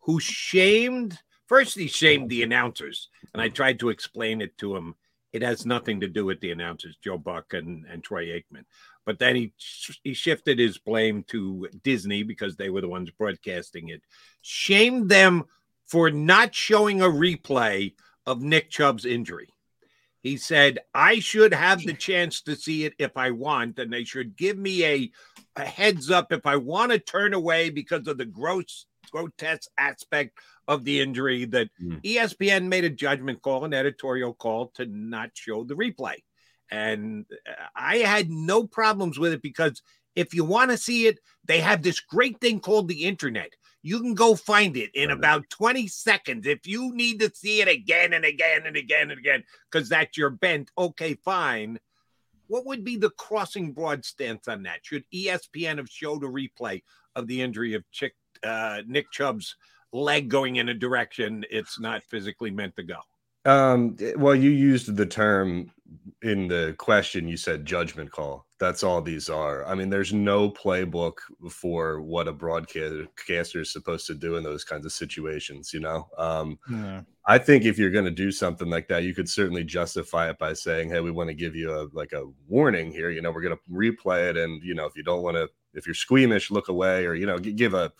who 0.00 0.20
shamed 0.20 1.18
first 1.46 1.78
he 1.78 1.86
shamed 1.86 2.28
the 2.28 2.42
announcers, 2.42 3.08
and 3.32 3.40
I 3.42 3.48
tried 3.48 3.78
to 3.80 3.88
explain 3.90 4.40
it 4.40 4.56
to 4.58 4.76
him. 4.76 4.94
It 5.32 5.40
has 5.40 5.64
nothing 5.64 6.00
to 6.00 6.08
do 6.08 6.26
with 6.26 6.40
the 6.40 6.50
announcers, 6.50 6.98
Joe 7.02 7.18
Buck 7.18 7.54
and 7.54 7.86
and 7.86 8.04
Troy 8.04 8.26
Aikman. 8.26 8.64
But 9.04 9.18
then 9.18 9.34
he 9.34 9.52
he 10.02 10.14
shifted 10.14 10.58
his 10.58 10.78
blame 10.78 11.24
to 11.28 11.68
Disney 11.82 12.22
because 12.22 12.56
they 12.56 12.70
were 12.70 12.80
the 12.80 12.88
ones 12.88 13.10
broadcasting 13.10 13.88
it. 13.88 14.02
Shamed 14.42 15.08
them 15.08 15.44
for 15.86 16.10
not 16.10 16.54
showing 16.54 17.02
a 17.02 17.06
replay 17.06 17.94
of 18.26 18.42
Nick 18.42 18.70
Chubb's 18.70 19.04
injury. 19.04 19.48
He 20.22 20.36
said, 20.36 20.78
I 20.94 21.18
should 21.18 21.52
have 21.52 21.82
the 21.82 21.92
chance 22.08 22.42
to 22.42 22.54
see 22.54 22.84
it 22.84 22.94
if 22.98 23.16
I 23.16 23.32
want, 23.32 23.78
and 23.78 23.92
they 23.92 24.04
should 24.04 24.36
give 24.36 24.56
me 24.56 24.84
a, 24.84 25.10
a 25.56 25.64
heads 25.64 26.10
up 26.10 26.32
if 26.32 26.46
I 26.46 26.56
want 26.56 26.92
to 26.92 26.98
turn 26.98 27.34
away 27.34 27.70
because 27.70 28.06
of 28.06 28.18
the 28.18 28.24
gross, 28.24 28.86
grotesque 29.10 29.68
aspect 29.76 30.38
of 30.68 30.84
the 30.84 31.00
injury. 31.00 31.44
That 31.44 31.70
hmm. 31.78 31.96
E 32.04 32.16
ESPN 32.16 32.68
made 32.68 32.84
a 32.84 32.90
judgment 32.90 33.42
call, 33.42 33.64
an 33.64 33.74
editorial 33.74 34.32
call 34.32 34.68
to 34.76 34.86
not 34.86 35.30
show 35.34 35.64
the 35.64 35.74
replay. 35.74 36.18
And 36.72 37.26
uh, 37.46 37.52
I 37.76 37.98
had 37.98 38.30
no 38.30 38.66
problems 38.66 39.18
with 39.18 39.34
it 39.34 39.42
because 39.42 39.82
if 40.16 40.34
you 40.34 40.44
want 40.44 40.70
to 40.70 40.78
see 40.78 41.06
it, 41.06 41.20
they 41.44 41.60
have 41.60 41.82
this 41.82 42.00
great 42.00 42.40
thing 42.40 42.60
called 42.60 42.88
the 42.88 43.04
internet. 43.04 43.52
You 43.82 44.00
can 44.00 44.14
go 44.14 44.34
find 44.34 44.76
it 44.76 44.90
in 44.94 45.10
about 45.10 45.50
20 45.50 45.86
seconds. 45.88 46.46
If 46.46 46.66
you 46.66 46.94
need 46.94 47.20
to 47.20 47.30
see 47.34 47.60
it 47.60 47.68
again 47.68 48.14
and 48.14 48.24
again 48.24 48.62
and 48.64 48.76
again 48.76 49.10
and 49.10 49.18
again, 49.18 49.44
because 49.70 49.88
that's 49.88 50.16
your 50.16 50.30
bent, 50.30 50.70
okay, 50.78 51.14
fine. 51.14 51.78
What 52.46 52.64
would 52.66 52.84
be 52.84 52.96
the 52.96 53.10
crossing 53.10 53.72
broad 53.72 54.04
stance 54.04 54.48
on 54.48 54.62
that? 54.62 54.80
Should 54.82 55.04
ESPN 55.12 55.78
have 55.78 55.88
showed 55.88 56.24
a 56.24 56.28
replay 56.28 56.82
of 57.16 57.26
the 57.26 57.42
injury 57.42 57.74
of 57.74 57.82
Chick, 57.90 58.14
uh, 58.42 58.82
Nick 58.86 59.10
Chubb's 59.10 59.56
leg 59.92 60.28
going 60.28 60.56
in 60.56 60.68
a 60.68 60.74
direction 60.74 61.44
it's 61.50 61.78
not 61.78 62.02
physically 62.04 62.50
meant 62.50 62.76
to 62.76 62.82
go? 62.82 62.98
Um, 63.44 63.96
well, 64.16 64.34
you 64.34 64.50
used 64.50 64.94
the 64.94 65.06
term 65.06 65.70
in 66.22 66.48
the 66.48 66.74
question. 66.78 67.28
You 67.28 67.36
said 67.36 67.64
judgment 67.66 68.10
call. 68.10 68.46
That's 68.58 68.82
all 68.82 69.02
these 69.02 69.28
are. 69.28 69.66
I 69.66 69.74
mean, 69.74 69.90
there's 69.90 70.12
no 70.12 70.50
playbook 70.50 71.14
for 71.50 72.00
what 72.00 72.28
a 72.28 72.32
broadcaster 72.32 73.60
is 73.60 73.72
supposed 73.72 74.06
to 74.06 74.14
do 74.14 74.36
in 74.36 74.44
those 74.44 74.64
kinds 74.64 74.86
of 74.86 74.92
situations. 74.92 75.72
You 75.72 75.80
know, 75.80 76.08
um, 76.18 76.58
Yeah. 76.70 77.02
I 77.26 77.38
think 77.38 77.64
if 77.64 77.78
you're 77.78 77.90
going 77.90 78.04
to 78.04 78.10
do 78.10 78.32
something 78.32 78.68
like 78.68 78.88
that, 78.88 79.04
you 79.04 79.14
could 79.14 79.28
certainly 79.28 79.64
justify 79.64 80.28
it 80.30 80.38
by 80.38 80.52
saying, 80.54 80.90
"Hey, 80.90 81.00
we 81.00 81.10
want 81.12 81.28
to 81.28 81.34
give 81.34 81.54
you 81.54 81.72
a 81.72 81.88
like 81.92 82.12
a 82.12 82.24
warning 82.48 82.90
here. 82.92 83.10
You 83.10 83.22
know, 83.22 83.30
we're 83.30 83.42
going 83.42 83.56
to 83.56 83.62
replay 83.72 84.30
it, 84.30 84.36
and 84.36 84.62
you 84.62 84.74
know, 84.74 84.86
if 84.86 84.96
you 84.96 85.02
don't 85.04 85.22
want 85.22 85.36
to, 85.36 85.48
if 85.74 85.86
you're 85.86 85.94
squeamish, 85.94 86.50
look 86.50 86.68
away, 86.68 87.06
or 87.06 87.14
you 87.14 87.26
know, 87.26 87.38
give 87.38 87.74
a 87.74 87.92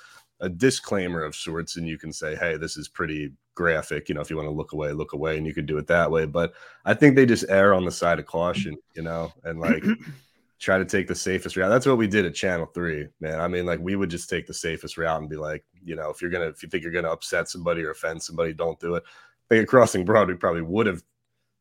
a 0.43 0.49
disclaimer 0.49 1.23
of 1.23 1.35
sorts, 1.35 1.77
and 1.77 1.89
you 1.89 1.97
can 1.97 2.13
say, 2.13 2.35
"Hey, 2.35 2.57
this 2.57 2.77
is 2.77 2.89
pretty 2.89 3.33
graphic. 3.55 4.09
You 4.09 4.15
know, 4.15 4.21
if 4.21 4.29
you 4.29 4.37
want 4.37 4.49
to 4.49 4.55
look 4.55 4.73
away, 4.73 4.93
look 4.93 5.13
away, 5.15 5.39
and 5.39 5.47
you 5.47 5.55
could 5.55 5.67
do 5.67 5.79
it 5.79 5.87
that 5.87 6.11
way." 6.11 6.27
But 6.27 6.53
I 6.85 6.95
think 6.95 7.17
they 7.17 7.25
just 7.25 7.47
err 7.49 7.73
on 7.73 7.85
the 7.85 7.91
side 7.91 8.19
of 8.19 8.27
caution, 8.27 8.77
you 8.95 9.03
know, 9.03 9.33
and 9.45 9.61
like 9.61 9.85
try 10.59 10.79
to 10.79 10.85
take 10.85 11.07
the 11.07 11.15
safest 11.15 11.57
route. 11.57 11.69
That's 11.69 11.87
what 11.87 11.97
we 11.97 12.09
did 12.09 12.27
at 12.27 12.35
Channel 12.35 12.67
Three, 12.67 13.07
man. 13.21 13.41
I 13.41 13.49
mean, 13.49 13.65
like 13.65 13.79
we 13.81 13.97
would 13.97 14.11
just 14.11 14.29
take 14.29 14.47
the 14.47 14.55
safest 14.55 14.99
route 14.99 15.21
and 15.21 15.31
be 15.31 15.37
like, 15.37 15.65
you 15.83 15.95
know, 15.95 16.11
if 16.11 16.21
you're 16.21 16.31
gonna, 16.31 16.49
if 16.49 16.63
you 16.63 16.69
think 16.69 16.83
you're 16.83 16.93
gonna 16.93 17.13
upset 17.13 17.49
somebody 17.49 17.83
or 17.85 17.93
offend 17.93 18.23
somebody, 18.23 18.53
don't 18.53 18.81
do 18.81 18.97
it. 18.97 19.05
I 19.07 19.55
think 19.55 19.63
at 19.63 19.69
Crossing 19.69 20.05
Broad, 20.05 20.29
we 20.29 20.35
probably 20.35 20.63
would 20.63 20.87
have 20.87 21.03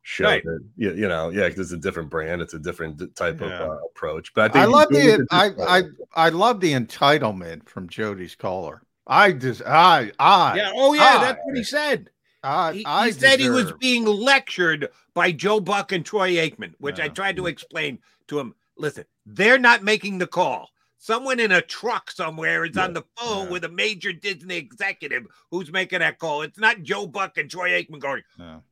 showed 0.02 0.26
Right. 0.26 0.44
it. 0.46 0.62
You, 0.78 0.94
you 0.94 1.08
know, 1.08 1.30
yeah, 1.30 1.48
because 1.48 1.72
it's 1.72 1.72
a 1.72 1.78
different 1.78 2.10
brand, 2.10 2.42
it's 2.42 2.54
a 2.54 2.60
different 2.60 3.16
type 3.16 3.40
Yeah. 3.42 3.48
of 3.48 3.70
uh, 3.70 3.78
approach. 3.86 4.34
But 4.34 4.52
I 4.52 4.54
think 4.54 4.64
I 4.64 4.66
love 4.66 4.88
you 4.92 5.02
do 5.02 5.10
it 5.10 5.18
the 5.18 5.28
I 5.32 5.52
I 5.78 5.84
I 6.16 6.30
love 6.30 6.60
the 6.60 6.74
entitlement 6.74 7.68
from 7.70 7.88
Jody's 7.88 8.36
caller. 8.36 8.82
I 9.08 9.32
just 9.34 9.62
I 9.66 10.12
I 10.20 10.56
Yeah. 10.58 10.72
Oh, 10.76 10.94
yeah. 10.94 11.04
I, 11.04 11.24
that's 11.24 11.40
what 11.44 11.56
he 11.58 11.64
said. 11.64 12.10
I, 12.44 12.74
He, 12.74 12.86
I 12.86 13.06
he 13.08 13.12
said 13.12 13.40
he 13.40 13.50
was 13.50 13.72
being 13.74 14.06
lectured 14.06 14.90
by 15.14 15.32
Joe 15.32 15.60
Buck 15.60 15.92
and 15.92 16.04
Troy 16.06 16.32
Aikman, 16.32 16.74
which 16.80 17.00
I 17.00 17.08
tried 17.08 17.36
to 17.36 17.46
explain 17.48 18.00
to 18.28 18.40
him. 18.40 18.56
Listen, 18.78 19.06
they're 19.28 19.60
not 19.60 19.84
making 19.84 20.18
the 20.18 20.26
call. 20.26 20.70
Someone 21.04 21.40
in 21.40 21.52
a 21.52 21.64
truck 21.64 22.12
somewhere 22.12 22.64
is 22.64 22.78
on 22.78 22.94
the 22.94 23.02
phone 23.18 23.50
with 23.50 23.64
a 23.64 23.70
major 23.70 24.14
Disney 24.14 24.58
executive 24.58 25.26
who's 25.50 25.72
making 25.72 25.98
that 25.98 26.20
call. 26.20 26.44
It's 26.44 26.60
not 26.60 26.84
Joe 26.84 27.08
Buck 27.08 27.40
and 27.40 27.50
Troy 27.50 27.72
Aikman 27.72 28.00
going, 28.00 28.22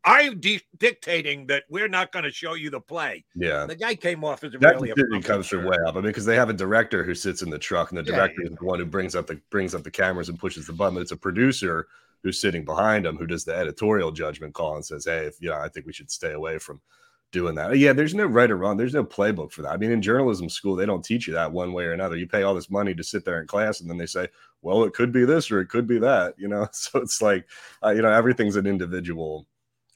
I'm 0.05 0.39
di- 0.39 0.61
dictating 0.77 1.47
that 1.47 1.63
we're 1.71 1.87
not 1.87 2.11
going 2.11 2.25
to 2.25 2.31
show 2.31 2.53
you 2.53 2.69
the 2.69 2.81
play. 2.81 3.25
Yeah. 3.33 3.65
The 3.65 3.75
guy 3.75 3.95
came 3.95 4.23
off 4.23 4.43
as 4.43 4.53
a 4.53 4.59
That 4.59 4.75
really 4.75 4.93
decision 4.93 5.23
comes 5.23 5.47
from 5.47 5.65
way 5.65 5.75
up. 5.87 5.95
I 5.95 6.01
mean, 6.01 6.03
because 6.03 6.25
they 6.25 6.35
have 6.35 6.51
a 6.51 6.53
director 6.53 7.03
who 7.03 7.15
sits 7.15 7.41
in 7.41 7.49
the 7.49 7.57
truck, 7.57 7.89
and 7.89 7.97
the 7.97 8.03
Yeah, 8.03 8.17
director 8.17 8.43
is 8.43 8.51
the 8.51 8.63
one 8.63 8.77
who 8.77 8.85
brings 8.85 9.15
up 9.15 9.25
the 9.25 9.41
brings 9.49 9.73
up 9.73 9.81
the 9.81 9.89
cameras 9.89 10.29
and 10.29 10.37
pushes 10.37 10.67
the 10.67 10.73
button. 10.73 10.93
But 10.93 11.01
it's 11.01 11.11
a 11.11 11.17
producer 11.17 11.87
who's 12.21 12.39
sitting 12.39 12.63
behind 12.63 13.07
him 13.07 13.17
who 13.17 13.25
does 13.25 13.43
the 13.43 13.55
editorial 13.55 14.11
judgment 14.11 14.53
call 14.53 14.75
and 14.75 14.85
says, 14.85 15.05
"Hey, 15.05 15.25
if 15.25 15.41
you 15.41 15.49
know, 15.49 15.57
I 15.57 15.67
think 15.67 15.87
we 15.87 15.93
should 15.93 16.11
stay 16.11 16.33
away 16.33 16.59
from 16.59 16.79
doing 17.31 17.55
that." 17.55 17.77
Yeah, 17.77 17.93
there's 17.93 18.15
no 18.15 18.25
right 18.25 18.49
or 18.49 18.57
wrong. 18.57 18.77
There's 18.77 18.93
no 18.93 19.03
playbook 19.03 19.51
for 19.51 19.61
that. 19.61 19.71
I 19.71 19.77
mean, 19.77 19.91
in 19.91 20.01
journalism 20.01 20.49
school, 20.49 20.75
they 20.75 20.85
don't 20.85 21.03
teach 21.03 21.27
you 21.27 21.33
that 21.33 21.51
one 21.51 21.73
way 21.73 21.85
or 21.85 21.93
another. 21.93 22.15
You 22.15 22.27
pay 22.27 22.43
all 22.43 22.55
this 22.55 22.69
money 22.69 22.93
to 22.95 23.03
sit 23.03 23.25
there 23.25 23.41
in 23.41 23.47
class, 23.47 23.81
and 23.81 23.89
then 23.89 23.97
they 23.97 24.05
say, 24.05 24.27
"Well, 24.61 24.83
it 24.83 24.93
could 24.93 25.11
be 25.11 25.25
this 25.25 25.51
or 25.51 25.59
it 25.59 25.69
could 25.69 25.87
be 25.87 25.99
that." 25.99 26.35
You 26.37 26.47
know, 26.47 26.67
so 26.71 26.99
it's 26.99 27.21
like, 27.21 27.47
uh, 27.83 27.91
you 27.91 28.01
know, 28.01 28.11
everything's 28.11 28.55
an 28.55 28.67
individual. 28.67 29.47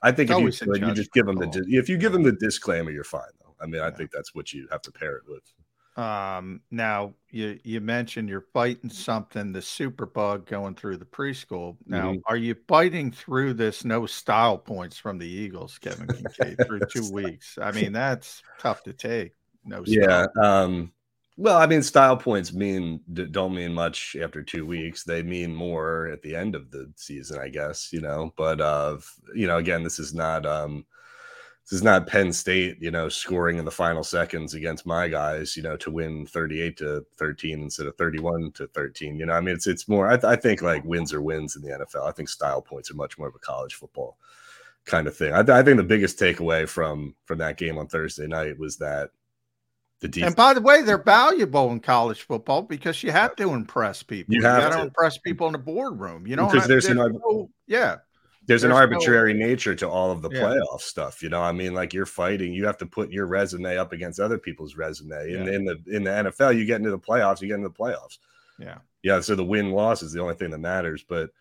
I 0.01 0.11
think 0.11 0.30
if 0.30 0.34
you, 0.34 0.39
always 0.39 0.61
a 0.61 0.65
do 0.65 0.73
it, 0.73 0.81
you 0.81 0.93
just 0.93 1.14
give 1.14 1.26
them 1.26 1.38
the 1.38 1.65
if 1.69 1.88
you 1.88 1.97
give 1.97 2.11
them 2.11 2.23
the 2.23 2.34
disclaimer, 2.34 2.91
you're 2.91 3.03
fine 3.03 3.22
though. 3.39 3.55
I 3.61 3.65
mean, 3.68 3.81
I 3.81 3.91
think 3.91 4.11
that's 4.11 4.35
what 4.35 4.51
you 4.51 4.68
have 4.72 4.81
to 4.81 4.91
pair 4.91 5.15
it 5.15 5.23
with. 5.27 5.43
Um, 5.95 6.61
now 6.72 7.14
you 7.30 7.60
you 7.64 7.80
mentioned 7.80 8.28
you're 8.30 8.48
fighting 8.53 8.90
something, 8.90 9.52
the 9.52 9.61
super 9.61 10.06
bug 10.07 10.48
going 10.48 10.76
through 10.76 10.98
the 10.98 11.06
preschool. 11.06 11.78
Now, 11.86 12.14
Mhm. 12.14 12.22
are 12.26 12.38
you 12.38 12.56
fighting 12.68 13.11
through 13.11 13.53
this 13.53 13.86
no 13.86 14.06
style 14.07 14.57
points 14.57 14.98
from 14.98 15.20
the 15.20 15.28
Eagles, 15.28 15.78
Kevin 15.78 16.10
Kinkead, 16.10 16.64
through 16.65 16.82
two 16.90 17.06
weeks? 17.06 17.57
I 17.61 17.72
mean, 17.72 17.91
that's 17.91 18.44
tough 18.57 18.84
to 18.84 18.94
take. 18.94 19.34
No 19.65 19.84
Yeah. 19.86 20.26
Um, 20.41 20.94
well, 21.38 21.57
I 21.57 21.65
mean, 21.65 21.82
style 21.82 22.18
points 22.18 22.53
mean 22.53 23.02
don't 23.32 23.56
mean 23.56 23.74
much 23.74 24.15
after 24.22 24.44
two 24.44 24.65
weeks. 24.65 25.03
They 25.03 25.24
mean 25.24 25.53
more 25.56 26.07
at 26.07 26.22
the 26.22 26.36
end 26.36 26.56
of 26.56 26.70
the 26.72 26.91
season, 26.95 27.40
I 27.40 27.49
guess. 27.49 27.91
You 27.91 28.02
know, 28.02 28.34
but 28.38 28.61
uh, 28.61 28.98
you 29.36 29.48
know, 29.48 29.57
again, 29.57 29.84
this 29.84 29.99
is 29.99 30.14
not 30.14 30.45
um, 30.45 30.86
this 31.64 31.77
is 31.77 31.84
not 31.84 32.07
Penn 32.07 32.34
State, 32.34 32.77
you 32.81 32.91
know, 32.91 33.07
scoring 33.07 33.57
in 33.57 33.64
the 33.65 33.72
final 33.72 34.03
seconds 34.03 34.53
against 34.53 34.85
my 34.85 35.07
guys, 35.07 35.56
you 35.56 35.64
know, 35.64 35.77
to 35.77 35.90
win 35.91 36.26
38 36.26 36.76
to 36.77 37.06
13 37.18 37.61
instead 37.61 37.88
of 37.88 37.95
31 37.95 38.52
to 38.53 38.68
13. 38.68 39.18
You 39.18 39.26
know, 39.26 39.34
I 39.34 39.40
mean, 39.40 39.56
it's 39.56 39.65
it's 39.68 39.88
more. 39.88 40.07
I, 40.07 40.15
th- 40.18 40.26
I 40.26 40.35
think 40.35 40.61
like 40.61 40.84
wins 40.84 41.14
are 41.14 41.22
wins 41.22 41.56
in 41.56 41.61
the 41.61 41.69
NFL. 41.69 42.06
I 42.07 42.11
think 42.11 42.27
style 42.30 42.61
points 42.61 42.91
are 42.91 42.95
much 42.95 43.18
more 43.18 43.27
of 43.30 43.35
a 43.35 43.40
college 43.40 43.76
football 43.76 44.18
kind 44.85 45.07
of 45.07 45.15
thing. 45.15 45.34
I, 45.34 45.38
th- 45.44 45.56
I 45.56 45.64
think 45.64 45.77
the 45.77 45.84
biggest 45.84 46.19
takeaway 46.19 46.68
from 46.68 47.15
from 47.26 47.38
that 47.38 47.57
game 47.57 47.77
on 47.77 47.88
Thursday 47.88 48.27
night 48.27 48.60
was 48.60 48.76
that 48.77 49.11
the 50.02 50.10
defense. 50.10 50.31
And 50.31 50.35
by 50.35 50.53
the 50.53 50.60
way, 50.61 50.81
they're 50.81 51.02
valuable 51.02 51.72
in 51.72 51.80
college 51.80 52.23
football 52.23 52.61
because 52.64 53.02
you 53.03 53.11
have 53.11 53.38
to 53.38 53.53
impress 53.53 54.03
people. 54.03 54.35
You 54.35 54.41
have 54.41 54.61
got 54.69 54.77
to 54.77 54.81
impress 54.84 55.18
people 55.18 55.48
in 55.48 55.53
the 55.53 55.60
boardroom. 55.60 56.27
You 56.27 56.35
know, 56.35 56.48
Because 56.48 56.68
there's 56.68 56.88
an- 56.88 56.98
no, 56.98 57.49
yeah. 57.68 57.99
There's, 58.45 58.64
an 58.64 58.70
There's 58.70 58.76
no- 58.78 58.82
arbitrary 58.82 59.34
nature 59.34 59.74
to 59.76 59.88
all 59.90 60.11
of 60.11 60.22
the 60.22 60.30
Yeah. 60.30 60.41
playoff 60.41 60.82
stuff. 60.82 61.24
You 61.24 61.30
know, 61.30 61.41
I 61.41 61.52
mean, 61.52 61.74
like 61.74 61.94
you're 61.94 62.06
fighting, 62.06 62.53
you 62.53 62.65
have 62.65 62.78
to 62.80 62.86
put 62.86 63.11
your 63.11 63.26
resume 63.26 63.78
up 63.78 63.94
against 63.94 64.20
other 64.20 64.38
people's 64.38 64.76
resume. 64.76 65.34
And 65.34 65.48
in 65.48 65.65
the 65.65 65.82
in 65.88 66.03
the 66.03 66.11
NFL, 66.11 66.57
you 66.57 66.65
get 66.65 66.78
into 66.78 66.91
the 66.91 66.99
playoffs, 66.99 67.41
you 67.41 67.48
get 67.48 67.56
into 67.56 67.70
the 67.70 67.74
playoffs. 67.76 68.18
Yeah. 68.60 68.80
Yeah. 69.02 69.20
So 69.22 69.36
the 69.36 69.44
win 69.45 69.72
loss 69.72 70.03
is 70.03 70.11
the 70.11 70.22
only 70.22 70.36
thing 70.36 70.52
that 70.52 70.57
matters. 70.60 71.03
But 71.07 71.32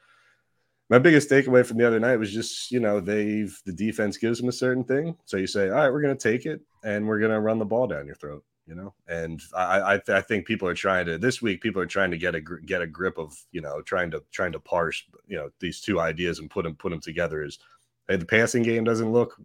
my 0.91 0.99
biggest 0.99 1.31
takeaway 1.31 1.65
from 1.65 1.79
the 1.79 1.87
other 1.87 1.99
night 2.01 2.17
was 2.19 2.33
just, 2.33 2.71
you 2.71 2.79
know, 2.81 3.01
they've 3.01 3.57
the 3.65 3.73
defense 3.73 4.17
gives 4.17 4.39
them 4.39 4.49
a 4.49 4.53
certain 4.53 4.85
thing. 4.85 5.17
So 5.25 5.37
you 5.39 5.47
say, 5.47 5.69
all 5.71 5.77
right, 5.77 5.91
we're 5.91 6.03
gonna 6.03 6.15
take 6.15 6.47
it 6.47 6.61
and 6.85 7.07
we're 7.09 7.19
gonna 7.21 7.41
run 7.41 7.59
the 7.59 7.65
ball 7.65 7.87
down 7.87 8.07
your 8.07 8.15
throat. 8.17 8.45
You 8.73 8.79
know, 8.79 8.95
and 9.07 9.39
I 9.55 9.97
I, 9.97 10.01
I 10.09 10.21
think 10.23 10.47
people 10.47 10.67
are 10.67 10.75
trying 10.75 11.05
to 11.05 11.19
this 11.19 11.43
week. 11.43 11.61
People 11.61 11.83
are 11.83 11.87
trying 11.87 12.11
to 12.11 12.17
get 12.17 12.35
a 12.35 12.41
get 12.41 12.81
a 12.81 12.87
grip 12.87 13.19
of 13.19 13.37
you 13.51 13.61
know 13.61 13.83
trying 13.83 14.11
to 14.13 14.23
trying 14.31 14.53
to 14.53 14.61
parse 14.61 15.03
you 15.27 15.37
know 15.37 15.51
these 15.61 15.83
two 15.83 16.01
ideas 16.01 16.39
and 16.39 16.49
put 16.49 16.65
them 16.65 16.75
put 16.75 16.89
them 16.89 17.01
together. 17.01 17.45
Is 17.45 17.59
hey, 18.09 18.17
the 18.17 18.25
passing 18.25 18.63
game 18.63 18.83
doesn't 18.83 19.13
look 19.13 19.39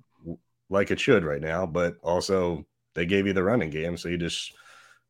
like 0.69 0.91
it 0.91 0.99
should 1.01 1.25
right 1.25 1.41
now, 1.41 1.65
but 1.65 1.97
also 2.03 2.65
they 2.95 3.05
gave 3.05 3.27
you 3.27 3.33
the 3.33 3.43
running 3.43 3.69
game, 3.69 3.97
so 3.97 4.07
you 4.07 4.17
just 4.17 4.53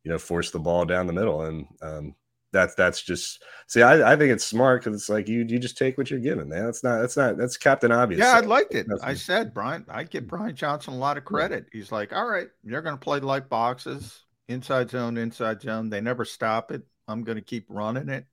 you 0.04 0.10
know 0.10 0.18
force 0.18 0.50
the 0.50 0.58
ball 0.58 0.84
down 0.84 1.06
the 1.06 1.14
middle, 1.14 1.44
and 1.44 1.68
um, 1.84 2.16
that's 2.58 2.76
that's 2.76 3.02
just 3.02 3.44
see. 3.68 3.82
I, 3.82 4.14
I 4.14 4.16
think 4.16 4.32
it's 4.32 4.46
smart 4.46 4.84
because 4.84 5.00
it's 5.00 5.10
like 5.10 5.28
you 5.28 5.46
you 5.48 5.60
just 5.60 5.78
take 5.78 5.98
what 5.98 6.10
you're 6.10 6.20
given, 6.20 6.50
man. 6.50 6.66
That's 6.66 6.84
not 6.84 7.02
that's 7.02 7.16
not 7.16 7.38
that's 7.38 7.58
Captain 7.58 7.92
Obvious. 7.92 8.20
Yeah, 8.20 8.34
I 8.34 8.40
liked 8.40 8.74
it. 8.74 8.88
I 9.04 9.14
said, 9.14 9.54
Brian, 9.54 9.86
I 9.90 10.04
give 10.04 10.28
Brian 10.28 10.56
Johnson 10.56 10.94
a 10.94 10.98
lot 10.98 11.18
of 11.18 11.26
credit. 11.26 11.68
He's 11.72 11.92
like, 11.92 12.14
all 12.14 12.28
right, 12.28 12.48
you're 12.64 12.82
going 12.82 12.98
to 12.98 13.04
play 13.04 13.20
light 13.20 13.50
boxes, 13.50 14.24
inside 14.48 14.90
zone, 14.90 15.18
inside 15.18 15.62
zone. 15.62 15.90
They 15.90 16.02
never 16.02 16.26
stop 16.26 16.72
it. 16.72 16.82
I'm 17.08 17.24
going 17.24 17.38
to 17.38 17.44
keep 17.44 17.66
running 17.70 18.10
it. 18.10 18.26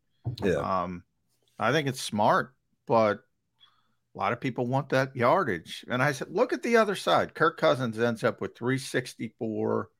Yeah. 0.42 0.55
Um, 0.55 1.05
I 1.59 1.72
think 1.72 1.86
it's 1.86 2.01
smart, 2.01 2.55
but 2.86 3.20
a 4.14 4.18
lot 4.18 4.32
of 4.32 4.40
people 4.40 4.66
want 4.66 4.88
that 4.90 5.14
yardage. 5.14 5.84
And 5.88 6.02
I 6.02 6.12
said, 6.12 6.28
look 6.30 6.52
at 6.52 6.62
the 6.62 6.76
other 6.76 6.94
side. 6.94 7.34
Kirk 7.34 7.59
Cousins 7.59 7.98
ends 7.98 8.24
up 8.24 8.40
with 8.40 8.56
364 8.56 9.90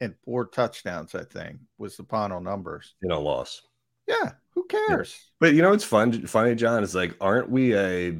and 0.00 0.14
four 0.24 0.46
touchdowns, 0.46 1.14
I 1.14 1.24
think, 1.24 1.58
was 1.78 1.96
the 1.96 2.04
final 2.04 2.40
numbers. 2.40 2.94
you 3.02 3.08
know 3.08 3.20
loss. 3.20 3.62
Yeah, 4.06 4.32
who 4.50 4.64
cares? 4.66 5.18
But 5.40 5.54
you 5.54 5.62
know 5.62 5.70
what's 5.70 5.84
fun, 5.84 6.26
funny, 6.26 6.54
John, 6.54 6.82
is 6.82 6.94
like, 6.94 7.16
aren't 7.20 7.50
we 7.50 7.76
a? 7.76 8.16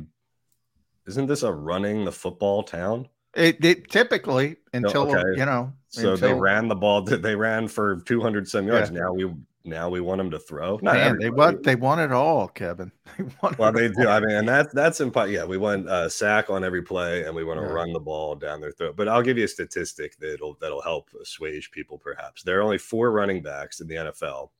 Isn't 1.07 1.27
this 1.27 1.43
a 1.43 1.53
running 1.53 2.05
the 2.05 2.13
football 2.13 2.63
town? 2.65 3.09
It, 3.35 3.65
it 3.65 3.91
typically 3.91 4.57
oh, 4.57 4.79
until 4.79 5.11
okay. 5.11 5.39
you 5.39 5.45
know. 5.45 5.73
So 5.89 6.17
they 6.17 6.35
ran 6.35 6.69
the 6.69 6.75
ball. 6.75 7.03
They 7.03 7.37
ran 7.37 7.69
for 7.69 8.01
two 8.01 8.21
hundred 8.21 8.49
some 8.49 8.67
yards. 8.67 8.91
Yeah. 8.91 9.01
Now 9.01 9.13
we 9.13 9.33
now 9.67 9.89
we 9.89 10.01
want 10.01 10.19
them 10.19 10.31
to 10.31 10.39
throw. 10.39 10.79
Not 10.83 10.95
Man, 10.95 11.19
they 11.19 11.31
want 11.31 11.63
they 11.63 11.75
want 11.75 12.01
it 12.01 12.13
all, 12.13 12.49
Kevin. 12.49 12.93
They 13.19 13.25
want 13.43 13.59
Well, 13.59 13.71
it 13.71 13.73
they 13.73 13.89
do. 14.03 14.09
I 14.09 14.21
mean, 14.21 14.31
and 14.37 14.49
that's 14.49 14.73
that's 14.73 15.01
important. 15.01 15.35
Yeah, 15.35 15.45
we 15.45 15.57
want 15.59 15.89
a 15.89 16.09
sack 16.11 16.51
on 16.51 16.65
every 16.65 16.83
play, 16.83 17.25
and 17.25 17.35
we 17.35 17.45
want 17.45 17.61
to 17.61 17.67
Yeah. 17.67 17.73
run 17.73 17.93
the 17.93 18.01
ball 18.01 18.35
down 18.35 18.61
their 18.61 18.73
throat. 18.73 18.97
But 18.97 19.09
I'll 19.09 19.23
give 19.23 19.39
you 19.39 19.45
a 19.45 19.49
statistic 19.49 20.17
that'll 20.19 20.57
that'll 20.61 20.83
help 20.83 21.11
assuage 21.21 21.71
people. 21.71 21.99
Perhaps 21.99 22.43
there 22.43 22.59
are 22.59 22.63
only 22.63 22.79
four 22.79 23.11
running 23.13 23.43
backs 23.43 23.81
in 23.81 23.89
the 23.89 23.95
NFL 23.97 24.51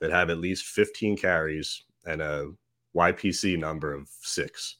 that 0.00 0.10
have 0.10 0.30
at 0.30 0.38
least 0.38 0.64
15 0.66 1.16
carries 1.16 1.84
and 2.04 2.20
a 2.20 2.50
YPC 2.96 3.58
number 3.58 3.94
of 3.94 4.08
six. 4.20 4.76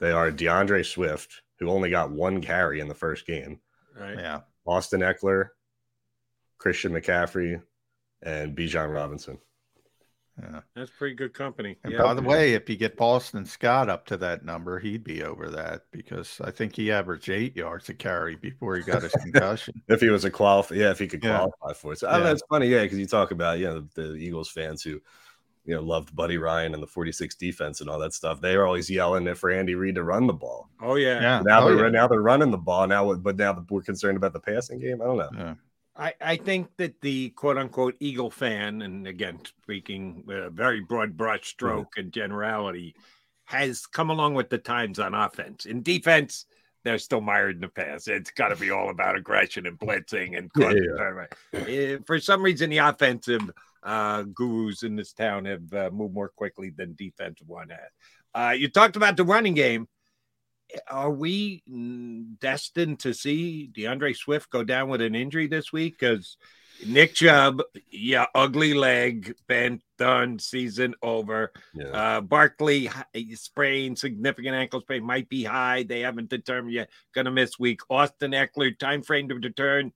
They 0.00 0.10
are 0.10 0.30
D'Andre 0.30 0.82
Swift, 0.82 1.42
who 1.58 1.68
only 1.68 1.90
got 1.90 2.10
one 2.10 2.40
carry 2.40 2.80
in 2.80 2.88
the 2.88 2.94
first 2.94 3.26
game. 3.26 3.60
Right. 3.98 4.18
Yeah. 4.18 4.40
Austin 4.66 5.00
Ekeler, 5.00 5.48
Christian 6.58 6.92
McCaffrey, 6.92 7.62
and 8.22 8.56
Bijan 8.56 8.92
Robinson. 8.92 9.38
Yeah. 10.40 10.60
That's 10.74 10.90
pretty 10.90 11.14
good 11.16 11.34
company. 11.34 11.76
And 11.84 11.92
Yeah. 11.92 12.02
by 12.02 12.14
the 12.14 12.22
way, 12.22 12.54
if 12.54 12.68
you 12.70 12.76
get 12.76 12.96
Boston 12.96 13.44
Scott 13.44 13.90
up 13.90 14.06
to 14.06 14.16
that 14.18 14.42
number, 14.44 14.78
he'd 14.78 15.04
be 15.04 15.22
over 15.22 15.50
that 15.50 15.82
because 15.90 16.40
I 16.42 16.50
think 16.50 16.74
he 16.74 16.90
averaged 16.90 17.28
eight 17.28 17.54
yards 17.56 17.90
a 17.90 17.94
carry 17.94 18.36
before 18.36 18.76
he 18.76 18.82
got 18.82 19.02
his 19.02 19.12
concussion. 19.24 19.82
if 19.88 20.00
he 20.00 20.08
was 20.08 20.24
a 20.24 20.30
qualify, 20.30 20.76
yeah, 20.76 20.90
if 20.92 20.98
he 20.98 21.08
could 21.08 21.22
Yeah. 21.22 21.36
qualify 21.38 21.72
for 21.74 21.92
it. 21.92 21.98
So 21.98 22.08
I 22.08 22.18
Yeah. 22.18 22.24
that's 22.24 22.42
funny, 22.48 22.68
yeah, 22.68 22.82
because 22.84 22.98
you 22.98 23.06
talk 23.06 23.32
about 23.32 23.58
you 23.58 23.66
know 23.66 23.80
the, 23.94 24.02
the 24.02 24.14
Eagles 24.14 24.48
fans 24.50 24.82
who 24.82 25.02
you 25.66 25.74
know 25.74 25.82
loved 25.82 26.16
Buddy 26.16 26.38
Ryan 26.38 26.72
and 26.72 26.82
the 26.82 26.86
46 26.86 27.34
defense 27.34 27.82
and 27.82 27.90
all 27.90 27.98
that 27.98 28.14
stuff. 28.14 28.40
They 28.40 28.56
were 28.56 28.64
always 28.66 28.88
yelling 28.88 29.32
for 29.34 29.50
Andy 29.50 29.74
Reid 29.74 29.96
to 29.96 30.04
run 30.04 30.26
the 30.26 30.32
ball. 30.32 30.70
Oh 30.80 30.94
yeah. 30.94 31.20
Yeah. 31.20 31.42
Now 31.44 31.66
Oh, 31.66 31.74
they're 31.76 31.84
yeah. 31.84 31.90
now 31.90 32.08
they're 32.08 32.22
running 32.22 32.50
the 32.50 32.56
ball 32.56 32.86
now, 32.86 33.12
but 33.14 33.36
now 33.36 33.62
we're 33.68 33.82
concerned 33.82 34.16
about 34.16 34.32
the 34.32 34.40
passing 34.40 34.78
game. 34.78 35.02
I 35.02 35.04
don't 35.04 35.18
know. 35.18 35.56
I, 36.00 36.14
I 36.20 36.36
think 36.36 36.70
that 36.78 37.00
the 37.02 37.28
quote 37.30 37.58
unquote 37.58 37.94
Eagle 38.00 38.30
fan, 38.30 38.80
and 38.82 39.06
again, 39.06 39.40
speaking 39.62 40.24
with 40.26 40.38
a 40.38 40.50
very 40.50 40.80
broad 40.80 41.16
brush 41.16 41.48
stroke 41.48 41.92
and 41.98 42.10
generality, 42.10 42.96
has 43.44 43.86
come 43.86 44.08
along 44.08 44.34
with 44.34 44.48
the 44.48 44.58
times 44.58 44.98
on 44.98 45.12
offense. 45.12 45.66
In 45.66 45.82
defense, 45.82 46.46
they're 46.84 46.98
still 46.98 47.20
mired 47.20 47.56
in 47.56 47.60
the 47.60 47.68
past. 47.68 48.08
It's 48.08 48.30
got 48.30 48.48
to 48.48 48.56
be 48.56 48.70
all 48.70 48.88
about 48.88 49.16
aggression 49.16 49.66
and 49.66 49.78
blitzing 49.78 50.38
and 50.38 50.50
Yeah, 50.56 51.26
yeah. 51.52 51.60
Eh, 51.66 51.98
for 52.06 52.18
some 52.18 52.42
reason, 52.42 52.70
the 52.70 52.78
offensive 52.78 53.50
uh, 53.82 54.22
gurus 54.22 54.82
in 54.82 54.96
this 54.96 55.12
town 55.12 55.44
have 55.44 55.72
uh, 55.74 55.90
moved 55.92 56.14
more 56.14 56.30
quickly 56.30 56.70
than 56.70 56.94
defensive 56.94 57.48
one 57.48 57.68
has. 57.68 57.90
Uh, 58.34 58.52
you 58.52 58.68
talked 58.68 58.96
about 58.96 59.16
the 59.16 59.24
running 59.24 59.54
game. 59.54 59.86
Are 60.88 61.10
we 61.10 61.62
destined 62.40 63.00
to 63.00 63.12
see 63.14 63.68
D'Andre 63.68 64.12
Swift 64.12 64.50
go 64.50 64.64
down 64.64 64.88
with 64.88 65.00
an 65.00 65.14
injury 65.14 65.46
this 65.46 65.72
week? 65.72 65.98
Because 65.98 66.36
Nick 66.86 67.14
Chubb, 67.14 67.62
yeah, 67.90 68.26
ugly 68.34 68.74
leg, 68.74 69.34
bent, 69.46 69.82
done, 69.98 70.38
season 70.38 70.94
over. 71.02 71.52
Yeah. 71.74 71.86
Uh, 71.86 72.20
Barkley 72.22 72.90
sprain, 73.34 73.96
significant 73.96 74.54
ankle 74.54 74.80
sprain, 74.80 75.04
might 75.04 75.28
be 75.28 75.44
high. 75.44 75.82
They 75.82 76.00
haven't 76.00 76.30
determined 76.30 76.74
yet. 76.74 76.90
Going 77.14 77.26
to 77.26 77.30
miss 77.30 77.58
week. 77.58 77.80
Austin 77.90 78.32
Ekeler, 78.32 78.78
time 78.78 79.02
frame 79.02 79.28
to 79.28 79.34
return. 79.34 79.92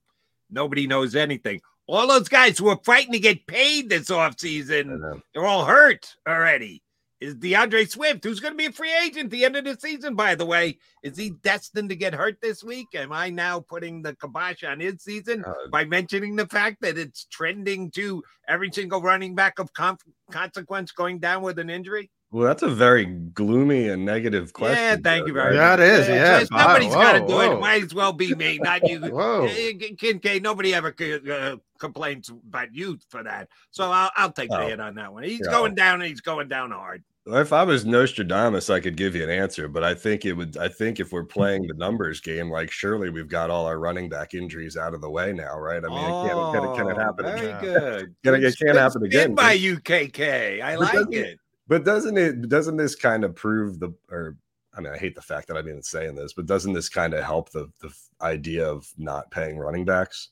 Nobody 0.51 0.87
knows 0.87 1.17
anything. 1.17 1.63
All 1.87 2.07
those 2.07 2.29
guys 2.29 2.59
who 2.59 2.69
are 2.69 2.81
fighting 2.85 3.13
to 3.13 3.19
get 3.19 3.47
paid 3.47 3.89
this 3.89 4.09
offseason, 4.09 5.21
they're 5.33 5.47
all 5.47 5.65
hurt 5.65 6.15
already. 6.29 6.83
Is 7.25 7.35
D'Andre 7.37 7.87
Swift, 7.87 8.23
who's 8.23 8.41
going 8.41 8.53
to 8.53 8.59
be 8.59 8.67
a 8.67 8.73
free 8.73 8.93
agent 9.03 9.25
at 9.27 9.31
the 9.31 9.45
end 9.47 9.57
of 9.57 9.65
the 9.65 9.77
season, 9.81 10.15
by 10.15 10.35
the 10.35 10.45
way, 10.45 10.79
is 11.03 11.17
he 11.17 11.31
destined 11.31 11.89
to 11.89 11.97
get 11.97 12.13
hurt 12.13 12.39
this 12.43 12.63
week? 12.63 12.89
Am 12.95 13.13
I 13.13 13.31
now 13.31 13.61
putting 13.61 14.03
the 14.03 14.15
kibosh 14.15 14.63
on 14.63 14.79
his 14.81 15.03
season 15.03 15.43
by 15.71 15.85
mentioning 15.87 16.37
the 16.37 16.47
fact 16.47 16.83
that 16.83 16.99
it's 16.99 17.25
trending 17.25 17.91
to 17.93 18.23
every 18.47 18.71
single 18.71 19.01
running 19.01 19.35
back 19.35 19.59
of 19.59 19.73
conf- 19.73 20.03
consequence 20.31 20.93
going 20.93 21.19
down 21.19 21.43
with 21.43 21.59
an 21.59 21.71
injury? 21.71 22.11
Well, 22.31 22.47
that's 22.49 22.63
a 22.65 22.69
very 22.69 23.05
gloomy 23.07 23.89
and 23.89 24.05
negative 24.05 24.53
question. 24.53 24.77
Yeah, 24.83 24.97
thank 24.97 25.27
you 25.29 25.33
very 25.33 25.57
right? 25.57 25.79
much. 25.79 25.79
Yeah, 25.79 25.95
it 25.97 26.01
is, 26.01 26.09
yeah. 26.09 26.39
Just 26.41 26.53
Somebody's 26.53 26.89
Wow, 26.95 27.03
got 27.03 27.13
to 27.13 27.21
whoa, 27.21 27.27
do 27.29 27.41
it. 27.41 27.49
whoa. 27.49 27.57
It 27.57 27.61
might 27.61 27.83
as 27.85 27.95
well 27.95 28.13
be 28.13 28.35
me, 28.35 28.59
not 28.59 28.87
you. 28.89 28.99
Whoa. 29.03 29.47
Kinkead, 29.49 30.43
nobody 30.43 30.75
ever 30.75 30.93
uh, 31.33 31.57
complains 31.79 32.29
about 32.31 32.75
you 32.75 32.99
for 33.09 33.23
that. 33.23 33.49
So 33.71 33.89
I'll, 33.91 34.11
I'll 34.17 34.33
take 34.33 34.51
the 34.51 34.59
Oh. 34.61 34.67
hit 34.67 34.81
on 34.81 34.97
that 34.97 35.13
one. 35.13 35.23
He's 35.23 35.43
Yeah. 35.45 35.53
going 35.53 35.75
down 35.77 36.01
and 36.03 36.09
he's 36.11 36.21
going 36.23 36.49
down 36.49 36.73
hard. 36.73 37.05
Well, 37.27 37.41
If 37.41 37.55
I 37.55 37.63
was 37.63 37.87
Nostradamus, 37.87 38.69
I 38.69 38.81
could 38.81 38.97
give 38.99 39.17
you 39.17 39.23
an 39.25 39.31
answer, 39.31 39.67
but 39.67 39.83
I 39.83 39.95
think 39.95 40.27
it 40.27 40.35
would. 40.35 40.59
I 40.59 40.69
think 40.69 41.01
if 41.01 41.11
we're 41.11 41.23
mm-hmm. 41.23 41.29
playing 41.39 41.67
the 41.67 41.75
numbers 41.75 42.21
game, 42.21 42.51
like 42.51 42.71
surely 42.71 43.09
we've 43.09 43.29
got 43.29 43.49
all 43.51 43.67
our 43.67 43.79
running 43.79 44.11
back 44.11 44.35
injuries 44.35 44.77
out 44.77 44.93
of 44.93 45.01
the 45.01 45.09
way 45.09 45.33
now, 45.33 45.59
right? 45.59 45.83
I 45.83 45.89
mean, 45.89 45.99
it 45.99 46.29
can't, 46.29 46.55
can, 46.55 46.65
it, 46.65 46.77
can 46.77 46.89
it 46.89 46.97
oh, 46.97 47.01
happen 47.01 47.27
Oh, 47.27 47.37
Very 47.37 47.47
again? 47.47 47.61
good. 47.63 48.15
Can 48.25 48.35
it, 48.35 48.45
it 48.45 48.59
can't 48.59 48.77
happen 48.77 49.05
again. 49.05 49.35
by 49.35 49.55
can- 49.55 49.63
you, 49.63 49.77
KK. 49.79 50.63
I 50.63 50.75
But 50.77 50.81
like 50.81 50.93
doesn't 50.93 51.15
it. 51.15 51.39
But 51.67 51.85
doesn't 51.85 52.19
it? 52.19 52.49
Doesn't 52.51 52.77
this 52.77 52.95
kind 52.95 53.25
of 53.25 53.35
prove 53.35 53.81
the? 53.81 53.95
Or 54.11 54.37
I 54.77 54.81
mean, 54.83 54.93
I 54.93 54.99
hate 54.99 55.15
the 55.15 55.23
fact 55.23 55.49
that 55.49 55.57
I'm 55.57 55.67
even 55.67 55.83
saying 55.83 56.17
this, 56.17 56.35
but 56.35 56.45
doesn't 56.45 56.75
this 56.75 56.91
kind 56.91 57.15
of 57.15 57.25
help 57.25 57.51
the 57.51 57.71
the 57.81 57.91
idea 58.21 58.69
of 58.69 58.87
not 58.99 59.31
paying 59.31 59.57
running 59.57 59.87
backs? 59.87 60.29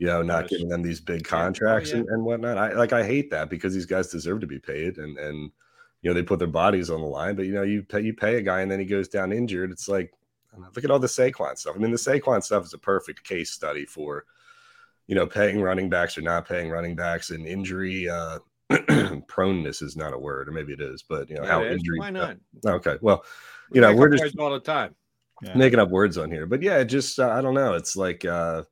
You 0.00 0.08
know, 0.08 0.22
not 0.22 0.48
giving 0.48 0.68
them 0.68 0.82
these 0.82 1.00
big 1.00 1.24
Oh, 1.26 1.30
contracts 1.30 1.90
yeah. 1.90 1.98
and, 1.98 2.08
and 2.08 2.24
whatnot. 2.24 2.58
I 2.58 2.72
like 2.72 2.92
I 2.92 3.04
hate 3.04 3.30
that 3.30 3.50
because 3.50 3.72
these 3.72 3.86
guys 3.86 4.08
deserve 4.08 4.40
to 4.40 4.48
be 4.48 4.58
paid 4.58 4.98
and 4.98 5.16
and 5.16 5.52
you 6.04 6.10
know 6.10 6.14
they 6.14 6.22
put 6.22 6.38
their 6.38 6.48
bodies 6.48 6.90
on 6.90 7.02
the 7.02 7.08
line. 7.08 7.36
But 7.36 7.46
you 7.46 7.54
know, 7.54 7.64
you 7.64 7.82
pay 7.82 8.02
you 8.02 8.14
pay 8.14 8.36
a 8.36 8.42
guy 8.42 8.62
and 8.62 8.70
then 8.70 8.80
he 8.80 8.86
goes 8.86 9.08
down 9.08 9.32
injured. 9.32 9.72
It's 9.72 9.88
like 9.88 10.12
I 10.52 10.56
don't 10.56 10.62
know, 10.64 10.70
look 10.76 10.84
at 10.84 10.92
all 10.92 11.00
the 11.00 11.08
Saquon 11.08 11.58
stuff. 11.58 11.76
I 11.76 11.80
mean, 11.80 11.92
the 11.92 11.98
Saquon 11.98 12.44
stuff 12.44 12.66
is 12.66 12.74
a 12.74 12.78
perfect 12.78 13.24
case 13.24 13.52
study 13.52 13.86
for 13.86 14.26
you 15.08 15.14
know 15.14 15.26
paying 15.26 15.60
running 15.62 15.90
backs 15.90 16.18
or 16.18 16.22
not 16.22 16.48
paying 16.48 16.70
running 16.70 16.96
backs 16.96 17.30
and 17.30 17.46
injury 17.46 18.08
uh 18.08 18.38
proneness 19.28 19.82
is 19.82 19.96
not 19.96 20.14
a 20.14 20.18
word, 20.18 20.48
or 20.48 20.52
maybe 20.52 20.72
it 20.72 20.80
is, 20.80 21.02
but 21.02 21.28
you 21.28 21.36
know 21.36 21.44
Yeah, 21.44 21.50
how 21.50 21.62
it 21.62 21.72
is. 21.72 21.78
injury. 21.78 21.98
Why 22.00 22.10
not? 22.10 22.36
Okay, 22.66 22.96
well, 23.02 23.24
We 23.70 23.76
you 23.76 23.82
know 23.82 23.94
we're 23.94 24.08
just 24.10 24.38
all 24.38 24.50
the 24.50 24.60
time. 24.60 24.94
Yeah. 25.42 25.56
making 25.56 25.78
up 25.80 25.90
words 25.90 26.16
on 26.16 26.30
here, 26.30 26.46
but 26.46 26.62
yeah, 26.62 26.82
just 26.84 27.18
uh, 27.18 27.28
I 27.28 27.42
don't 27.42 27.54
know. 27.54 27.74
It's 27.74 27.96
like 27.96 28.24
uh, 28.24 28.62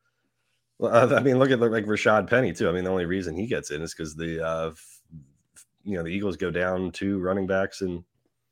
I 0.82 1.20
mean, 1.20 1.38
look 1.38 1.50
at 1.50 1.60
like 1.60 1.84
Rashaad 1.86 2.28
Penny 2.28 2.52
too. 2.52 2.68
I 2.68 2.72
mean, 2.72 2.84
the 2.84 2.90
only 2.90 3.06
reason 3.06 3.36
he 3.36 3.46
gets 3.46 3.70
in 3.70 3.82
is 3.82 3.94
because 3.94 4.14
the 4.16 4.44
uh, 4.44 4.68
f- 4.70 4.91
you 5.84 5.96
know 5.96 6.02
the 6.02 6.10
Eagles 6.10 6.36
go 6.36 6.50
down 6.50 6.90
two 6.92 7.18
running 7.20 7.46
backs 7.46 7.80
and 7.80 8.04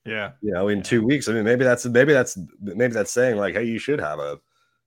Yeah. 0.04 0.32
you 0.40 0.52
know 0.52 0.68
in 0.68 0.82
two 0.82 1.04
weeks. 1.04 1.28
I 1.28 1.32
mean, 1.32 1.44
maybe 1.44 1.64
that's 1.64 1.84
maybe 1.86 2.12
that's 2.12 2.38
maybe 2.60 2.92
that's 2.92 3.12
saying 3.12 3.36
like, 3.36 3.54
hey, 3.54 3.64
you 3.64 3.78
should 3.78 4.00
have 4.00 4.18
a 4.18 4.38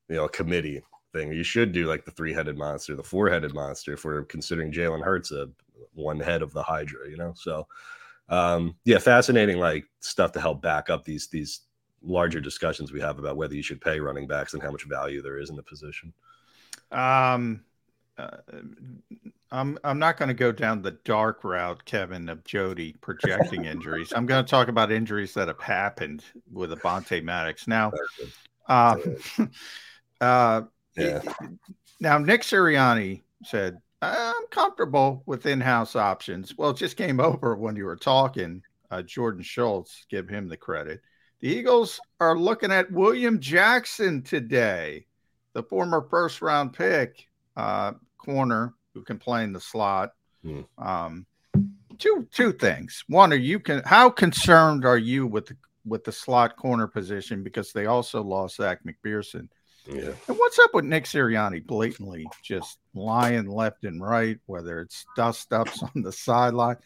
you 0.10 0.16
know 0.16 0.26
a 0.26 0.30
committee 0.30 0.82
thing. 1.14 1.32
You 1.32 1.44
should 1.44 1.72
do 1.72 1.86
like 1.86 2.06
the 2.06 2.12
three 2.12 2.34
headed 2.34 2.58
monster, 2.58 2.96
the 2.96 3.04
four 3.04 3.30
headed 3.30 3.54
monster 3.54 3.94
if 3.94 4.04
we're 4.06 4.24
considering 4.24 4.72
Jalen 4.72 5.04
Hurts 5.04 5.32
a 5.32 5.50
one 5.94 6.20
head 6.20 6.42
of 6.42 6.54
the 6.54 6.64
Hydra. 6.64 7.10
You 7.10 7.18
know, 7.18 7.34
so 7.36 7.68
um, 8.30 8.76
yeah, 8.86 8.98
fascinating 9.00 9.60
like 9.60 9.86
stuff 10.00 10.32
to 10.34 10.42
help 10.42 10.62
back 10.62 10.90
up 10.90 11.04
these 11.06 11.28
these 11.28 11.62
larger 12.02 12.42
discussions 12.42 12.92
we 12.92 13.00
have 13.00 13.18
about 13.20 13.38
whether 13.38 13.56
you 13.56 13.64
should 13.64 13.80
pay 13.80 14.00
running 14.00 14.28
backs 14.28 14.54
and 14.54 14.62
how 14.62 14.72
much 14.72 14.84
value 14.84 15.22
there 15.22 15.38
is 15.38 15.50
in 15.50 15.56
the 15.56 15.64
position. 15.64 16.14
Um, 16.92 17.64
uh, 18.18 18.38
I'm 19.52 19.78
I'm 19.84 20.00
not 20.00 20.18
going 20.18 20.30
to 20.30 20.34
go 20.34 20.52
down 20.52 20.82
the 20.82 20.98
dark 21.06 21.44
route, 21.44 21.86
Kevin, 21.86 22.28
of 22.30 22.44
Jody 22.44 22.94
projecting 23.02 23.66
injuries. 23.66 24.12
I'm 24.16 24.26
going 24.26 24.44
to 24.44 24.50
talk 24.50 24.68
about 24.68 24.92
injuries 24.92 25.34
that 25.36 25.48
have 25.48 25.60
happened 25.60 26.24
with 26.52 26.72
Avonte 26.72 27.24
Maddox. 27.24 27.68
Now, 27.68 27.92
uh, 28.68 28.98
uh, 30.22 30.62
Yeah. 30.96 31.22
now 32.00 32.18
Nick 32.18 32.42
Sirianni 32.42 33.22
said, 33.44 33.78
"I'm 34.02 34.48
comfortable 34.50 35.24
with 35.26 35.46
in-house 35.46 35.96
options." 35.96 36.58
Well, 36.58 36.72
it 36.72 36.78
just 36.78 36.98
came 36.98 37.20
over 37.20 37.56
when 37.56 37.76
you 37.76 37.86
were 37.86 37.96
talking. 37.96 38.62
Uh, 38.90 39.02
Jordan 39.02 39.42
Schultz, 39.42 40.06
give 40.10 40.30
him 40.30 40.48
the 40.48 40.58
credit. 40.58 41.02
The 41.42 41.50
Eagles 41.50 42.00
are 42.20 42.38
looking 42.38 42.72
at 42.72 42.92
William 42.92 43.40
Jackson 43.40 44.22
today, 44.22 45.08
the 45.54 45.64
former 45.64 46.08
first-round 46.10 46.74
pick 46.74 47.28
uh, 47.56 47.94
corner 48.18 48.74
who 48.94 49.04
can 49.04 49.18
play 49.18 49.44
in 49.44 49.54
the 49.54 49.60
slot. 49.60 50.12
Hmm. 50.44 50.62
Um, 50.78 51.26
two 51.98 52.28
two 52.32 52.52
things. 52.54 53.04
One, 53.08 53.34
are 53.34 53.38
you 53.38 53.60
can 53.60 53.82
how 53.86 54.10
concerned 54.10 54.86
are 54.86 54.98
you 54.98 55.28
with 55.28 55.48
the 55.48 55.58
with 55.86 56.04
the 56.04 56.12
slot 56.12 56.56
corner 56.56 56.88
position 56.88 57.44
because 57.44 57.72
they 57.72 57.86
also 57.86 58.22
lost 58.22 58.58
Zech 58.58 58.80
McPhearson? 58.84 59.50
Yeah. 59.86 60.14
And 60.28 60.38
what's 60.38 60.60
up 60.60 60.74
with 60.74 60.86
Nick 60.86 61.04
Sirianni 61.06 61.66
blatantly 61.66 62.26
just 62.42 62.80
lying 62.94 63.48
left 63.48 63.84
and 63.84 64.02
right, 64.02 64.40
whether 64.46 64.80
it's 64.80 65.06
dust 65.16 65.52
ups 65.52 65.84
on 65.96 66.02
the 66.02 66.12
sideline? 66.12 66.78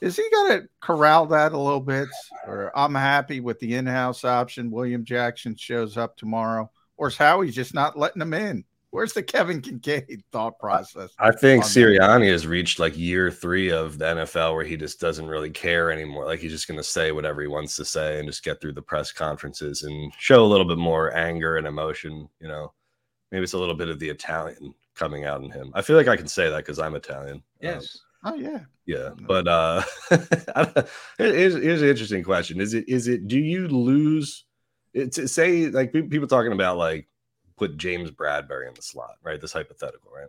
Is 0.00 0.16
he 0.16 0.26
going 0.32 0.60
to 0.60 0.68
corral 0.80 1.26
that 1.26 1.52
a 1.52 1.58
little 1.58 1.80
bit? 1.80 2.08
Or 2.46 2.76
I'm 2.76 2.94
happy 2.94 3.40
with 3.40 3.60
the 3.60 3.74
in 3.74 3.86
house 3.86 4.24
option. 4.24 4.70
William 4.70 5.04
Jackson 5.04 5.54
shows 5.56 5.96
up 5.96 6.16
tomorrow. 6.16 6.70
Or 6.96 7.08
is 7.08 7.16
Howie 7.16 7.50
just 7.50 7.74
not 7.74 7.98
letting 7.98 8.22
him 8.22 8.34
in? 8.34 8.64
Where's 8.90 9.12
the 9.12 9.22
Kevin 9.22 9.62
Kinkead 9.62 10.22
thought 10.32 10.58
process? 10.58 11.10
I 11.18 11.30
think 11.30 11.62
on 11.62 11.68
that? 11.68 11.76
Sirianni 11.76 12.28
has 12.30 12.46
reached 12.46 12.80
like 12.80 12.98
year 12.98 13.30
three 13.30 13.70
of 13.70 13.98
the 13.98 14.06
NFL 14.06 14.54
where 14.54 14.64
he 14.64 14.76
just 14.76 15.00
doesn't 15.00 15.28
really 15.28 15.50
care 15.50 15.92
anymore. 15.92 16.26
Like 16.26 16.40
he's 16.40 16.50
just 16.50 16.66
going 16.66 16.78
to 16.78 16.84
say 16.84 17.12
whatever 17.12 17.40
he 17.40 17.46
wants 17.46 17.76
to 17.76 17.84
say 17.84 18.18
and 18.18 18.28
just 18.28 18.42
get 18.42 18.60
through 18.60 18.72
the 18.72 18.82
press 18.82 19.12
conferences 19.12 19.84
and 19.84 20.12
show 20.18 20.44
a 20.44 20.46
little 20.46 20.66
bit 20.66 20.78
more 20.78 21.16
anger 21.16 21.56
and 21.56 21.68
emotion. 21.68 22.28
You 22.40 22.48
know, 22.48 22.72
maybe 23.30 23.44
it's 23.44 23.52
a 23.52 23.58
little 23.58 23.76
bit 23.76 23.90
of 23.90 24.00
the 24.00 24.08
Italian 24.08 24.74
coming 24.96 25.24
out 25.24 25.42
in 25.42 25.50
him. 25.50 25.70
I 25.74 25.82
feel 25.82 25.96
like 25.96 26.08
I 26.08 26.16
can 26.16 26.28
say 26.28 26.50
that 26.50 26.58
because 26.58 26.80
I'm 26.80 26.96
Italian. 26.96 27.42
Yes. 27.60 27.96
Oh 28.24 28.34
yeah. 28.34 28.60
Yeah, 28.86 29.10
but 29.26 29.46
uh, 29.46 29.82
here's, 31.16 31.54
here's 31.54 31.82
an 31.82 31.88
interesting 31.88 32.24
question: 32.24 32.60
Is 32.60 32.74
it 32.74 32.88
is 32.88 33.06
it 33.06 33.28
do 33.28 33.38
you 33.38 33.68
lose? 33.68 34.46
It's 34.92 35.14
to 35.14 35.28
say 35.28 35.68
like 35.68 35.92
people 35.92 36.26
talking 36.26 36.52
about 36.52 36.76
like 36.76 37.06
put 37.60 37.76
James 37.76 38.10
Bradberry 38.10 38.66
in 38.66 38.74
the 38.74 38.80
slot, 38.80 39.16
right? 39.22 39.38
This 39.38 39.52
hypothetical, 39.52 40.10
right? 40.10 40.28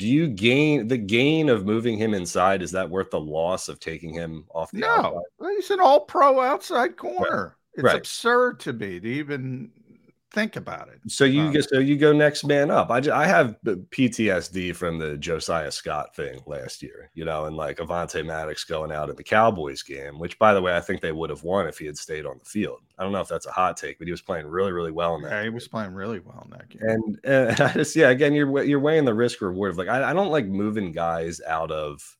Do 0.00 0.08
you 0.08 0.26
gain 0.26 0.88
the 0.88 0.98
gain 0.98 1.48
of 1.48 1.64
moving 1.64 1.96
him 1.96 2.14
inside? 2.14 2.62
Is 2.62 2.72
that 2.72 2.90
worth 2.90 3.12
the 3.12 3.20
loss 3.20 3.68
of 3.68 3.78
taking 3.78 4.12
him 4.12 4.44
off 4.52 4.72
the? 4.72 4.78
No, 4.80 5.22
well, 5.38 5.50
he's 5.54 5.70
an 5.70 5.78
all 5.78 6.00
pro 6.00 6.40
outside 6.40 6.96
corner. 6.96 7.56
It's 7.74 7.84
Right. 7.84 7.96
absurd 7.96 8.58
to 8.60 8.72
me 8.72 8.98
to 8.98 9.08
even 9.08 9.70
think 10.34 10.56
about 10.56 10.88
it. 10.88 11.00
So 11.06 11.24
you 11.24 11.42
Um, 11.42 11.62
so 11.62 11.78
you 11.78 11.96
go 11.96 12.12
next 12.12 12.44
man 12.44 12.70
up. 12.70 12.90
I, 12.90 13.00
ju- 13.00 13.12
I 13.12 13.26
have 13.26 13.56
PTSD 13.64 14.74
from 14.74 14.98
the 14.98 15.16
Josiah 15.16 15.70
Scott 15.70 16.14
thing 16.16 16.40
last 16.46 16.82
year, 16.82 17.10
you 17.14 17.24
know, 17.24 17.44
and 17.44 17.56
like 17.56 17.78
Avonte 17.78 18.26
Maddox 18.26 18.64
going 18.64 18.90
out 18.90 19.08
in 19.08 19.16
the 19.16 19.22
Cowboys 19.22 19.82
game, 19.82 20.18
which 20.18 20.38
by 20.38 20.52
the 20.52 20.60
way 20.60 20.76
I 20.76 20.80
think 20.80 21.00
they 21.00 21.12
would 21.12 21.30
have 21.30 21.44
won 21.44 21.68
if 21.68 21.78
he 21.78 21.86
had 21.86 21.96
stayed 21.96 22.26
on 22.26 22.38
the 22.38 22.44
field. 22.44 22.80
I 22.98 23.04
don't 23.04 23.12
know 23.12 23.20
if 23.20 23.28
that's 23.28 23.46
a 23.46 23.52
hot 23.52 23.76
take, 23.76 23.98
but 23.98 24.08
he 24.08 24.10
was 24.10 24.22
playing 24.22 24.46
really 24.46 24.72
really 24.72 24.92
well 24.92 25.14
in 25.14 25.22
that. 25.22 25.30
Yeah, 25.30 25.42
he 25.44 25.48
was 25.50 25.68
playing 25.68 25.94
really 25.94 26.18
well 26.18 26.42
in 26.44 26.50
that 26.50 26.68
game. 26.68 26.80
And 26.82 27.20
uh, 27.24 27.64
I 27.64 27.72
just 27.72 27.94
yeah, 27.94 28.10
again 28.10 28.34
you're 28.34 28.64
you're 28.64 28.80
weighing 28.80 29.04
the 29.04 29.14
risk 29.14 29.40
reward 29.40 29.70
of 29.70 29.78
like 29.78 29.88
I, 29.88 30.10
I 30.10 30.12
don't 30.12 30.32
like 30.32 30.46
moving 30.46 30.92
guys 30.92 31.40
out 31.46 31.70
of 31.70 32.16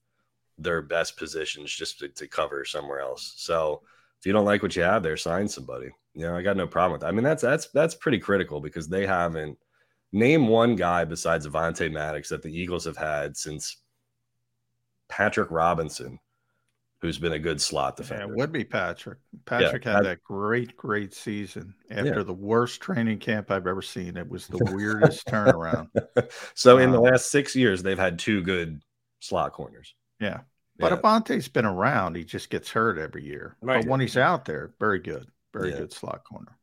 their 0.57 0.82
best 0.82 1.16
positions 1.16 1.74
just 1.74 1.99
to, 1.99 2.09
to 2.09 2.28
cover 2.28 2.65
somewhere 2.65 3.01
else. 3.01 3.35
So 3.36 3.82
if 4.20 4.27
you 4.27 4.32
don't 4.32 4.45
like 4.45 4.62
what 4.62 4.77
you 4.77 4.82
have 4.82 5.03
there, 5.03 5.16
sign 5.16 5.49
somebody. 5.49 5.91
Know, 6.16 6.36
I 6.36 6.43
got 6.43 6.57
no 6.57 6.66
problem 6.66 6.93
with 6.93 7.01
that. 7.01 7.09
I 7.09 7.12
mean, 7.12 7.24
that's 7.24 7.43
that's 7.43 7.69
that's 7.69 7.95
pretty 7.97 8.19
critical 8.19 8.61
because 8.61 8.89
they 8.89 9.07
haven't 9.07 9.59
name 10.12 10.47
one 10.47 10.77
guy 10.77 11.05
besides 11.05 11.47
Avonte 11.47 11.91
Maddox 11.91 12.28
that 12.28 12.43
the 12.43 12.57
Eagles 12.57 12.85
have 12.85 12.97
had 12.97 13.36
since 13.36 13.78
Patrick 15.09 15.51
Robinson, 15.51 16.19
who's 17.01 17.19
been 17.19 17.32
a 17.32 17.39
good 17.39 17.61
slot 17.61 17.95
Yeah, 17.99 18.03
defender. 18.03 18.32
it 18.32 18.36
would 18.36 18.53
be 18.53 18.65
Patrick. 18.65 19.19
Patrick 19.45 19.85
had 19.85 19.97
I- 19.97 20.03
that 20.05 20.23
great, 20.24 20.77
great 20.77 21.12
season 21.15 21.74
after 21.91 22.05
Yeah. 22.19 22.23
the 22.23 22.32
worst 22.32 22.81
training 22.81 23.19
camp 23.19 23.51
I've 23.51 23.66
ever 23.66 23.82
seen. 23.82 24.16
It 24.16 24.28
was 24.28 24.47
the 24.47 24.59
weirdest 24.73 25.27
turnaround. 25.27 25.89
so 26.55 26.78
in 26.78 26.91
the 26.93 26.99
Um, 26.99 27.05
last 27.05 27.31
six 27.31 27.55
years, 27.57 27.82
they've 27.82 27.99
had 27.99 28.19
two 28.19 28.43
good 28.43 28.81
slot 29.20 29.53
corners. 29.53 29.95
Yeah. 30.20 30.43
But 30.78 30.93
Yeah. 30.93 30.99
Avonte's 30.99 31.49
been 31.49 31.66
around. 31.66 32.16
He 32.16 32.24
just 32.24 32.51
gets 32.51 32.70
hurt 32.70 32.99
every 32.99 33.24
year. 33.24 33.57
Right. 33.61 33.82
But 33.82 33.91
when 33.91 34.01
he's 34.01 34.16
out 34.16 34.45
there, 34.45 34.73
very 34.81 35.01
good. 35.01 35.28
Very 35.55 35.70
Yeah. 35.70 35.78
good 35.78 35.93
slot 35.93 36.24
corner. 36.24 36.59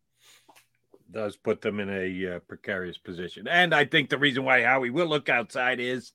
does 1.09 1.35
put 1.35 1.59
them 1.59 1.81
in 1.81 1.89
a 1.89 2.35
uh, 2.35 2.39
precarious 2.47 2.97
position. 2.97 3.45
And 3.45 3.75
I 3.75 3.83
think 3.83 4.09
the 4.09 4.17
reason 4.17 4.45
why 4.45 4.61
Howie 4.63 4.91
will 4.91 5.07
look 5.07 5.27
outside 5.27 5.81
is 5.81 6.13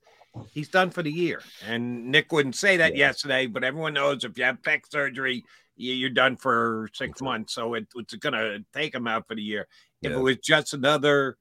he's 0.54 0.70
done 0.70 0.88
for 0.88 1.02
the 1.02 1.12
year. 1.12 1.42
And 1.66 2.06
Nick 2.10 2.32
wouldn't 2.32 2.54
say 2.56 2.78
that 2.78 2.96
yesterday, 2.96 3.46
but 3.46 3.62
everyone 3.62 3.92
knows 3.92 4.24
if 4.24 4.38
you 4.38 4.44
have 4.44 4.62
pec 4.62 4.90
surgery, 4.90 5.44
you- 5.76 5.92
you're 5.92 6.08
done 6.08 6.38
for 6.38 6.88
six 6.94 7.20
months. 7.20 7.52
So 7.52 7.74
it, 7.74 7.86
it's 7.94 8.14
going 8.14 8.32
to 8.32 8.64
take 8.72 8.94
him 8.94 9.06
out 9.06 9.28
for 9.28 9.34
the 9.34 9.42
year. 9.42 9.68
If 10.00 10.12
Yeah. 10.12 10.16
it 10.16 10.22
was 10.22 10.38
just 10.38 10.72
another 10.72 11.36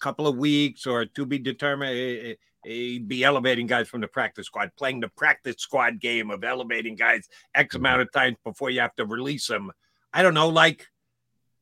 couple 0.00 0.26
of 0.26 0.38
weeks 0.38 0.86
or 0.86 1.04
to 1.04 1.26
be 1.26 1.38
determined, 1.38 1.98
eh, 1.98 2.30
eh, 2.30 2.34
he'd 2.64 3.08
be 3.08 3.24
elevating 3.24 3.66
guys 3.66 3.88
from 3.90 4.00
the 4.00 4.08
practice 4.08 4.46
squad, 4.46 4.70
playing 4.78 5.00
the 5.00 5.08
practice 5.10 5.56
squad 5.58 6.00
game 6.00 6.30
of 6.30 6.44
elevating 6.44 6.94
guys 6.96 7.28
X 7.54 7.74
Mm-hmm. 7.74 7.84
amount 7.84 8.00
of 8.00 8.12
times 8.12 8.38
before 8.42 8.70
you 8.70 8.80
have 8.80 8.94
to 8.96 9.04
release 9.04 9.48
them. 9.48 9.70
I 10.16 10.22
don't 10.22 10.32
know, 10.32 10.48
like 10.48 10.86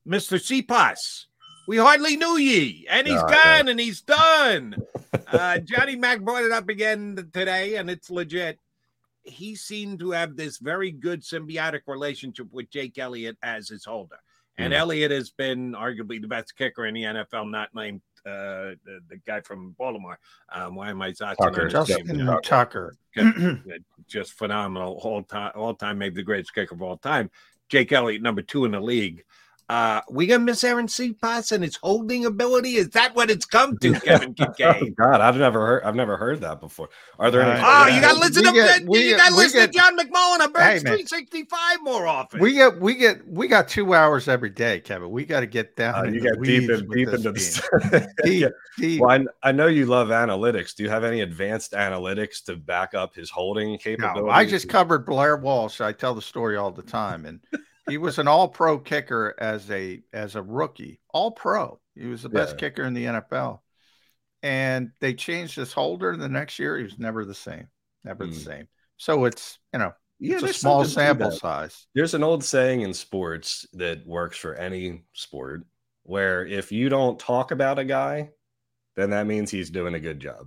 Mr. 0.06 0.38
Siposs. 0.38 1.24
We 1.66 1.76
hardly 1.76 2.16
knew 2.16 2.36
ye, 2.36 2.86
and 2.88 3.04
he's 3.04 3.16
No, 3.16 3.26
I 3.26 3.34
gone 3.34 3.68
and 3.68 3.80
he's 3.80 4.00
done. 4.02 4.76
uh, 5.26 5.58
Johnny 5.58 5.96
Mac 5.96 6.20
brought 6.20 6.44
it 6.44 6.52
up 6.52 6.68
again 6.68 7.16
today, 7.32 7.74
and 7.74 7.90
it's 7.90 8.10
legit. 8.10 8.60
He 9.24 9.56
seemed 9.56 9.98
to 9.98 10.12
have 10.12 10.36
this 10.36 10.58
very 10.58 10.92
good 10.92 11.22
symbiotic 11.22 11.80
relationship 11.88 12.46
with 12.52 12.70
Jake 12.70 12.96
Elliott 12.96 13.36
as 13.42 13.68
his 13.68 13.84
holder. 13.84 14.18
And 14.56 14.72
Mm. 14.72 14.76
Elliott 14.76 15.10
has 15.10 15.30
been 15.30 15.72
arguably 15.72 16.20
the 16.20 16.28
best 16.28 16.56
kicker 16.56 16.86
in 16.86 16.94
the 16.94 17.02
NFL, 17.02 17.50
not 17.50 17.74
named 17.74 18.02
uh, 18.24 18.78
the, 18.84 19.00
the 19.08 19.16
guy 19.26 19.40
from 19.40 19.74
Baltimore. 19.78 20.18
Um, 20.52 20.76
why 20.76 20.90
am 20.90 21.02
I 21.02 21.10
Zotching 21.10 21.36
Tucker. 21.38 21.64
on 21.64 21.70
Justin 21.70 22.06
name? 22.06 22.38
Tucker. 22.44 22.94
just 24.06 24.32
phenomenal 24.38 25.00
all 25.02 25.24
time, 25.24 25.52
all 25.56 25.74
time, 25.74 25.98
maybe 25.98 26.14
the 26.14 26.22
greatest 26.22 26.54
kicker 26.54 26.74
of 26.74 26.82
all 26.82 26.98
time. 26.98 27.30
Jake 27.68 27.92
Elliott, 27.92 28.22
number 28.22 28.42
two 28.42 28.64
in 28.64 28.72
the 28.72 28.80
league. 28.80 29.24
Uh, 29.70 30.02
we 30.10 30.26
gonna 30.26 30.44
miss 30.44 30.62
Arryn 30.62 30.84
Siposs 30.84 31.50
and 31.50 31.64
his 31.64 31.76
holding 31.76 32.26
ability. 32.26 32.74
Is 32.76 32.90
that 32.90 33.14
what 33.14 33.30
it's 33.30 33.46
come 33.46 33.78
to, 33.78 33.98
Kevin 34.00 34.34
Oh, 34.38 34.90
God, 34.98 35.22
I've 35.22 35.38
never 35.38 35.66
heard. 35.66 35.84
I've 35.84 35.94
never 35.94 36.18
heard 36.18 36.42
that 36.42 36.60
before. 36.60 36.90
Are 37.18 37.30
there 37.30 37.40
any? 37.40 37.62
Oh, 37.64 37.86
you 37.86 38.00
got 38.02 38.12
to 38.12 38.20
listen 38.20 38.42
We 38.42 38.48
to 38.50 38.52
get- 38.54 38.80
you 38.82 38.88
we 38.90 39.10
got 39.16 39.24
to 39.28 39.30
get- 39.30 39.36
listen 39.38 39.60
to 39.62 39.68
John 39.68 39.96
McMullen 39.98 40.40
on 40.40 40.40
Hey, 40.40 40.46
Birds 40.48 40.84
man. 40.84 40.92
365 40.98 41.78
more 41.82 42.06
often. 42.06 42.40
We 42.40 42.52
get 42.52 42.78
we 42.78 42.94
get 42.94 43.26
we 43.26 43.48
got 43.48 43.66
two 43.66 43.94
hours 43.94 44.28
every 44.28 44.50
day, 44.50 44.80
Kevin. 44.80 45.10
We 45.10 45.24
got 45.24 45.40
to 45.40 45.46
get 45.46 45.76
down. 45.76 45.94
Uh, 45.94 46.02
you 46.10 46.20
the 46.20 46.20
get 46.20 46.32
deep, 46.42 46.68
weeds 46.68 46.80
in, 46.82 46.88
with 46.88 46.96
deep 46.98 47.08
into 47.08 47.32
team. 47.32 47.32
the 47.90 48.08
Deep, 48.22 48.40
Yeah. 48.42 48.48
deep. 48.76 49.00
Well, 49.00 49.10
I, 49.42 49.48
I 49.48 49.52
know 49.52 49.68
you 49.68 49.86
love 49.86 50.08
analytics. 50.08 50.74
Do 50.74 50.82
you 50.82 50.90
have 50.90 51.04
any 51.04 51.22
advanced 51.22 51.72
analytics 51.72 52.44
to 52.44 52.56
back 52.56 52.92
up 52.92 53.14
his 53.14 53.30
holding 53.30 53.78
capability? 53.78 54.20
No, 54.26 54.28
I 54.30 54.44
just 54.44 54.68
covered 54.68 55.06
Blair 55.06 55.38
Walsh. 55.38 55.80
I 55.80 55.92
tell 55.92 56.14
the 56.14 56.20
story 56.22 56.56
all 56.58 56.70
the 56.70 56.82
time, 56.82 57.24
and 57.24 57.40
he 57.88 57.98
was 57.98 58.18
an 58.18 58.28
All-Pro 58.28 58.78
kicker 58.78 59.34
as 59.38 59.70
a 59.70 60.02
as 60.12 60.34
a 60.36 60.42
rookie. 60.42 61.00
All-Pro. 61.10 61.80
He 61.94 62.06
was 62.06 62.22
the 62.22 62.28
best 62.28 62.54
Yeah. 62.54 62.58
kicker 62.60 62.82
in 62.84 62.94
the 62.94 63.06
NFL, 63.06 63.62
and 64.42 64.92
they 65.00 65.14
changed 65.14 65.56
his 65.56 65.72
holder. 65.72 66.16
The 66.16 66.28
next 66.28 66.58
year, 66.58 66.76
he 66.76 66.84
was 66.84 66.98
never 66.98 67.24
the 67.24 67.34
same. 67.34 67.68
Never 68.04 68.26
the 68.26 68.32
Hmm. 68.32 68.38
same. 68.38 68.68
So 68.96 69.24
it's 69.24 69.58
you 69.72 69.78
know 69.78 69.92
Yeah, 70.18 70.34
it's 70.36 70.42
a 70.44 70.52
small 70.54 70.84
sample 70.84 71.30
size. 71.30 71.86
There's 71.94 72.14
an 72.14 72.22
old 72.22 72.44
saying 72.44 72.82
in 72.82 72.94
sports 72.94 73.66
that 73.74 74.06
works 74.06 74.36
for 74.38 74.54
any 74.54 75.04
sport. 75.12 75.64
where 76.06 76.44
if 76.46 76.70
you 76.70 76.90
don't 76.90 77.18
talk 77.18 77.50
about 77.50 77.78
a 77.78 77.84
guy, 77.84 78.30
then 78.94 79.08
that 79.08 79.26
means 79.26 79.50
he's 79.50 79.70
doing 79.70 79.94
a 79.94 79.98
good 80.00 80.20
job. 80.20 80.46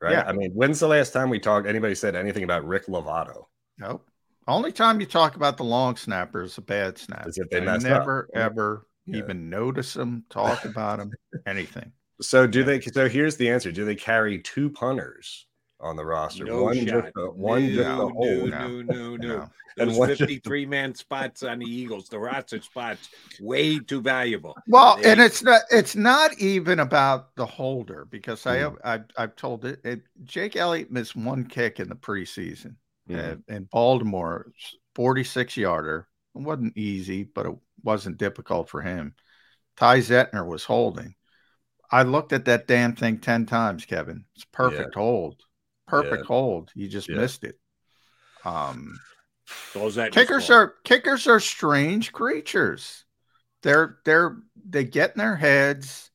Right. 0.00 0.10
Yeah. 0.14 0.24
I 0.26 0.32
mean, 0.32 0.50
when's 0.54 0.80
the 0.80 0.88
last 0.88 1.12
time 1.12 1.30
we 1.30 1.38
talked 1.38 1.68
anybody 1.68 1.94
said 1.94 2.16
anything 2.16 2.42
about 2.42 2.64
Rick 2.66 2.86
Lovato? 2.86 3.44
Nope. 3.78 4.09
Only 4.48 4.72
time 4.72 5.00
you 5.00 5.06
talk 5.06 5.36
about 5.36 5.56
the 5.56 5.64
long 5.64 5.96
snapper 5.96 6.42
is 6.42 6.58
a 6.58 6.62
bad 6.62 6.98
snap. 6.98 7.26
Is 7.26 7.38
if 7.38 7.50
they 7.50 7.58
I 7.58 7.60
messed 7.60 7.86
up. 7.86 8.00
never 8.00 8.28
ever 8.34 8.86
Yeah. 9.06 9.18
even 9.18 9.48
notice 9.50 9.94
them, 9.94 10.24
talk 10.30 10.64
about 10.64 10.98
them, 10.98 11.12
anything. 11.46 11.92
So 12.20 12.46
do 12.46 12.64
they 12.64 12.80
so 12.80 13.08
here's 13.08 13.36
the 13.36 13.48
answer. 13.48 13.70
Do 13.72 13.84
they 13.84 13.94
carry 13.94 14.38
two 14.40 14.70
punters 14.70 15.46
on 15.78 15.96
the 15.96 16.04
roster? 16.04 16.44
No 16.44 16.64
one 16.64 16.76
shot. 16.86 17.04
just 17.04 17.12
a, 17.16 17.30
one 17.30 17.68
just 17.68 17.80
a 17.80 17.82
no, 17.84 18.08
hold. 18.08 18.50
no, 18.50 18.68
no, 18.68 18.82
no, 18.82 19.16
no. 19.16 19.28
No. 19.38 19.50
And 19.78 19.88
Those 19.90 19.98
one 19.98 20.08
just- 20.08 20.20
53 20.20 20.66
man 20.66 20.94
spots 20.94 21.42
on 21.44 21.60
the 21.60 21.64
Eagles, 21.66 22.08
the 22.08 22.18
roster 22.18 22.60
spots, 22.60 23.08
way 23.40 23.78
too 23.78 24.02
valuable. 24.02 24.56
Well, 24.66 24.96
They- 24.96 25.12
and 25.12 25.20
it's 25.20 25.42
not 25.42 25.62
it's 25.70 25.94
not 25.94 26.36
even 26.38 26.80
about 26.80 27.34
the 27.36 27.46
holder 27.46 28.04
because 28.10 28.44
I 28.46 28.56
Mm. 28.56 28.60
have 28.60 28.76
I've, 28.84 29.04
I've 29.16 29.36
told 29.36 29.64
it, 29.64 29.80
it. 29.84 30.02
Jake 30.24 30.56
Elliott 30.56 30.90
missed 30.90 31.14
one 31.14 31.44
kick 31.44 31.78
in 31.78 31.88
the 31.88 31.94
preseason 31.94 32.74
Mhm. 33.10 33.32
uh, 33.48 33.54
in 33.54 33.64
Baltimore, 33.64 34.52
forty 34.94 35.24
six 35.24 35.56
yarder. 35.56 36.08
It 36.34 36.42
wasn't 36.42 36.76
easy, 36.76 37.24
but 37.24 37.46
it 37.46 37.56
wasn't 37.82 38.18
difficult 38.18 38.68
for 38.68 38.80
him. 38.82 39.14
Ty 39.76 39.98
Zentner 39.98 40.46
was 40.46 40.64
holding. 40.64 41.14
I 41.90 42.02
looked 42.04 42.32
at 42.32 42.44
that 42.44 42.66
damn 42.68 42.94
thing 42.94 43.18
ten 43.18 43.46
times, 43.46 43.84
Kevin. 43.84 44.24
It's 44.36 44.44
perfect 44.44 44.94
hold, 44.94 45.42
perfect 45.88 46.22
Yeah. 46.22 46.26
hold. 46.26 46.70
You 46.74 46.88
just 46.88 47.08
Yeah. 47.08 47.16
missed 47.16 47.44
it. 47.44 47.58
Um, 48.44 48.98
kickers 50.12 50.50
are 50.50 50.74
kickers 50.84 51.26
are 51.26 51.40
strange 51.40 52.12
creatures. 52.12 53.04
They're 53.62 53.98
they're 54.04 54.36
they 54.68 54.84
get 54.84 55.12
in 55.12 55.18
their 55.18 55.36
heads. 55.36 56.10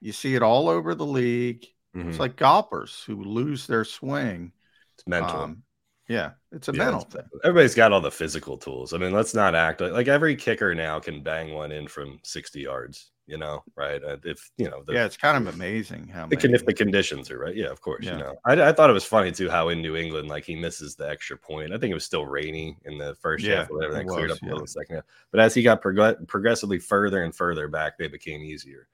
You 0.00 0.12
see 0.12 0.34
it 0.34 0.42
all 0.42 0.68
over 0.68 0.94
the 0.94 1.06
league. 1.06 1.66
Mhm. 1.94 2.08
It's 2.08 2.18
like 2.18 2.36
golfers 2.36 3.02
who 3.04 3.22
lose 3.24 3.66
their 3.66 3.84
swing. 3.84 4.52
It's 4.94 5.06
mental. 5.06 5.40
Um, 5.40 5.62
yeah, 6.10 6.32
it's 6.50 6.68
a 6.68 6.72
Yeah, 6.72 6.78
mental 6.78 7.02
it's- 7.02 7.12
thing. 7.12 7.40
Everybody's 7.44 7.76
got 7.76 7.92
all 7.92 8.00
the 8.00 8.10
physical 8.10 8.58
tools. 8.58 8.92
I 8.92 8.98
mean, 8.98 9.12
let's 9.12 9.32
not 9.32 9.54
act 9.54 9.80
like, 9.80 9.92
like 9.92 10.08
every 10.08 10.34
kicker 10.34 10.74
now 10.74 10.98
can 10.98 11.22
bang 11.22 11.54
one 11.54 11.70
in 11.70 11.86
from 11.86 12.18
60 12.24 12.60
yards, 12.60 13.12
you 13.28 13.38
know, 13.38 13.62
right? 13.76 14.02
Uh, 14.02 14.16
If, 14.24 14.50
you 14.56 14.68
know, 14.68 14.82
the, 14.84 14.94
yeah, 14.94 15.04
it's 15.04 15.16
kind 15.16 15.36
of 15.46 15.54
amazing 15.54 16.08
how 16.08 16.26
if 16.32 16.66
the 16.66 16.74
conditions 16.74 17.30
are 17.30 17.38
right. 17.38 17.54
Yeah, 17.54 17.68
of 17.68 17.80
course. 17.80 18.04
Yeah. 18.04 18.14
You 18.14 18.18
know, 18.18 18.34
I, 18.44 18.70
I 18.70 18.72
thought 18.72 18.90
it 18.90 18.92
was 18.94 19.04
funny 19.04 19.30
too 19.30 19.48
how 19.48 19.68
in 19.68 19.80
New 19.80 19.94
England, 19.94 20.28
like 20.28 20.44
he 20.44 20.56
misses 20.56 20.96
the 20.96 21.08
extra 21.08 21.36
point. 21.38 21.72
I 21.72 21.78
think 21.78 21.92
it 21.92 21.94
was 21.94 22.04
still 22.04 22.26
rainy 22.26 22.76
in 22.86 22.98
the 22.98 23.14
first 23.14 23.44
Yeah, 23.44 23.58
half 23.58 23.70
or 23.70 23.76
whatever. 23.76 23.94
That 23.94 24.08
cleared 24.08 24.30
was, 24.30 24.38
up 24.38 24.42
a 24.42 24.46
little 24.46 24.58
in 24.58 24.64
the 24.64 24.68
second 24.68 24.96
half. 24.96 25.04
But 25.30 25.38
as 25.40 25.54
he 25.54 25.62
got 25.62 25.80
prog- 25.80 26.26
progressively 26.26 26.80
further 26.80 27.22
and 27.22 27.32
further 27.32 27.68
back, 27.68 27.96
they 27.96 28.08
became 28.08 28.42
easier, 28.42 28.88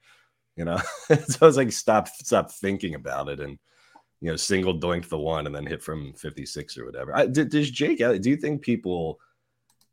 you 0.55 0.65
know? 0.65 0.77
so 1.07 1.37
I 1.41 1.45
was 1.45 1.57
like, 1.57 1.71
stop, 1.71 2.07
stop 2.09 2.51
thinking 2.51 2.93
about 2.93 3.27
it. 3.29 3.39
And, 3.39 3.57
you 4.21 4.29
know, 4.29 4.35
single 4.35 4.79
doink 4.79 5.07
the 5.09 5.17
one 5.17 5.45
and 5.45 5.55
then 5.55 5.65
hit 5.65 5.81
from 5.81 6.13
56 6.13 6.77
or 6.77 6.85
whatever. 6.85 7.15
I, 7.15 7.27
d- 7.27 7.45
does 7.45 7.69
Jake 7.69 7.99
do 7.99 8.29
you 8.29 8.37
think 8.37 8.61
people 8.61 9.19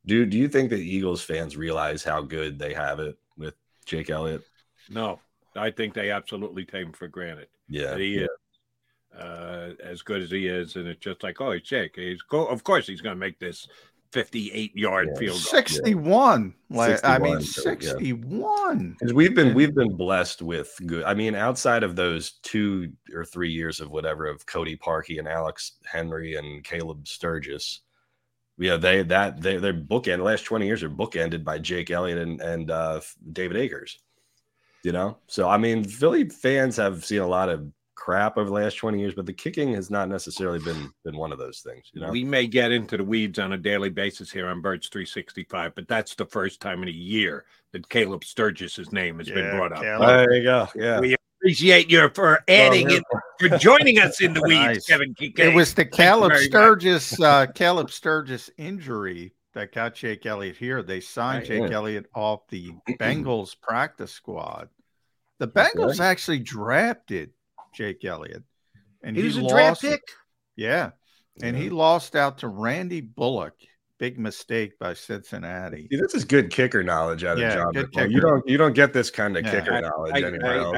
do, 0.06 0.26
do 0.26 0.36
you 0.36 0.48
think 0.48 0.70
that 0.70 0.80
Eagles 0.80 1.22
fans 1.22 1.56
realize 1.56 2.02
how 2.02 2.22
good 2.22 2.58
they 2.58 2.74
have 2.74 3.00
it 3.00 3.18
with 3.36 3.54
Jake 3.86 4.10
Elliott? 4.10 4.42
No, 4.88 5.20
I 5.56 5.70
think 5.70 5.94
they 5.94 6.10
absolutely 6.10 6.64
take 6.64 6.86
him 6.86 6.92
for 6.92 7.08
granted. 7.08 7.48
Yeah. 7.68 7.96
he 7.96 8.20
yeah. 8.20 8.22
is 8.22 9.20
uh, 9.20 9.70
as 9.82 10.02
good 10.02 10.22
as 10.22 10.30
he 10.30 10.46
is, 10.46 10.76
and 10.76 10.86
it's 10.88 11.00
just 11.00 11.22
like, 11.22 11.40
oh, 11.40 11.52
he's 11.52 11.62
Jake. 11.62 11.96
He's 11.96 12.22
go. 12.22 12.46
Of 12.46 12.64
course, 12.64 12.86
he's 12.86 13.00
going 13.00 13.14
to 13.14 13.20
make 13.20 13.38
this 13.38 13.68
fifty-eight 14.14 14.76
yard 14.76 15.08
Yeah. 15.12 15.18
field 15.18 15.32
goal. 15.32 15.40
61. 15.40 16.54
Like, 16.70 17.04
I 17.04 17.18
mean, 17.18 17.40
61, 17.40 17.42
so, 17.42 17.70
yeah. 17.70 17.90
61. 17.90 18.96
Because 18.98 19.12
we've 19.12 19.34
been 19.34 19.54
we've 19.54 19.74
been 19.74 19.96
blessed 19.96 20.40
with 20.40 20.72
good. 20.86 21.04
I 21.04 21.14
mean, 21.14 21.34
outside 21.34 21.82
of 21.82 21.96
those 21.96 22.32
two 22.42 22.92
or 23.12 23.24
three 23.24 23.50
years 23.50 23.80
of 23.80 23.90
whatever 23.90 24.26
of 24.26 24.46
Cody 24.46 24.76
Parkey 24.76 25.18
and 25.18 25.28
Alex 25.28 25.72
Henery 25.92 26.38
and 26.38 26.62
Caleb 26.64 27.06
Sturgis, 27.08 27.80
yeah, 28.56 28.76
they 28.76 29.02
that 29.02 29.42
they 29.42 29.56
their 29.56 29.74
bookend 29.74 30.18
the 30.18 30.22
last 30.24 30.44
twenty 30.44 30.66
years 30.66 30.82
are 30.84 30.90
bookended 30.90 31.42
by 31.44 31.58
Jake 31.58 31.90
Elliott 31.90 32.18
and 32.18 32.40
and 32.40 32.70
uh, 32.70 33.00
David 33.32 33.56
Akers. 33.56 33.98
You 34.84 34.92
know, 34.92 35.18
so 35.26 35.48
I 35.48 35.56
mean, 35.58 35.82
Philly 35.82 36.28
fans 36.28 36.76
have 36.76 37.04
seen 37.04 37.20
a 37.20 37.26
lot 37.26 37.48
of 37.48 37.66
crap 38.04 38.36
over 38.36 38.48
the 38.50 38.54
last 38.54 38.76
twenty 38.76 39.00
years, 39.00 39.14
but 39.14 39.24
the 39.24 39.32
kicking 39.32 39.72
has 39.72 39.90
not 39.90 40.08
necessarily 40.10 40.58
been 40.58 40.92
been 41.04 41.16
one 41.16 41.32
of 41.32 41.38
those 41.38 41.60
things. 41.60 41.86
You 41.94 42.02
know, 42.02 42.10
We 42.10 42.22
may 42.22 42.46
get 42.46 42.70
into 42.70 42.98
the 42.98 43.04
weeds 43.04 43.38
on 43.38 43.52
a 43.54 43.58
daily 43.58 43.88
basis 43.88 44.30
here 44.30 44.46
on 44.48 44.60
Birds 44.60 44.88
365, 44.88 45.74
but 45.74 45.88
that's 45.88 46.14
the 46.14 46.26
first 46.26 46.60
time 46.60 46.82
in 46.82 46.88
a 46.88 46.92
year 46.92 47.46
that 47.72 47.88
Caleb 47.88 48.22
Sturgis's 48.24 48.92
name 48.92 49.18
has 49.18 49.28
been 49.28 49.56
brought 49.56 49.72
up. 49.72 49.80
Caleb. 49.82 50.08
there 50.08 50.34
you 50.34 50.42
go. 50.42 50.68
Yeah, 50.74 51.00
We 51.00 51.16
appreciate 51.40 51.90
you 51.90 52.10
for 52.14 52.44
adding 52.46 52.90
it, 52.90 53.02
for 53.40 53.48
joining 53.58 53.98
us 53.98 54.20
in 54.20 54.34
the 54.34 54.42
weeds, 54.42 54.54
Nice. 54.60 54.86
Kevin 54.86 55.14
Kinkead. 55.14 55.38
It 55.38 55.54
was 55.54 55.72
the 55.72 55.82
Thank 55.84 55.94
Caleb. 55.94 56.32
Sturgis, 56.36 57.18
uh, 57.20 57.46
Caleb 57.54 57.90
Sturgis 57.90 58.50
injury 58.58 59.32
that 59.54 59.72
got 59.72 59.94
Jake 59.94 60.26
Elliott 60.26 60.56
here. 60.56 60.82
They 60.82 61.00
signed 61.00 61.38
Right. 61.48 61.48
Jake 61.62 61.70
Yeah. 61.70 61.76
Elliott 61.76 62.06
off 62.14 62.46
the 62.48 62.72
Bengals 63.00 63.56
practice 63.60 64.12
squad. 64.12 64.68
The 65.38 65.48
Bengals 65.48 65.98
right. 65.98 66.10
actually 66.10 66.40
drafted 66.40 67.30
Jake 67.74 68.04
Elliott, 68.04 68.42
and 69.02 69.16
He 69.16 69.22
he, 69.22 69.28
was 69.28 69.36
a 69.36 69.42
lost. 69.42 69.54
draft 69.54 69.80
pick. 69.82 70.02
Yeah, 70.56 70.90
and 71.42 71.56
he 71.56 71.68
lost 71.70 72.16
out 72.16 72.38
to 72.38 72.48
Randy 72.48 73.00
Bullock. 73.00 73.54
Big 74.00 74.18
mistake 74.18 74.76
by 74.80 74.92
Cincinnati. 74.92 75.86
See, 75.90 75.96
this 75.96 76.14
is 76.14 76.24
good 76.24 76.50
kicker 76.50 76.82
knowledge 76.82 77.22
out 77.22 77.34
of 77.36 77.38
Yeah, 77.38 77.54
John. 77.54 77.72
good 77.72 77.92
McClung. 77.92 78.10
You 78.10 78.20
don't 78.20 78.48
you 78.48 78.56
don't 78.56 78.72
get 78.74 78.92
this 78.92 79.08
kind 79.08 79.36
of 79.36 79.44
Yeah. 79.44 79.52
kicker 79.52 79.72
I- 79.72 79.80
knowledge 79.82 80.14
I- 80.14 80.26
anywhere 80.26 80.46
I- 80.52 80.58
else. 80.58 80.76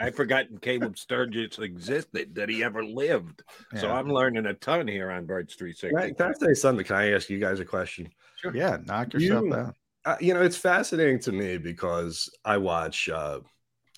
I- 0.00 0.06
I'd 0.06 0.14
forgotten 0.16 0.58
Caleb 0.58 0.96
Sturgis 0.98 1.58
existed, 1.58 2.34
that 2.34 2.48
he 2.48 2.64
ever 2.64 2.82
lived. 2.82 3.42
So 3.76 3.90
I'm 3.90 4.08
learning 4.10 4.46
a 4.46 4.54
ton 4.54 4.88
here 4.88 5.10
on 5.10 5.26
Birds 5.26 5.54
360. 5.56 5.90
Can 5.94 5.98
I, 5.98 6.10
can 6.12 6.30
I 6.30 6.46
say 6.46 6.54
something? 6.54 6.84
Can 6.86 6.96
I 6.96 7.12
ask 7.12 7.28
you 7.28 7.38
guys 7.38 7.60
a 7.60 7.64
question? 7.66 8.08
Sure. 8.36 8.56
Yeah, 8.56 8.78
knock 8.86 9.12
yourself 9.12 9.44
You- 9.44 9.54
out. 9.54 9.74
Uh, 10.06 10.16
you 10.20 10.34
know, 10.34 10.42
it's 10.42 10.56
fascinating 10.56 11.18
to 11.20 11.32
me 11.32 11.58
because 11.58 12.28
I 12.44 12.56
watch. 12.56 13.08
Uh, 13.10 13.40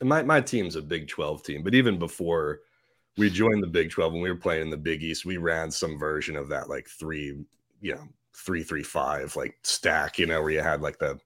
my 0.02 0.22
my 0.22 0.40
team's 0.40 0.76
a 0.76 0.82
Big 0.82 1.08
Twelve 1.08 1.42
team, 1.42 1.62
but 1.62 1.74
even 1.74 1.98
before 1.98 2.60
we 3.16 3.30
joined 3.30 3.62
the 3.62 3.66
Big 3.68 3.90
Twelve, 3.90 4.12
when 4.12 4.22
we 4.22 4.30
were 4.30 4.36
playing 4.36 4.62
in 4.62 4.70
the 4.70 4.76
Big 4.76 5.02
East, 5.02 5.24
we 5.24 5.36
ran 5.38 5.70
some 5.70 5.98
version 5.98 6.36
of 6.36 6.48
that, 6.48 6.68
like 6.68 6.86
three, 6.88 7.38
you 7.80 7.94
know, 7.94 8.08
three 8.34 8.62
three 8.62 8.82
five, 8.82 9.34
like 9.36 9.56
stack. 9.62 10.18
You 10.18 10.26
know, 10.26 10.42
where 10.42 10.50
you 10.50 10.60
had 10.60 10.82
like 10.82 10.98
the 10.98 11.18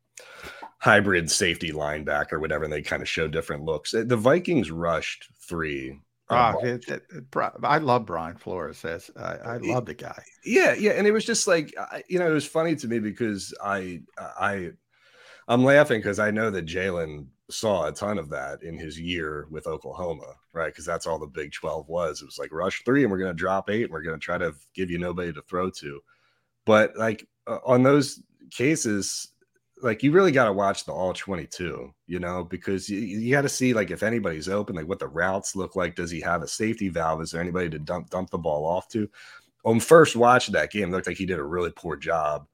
hybrid 0.78 1.30
safety 1.30 1.72
linebacker, 1.72 2.34
or 2.34 2.40
whatever, 2.40 2.64
and 2.64 2.72
they 2.72 2.82
kind 2.82 3.02
of 3.02 3.08
show 3.08 3.26
different 3.28 3.64
looks. 3.64 3.90
The 3.92 4.16
Vikings 4.16 4.70
rushed 4.70 5.28
three. 5.48 5.98
Uh, 6.28 6.54
it- 6.62 6.88
it- 6.88 7.02
it- 7.10 7.24
I 7.64 7.78
love 7.78 8.06
Brian 8.06 8.36
Flores. 8.36 8.82
That's, 8.82 9.10
I, 9.16 9.34
I 9.44 9.56
love 9.56 9.84
the 9.86 9.94
guy. 9.94 10.22
yeah 10.44 10.74
yeah 10.74 10.92
and 10.92 11.04
it 11.08 11.10
was 11.10 11.24
just 11.24 11.48
like 11.48 11.74
I, 11.76 12.04
you 12.08 12.20
know 12.20 12.30
it 12.30 12.34
was 12.34 12.46
funny 12.46 12.76
to 12.76 12.86
me 12.86 12.98
because 13.00 13.52
i 13.62 14.00
i 14.18 14.70
i'm 15.48 15.64
laughing 15.64 15.98
because 15.98 16.18
i 16.20 16.30
know 16.30 16.48
that 16.50 16.66
jalen 16.66 17.26
saw 17.50 17.86
a 17.86 17.92
ton 17.92 18.18
of 18.18 18.30
that 18.30 18.62
in 18.62 18.78
his 18.78 18.98
year 18.98 19.46
with 19.50 19.66
oklahoma 19.66 20.34
right? 20.52 20.72
Because 20.72 20.84
that's 20.84 21.06
all 21.06 21.18
the 21.18 21.26
big 21.26 21.52
12 21.52 21.88
was. 21.88 22.22
It 22.22 22.26
was 22.26 22.38
like 22.38 22.52
rush 22.52 22.82
three 22.84 23.02
and 23.02 23.10
we're 23.10 23.18
going 23.18 23.30
to 23.30 23.34
drop 23.34 23.70
eight 23.70 23.84
and 23.84 23.92
we're 23.92 24.02
going 24.02 24.18
to 24.18 24.24
try 24.24 24.38
to 24.38 24.54
give 24.74 24.90
you 24.90 24.98
nobody 24.98 25.32
to 25.32 25.42
throw 25.42 25.70
to. 25.70 26.00
But 26.64 26.96
like 26.96 27.26
uh, 27.46 27.58
on 27.64 27.82
those 27.82 28.22
cases 28.50 29.28
like 29.82 30.02
you 30.02 30.12
really 30.12 30.32
got 30.32 30.44
to 30.44 30.52
watch 30.52 30.84
the 30.84 30.92
all 30.92 31.14
22 31.14 31.90
you 32.06 32.18
know 32.18 32.44
because 32.44 32.90
you, 32.90 32.98
you 32.98 33.30
got 33.30 33.42
to 33.42 33.48
see 33.48 33.72
like 33.72 33.90
if 33.90 34.02
anybody's 34.02 34.48
open 34.48 34.76
like 34.76 34.86
what 34.86 34.98
the 34.98 35.08
routes 35.08 35.56
look 35.56 35.76
like. 35.76 35.94
Does 35.94 36.10
he 36.10 36.20
have 36.20 36.42
a 36.42 36.48
safety 36.48 36.88
valve? 36.88 37.22
Is 37.22 37.30
there 37.30 37.40
anybody 37.40 37.70
to 37.70 37.78
dump 37.78 38.10
dump 38.10 38.30
the 38.30 38.38
ball 38.38 38.66
off 38.66 38.88
to? 38.88 39.08
On 39.64 39.78
first 39.78 40.16
watch 40.16 40.48
of 40.48 40.54
that 40.54 40.70
game, 40.70 40.90
looked 40.90 41.06
like 41.06 41.18
he 41.18 41.26
did 41.26 41.38
a 41.38 41.44
really 41.44 41.70
poor 41.70 41.94
job 41.94 42.46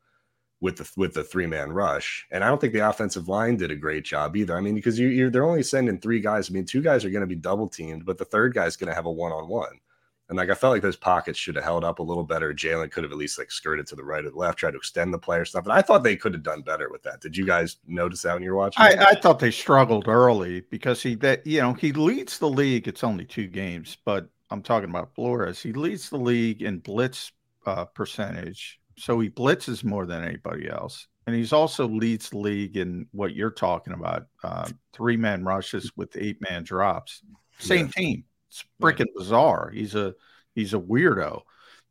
with 0.61 0.77
the 0.77 0.91
with 0.97 1.15
the 1.15 1.25
three 1.25 1.47
man 1.47 1.71
rush, 1.71 2.27
and 2.31 2.43
I 2.43 2.49
don't 2.49 2.61
think 2.61 2.73
the 2.73 2.89
offensive 2.89 3.29
line 3.29 3.57
did 3.57 3.71
a 3.71 3.77
great 3.77 4.05
job 4.05 4.37
either. 4.37 4.57
I 4.57 4.61
mean, 4.61 4.75
because 4.75 4.99
you, 4.99 5.09
you're 5.09 5.31
they're 5.31 5.45
only 5.45 5.63
sending 5.63 5.99
three 5.99 6.21
guys. 6.21 6.51
I 6.51 6.55
mean, 6.55 6.65
two 6.65 6.83
guys 6.83 7.05
are 7.05 7.11
going 7.11 7.21
to 7.21 7.27
be 7.27 7.35
double 7.35 7.69
teamed, 7.69 8.07
but 8.07 8.19
the 8.19 8.25
third 8.25 8.55
guy's 8.55 8.77
going 8.77 8.89
to 8.89 8.95
have 8.95 9.07
a 9.07 9.11
one 9.11 9.33
on 9.33 9.49
one. 9.49 9.81
And 10.29 10.37
like 10.37 10.51
I 10.51 10.55
felt 10.55 10.73
like 10.73 10.83
those 10.83 10.97
pockets 10.97 11.39
should 11.39 11.55
have 11.55 11.63
held 11.63 11.85
up 11.85 12.01
a 12.01 12.03
little 12.03 12.25
better. 12.25 12.53
Jalen 12.53 12.91
could 12.91 13.05
have 13.05 13.13
at 13.13 13.19
least 13.19 13.39
like 13.39 13.51
skirted 13.53 13.87
to 13.89 13.97
the 13.97 14.03
right 14.03 14.25
or 14.25 14.31
the 14.31 14.37
left, 14.37 14.59
tried 14.59 14.73
to 14.73 14.79
extend 14.79 15.15
the 15.15 15.19
player 15.19 15.45
stuff. 15.45 15.65
And 15.65 15.73
I 15.73 15.83
thought 15.83 16.03
they 16.03 16.17
could 16.17 16.33
have 16.33 16.43
done 16.43 16.63
better 16.63 16.91
with 16.91 17.03
that. 17.05 17.21
Did 17.21 17.37
you 17.37 17.47
guys 17.47 17.77
notice 17.87 18.23
that 18.23 18.35
when 18.35 18.43
you 18.43 18.51
were 18.51 18.57
watching? 18.57 18.83
I. 18.83 19.11
I 19.11 19.15
thought 19.15 19.39
they 19.39 19.53
struggled 19.53 20.09
early 20.09 20.63
because 20.63 21.01
he 21.01 21.15
that 21.17 21.47
you 21.47 21.61
know 21.61 21.75
he 21.75 21.93
leads 21.93 22.39
the 22.39 22.49
league. 22.49 22.89
It's 22.89 23.05
only 23.05 23.25
two 23.25 23.47
games, 23.47 23.99
but 24.05 24.29
I'm 24.51 24.63
talking 24.63 24.91
about 24.91 25.15
Flores. 25.15 25.63
He 25.63 25.73
leads 25.73 26.11
the 26.11 26.19
league 26.19 26.63
in 26.63 26.79
blitz 26.79 27.31
uh, 27.65 27.85
percentage, 27.85 28.81
so 28.99 29.21
he 29.21 29.31
blitzes 29.31 29.85
more 29.85 30.07
than 30.07 30.25
anybody 30.25 30.69
else, 30.69 31.07
and 31.27 31.37
he's 31.37 31.53
also 31.53 31.87
leads 31.87 32.31
the 32.31 32.39
league 32.39 32.77
in 32.77 33.07
what 33.13 33.35
you're 33.35 33.51
talking 33.51 33.93
about: 33.93 34.27
uh, 34.43 34.69
three 34.93 35.17
man 35.17 35.45
rushes 35.45 35.93
with 35.97 36.17
eight 36.17 36.39
man 36.41 36.65
drops. 36.65 37.23
Same 37.59 37.89
team. 37.89 38.25
It's 38.49 38.65
freaking 38.81 39.13
bizarre. 39.15 39.71
He's 39.71 39.95
a 39.95 40.15
he's 40.55 40.75
a 40.75 40.79
weirdo. 40.79 41.43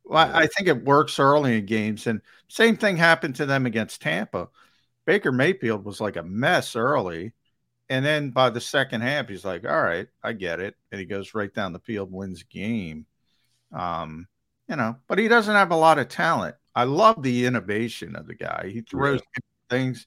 Well, 0.04 0.18
I 0.18 0.42
I 0.42 0.46
think 0.46 0.68
it 0.68 0.84
works 0.84 1.18
early 1.18 1.58
in 1.58 1.66
games, 1.66 2.06
and 2.06 2.20
same 2.48 2.76
thing 2.76 2.96
happened 2.96 3.36
to 3.36 3.46
them 3.46 3.66
against 3.66 4.02
Tampa. 4.02 4.48
Baker 5.04 5.32
Mayfield 5.32 5.84
was 5.84 6.00
like 6.00 6.16
a 6.16 6.22
mess 6.22 6.74
early, 6.74 7.32
and 7.88 8.04
then 8.04 8.30
by 8.30 8.50
the 8.50 8.60
second 8.60 9.02
half, 9.02 9.28
he's 9.28 9.44
like, 9.44 9.64
"All 9.64 9.82
right, 9.82 10.08
I 10.22 10.32
get 10.32 10.60
it," 10.60 10.74
and 10.90 10.98
he 10.98 11.06
goes 11.06 11.34
right 11.34 11.52
down 11.52 11.72
the 11.72 11.78
field, 11.80 12.12
wins 12.12 12.42
game. 12.42 13.06
Um, 13.72 14.26
you 14.68 14.76
know, 14.76 14.96
but 15.06 15.18
he 15.18 15.28
doesn't 15.28 15.54
have 15.54 15.70
a 15.70 15.76
lot 15.76 15.98
of 15.98 16.08
talent. 16.08 16.56
I 16.76 16.84
love 16.84 17.22
the 17.22 17.46
innovation 17.46 18.14
of 18.14 18.26
the 18.26 18.34
guy. 18.34 18.70
He 18.72 18.82
throws 18.82 19.20
things, 19.70 20.06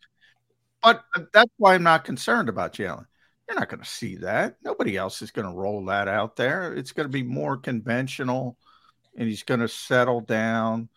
but 0.83 1.03
uh, 1.15 1.23
that's 1.33 1.51
why 1.57 1.73
I'm 1.73 1.83
not 1.83 2.05
concerned 2.05 2.47
about 2.47 2.73
Jalen. 2.73 3.05
You're 3.49 3.59
not 3.59 3.69
going 3.69 3.81
to 3.81 3.89
see 3.89 4.17
that. 4.17 4.57
Nobody 4.63 4.95
else 4.95 5.23
is 5.23 5.31
going 5.31 5.47
to 5.47 5.53
roll 5.53 5.83
that 5.85 6.07
out 6.07 6.35
there. 6.35 6.75
It's 6.75 6.91
going 6.91 7.07
to 7.07 7.11
be 7.11 7.23
more 7.23 7.57
conventional, 7.57 8.55
and 9.17 9.27
he's 9.27 9.41
going 9.41 9.61
to 9.61 9.67
settle 9.67 10.21
down. 10.21 10.89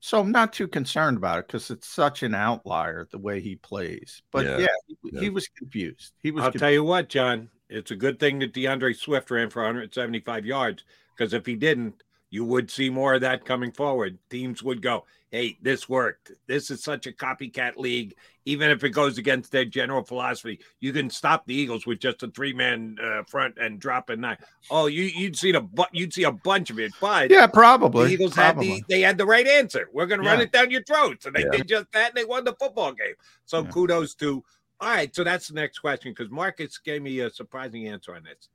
So 0.00 0.20
I'm 0.20 0.32
not 0.32 0.52
too 0.52 0.66
concerned 0.66 1.16
about 1.16 1.38
it 1.38 1.46
because 1.46 1.70
it's 1.70 1.86
such 1.88 2.24
an 2.24 2.34
outlier 2.34 3.06
the 3.12 3.18
way 3.18 3.40
he 3.40 3.54
plays. 3.54 4.22
But 4.32 4.44
Yeah. 4.44 4.58
yeah, 4.58 4.66
he, 4.88 4.96
Yeah. 5.12 5.20
he 5.20 5.30
was 5.30 5.48
confused. 5.56 6.12
He 6.22 6.32
was. 6.32 6.42
I'll 6.42 6.50
confused. 6.50 6.62
tell 6.62 6.72
you 6.72 6.84
what, 6.84 7.08
John. 7.08 7.48
It's 7.68 7.90
a 7.92 7.96
good 7.96 8.20
thing 8.20 8.40
that 8.40 8.52
D'Andre 8.52 8.92
Swift 8.92 9.30
ran 9.30 9.50
for 9.50 9.62
175 9.62 10.46
yards 10.46 10.84
because 11.16 11.32
if 11.32 11.46
he 11.46 11.56
didn't, 11.56 12.02
you 12.30 12.44
would 12.44 12.70
see 12.70 12.90
more 12.90 13.14
of 13.14 13.20
that 13.22 13.44
coming 13.44 13.72
forward. 13.72 14.18
Teams 14.30 14.62
would 14.62 14.82
go, 14.82 15.04
"Hey, 15.30 15.58
this 15.62 15.88
worked. 15.88 16.32
This 16.46 16.70
is 16.70 16.82
such 16.82 17.06
a 17.06 17.12
copycat 17.12 17.76
league. 17.76 18.14
Even 18.44 18.70
if 18.70 18.84
it 18.84 18.90
goes 18.90 19.18
against 19.18 19.50
their 19.50 19.64
general 19.64 20.04
philosophy, 20.04 20.60
you 20.80 20.92
can 20.92 21.10
stop 21.10 21.46
the 21.46 21.54
Eagles 21.54 21.86
with 21.86 21.98
just 21.98 22.22
a 22.22 22.28
three-man 22.28 22.96
uh, 23.02 23.22
front 23.24 23.56
and 23.58 23.80
drop 23.80 24.08
a 24.10 24.16
nine. 24.16 24.38
Oh, 24.70 24.86
you 24.86 25.04
you'd 25.04 25.36
see 25.36 25.52
the 25.52 25.66
you'd 25.92 26.12
see 26.12 26.24
a 26.24 26.32
bunch 26.32 26.70
of 26.70 26.78
it. 26.78 26.92
But 27.00 27.30
Yeah, 27.30 27.46
probably, 27.46 28.06
the 28.06 28.12
Eagles 28.14 28.34
had 28.34 28.58
the 28.58 28.82
they 28.88 29.00
had 29.00 29.18
the 29.18 29.26
right 29.26 29.46
answer. 29.46 29.88
We're 29.92 30.06
going 30.06 30.20
to 30.20 30.26
run 30.26 30.40
it 30.40 30.52
down 30.52 30.70
your 30.70 30.82
throats, 30.84 31.26
and 31.26 31.34
they 31.34 31.42
Yeah. 31.42 31.50
did 31.58 31.68
just 31.68 31.92
that. 31.92 32.08
And 32.10 32.16
they 32.16 32.24
won 32.24 32.44
the 32.44 32.54
football 32.54 32.92
game. 32.92 33.14
So 33.44 33.64
kudos 33.64 34.14
to. 34.16 34.44
All 34.78 34.90
right, 34.90 35.14
so 35.14 35.24
that's 35.24 35.48
the 35.48 35.54
next 35.54 35.78
question 35.78 36.12
because 36.12 36.30
Marcus 36.30 36.76
gave 36.76 37.00
me 37.00 37.20
a 37.20 37.30
surprising 37.30 37.88
answer 37.88 38.14
on 38.14 38.24
this. 38.24 38.50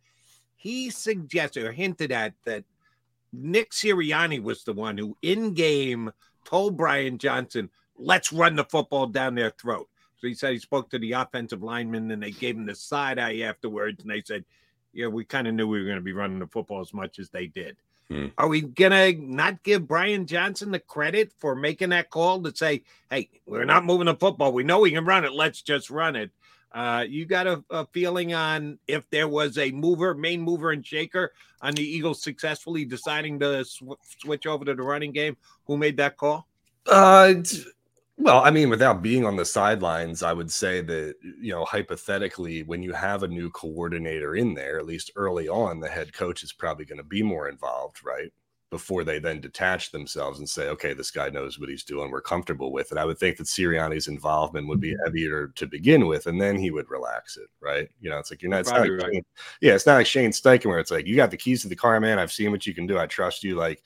He 0.56 0.92
suggested 0.92 1.66
or 1.66 1.72
hinted 1.72 2.12
at 2.12 2.36
that 2.46 2.64
Nick 3.34 3.72
Sirianni 3.72 4.42
was 4.42 4.64
the 4.64 4.74
one 4.74 4.98
who, 4.98 5.18
in 5.22 5.54
game, 5.54 6.12
told 6.46 6.78
Brian 6.78 7.18
Johnson, 7.18 7.70
"Let's 7.98 8.34
run 8.34 8.56
the 8.56 8.64
football 8.64 9.08
down 9.08 9.36
their 9.36 9.52
throat." 9.52 9.88
So 10.18 10.28
he 10.28 10.34
said 10.34 10.54
he 10.54 10.60
spoke 10.60 10.90
to 10.92 11.00
the 11.00 11.14
offensive 11.14 11.64
lineman, 11.64 12.12
and 12.12 12.22
they 12.22 12.32
gave 12.32 12.56
him 12.56 12.66
the 12.66 12.76
side 12.76 13.18
eye 13.20 13.40
afterwards, 13.40 14.02
and 14.02 14.12
they 14.12 14.22
said, 14.22 14.46
"Yeah, 14.94 15.08
we 15.08 15.26
kind 15.26 15.48
of 15.48 15.54
knew 15.54 15.68
we 15.68 15.80
were 15.80 15.86
going 15.86 15.98
to 15.98 16.04
be 16.04 16.14
running 16.14 16.40
the 16.40 16.48
football 16.48 16.82
as 16.82 16.94
much 16.94 17.20
as 17.20 17.30
they 17.30 17.48
did." 17.48 17.78
Hmm. 18.10 18.28
Are 18.38 18.50
we 18.50 18.62
gonna 18.62 19.14
not 19.14 19.64
give 19.64 19.88
Brian 19.88 20.28
Johnson 20.28 20.72
the 20.72 20.80
credit 20.80 21.32
for 21.38 21.56
making 21.56 21.90
that 21.90 22.10
call 22.10 22.44
to 22.44 22.54
say, 22.54 22.84
"Hey, 23.10 23.30
we're 23.46 23.64
not 23.64 23.86
moving 23.86 24.08
the 24.08 24.16
football. 24.16 24.52
We 24.52 24.64
know 24.64 24.82
we 24.82 24.92
can 24.92 25.06
run 25.06 25.24
it. 25.24 25.32
Let's 25.32 25.62
just 25.62 25.90
run 25.90 26.18
it." 26.18 26.32
Uh, 26.74 27.06
you 27.08 27.26
got 27.26 27.48
a, 27.48 27.64
a 27.70 27.86
feeling 27.88 28.34
on 28.34 28.80
if 28.88 29.10
there 29.10 29.28
was 29.28 29.58
a 29.58 29.72
mover, 29.72 30.14
main 30.14 30.42
mover 30.42 30.72
and 30.72 30.86
shaker 30.86 31.34
on 31.62 31.74
the 31.74 31.84
Eagles 31.84 32.24
successfully 32.24 32.86
deciding 32.86 33.40
to 33.40 33.66
sw- 33.66 34.00
switch 34.20 34.48
over 34.48 34.64
to 34.64 34.74
the 34.74 34.82
running 34.82 35.12
game? 35.12 35.36
Who 35.66 35.78
made 35.78 35.98
that 35.98 36.18
call? 36.18 36.48
Uh, 36.88 37.34
well, 38.18 38.42
I 38.44 38.52
mean, 38.52 38.70
without 38.70 39.02
being 39.02 39.26
on 39.26 39.36
the 39.36 39.46
sidelines, 39.46 40.24
I 40.24 40.32
would 40.32 40.52
say 40.52 40.82
that 40.82 41.16
you 41.42 41.52
know, 41.52 41.66
hypothetically, 41.66 42.64
when 42.64 42.84
you 42.84 42.94
have 42.94 43.24
a 43.24 43.28
new 43.28 43.50
coordinator 43.50 44.36
in 44.36 44.54
there, 44.54 44.78
at 44.78 44.86
least 44.86 45.12
early 45.16 45.50
on, 45.50 45.80
the 45.80 45.90
head 45.90 46.14
coach 46.14 46.44
is 46.44 46.54
probably 46.54 46.86
going 46.86 47.00
to 47.00 47.04
be 47.04 47.24
more 47.24 47.50
involved, 47.50 48.06
right? 48.06 48.32
Before 48.72 49.04
they 49.04 49.20
then 49.20 49.42
detach 49.42 49.92
themselves 49.92 50.40
and 50.40 50.50
say, 50.50 50.70
"Okay, 50.70 50.94
this 50.94 51.12
guy 51.12 51.30
knows 51.30 51.60
what 51.60 51.70
he's 51.70 51.84
doing. 51.84 52.10
We're 52.10 52.22
comfortable 52.22 52.72
with 52.72 52.92
it." 52.92 52.98
I 52.98 53.06
would 53.06 53.20
think 53.20 53.38
that 53.38 53.48
Sirianni's 53.48 54.08
involvement 54.08 54.68
would 54.70 54.80
be 54.80 54.96
heavier 55.06 55.50
to 55.56 55.68
begin 55.68 56.08
with, 56.08 56.26
and 56.26 56.42
then 56.42 56.58
he 56.58 56.72
would 56.72 56.90
relax 56.90 57.38
it, 57.38 57.50
right? 57.60 57.90
You 58.00 58.10
know, 58.10 58.18
it's 58.18 58.32
like 58.32 58.42
you're 58.42 58.50
not. 58.50 58.62
It's 58.62 58.72
not 58.72 58.82
like 58.82 58.92
right. 58.92 59.14
Shane- 59.14 59.26
yeah, 59.60 59.76
it's 59.76 59.86
not 59.86 59.96
like 59.96 60.08
Shane 60.08 60.32
Steichen 60.32 60.68
where 60.68 60.80
it's 60.80 60.90
like 60.90 61.06
you 61.06 61.18
got 61.18 61.32
the 61.32 61.38
keys 61.38 61.62
to 61.64 61.68
the 61.68 61.76
car, 61.76 62.00
man. 62.00 62.18
I've 62.18 62.32
seen 62.32 62.52
what 62.52 62.66
you 62.66 62.74
can 62.74 62.88
do. 62.88 62.98
I 62.98 63.08
trust 63.08 63.44
you. 63.44 63.56
Like 63.56 63.84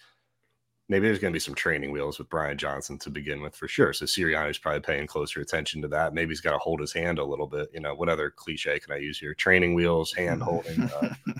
maybe 0.87 1.07
there's 1.07 1.19
going 1.19 1.31
to 1.31 1.35
be 1.35 1.39
some 1.39 1.55
training 1.55 1.91
wheels 1.91 2.19
with 2.19 2.29
Brian 2.29 2.57
Johnson 2.57 2.97
to 2.99 3.09
begin 3.09 3.41
with 3.41 3.55
for 3.55 3.67
sure. 3.67 3.93
So 3.93 4.05
Sirianni's 4.05 4.57
probably 4.57 4.81
paying 4.81 5.07
closer 5.07 5.41
attention 5.41 5.81
to 5.81 5.87
that. 5.89 6.13
Maybe 6.13 6.29
he's 6.29 6.41
got 6.41 6.51
to 6.51 6.59
hold 6.59 6.79
his 6.79 6.93
hand 6.93 7.17
a 7.19 7.25
little 7.25 7.47
bit. 7.47 7.69
You 7.73 7.79
know, 7.79 7.95
what 7.95 8.09
other 8.09 8.29
cliche 8.29 8.79
can 8.79 8.93
I 8.93 8.97
use 8.97 9.19
here? 9.19 9.33
Training 9.33 9.73
wheels, 9.73 10.13
hand 10.13 10.43
holding. 10.43 10.83
Uh, 10.83 11.13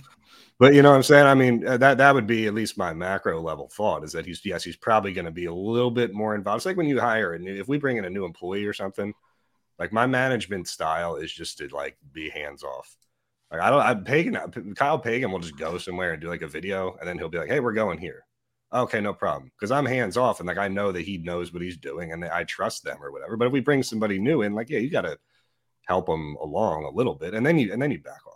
but 0.60 0.74
you 0.74 0.82
know 0.82 0.92
what 0.92 0.98
I'm 0.98 1.04
saying? 1.04 1.26
I 1.26 1.34
mean, 1.34 1.68
uh, 1.68 1.78
that 1.78 1.98
that 1.98 2.14
would 2.14 2.28
be 2.28 2.48
at 2.48 2.54
least 2.54 2.78
my 2.78 2.94
macro 2.94 3.42
level 3.42 3.70
thought 3.70 4.04
is 4.04 4.12
that 4.14 4.26
he's 4.26 4.46
yes, 4.46 4.64
he's 4.64 4.78
probably 4.78 5.14
going 5.14 5.26
to 5.26 5.32
be 5.32 5.46
a 5.46 5.54
little 5.54 5.92
bit 5.92 6.14
more 6.14 6.36
involved. 6.36 6.60
It's 6.60 6.66
like 6.66 6.78
when 6.78 6.88
you 6.88 7.00
hire 7.00 7.34
a 7.34 7.40
new, 7.40 7.56
if 7.56 7.68
we 7.68 7.78
bring 7.78 7.98
in 7.98 8.06
a 8.06 8.10
new 8.10 8.26
employee 8.26 8.66
or 8.66 8.74
something, 8.74 9.14
like 9.80 9.92
my 9.92 10.06
management 10.08 10.68
style 10.68 11.16
is 11.16 11.32
just 11.32 11.58
to 11.60 11.68
like 11.70 11.98
be 12.14 12.30
hands 12.30 12.64
off. 12.64 12.96
Like 13.52 13.62
I 13.62 13.70
don't, 13.70 13.82
I 13.82 13.94
Pagan, 13.96 14.76
Kyle 14.76 15.00
Pagan 15.00 15.32
will 15.32 15.40
just 15.40 15.58
go 15.58 15.78
somewhere 15.78 16.14
and 16.14 16.22
do 16.22 16.30
like 16.30 16.42
a 16.42 16.48
video, 16.48 16.96
and 17.00 17.08
then 17.08 17.18
he'll 17.18 17.30
be 17.30 17.38
like, 17.38 17.50
"Hey, 17.50 17.60
we're 17.60 17.74
going 17.74 18.00
here." 18.00 18.26
Okay, 18.74 19.00
no 19.00 19.14
problem. 19.14 19.52
Because 19.58 19.72
I'm 19.72 19.86
hands 19.86 20.18
off, 20.18 20.40
and 20.40 20.48
like 20.48 20.58
I 20.58 20.68
know 20.68 20.92
that 20.92 21.04
he 21.04 21.18
knows 21.18 21.54
what 21.54 21.62
he's 21.62 21.78
doing, 21.78 22.12
and 22.12 22.26
I 22.26 22.44
trust 22.44 22.84
them 22.84 22.98
or 23.02 23.12
whatever. 23.12 23.38
But 23.38 23.48
if 23.48 23.54
we 23.54 23.62
bring 23.62 23.84
somebody 23.84 24.20
new 24.20 24.42
in, 24.42 24.54
like, 24.54 24.70
yeah, 24.70 24.80
you 24.80 24.90
got 24.90 25.02
to 25.02 25.18
help 25.88 26.08
them 26.08 26.36
along 26.42 26.86
a 26.86 26.90
little 26.90 27.16
bit, 27.16 27.34
and 27.34 27.46
then 27.46 27.58
you 27.58 27.72
and 27.72 27.82
then 27.82 27.92
you 27.92 28.00
back 28.00 28.26
off. 28.28 28.35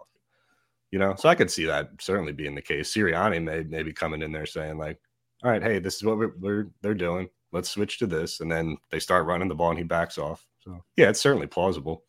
You 0.91 0.99
know, 0.99 1.15
so 1.15 1.29
I 1.29 1.35
could 1.35 1.51
see 1.51 1.65
that 1.65 1.91
certainly 1.99 2.31
being 2.31 2.55
the 2.55 2.61
case. 2.61 2.93
Sirianni 2.93 3.43
may 3.43 3.63
maybe 3.63 3.93
coming 3.93 4.21
in 4.21 4.31
there 4.31 4.45
saying 4.45 4.77
like, 4.77 4.99
"All 5.43 5.51
right, 5.51 5.61
hey, 5.61 5.79
this 5.79 5.95
is 5.95 6.03
what 6.03 6.17
we're, 6.17 6.33
we're 6.39 6.71
they're 6.81 6.93
doing. 6.95 7.29
Let's 7.51 7.69
switch 7.69 7.99
to 7.99 8.07
this," 8.07 8.39
and 8.39 8.51
then 8.51 8.77
they 8.91 8.99
start 8.99 9.25
running 9.27 9.47
the 9.49 9.55
ball, 9.55 9.69
and 9.69 9.77
he 9.77 9.83
backs 9.83 10.17
off. 10.17 10.45
So 10.59 10.83
yeah, 10.97 11.09
it's 11.09 11.21
certainly 11.21 11.47
plausible. 11.47 12.03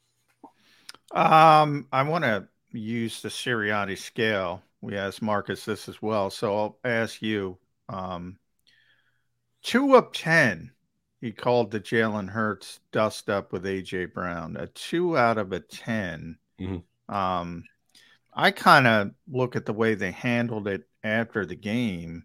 Um, 1.15 1.89
I 1.93 2.03
want 2.03 2.25
to 2.25 2.49
use 2.73 3.21
the 3.23 3.29
Sirianni 3.29 3.99
scale. 3.99 4.63
We 4.81 4.97
asked 4.97 5.23
Marcus 5.23 5.65
this 5.65 5.89
as 5.89 6.01
well, 6.01 6.31
so 6.31 6.57
I'll 6.57 6.79
ask 6.85 7.21
you. 7.23 7.59
Um, 7.89 8.39
two 9.63 9.97
of 9.97 10.13
ten, 10.13 10.73
he 11.21 11.33
called 11.33 11.71
the 11.71 11.81
Jalen 11.81 12.29
Hurts 12.31 12.81
dust 12.93 13.29
up 13.29 13.53
with 13.53 13.65
AJ 13.65 14.13
Brown. 14.15 14.57
A 14.57 14.67
two 14.69 15.17
out 15.19 15.39
of 15.39 15.53
a 15.53 15.61
10 15.61 16.39
Um, 17.09 17.65
I 18.33 18.51
kind 18.51 18.87
of 18.87 19.11
look 19.29 19.57
at 19.57 19.67
the 19.67 19.73
way 19.73 19.95
they 19.95 20.13
handled 20.13 20.69
it 20.69 20.83
after 21.03 21.45
the 21.45 21.57
game. 21.57 22.25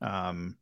Um, 0.00 0.56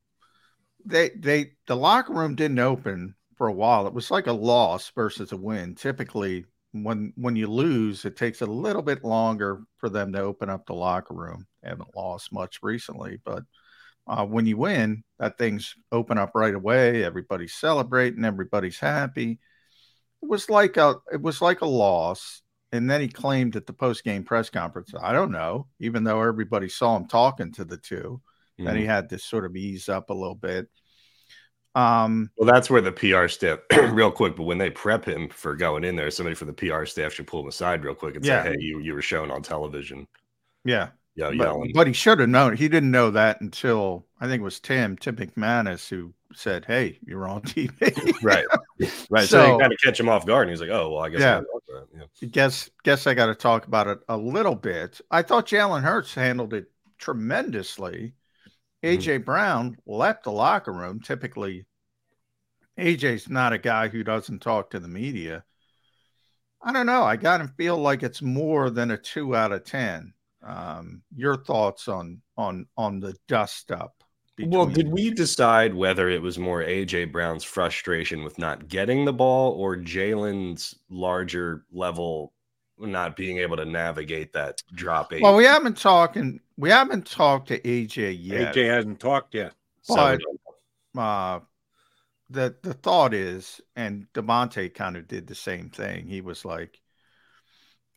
they 0.85 1.11
they 1.11 1.53
the 1.67 1.77
locker 1.77 2.13
room 2.13 2.35
didn't 2.37 2.59
open 2.59 3.15
for 3.37 3.49
a 3.49 3.53
while. 3.53 3.87
It 3.87 3.95
was 3.95 4.11
like 4.11 4.27
a 4.27 4.33
loss 4.33 4.91
versus 4.95 5.33
a 5.33 5.37
win. 5.37 5.75
Typically, 5.75 6.47
when 6.73 7.13
when 7.17 7.37
you 7.37 7.49
lose, 7.49 8.05
it 8.05 8.17
takes 8.17 8.41
a 8.41 8.47
little 8.47 8.83
bit 8.83 9.05
longer 9.05 9.63
for 9.79 9.89
them 9.89 10.13
to 10.13 10.21
open 10.21 10.49
up 10.49 10.67
the 10.67 10.75
locker 10.75 11.15
room. 11.15 11.47
They 11.63 11.71
haven't 11.71 11.97
lost 11.97 12.33
much 12.33 12.61
recently, 12.63 13.19
but 13.25 13.43
uh, 14.07 14.25
when 14.25 14.47
you 14.47 14.57
win, 14.57 15.03
that 15.19 15.37
thing's 15.39 15.75
open 15.91 16.19
up 16.19 16.33
right 16.35 16.55
away. 16.55 17.05
Everybody's 17.05 17.55
celebrating, 17.55 18.25
everybody's 18.25 18.79
happy. 18.79 19.41
It 20.23 20.29
was 20.29 20.49
like 20.49 20.77
a 20.77 20.97
it 21.13 21.21
was 21.21 21.43
like 21.43 21.61
a 21.61 21.67
loss. 21.67 22.43
And 22.73 22.91
then 22.91 23.01
he 23.01 23.09
claimed 23.09 23.57
at 23.57 23.67
the 23.67 23.73
post 23.73 24.05
game 24.05 24.25
press 24.25 24.51
conference, 24.51 24.93
I 25.01 25.13
don't 25.13 25.31
know, 25.31 25.69
even 25.81 26.05
though 26.05 26.21
everybody 26.23 26.69
saw 26.69 26.97
him 26.97 27.07
talking 27.07 27.53
to 27.53 27.65
the 27.65 27.77
2 27.77 28.21
that 28.59 28.77
he 28.77 28.83
Mhm. 28.83 28.87
had 28.87 29.09
to 29.11 29.19
sort 29.19 29.45
of 29.45 29.55
ease 29.57 29.89
up 29.89 30.11
a 30.11 30.15
little 30.15 30.35
bit. 30.35 30.69
Um, 31.75 32.31
Well, 32.37 32.51
that's 32.51 32.71
where 32.71 32.81
the 32.81 32.91
PR 32.93 33.29
staff, 33.29 33.61
real 33.93 34.11
quick, 34.11 34.35
but 34.37 34.45
when 34.45 34.59
they 34.59 34.71
prep 34.71 35.05
him 35.05 35.29
for 35.29 35.55
going 35.55 35.85
in 35.85 35.95
there, 35.95 36.11
somebody 36.11 36.35
from 36.35 36.49
the 36.49 36.55
PR 36.55 36.87
staff 36.87 37.13
should 37.13 37.27
pull 37.27 37.41
him 37.43 37.49
aside 37.49 37.85
real 37.85 37.95
quick 37.95 38.17
and 38.17 38.25
Yeah. 38.25 38.43
say, 38.43 38.51
"Hey, 38.51 38.57
you 38.59 38.79
you 38.81 38.95
were 38.95 39.03
shown 39.03 39.31
on 39.31 39.43
television." 39.43 40.09
Yeah. 40.65 40.91
Yeah, 41.17 41.31
but, 41.37 41.57
but 41.75 41.87
he 41.87 41.93
should 41.95 42.21
have 42.21 42.29
known. 42.29 42.57
He 42.57 42.69
didn't 42.69 42.91
know 42.91 43.11
that 43.13 43.41
until 43.41 44.07
I 44.21 44.27
think 44.27 44.41
it 44.41 44.45
was 44.45 44.61
Tim, 44.61 44.97
Tim 44.99 45.17
McManus, 45.17 45.89
who 45.89 46.13
said, 46.35 46.67
Hey, 46.67 46.99
you're 47.07 47.27
on 47.27 47.41
TV. 47.43 48.15
right. 48.23 48.45
Right. 49.09 49.27
So, 49.27 49.43
So- 49.43 49.43
they 49.57 49.59
kind 49.63 49.73
of 49.73 49.79
catch 49.83 49.99
him 49.99 50.09
off 50.11 50.27
guard, 50.27 50.43
and 50.43 50.51
he's 50.51 50.61
like, 50.61 50.69
"Oh, 50.69 50.91
well, 50.91 51.03
I 51.03 51.09
guess." 51.09 51.23
I 51.23 51.25
Yeah. 51.25 51.35
gotta 51.37 51.47
talk 51.47 51.63
about 51.71 51.83
it." 52.03 52.09
Yeah. 52.21 52.29
guess 52.29 52.71
guess 52.85 53.07
I 53.07 53.15
got 53.15 53.27
to 53.27 53.35
talk 53.35 53.67
about 53.67 53.87
it 53.87 54.01
a 54.11 54.17
little 54.19 54.55
bit. 54.55 55.01
I 55.11 55.23
thought 55.23 55.47
Jalen 55.47 55.83
Hurts 55.83 56.15
handled 56.15 56.53
it 56.53 56.71
tremendously. 56.99 58.13
Mm-hmm. 58.85 59.01
AJ 59.01 59.25
Brown 59.25 59.79
left 59.87 60.25
the 60.25 60.33
locker 60.33 60.73
room. 60.75 61.01
Typically, 61.01 61.65
AJ's 62.79 63.31
not 63.31 63.55
a 63.55 63.59
guy 63.59 63.89
who 63.89 64.05
doesn't 64.05 64.41
talk 64.43 64.69
to 64.71 64.79
the 64.81 64.89
media. 64.89 65.43
I 66.63 66.73
don't 66.73 66.87
know. 66.87 67.03
I 67.05 67.17
got 67.17 67.39
to 67.39 67.49
feel 67.57 67.79
like 67.79 68.03
it's 68.03 68.21
more 68.21 68.69
than 68.69 68.91
a 68.91 68.99
two 68.99 69.35
out 69.35 69.53
of 69.53 69.65
ten. 69.65 70.13
Um, 70.47 71.03
your 71.15 71.37
thoughts 71.37 71.89
on 71.89 72.23
on 72.37 72.67
on 72.77 73.01
the 73.01 73.17
dust 73.27 73.73
up? 73.73 74.03
Well, 74.39 74.67
did 74.67 74.89
we 74.89 75.11
decide 75.11 75.75
whether 75.75 76.11
it 76.11 76.21
was 76.21 76.39
more 76.39 76.63
AJ 76.63 77.11
Brown's 77.11 77.43
frustration 77.43 78.23
with 78.23 78.39
not 78.39 78.69
getting 78.69 79.05
the 79.05 79.13
ball 79.13 79.53
or 79.53 79.77
Jalen's 79.77 80.75
larger 80.91 81.65
level 81.73 82.35
not 82.79 83.17
being 83.17 83.39
able 83.39 83.57
to 83.57 83.65
navigate 83.65 84.35
that 84.35 84.63
drop 84.75 85.13
eight? 85.13 85.23
Well, 85.23 85.37
we 85.37 85.45
haven't 85.45 85.79
talking. 85.79 86.41
We 86.59 86.71
haven't 86.71 87.07
talked 87.07 87.49
to 87.49 87.61
AJ 87.61 88.19
yet. 88.21 88.55
AJ 88.55 88.69
hasn't 88.69 89.01
talked 89.01 89.35
yet. 89.35 89.55
But 89.89 90.21
uh, 90.97 91.41
the 92.29 92.57
the 92.63 92.75
thought 92.75 93.15
is, 93.15 93.61
and 93.75 94.07
DeVonta 94.13 94.73
kind 94.75 94.97
of 94.97 95.09
did 95.09 95.27
the 95.27 95.35
same 95.35 95.71
thing. 95.71 96.07
He 96.07 96.21
was 96.21 96.45
like, 96.45 96.81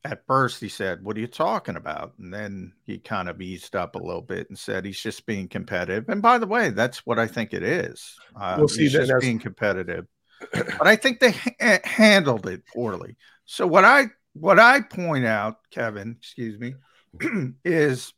at 0.06 0.26
first 0.28 0.62
he 0.62 0.70
said, 0.70 1.04
"What 1.04 1.18
are 1.18 1.20
you 1.20 1.28
talking 1.28 1.76
about?" 1.76 2.14
And 2.20 2.34
then 2.34 2.74
he 2.84 3.00
kind 3.00 3.28
of 3.30 3.42
eased 3.42 3.76
up 3.76 3.96
a 3.96 4.00
little 4.00 4.22
bit 4.22 4.48
and 4.50 4.58
said 4.58 4.86
he's 4.86 5.00
just 5.02 5.26
being 5.26 5.48
competitive. 5.48 6.08
And 6.10 6.22
by 6.22 6.38
the 6.38 6.48
way, 6.48 6.70
that's 6.70 7.06
what 7.06 7.20
I 7.20 7.28
think 7.28 7.54
it 7.54 7.64
is. 7.64 8.16
Uh, 8.36 8.56
Well, 8.60 8.68
see, 8.68 8.84
he's 8.84 8.94
that- 8.94 9.00
just 9.00 9.08
that's- 9.10 9.24
being 9.26 9.40
competitive. 9.40 10.06
but 10.54 10.88
I 10.88 10.96
think 10.96 11.20
they 11.20 11.32
ha- 11.32 11.80
handled 11.84 12.48
it 12.48 12.64
poorly. 12.74 13.18
So 13.46 13.68
what 13.68 13.84
I 13.86 14.06
what 14.34 14.60
I 14.60 14.82
point 14.82 15.26
out, 15.26 15.58
Kevin, 15.72 16.16
excuse 16.18 16.58
me, 16.60 16.76
is 17.66 18.14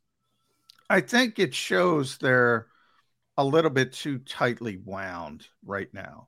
I 0.89 1.01
think 1.01 1.39
it 1.39 1.55
shows 1.55 2.17
they're 2.17 2.67
a 3.37 3.43
little 3.45 3.71
bit 3.71 3.93
too 3.93 4.19
tightly 4.19 4.77
wound 4.77 5.47
right 5.65 5.91
now. 5.93 6.27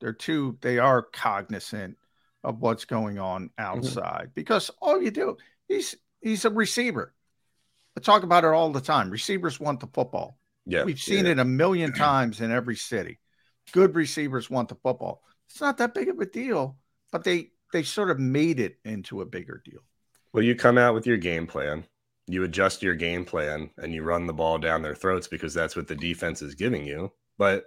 They're 0.00 0.12
too 0.12 0.58
they 0.60 0.78
are 0.78 1.02
cognizant 1.02 1.96
of 2.44 2.60
what's 2.60 2.84
going 2.84 3.18
on 3.18 3.44
mm-hmm. 3.44 3.64
outside 3.64 4.30
because 4.34 4.70
all 4.80 5.00
you 5.00 5.10
do 5.10 5.36
he's 5.68 5.96
he's 6.20 6.44
a 6.44 6.50
receiver. 6.50 7.14
I 7.96 8.00
talk 8.00 8.22
about 8.24 8.44
it 8.44 8.48
all 8.48 8.72
the 8.72 8.80
time. 8.80 9.10
Receivers 9.10 9.60
want 9.60 9.80
the 9.80 9.86
football. 9.86 10.38
Yeah, 10.66 10.84
We've 10.84 10.98
seen 10.98 11.26
yeah. 11.26 11.32
it 11.32 11.38
a 11.38 11.44
million 11.44 11.92
times 11.94 12.40
in 12.40 12.50
every 12.50 12.76
city. 12.76 13.20
Good 13.72 13.94
receivers 13.94 14.50
want 14.50 14.68
the 14.68 14.74
football. 14.76 15.22
It's 15.48 15.60
not 15.60 15.78
that 15.78 15.94
big 15.94 16.08
of 16.08 16.18
a 16.18 16.26
deal, 16.26 16.76
but 17.12 17.24
they 17.24 17.50
they 17.72 17.82
sort 17.82 18.10
of 18.10 18.18
made 18.18 18.60
it 18.60 18.78
into 18.84 19.20
a 19.20 19.26
bigger 19.26 19.62
deal. 19.64 19.80
Well, 20.32 20.44
you 20.44 20.54
come 20.54 20.78
out 20.78 20.94
with 20.94 21.06
your 21.06 21.16
game 21.16 21.46
plan, 21.46 21.84
you 22.26 22.42
adjust 22.42 22.82
your 22.82 22.94
game 22.94 23.24
plan, 23.24 23.70
and 23.78 23.92
you 23.92 24.02
run 24.02 24.26
the 24.26 24.32
ball 24.32 24.58
down 24.58 24.82
their 24.82 24.94
throats 24.94 25.28
because 25.28 25.54
that's 25.54 25.76
what 25.76 25.86
the 25.86 25.94
defense 25.94 26.42
is 26.42 26.54
giving 26.54 26.84
you. 26.84 27.12
But 27.38 27.66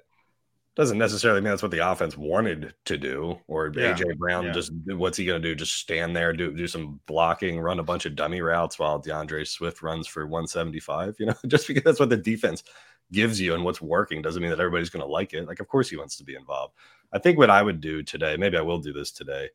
doesn't 0.77 0.99
necessarily 0.99 1.41
mean 1.41 1.49
that's 1.49 1.63
what 1.63 1.71
the 1.71 1.89
offense 1.91 2.15
wanted 2.15 2.75
to 2.85 2.97
do. 2.99 3.39
Or 3.47 3.73
Yeah, 3.75 3.95
AJ 3.95 4.15
Brown 4.19 4.45
yeah. 4.45 4.51
just 4.51 4.71
what's 4.85 5.17
he 5.17 5.25
going 5.25 5.41
to 5.41 5.47
do? 5.47 5.55
Just 5.55 5.73
stand 5.73 6.15
there, 6.15 6.33
do 6.33 6.53
do 6.53 6.67
some 6.67 7.01
blocking, 7.07 7.59
run 7.59 7.79
a 7.79 7.83
bunch 7.83 8.05
of 8.05 8.15
dummy 8.15 8.41
routes 8.41 8.77
while 8.77 8.99
D'Andre 8.99 9.43
Swift 9.43 9.81
runs 9.81 10.05
for 10.05 10.27
175. 10.27 11.15
You 11.17 11.25
know, 11.25 11.33
just 11.47 11.67
because 11.67 11.81
that's 11.81 11.99
what 11.99 12.11
the 12.11 12.17
defense 12.17 12.63
gives 13.11 13.41
you 13.41 13.55
and 13.55 13.63
what's 13.63 13.81
working 13.81 14.21
doesn't 14.21 14.39
mean 14.39 14.51
that 14.51 14.59
everybody's 14.59 14.91
going 14.91 15.03
to 15.03 15.11
like 15.11 15.33
it. 15.33 15.47
Like, 15.47 15.59
of 15.59 15.67
course, 15.67 15.89
he 15.89 15.97
wants 15.97 16.15
to 16.17 16.23
be 16.23 16.35
involved. 16.35 16.75
I 17.11 17.17
think 17.17 17.39
what 17.39 17.49
I 17.49 17.63
would 17.63 17.81
do 17.81 18.03
today, 18.03 18.37
maybe 18.37 18.57
I 18.57 18.61
will 18.61 18.79
do 18.79 18.93
this 18.93 19.09
today. 19.09 19.49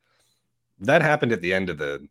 That 0.81 1.03
happened 1.03 1.31
at 1.31 1.41
the 1.41 1.55
end 1.55 1.71
of 1.71 1.79
the 1.79 2.05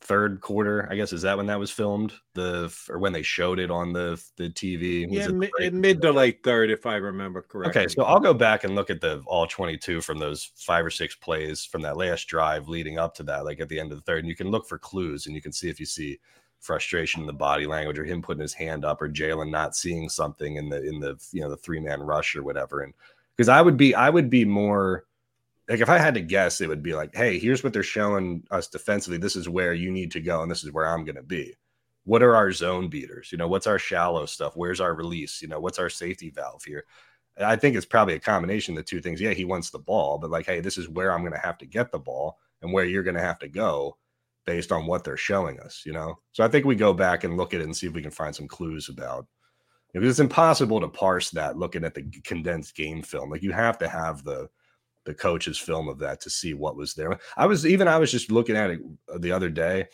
third 0.00 0.40
quarter. 0.40 0.86
I 0.90 0.96
guess 0.96 1.12
is 1.12 1.22
that 1.22 1.36
when 1.36 1.46
that 1.46 1.58
was 1.58 1.70
filmed? 1.70 2.12
The 2.34 2.74
or 2.88 2.98
when 2.98 3.12
they 3.12 3.22
showed 3.22 3.58
it 3.58 3.70
on 3.70 3.92
the 3.92 4.22
the 4.36 4.50
TV? 4.50 5.06
Was 5.08 5.18
Yeah, 5.18 5.28
it 5.28 5.34
mi- 5.34 5.50
break? 5.58 5.72
mid 5.72 6.02
to 6.02 6.12
late 6.12 6.42
third, 6.42 6.70
if 6.70 6.86
I 6.86 6.96
remember 6.96 7.42
correctly. 7.42 7.82
Okay, 7.82 7.88
so 7.88 8.04
I'll 8.04 8.20
go 8.20 8.34
back 8.34 8.64
and 8.64 8.74
look 8.74 8.90
at 8.90 9.00
the 9.00 9.22
all 9.26 9.46
22 9.46 10.00
from 10.00 10.18
those 10.18 10.50
five 10.56 10.84
or 10.84 10.90
six 10.90 11.14
plays 11.14 11.64
from 11.64 11.82
that 11.82 11.96
last 11.96 12.26
drive 12.28 12.68
leading 12.68 12.98
up 12.98 13.14
to 13.16 13.22
that, 13.24 13.44
like 13.44 13.60
at 13.60 13.68
the 13.68 13.78
end 13.78 13.92
of 13.92 13.98
the 13.98 14.02
third. 14.02 14.20
And 14.20 14.28
you 14.28 14.36
can 14.36 14.50
look 14.50 14.68
for 14.68 14.78
clues 14.78 15.26
and 15.26 15.34
you 15.34 15.42
can 15.42 15.52
see 15.52 15.68
if 15.68 15.80
you 15.80 15.86
see 15.86 16.18
frustration 16.60 17.20
in 17.20 17.26
the 17.26 17.32
body 17.32 17.66
language 17.66 17.98
or 17.98 18.04
him 18.04 18.20
putting 18.20 18.42
his 18.42 18.52
hand 18.54 18.84
up 18.84 19.00
or 19.00 19.08
Jalen 19.08 19.50
not 19.50 19.76
seeing 19.76 20.08
something 20.08 20.56
in 20.56 20.68
the 20.68 20.82
in 20.82 21.00
the 21.00 21.16
you 21.32 21.40
know 21.40 21.50
the 21.50 21.56
three 21.56 21.80
man 21.80 22.00
rush 22.00 22.36
or 22.36 22.42
whatever. 22.42 22.82
And 22.82 22.94
because 23.36 23.48
I 23.48 23.62
would 23.62 23.76
be 23.76 23.94
I 23.94 24.10
would 24.10 24.30
be 24.30 24.44
more 24.44 25.04
like 25.68 25.80
if 25.80 25.88
I 25.88 25.98
had 25.98 26.14
to 26.14 26.20
guess, 26.20 26.60
it 26.60 26.68
would 26.68 26.82
be 26.82 26.94
like, 26.94 27.14
hey, 27.14 27.38
here's 27.38 27.62
what 27.62 27.72
they're 27.72 27.82
showing 27.82 28.42
us 28.50 28.68
defensively. 28.68 29.18
This 29.18 29.36
is 29.36 29.48
where 29.48 29.74
you 29.74 29.90
need 29.90 30.10
to 30.12 30.20
go, 30.20 30.42
and 30.42 30.50
this 30.50 30.64
is 30.64 30.72
where 30.72 30.86
I'm 30.86 31.04
gonna 31.04 31.22
be. 31.22 31.54
What 32.04 32.22
are 32.22 32.34
our 32.34 32.50
zone 32.52 32.88
beaters? 32.88 33.30
You 33.30 33.38
know, 33.38 33.48
what's 33.48 33.66
our 33.66 33.78
shallow 33.78 34.24
stuff? 34.26 34.56
Where's 34.56 34.80
our 34.80 34.94
release? 34.94 35.42
You 35.42 35.48
know, 35.48 35.60
what's 35.60 35.78
our 35.78 35.90
safety 35.90 36.30
valve 36.30 36.64
here? 36.64 36.84
I 37.38 37.56
think 37.56 37.76
it's 37.76 37.86
probably 37.86 38.14
a 38.14 38.20
combination 38.20 38.74
of 38.74 38.78
the 38.78 38.82
two 38.84 39.00
things. 39.00 39.20
Yeah, 39.20 39.32
he 39.32 39.44
wants 39.44 39.70
the 39.70 39.78
ball, 39.78 40.18
but 40.18 40.30
like, 40.30 40.46
hey, 40.46 40.60
this 40.60 40.78
is 40.78 40.88
where 40.88 41.12
I'm 41.12 41.22
gonna 41.22 41.38
have 41.38 41.58
to 41.58 41.66
get 41.66 41.92
the 41.92 41.98
ball 41.98 42.38
and 42.62 42.72
where 42.72 42.84
you're 42.84 43.02
gonna 43.02 43.20
have 43.20 43.38
to 43.40 43.48
go 43.48 43.96
based 44.46 44.72
on 44.72 44.86
what 44.86 45.04
they're 45.04 45.18
showing 45.18 45.60
us, 45.60 45.82
you 45.84 45.92
know. 45.92 46.18
So 46.32 46.42
I 46.42 46.48
think 46.48 46.64
we 46.64 46.74
go 46.74 46.94
back 46.94 47.24
and 47.24 47.36
look 47.36 47.52
at 47.52 47.60
it 47.60 47.64
and 47.64 47.76
see 47.76 47.86
if 47.86 47.92
we 47.92 48.02
can 48.02 48.10
find 48.10 48.34
some 48.34 48.48
clues 48.48 48.88
about 48.88 49.26
because 49.92 50.08
it's 50.08 50.20
impossible 50.20 50.80
to 50.80 50.88
parse 50.88 51.30
that 51.30 51.58
looking 51.58 51.84
at 51.84 51.94
the 51.94 52.04
condensed 52.24 52.74
game 52.74 53.02
film. 53.02 53.30
Like 53.30 53.42
you 53.42 53.52
have 53.52 53.78
to 53.78 53.88
have 53.88 54.24
the 54.24 54.48
the 55.08 55.14
coach's 55.14 55.58
film 55.58 55.88
of 55.88 55.98
that 55.98 56.20
to 56.20 56.28
see 56.28 56.52
what 56.52 56.76
was 56.76 56.92
there. 56.92 57.18
I 57.38 57.46
was 57.46 57.64
even 57.64 57.88
I 57.88 57.96
was 57.96 58.12
just 58.12 58.30
looking 58.30 58.56
at 58.56 58.70
it 58.70 58.80
uh, 59.12 59.16
the 59.16 59.32
other 59.32 59.48
day, 59.48 59.86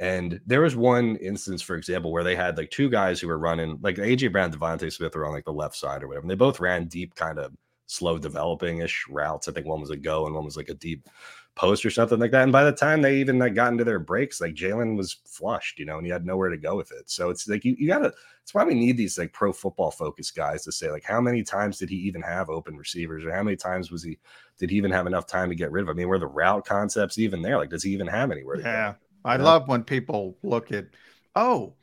and 0.00 0.40
there 0.46 0.62
was 0.62 0.74
one 0.74 1.16
instance, 1.16 1.60
for 1.60 1.76
example, 1.76 2.10
where 2.10 2.24
they 2.24 2.34
had 2.34 2.56
like 2.56 2.70
two 2.70 2.88
guys 2.88 3.20
who 3.20 3.28
were 3.28 3.38
running 3.38 3.78
like 3.82 3.96
AJ 3.96 4.32
Brown, 4.32 4.50
DeVonta 4.50 4.90
Smith 4.90 5.14
were 5.14 5.26
on 5.26 5.34
like 5.34 5.44
the 5.44 5.52
left 5.52 5.76
side 5.76 6.02
or 6.02 6.08
whatever. 6.08 6.24
And 6.24 6.30
they 6.30 6.36
both 6.36 6.58
ran 6.58 6.86
deep, 6.86 7.14
kind 7.14 7.38
of 7.38 7.52
slow 7.84 8.16
developing 8.16 8.78
ish 8.78 9.04
routes. 9.10 9.46
I 9.46 9.52
think 9.52 9.66
one 9.66 9.82
was 9.82 9.90
a 9.90 9.96
go 9.96 10.24
and 10.24 10.34
one 10.34 10.46
was 10.46 10.56
like 10.56 10.70
a 10.70 10.74
deep 10.74 11.06
post 11.54 11.84
or 11.84 11.90
something 11.90 12.18
like 12.18 12.30
that. 12.30 12.44
And 12.44 12.52
by 12.52 12.64
the 12.64 12.72
time 12.72 13.02
they 13.02 13.16
even 13.16 13.38
like 13.38 13.54
got 13.54 13.72
into 13.72 13.84
their 13.84 13.98
breaks, 13.98 14.40
like 14.40 14.54
Jalen 14.54 14.96
was 14.96 15.18
flushed, 15.26 15.78
you 15.78 15.84
know, 15.84 15.98
and 15.98 16.06
he 16.06 16.12
had 16.12 16.24
nowhere 16.24 16.48
to 16.50 16.56
go 16.56 16.76
with 16.76 16.92
it. 16.92 17.10
So 17.10 17.30
it's 17.30 17.46
like 17.48 17.64
you, 17.64 17.76
you 17.78 17.86
gotta 17.88 18.12
that's 18.40 18.54
why 18.54 18.64
we 18.64 18.74
need 18.74 18.96
these 18.96 19.18
like 19.18 19.32
pro 19.32 19.52
football 19.52 19.90
focused 19.90 20.34
guys 20.34 20.64
to 20.64 20.72
say, 20.72 20.90
like, 20.90 21.04
how 21.04 21.20
many 21.20 21.42
times 21.42 21.78
did 21.78 21.90
he 21.90 21.96
even 21.96 22.22
have 22.22 22.50
open 22.50 22.76
receivers, 22.76 23.24
or 23.24 23.32
how 23.32 23.42
many 23.42 23.56
times 23.56 23.90
was 23.90 24.02
he 24.02 24.18
did 24.58 24.70
he 24.70 24.76
even 24.76 24.90
have 24.90 25.06
enough 25.06 25.26
time 25.26 25.48
to 25.50 25.54
get 25.54 25.70
rid 25.72 25.82
of? 25.82 25.88
I 25.88 25.92
mean, 25.92 26.08
were 26.08 26.18
the 26.18 26.26
route 26.26 26.64
concepts 26.66 27.18
even 27.18 27.42
there? 27.42 27.58
Like, 27.58 27.70
does 27.70 27.82
he 27.82 27.92
even 27.92 28.06
have 28.08 28.30
anywhere 28.30 28.56
to 28.56 28.62
Yeah, 28.62 28.64
go? 28.64 28.96
I 29.24 29.36
love 29.36 29.68
when 29.68 29.84
people 29.84 30.38
look 30.42 30.72
at 30.72 30.86
oh, 31.34 31.76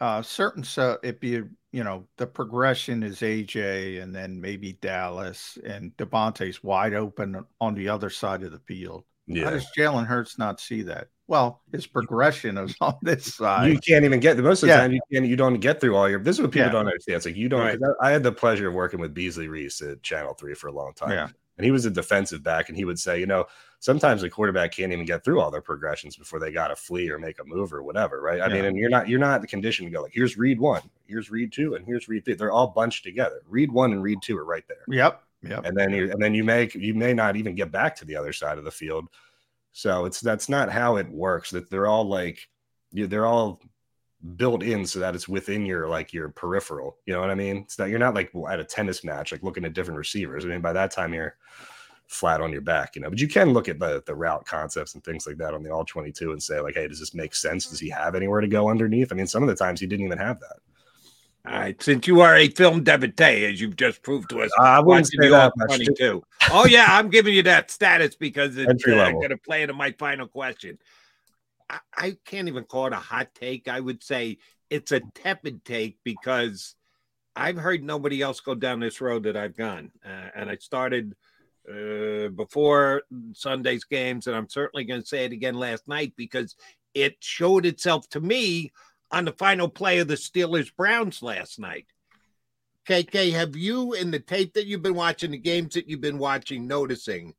uh, 0.00 0.22
certain 0.22 0.64
so 0.64 0.98
if 1.02 1.22
you 1.24 1.50
you 1.72 1.84
know 1.84 2.08
the 2.16 2.26
progression 2.26 3.02
is 3.02 3.22
AJ 3.22 4.00
and 4.00 4.14
then 4.14 4.40
maybe 4.40 4.74
Dallas 4.74 5.58
and 5.64 5.96
DeVonta's 5.98 6.62
wide 6.64 6.94
open 6.94 7.46
on 7.60 7.74
the 7.74 7.88
other 7.88 8.10
side 8.10 8.42
of 8.42 8.52
the 8.52 8.60
field. 8.60 9.04
Yeah. 9.34 9.44
How 9.44 9.50
does 9.50 9.66
Jalen 9.76 10.06
Hurts 10.06 10.38
not 10.38 10.60
see 10.60 10.82
that? 10.82 11.08
Well, 11.28 11.62
his 11.70 11.86
progression 11.86 12.58
is 12.58 12.74
on 12.80 12.94
this 13.02 13.34
side. 13.34 13.68
You 13.70 13.78
can't 13.78 14.04
even 14.04 14.20
get 14.20 14.36
the 14.36 14.42
most 14.42 14.62
of 14.62 14.68
the 14.68 14.74
Yeah. 14.74 14.80
time 14.80 14.92
you 14.92 15.00
can't 15.12 15.26
you 15.26 15.36
don't 15.36 15.60
get 15.60 15.80
through 15.80 15.96
all 15.96 16.08
your 16.08 16.20
this 16.20 16.36
is 16.36 16.42
what 16.42 16.50
people 16.50 16.66
Yeah. 16.66 16.72
don't 16.72 16.86
understand. 16.86 17.16
It's 17.16 17.26
like 17.26 17.36
you 17.36 17.48
don't 17.48 17.60
Right. 17.60 17.78
I, 18.02 18.08
I 18.08 18.10
had 18.10 18.22
the 18.22 18.32
pleasure 18.32 18.68
of 18.68 18.74
working 18.74 19.00
with 19.00 19.14
Beasley 19.14 19.48
Reece 19.48 19.80
at 19.82 20.02
Channel 20.02 20.34
3 20.34 20.54
for 20.54 20.66
a 20.68 20.72
long 20.72 20.92
time. 20.94 21.10
Yeah. 21.10 21.28
And 21.56 21.64
he 21.66 21.72
was 21.72 21.84
a 21.84 21.90
defensive 21.90 22.42
back, 22.42 22.70
and 22.70 22.76
he 22.78 22.86
would 22.86 22.98
say, 22.98 23.20
you 23.20 23.26
know, 23.26 23.44
sometimes 23.80 24.22
a 24.22 24.30
quarterback 24.30 24.72
can't 24.72 24.92
even 24.92 25.04
get 25.04 25.22
through 25.22 25.40
all 25.40 25.50
their 25.50 25.60
progressions 25.60 26.16
before 26.16 26.38
they 26.40 26.50
got 26.50 26.68
to 26.68 26.76
flee 26.76 27.10
or 27.10 27.18
make 27.18 27.38
a 27.38 27.44
move 27.44 27.74
or 27.74 27.82
whatever, 27.82 28.22
right? 28.22 28.40
I 28.40 28.48
mean, 28.48 28.64
and 28.64 28.78
you're 28.78 28.88
not 28.88 29.08
you're 29.10 29.18
not 29.20 29.42
the 29.42 29.46
condition 29.46 29.84
to 29.84 29.90
go 29.92 30.00
like 30.00 30.12
here's 30.14 30.38
read 30.38 30.58
one, 30.58 30.80
here's 31.06 31.30
read 31.30 31.52
two, 31.52 31.74
and 31.74 31.84
here's 31.84 32.08
read 32.08 32.24
three. 32.24 32.32
They're 32.32 32.50
all 32.50 32.68
bunched 32.68 33.04
together. 33.04 33.42
Read 33.46 33.70
one 33.70 33.92
and 33.92 34.02
read 34.02 34.22
two 34.22 34.38
are 34.38 34.44
right 34.44 34.64
there. 34.68 34.84
Yep. 34.88 35.22
Yep. 35.42 35.64
And 35.64 35.76
then 35.76 35.90
you 35.92 36.10
and 36.10 36.22
then 36.22 36.34
you 36.34 36.44
make 36.44 36.74
you 36.74 36.94
may 36.94 37.14
not 37.14 37.36
even 37.36 37.54
get 37.54 37.72
back 37.72 37.96
to 37.96 38.04
the 38.04 38.16
other 38.16 38.32
side 38.32 38.58
of 38.58 38.64
the 38.64 38.70
field. 38.70 39.08
So 39.72 40.04
it's 40.04 40.20
that's 40.20 40.48
not 40.48 40.70
how 40.70 40.96
it 40.96 41.08
works. 41.08 41.50
That 41.50 41.70
they're 41.70 41.86
all 41.86 42.04
like 42.04 42.38
they're 42.92 43.26
all 43.26 43.60
built 44.36 44.62
in 44.62 44.84
so 44.84 44.98
that 44.98 45.14
it's 45.14 45.28
within 45.28 45.64
your 45.64 45.88
like 45.88 46.12
your 46.12 46.28
peripheral. 46.28 46.98
You 47.06 47.14
know 47.14 47.20
what 47.20 47.30
I 47.30 47.34
mean? 47.34 47.58
It's 47.58 47.76
that 47.76 47.88
you're 47.88 47.98
not 47.98 48.14
like 48.14 48.32
at 48.50 48.60
a 48.60 48.64
tennis 48.64 49.02
match, 49.02 49.32
like 49.32 49.42
looking 49.42 49.64
at 49.64 49.72
different 49.72 49.98
receivers. 49.98 50.44
I 50.44 50.48
mean, 50.48 50.60
by 50.60 50.74
that 50.74 50.90
time 50.90 51.14
you're 51.14 51.36
flat 52.06 52.40
on 52.40 52.52
your 52.52 52.60
back, 52.60 52.96
you 52.96 53.02
know. 53.02 53.08
But 53.08 53.20
you 53.20 53.28
can 53.28 53.52
look 53.52 53.68
at 53.68 53.78
the 53.78 54.02
the 54.04 54.14
route 54.14 54.44
concepts 54.44 54.94
and 54.94 55.04
things 55.04 55.26
like 55.26 55.38
that 55.38 55.54
on 55.54 55.62
the 55.62 55.70
all 55.70 55.84
22 55.84 56.32
and 56.32 56.42
say, 56.42 56.60
like, 56.60 56.74
hey, 56.74 56.88
does 56.88 57.00
this 57.00 57.14
make 57.14 57.34
sense? 57.34 57.66
Does 57.66 57.80
he 57.80 57.88
have 57.88 58.14
anywhere 58.14 58.40
to 58.40 58.48
go 58.48 58.68
underneath? 58.68 59.12
I 59.12 59.14
mean, 59.14 59.26
some 59.26 59.42
of 59.42 59.48
the 59.48 59.54
times 59.54 59.80
he 59.80 59.86
didn't 59.86 60.06
even 60.06 60.18
have 60.18 60.40
that. 60.40 60.58
All 61.46 61.54
right, 61.54 61.82
since 61.82 62.06
you 62.06 62.20
are 62.20 62.36
a 62.36 62.48
film 62.48 62.84
devotee, 62.84 63.46
as 63.46 63.60
you've 63.60 63.76
just 63.76 64.02
proved 64.02 64.28
to 64.30 64.42
us, 64.42 64.50
I 64.58 64.80
wouldn't 64.80 65.06
say 65.06 65.28
that 65.28 65.52
much. 65.56 65.68
22. 65.68 66.22
oh 66.50 66.66
yeah, 66.66 66.86
I'm 66.90 67.08
giving 67.08 67.32
you 67.32 67.42
that 67.44 67.70
status 67.70 68.14
because 68.14 68.58
it's 68.58 68.86
uh, 68.86 69.10
going 69.12 69.30
to 69.30 69.38
play 69.38 69.62
into 69.62 69.72
my 69.72 69.92
final 69.92 70.28
question. 70.28 70.78
I, 71.70 71.78
I 71.96 72.16
can't 72.26 72.48
even 72.48 72.64
call 72.64 72.88
it 72.88 72.92
a 72.92 72.96
hot 72.96 73.34
take. 73.34 73.68
I 73.68 73.80
would 73.80 74.02
say 74.02 74.36
it's 74.68 74.92
a 74.92 75.00
tepid 75.14 75.64
take 75.64 75.96
because 76.04 76.74
I've 77.34 77.56
heard 77.56 77.82
nobody 77.82 78.20
else 78.20 78.40
go 78.40 78.54
down 78.54 78.80
this 78.80 79.00
road 79.00 79.22
that 79.22 79.36
I've 79.36 79.56
gone, 79.56 79.92
uh, 80.04 80.28
and 80.34 80.50
I 80.50 80.56
started 80.56 81.14
uh, 81.66 82.28
before 82.28 83.02
Sunday's 83.32 83.84
games, 83.84 84.26
and 84.26 84.36
I'm 84.36 84.48
certainly 84.50 84.84
going 84.84 85.00
to 85.00 85.06
say 85.06 85.24
it 85.24 85.32
again 85.32 85.54
last 85.54 85.88
night 85.88 86.12
because 86.16 86.54
it 86.92 87.16
showed 87.20 87.64
itself 87.64 88.08
to 88.10 88.20
me 88.20 88.72
on 89.12 89.24
the 89.24 89.32
final 89.32 89.68
play 89.68 89.98
of 89.98 90.08
the 90.08 90.14
Steelers 90.14 90.74
Browns 90.74 91.22
last 91.22 91.58
night. 91.58 91.86
KK, 92.88 93.32
have 93.32 93.56
you 93.56 93.92
in 93.92 94.10
the 94.10 94.18
tape 94.18 94.54
that 94.54 94.66
you've 94.66 94.82
been 94.82 94.94
watching, 94.94 95.30
the 95.30 95.38
games 95.38 95.74
that 95.74 95.88
you've 95.88 96.00
been 96.00 96.18
watching, 96.18 96.66
noticing 96.66 97.34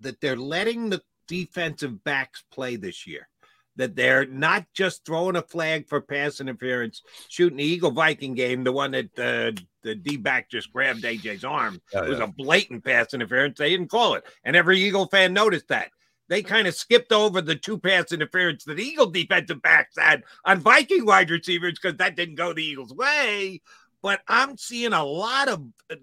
that 0.00 0.20
they're 0.20 0.36
letting 0.36 0.88
the 0.88 1.02
defensive 1.26 2.02
backs 2.04 2.44
play 2.50 2.76
this 2.76 3.06
year? 3.06 3.28
That 3.76 3.96
they're 3.96 4.26
not 4.26 4.66
just 4.74 5.04
throwing 5.04 5.36
a 5.36 5.42
flag 5.42 5.88
for 5.88 6.00
pass 6.00 6.40
interference, 6.40 7.02
shooting 7.28 7.56
the 7.56 7.64
Eagle 7.64 7.90
Viking 7.90 8.34
game, 8.34 8.64
the 8.64 8.72
one 8.72 8.90
that 8.90 9.18
uh, 9.18 9.58
the 9.82 9.94
D 9.94 10.18
back 10.18 10.50
just 10.50 10.72
grabbed 10.72 11.04
AJ's 11.04 11.44
arm. 11.44 11.80
Oh, 11.94 12.04
it 12.04 12.08
was 12.10 12.20
a 12.20 12.26
blatant 12.26 12.84
pass 12.84 13.14
interference. 13.14 13.58
They 13.58 13.70
didn't 13.70 13.90
call 13.90 14.14
it. 14.14 14.24
And 14.44 14.56
every 14.56 14.78
Eagle 14.80 15.06
fan 15.06 15.32
noticed 15.32 15.68
that. 15.68 15.90
They 16.32 16.42
kind 16.42 16.66
of 16.66 16.74
skipped 16.74 17.12
over 17.12 17.42
the 17.42 17.56
two 17.56 17.76
pass 17.76 18.10
interference 18.10 18.64
that 18.64 18.80
Eagle 18.80 19.10
defensive 19.10 19.60
backs 19.60 19.98
had 19.98 20.22
on 20.46 20.60
Viking 20.60 21.04
wide 21.04 21.28
receivers 21.28 21.74
because 21.78 21.98
that 21.98 22.16
didn't 22.16 22.36
go 22.36 22.54
the 22.54 22.64
Eagles' 22.64 22.94
way. 22.94 23.60
But 24.00 24.22
I'm 24.26 24.56
seeing 24.56 24.94
a 24.94 25.04
lot 25.04 25.48
of 25.48 25.62
uh, 25.90 25.96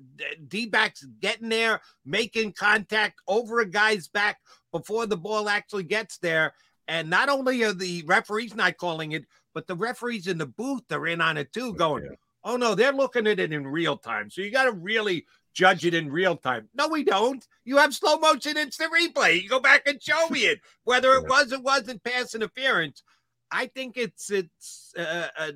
D 0.47 0.68
backs 0.68 1.03
getting 1.19 1.49
there, 1.49 1.81
making 2.06 2.53
contact 2.53 3.22
over 3.27 3.61
a 3.61 3.65
guy's 3.65 4.07
back 4.07 4.38
before 4.72 5.07
the 5.07 5.18
ball 5.18 5.49
actually 5.49 5.85
gets 5.85 6.19
there. 6.19 6.53
And 6.88 7.10
not 7.10 7.30
only 7.30 7.64
are 7.64 7.73
the 7.73 8.03
referees 8.06 8.53
not 8.53 8.77
calling 8.77 9.14
it, 9.14 9.26
but 9.56 9.65
the 9.65 9.76
referees 9.76 10.27
in 10.27 10.38
the 10.38 10.45
booth 10.45 10.91
are 10.91 11.07
in 11.07 11.22
on 11.22 11.38
it 11.38 11.51
too, 11.51 11.69
oh, 11.69 11.73
going, 11.73 12.07
oh 12.43 12.56
no, 12.56 12.76
they're 12.76 12.93
looking 12.93 13.26
at 13.26 13.39
it 13.39 13.51
in 13.51 13.65
real 13.65 13.97
time. 13.97 14.30
So 14.30 14.41
you 14.41 14.51
got 14.51 14.65
to 14.65 14.73
really 14.73 15.26
judge 15.53 15.85
it 15.85 15.93
in 15.93 16.11
real 16.11 16.35
time. 16.35 16.69
No, 16.73 16.88
we 16.88 17.03
don't. 17.03 17.45
You 17.63 17.77
have 17.77 17.93
slow 17.93 18.17
motion 18.17 18.57
instant 18.57 18.91
replay. 18.93 19.41
You 19.41 19.49
go 19.49 19.59
back 19.59 19.88
and 19.88 20.01
show 20.01 20.30
me 20.30 20.41
it, 20.41 20.59
whether 20.84 21.13
it 21.13 21.27
was 21.27 21.53
or 21.53 21.61
wasn't 21.61 22.03
pass 22.03 22.35
interference. 22.35 23.03
I 23.51 23.67
think 23.67 23.97
it's 23.97 24.30
it's 24.30 24.93
uh, 24.97 25.27
uh, 25.38 25.51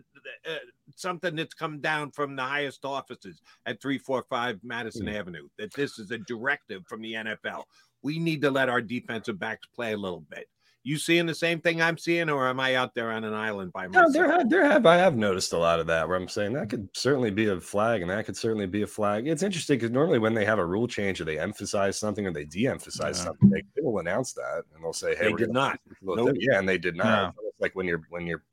uh, 0.49 0.55
something 0.95 1.35
that's 1.35 1.53
come 1.53 1.79
down 1.79 2.11
from 2.11 2.35
the 2.35 2.43
highest 2.43 2.85
offices 2.85 3.41
at 3.65 3.81
345 3.81 4.59
Madison 4.63 5.05
Mm. 5.05 5.19
Avenue 5.19 5.47
that 5.57 5.73
this 5.73 5.99
is 5.99 6.11
a 6.11 6.17
directive 6.17 6.83
from 6.87 7.01
the 7.01 7.13
NFL. 7.13 7.63
We 8.01 8.19
need 8.19 8.41
to 8.41 8.51
let 8.51 8.69
our 8.69 8.81
defensive 8.81 9.39
backs 9.39 9.67
play 9.75 9.93
a 9.93 9.97
little 9.97 10.25
bit. 10.29 10.47
You 10.85 10.97
seeing 10.97 11.25
the 11.25 11.33
same 11.33 11.61
thing 11.61 11.81
I'm 11.81 11.97
seeing, 11.97 12.29
or 12.29 12.45
am 12.47 12.59
I 12.59 12.75
out 12.75 12.93
there 12.93 13.09
on 13.11 13.23
an 13.23 13.33
island 13.33 13.71
by 13.71 13.83
No, 13.87 14.01
myself? 14.01 14.13
there 14.13 14.29
have 14.31 14.49
there 14.49 14.65
have 14.65 14.85
I 14.85 14.97
have 14.97 15.15
noticed 15.15 15.53
a 15.53 15.57
lot 15.57 15.79
of 15.79 15.87
that 15.87 16.07
where 16.09 16.17
I'm 16.17 16.27
saying 16.27 16.51
that 16.53 16.69
could 16.69 16.89
certainly 16.93 17.31
be 17.31 17.47
a 17.47 17.59
flag, 17.61 18.01
and 18.01 18.11
that 18.11 18.25
could 18.25 18.35
certainly 18.35 18.67
be 18.67 18.81
a 18.81 18.87
flag. 18.87 19.25
It's 19.27 19.43
interesting 19.43 19.77
because 19.77 19.91
normally 19.91 20.19
when 20.19 20.33
they 20.33 20.43
have 20.43 20.59
a 20.59 20.65
rule 20.65 20.85
change 20.87 21.21
or 21.21 21.25
they 21.25 21.39
emphasize 21.39 21.97
something 21.97 22.27
or 22.27 22.33
they 22.33 22.43
de-emphasize 22.43 23.17
Yeah. 23.17 23.23
something, 23.25 23.49
they, 23.49 23.63
will 23.77 23.99
announce 23.99 24.33
that 24.33 24.63
and 24.75 24.83
they'll 24.83 24.91
say, 24.91 25.15
"Hey, 25.15 25.27
They 25.31 25.33
did 25.37 25.51
not. 25.51 25.79
little 26.01 26.25
Nope. 26.27 26.35
Yeah, 26.39 26.59
and 26.59 26.67
they 26.67 26.77
did 26.77 26.97
not. 26.97 27.33
It's 27.47 27.61
like 27.61 27.75
when 27.75 27.87
you're 27.87 28.01
when 28.09 28.27
you're 28.27 28.43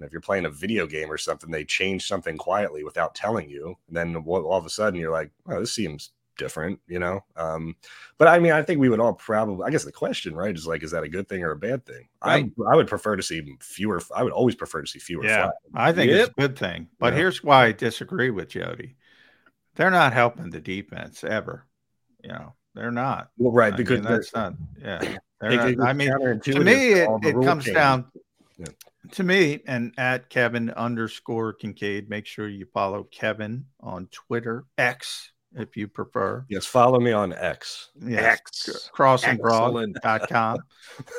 if 0.00 0.12
you're 0.12 0.20
playing 0.20 0.44
a 0.46 0.50
video 0.50 0.86
game 0.86 1.10
or 1.10 1.18
something, 1.18 1.50
they 1.50 1.64
change 1.64 2.06
something 2.06 2.36
quietly 2.36 2.84
without 2.84 3.14
telling 3.14 3.48
you, 3.48 3.76
and 3.88 3.96
then 3.96 4.14
all 4.16 4.44
all 4.46 4.58
of 4.58 4.66
a 4.66 4.70
sudden 4.70 5.00
you're 5.00 5.10
like, 5.10 5.30
"Oh, 5.46 5.60
this 5.60 5.74
seems." 5.74 6.10
Different 6.40 6.80
you 6.88 6.98
know 6.98 7.20
um 7.36 7.76
but 8.16 8.26
i 8.26 8.38
mean 8.38 8.52
i 8.52 8.62
think 8.62 8.80
we 8.80 8.88
would 8.88 8.98
all 8.98 9.12
probably 9.12 9.62
i 9.66 9.70
guess 9.70 9.84
the 9.84 9.92
question 9.92 10.34
right 10.34 10.54
is 10.56 10.66
like 10.66 10.82
is 10.82 10.90
that 10.92 11.02
a 11.02 11.08
good 11.08 11.28
thing 11.28 11.42
or 11.44 11.50
a 11.50 11.56
bad 11.56 11.84
thing 11.84 12.08
Right. 12.24 12.50
i 12.66 12.72
i 12.72 12.76
would 12.76 12.86
prefer 12.88 13.14
to 13.14 13.22
see 13.22 13.42
fewer 13.60 14.00
i 14.16 14.22
would 14.22 14.32
always 14.32 14.54
prefer 14.54 14.80
to 14.80 14.86
see 14.88 14.98
fewer 14.98 15.22
Yeah, 15.24 15.42
flags. 15.42 15.54
I 15.74 15.92
think 15.92 16.10
it's 16.10 16.30
a 16.30 16.40
good 16.40 16.58
thing. 16.58 16.88
But 16.98 17.12
Yeah. 17.12 17.18
here's 17.18 17.44
why 17.44 17.66
I 17.66 17.72
disagree 17.72 18.30
with 18.30 18.48
Jody. 18.48 18.96
They're 19.74 19.90
not 19.90 20.14
helping 20.14 20.48
the 20.48 20.60
defense 20.60 21.22
ever. 21.24 21.66
You 22.24 22.30
know, 22.30 22.54
they're 22.74 22.90
not. 22.90 23.30
Well, 23.36 23.52
right, 23.52 23.74
I 23.74 23.76
because 23.76 24.00
mean, 24.00 24.10
that's 24.10 24.34
not. 24.34 24.54
Yeah, 24.80 25.18
not- 25.42 25.88
I 25.88 25.92
mean, 25.92 26.40
to 26.40 26.60
me, 26.60 26.92
it, 26.92 27.08
it 27.22 27.44
comes 27.44 27.66
down 27.66 28.06
Yeah. 28.58 28.66
to 29.12 29.22
me 29.22 29.60
and 29.66 29.92
at 29.98 30.30
Kevin 30.30 30.70
underscore 30.70 31.54
Kinkead. 31.54 32.08
Make 32.08 32.24
sure 32.26 32.48
you 32.48 32.64
follow 32.72 33.04
Kevin 33.04 33.66
on 33.80 34.06
Twitter 34.10 34.64
X 34.78 35.32
if 35.54 35.76
you 35.76 35.88
prefer. 35.88 36.44
Yes, 36.48 36.66
follow 36.66 37.00
me 37.00 37.12
on 37.12 37.32
X. 37.32 37.90
Yes, 38.00 38.38
X. 38.40 38.90
crossingbroad.com. 38.96 40.58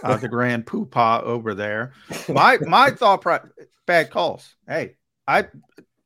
Uh, 0.04 0.18
the 0.18 0.28
grand 0.28 0.66
poopah 0.66 1.22
over 1.24 1.54
there. 1.56 1.94
My 2.28 2.58
my 2.68 2.92
thought 2.92 3.22
pro- 3.22 3.40
bad 3.88 4.12
calls. 4.12 4.56
Hey, 4.68 4.98
I 5.28 5.48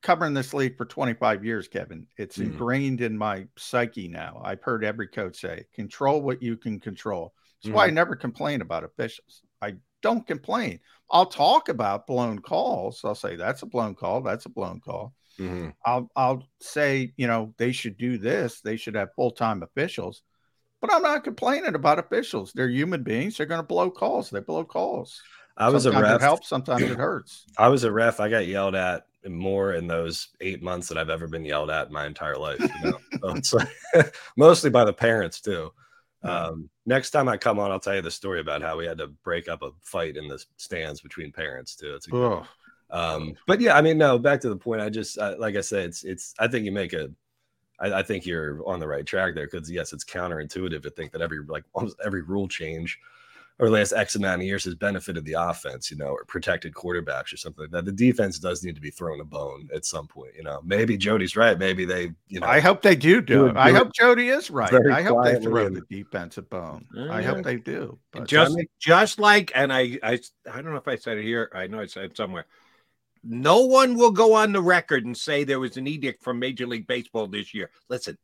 covering 0.01 0.33
this 0.33 0.53
league 0.53 0.77
for 0.77 0.85
25 0.85 1.43
years, 1.43 1.67
Kevin. 1.67 2.05
It's 2.15 2.37
Mhm. 2.37 2.43
ingrained 2.45 3.01
in 3.01 3.17
my 3.17 3.47
psyche 3.57 4.07
now. 4.07 4.39
I've 4.45 4.61
heard 4.61 4.83
every 4.85 5.07
coach 5.07 5.41
say, 5.41 5.65
control 5.73 6.21
what 6.21 6.41
you 6.43 6.57
can 6.57 6.79
control. 6.79 7.33
That's 7.63 7.73
why 7.73 7.85
I 7.85 7.89
Mhm. 7.89 7.93
never 7.93 8.15
complain 8.15 8.61
about 8.61 8.83
officials. 8.83 9.41
I 9.61 9.75
don't 10.01 10.25
complain. 10.27 10.79
I'll 11.09 11.25
talk 11.25 11.67
about 11.69 12.05
blown 12.07 12.39
calls. 12.39 13.03
I'll 13.03 13.15
say 13.15 13.35
that's 13.35 13.63
a 13.63 13.65
blown 13.65 13.95
call, 13.95 14.21
that's 14.21 14.45
a 14.45 14.49
blown 14.49 14.79
call. 14.79 15.15
Mhm. 15.39 15.73
I'll 15.85 16.09
I'll 16.15 16.43
say, 16.61 17.13
you 17.17 17.27
know, 17.27 17.53
they 17.57 17.71
should 17.71 17.97
do 17.97 18.17
this. 18.17 18.61
They 18.61 18.77
should 18.77 18.95
have 18.95 19.13
full-time 19.15 19.63
officials. 19.63 20.23
But 20.81 20.93
I'm 20.93 21.01
not 21.01 21.23
complaining 21.23 21.75
about 21.75 21.99
officials. 21.99 22.51
They're 22.53 22.69
human 22.69 23.03
beings. 23.03 23.37
They're 23.37 23.45
going 23.45 23.61
to 23.61 23.67
blow 23.67 23.89
calls. 23.89 24.29
They 24.29 24.39
blow 24.39 24.63
calls. 24.63 25.21
I 25.57 25.69
was 25.69 25.83
sometimes 25.83 26.01
a 26.01 26.11
ref. 26.11 26.21
It 26.21 26.23
helps. 26.23 26.49
Sometimes 26.49 26.83
it 26.83 26.97
hurts. 26.97 27.45
I 27.57 27.69
was 27.69 27.83
a 27.83 27.91
ref. 27.91 28.19
I 28.19 28.29
got 28.29 28.45
yelled 28.45 28.75
at 28.75 29.07
more 29.25 29.73
in 29.73 29.87
those 29.87 30.27
eight 30.41 30.61
months 30.61 30.87
that 30.89 30.97
I've 30.97 31.09
ever 31.09 31.27
been 31.27 31.45
yelled 31.45 31.71
at 31.71 31.87
in 31.87 31.93
my 31.93 32.05
entire 32.05 32.37
life. 32.37 32.59
You 32.59 32.85
know? 32.85 32.99
so 33.21 33.29
it's 33.35 33.53
like, 33.53 33.69
mostly 34.37 34.69
by 34.69 34.85
the 34.85 34.93
parents 34.93 35.41
too. 35.41 35.71
Um, 36.23 36.69
next 36.85 37.11
time 37.11 37.29
I 37.29 37.37
come 37.37 37.59
on, 37.59 37.71
I'll 37.71 37.79
tell 37.79 37.95
you 37.95 38.01
the 38.01 38.11
story 38.11 38.39
about 38.39 38.61
how 38.61 38.77
we 38.77 38.85
had 38.85 38.97
to 38.97 39.07
break 39.07 39.47
up 39.47 39.61
a 39.61 39.71
fight 39.81 40.17
in 40.17 40.27
the 40.27 40.43
stands 40.57 41.01
between 41.01 41.31
parents 41.31 41.75
too. 41.75 41.93
It's 41.95 42.07
a 42.07 42.11
good 42.11 42.23
Ugh. 42.23 42.47
Um 42.91 43.33
but 43.47 43.59
yeah 43.59 43.75
i 43.75 43.81
mean 43.81 43.97
no 43.97 44.17
back 44.19 44.39
to 44.39 44.49
the 44.49 44.55
point 44.55 44.81
i 44.81 44.89
just 44.89 45.17
I, 45.19 45.33
like 45.35 45.55
i 45.55 45.61
said 45.61 45.85
it's 45.85 46.03
it's 46.03 46.33
i 46.39 46.47
think 46.47 46.65
you 46.65 46.71
make 46.71 46.93
a 46.93 47.09
I, 47.79 47.93
I 47.99 48.03
think 48.03 48.25
you're 48.25 48.65
on 48.67 48.79
the 48.79 48.87
right 48.87 49.05
track 49.05 49.35
there 49.35 49.47
because 49.49 49.69
yes 49.71 49.91
it's 49.91 50.05
counterintuitive 50.05 50.83
to 50.83 50.89
think 50.91 51.11
that 51.11 51.21
every 51.21 51.39
like 51.47 51.63
almost 51.73 51.97
every 52.05 52.21
rule 52.21 52.47
change 52.47 52.99
or 53.57 53.67
the 53.67 53.73
last 53.73 53.93
x 53.93 54.15
amount 54.15 54.41
of 54.41 54.45
years 54.45 54.65
has 54.65 54.75
benefited 54.75 55.23
the 55.25 55.33
offense 55.33 55.89
you 55.89 55.97
know 55.97 56.07
or 56.07 56.23
protected 56.25 56.73
quarterbacks 56.73 57.33
or 57.33 57.37
something 57.37 57.63
like 57.63 57.71
that 57.71 57.85
the 57.85 57.91
defense 57.91 58.37
does 58.37 58.63
need 58.63 58.75
to 58.75 58.81
be 58.81 58.91
thrown 58.91 59.19
a 59.21 59.23
bone 59.25 59.67
at 59.73 59.85
some 59.85 60.07
point 60.07 60.31
you 60.35 60.43
know 60.43 60.61
maybe 60.63 60.97
jody's 60.97 61.35
right 61.35 61.57
maybe 61.57 61.85
they 61.85 62.11
you 62.27 62.39
know 62.39 62.47
I 62.47 62.59
hope 62.59 62.81
they 62.81 62.95
do 62.95 63.21
do 63.21 63.35
do 63.35 63.45
it. 63.47 63.49
it- 63.51 63.57
I 63.57 63.71
do 63.71 63.77
hope 63.77 63.87
it 63.87 63.93
Jody 63.95 64.29
is 64.29 64.51
right. 64.51 64.69
very 64.69 64.91
I 64.91 65.01
hope 65.01 65.23
they 65.23 65.39
throw 65.39 65.65
and- 65.65 65.75
the 65.75 65.81
defensive 65.89 66.49
bone. 66.49 66.85
Yeah. 66.93 67.11
I 67.13 67.21
hope 67.21 67.43
they 67.43 67.55
do. 67.57 67.97
But 68.11 68.27
just 68.27 68.57
just 68.79 69.19
like 69.19 69.51
and 69.55 69.71
I, 69.73 69.97
I 70.03 70.19
i 70.51 70.61
don't 70.61 70.71
know 70.71 70.77
if 70.77 70.87
i 70.87 70.95
said 70.95 71.17
it 71.17 71.23
here 71.23 71.49
i 71.55 71.65
know 71.67 71.79
i 71.79 71.85
said 71.85 72.05
it 72.05 72.17
somewhere 72.17 72.45
no 73.25 73.65
one 73.65 73.95
will 73.95 74.11
go 74.11 74.33
on 74.33 74.53
the 74.53 74.61
record 74.61 75.05
and 75.05 75.17
say 75.17 75.43
there 75.43 75.59
was 75.59 75.77
an 75.77 75.87
edict 75.87 76.23
from 76.23 76.39
major 76.39 76.67
league 76.67 76.87
baseball 76.87 77.27
this 77.27 77.53
year. 77.53 77.71
Listen 77.89 78.17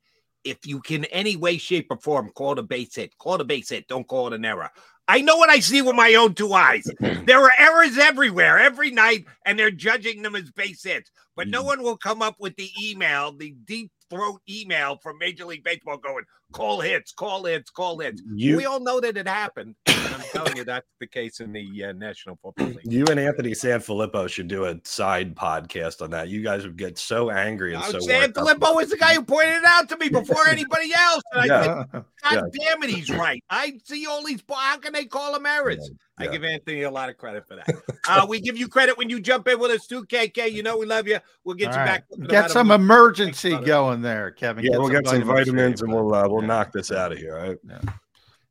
if 0.43 0.65
you 0.65 0.79
can 0.81 1.05
any 1.05 1.35
way 1.35 1.57
shape 1.57 1.87
or 1.89 1.97
form 1.97 2.29
call 2.29 2.53
it 2.53 2.59
a 2.59 2.63
base 2.63 2.95
hit. 2.95 3.17
Call 3.17 3.35
it 3.35 3.41
a 3.41 3.45
base 3.45 3.69
hit. 3.69 3.87
Don't 3.87 4.07
call 4.07 4.27
it 4.27 4.33
an 4.33 4.45
error. 4.45 4.69
I 5.07 5.21
know 5.21 5.35
what 5.35 5.49
i 5.49 5.59
see 5.59 5.81
with 5.81 5.95
my 5.95 6.15
own 6.15 6.33
two 6.33 6.53
eyes. 6.53 6.89
There 7.25 7.43
are 7.43 7.51
errors 7.57 7.97
everywhere 7.97 8.57
every 8.57 8.91
night 8.91 9.25
and 9.45 9.57
they're 9.57 9.71
judging 9.71 10.21
them 10.21 10.35
as 10.35 10.51
base 10.51 10.83
hits. 10.83 11.11
But 11.35 11.47
Mm. 11.47 11.51
no 11.51 11.63
one 11.63 11.83
will 11.83 11.97
come 11.97 12.21
up 12.21 12.35
with 12.39 12.55
the 12.55 12.69
email 12.81 13.31
the 13.31 13.51
deep 13.65 13.91
throat 14.11 14.41
email 14.49 14.97
from 15.01 15.17
major 15.17 15.45
league 15.45 15.63
baseball 15.63 15.97
going 15.97 16.23
call 16.53 16.81
hits 16.81 17.13
call 17.13 17.45
hits 17.45 17.69
call 17.71 17.97
hits 17.99 18.21
You- 18.35 18.57
we 18.57 18.65
all 18.65 18.81
know 18.81 18.99
that 18.99 19.15
it 19.15 19.27
happened 19.27 19.73
and 19.87 20.13
i'm 20.13 20.21
telling 20.33 20.57
you 20.57 20.65
that's 20.65 20.85
the 20.99 21.07
case 21.07 21.39
in 21.39 21.53
the 21.53 21.85
uh, 21.85 21.91
national 21.93 22.37
football 22.43 22.67
league 22.67 22.91
you 22.91 23.05
and 23.09 23.19
Anthony 23.19 23.51
Sanfilippo 23.51 24.27
should 24.27 24.47
do 24.49 24.65
a 24.65 24.75
side 24.83 25.33
podcast 25.35 26.01
on 26.01 26.09
that. 26.11 26.27
You 26.27 26.41
guys 26.43 26.63
would 26.63 26.75
get 26.77 26.97
so 26.97 27.29
angry 27.29 27.73
and 27.73 27.81
Uh, 27.83 27.91
so 27.91 27.99
Sam 27.99 28.21
worked 28.21 28.37
up. 28.37 28.43
Filippo 28.47 28.73
was 28.75 28.89
the 28.89 28.97
guy 28.97 29.13
who 29.13 29.23
pointed 29.23 29.57
it 29.57 29.63
out 29.65 29.87
to 29.89 29.97
me 29.97 30.09
before 30.21 30.45
anybody 30.47 30.91
else. 30.93 31.21
And 31.31 31.41
I 31.41 31.45
Yeah. 31.45 31.63
said, 31.63 32.03
God 32.23 32.51
Yeah. 32.53 32.65
damn 32.65 32.83
it, 32.83 32.89
he's 32.89 33.09
right. 33.09 33.41
I 33.49 33.79
see 33.85 34.05
all 34.07 34.23
these. 34.25 34.43
How 34.51 34.77
can 34.77 34.93
they 34.93 35.05
call 35.05 35.35
him 35.35 35.45
errors? 35.45 35.89
I 36.21 36.25
Yeah. 36.25 36.31
give 36.31 36.43
Anthony 36.43 36.81
a 36.83 36.91
lot 36.91 37.09
of 37.09 37.17
credit 37.17 37.47
for 37.47 37.55
that. 37.55 37.67
uh, 38.09 38.25
we 38.27 38.39
give 38.39 38.57
you 38.57 38.67
credit 38.67 38.97
when 38.97 39.09
you 39.09 39.19
jump 39.19 39.47
in 39.47 39.59
with 39.59 39.71
us 39.71 39.87
too, 39.87 40.03
KK. 40.05 40.51
You 40.51 40.63
know 40.63 40.77
we 40.77 40.85
love 40.85 41.07
you. 41.07 41.19
We'll 41.43 41.55
get 41.55 41.69
All 41.69 41.73
you 41.73 41.79
right. 41.79 42.03
back. 42.09 42.29
Get 42.29 42.51
some 42.51 42.71
emergency 42.71 43.57
going 43.57 44.01
there, 44.01 44.31
Kevin. 44.31 44.63
Yeah, 44.65 44.77
we'll 44.77 44.89
get 44.89 45.07
some 45.07 45.23
vitamins 45.23 45.81
and 45.81 45.91
we'll 45.93 46.13
uh, 46.13 46.27
we'll 46.27 46.41
knock 46.41 46.71
this 46.71 46.91
out 46.91 47.11
of 47.11 47.17
here. 47.17 47.37
All 47.37 47.47
right. 47.49 47.57
All 47.63 47.79
Add 47.79 47.89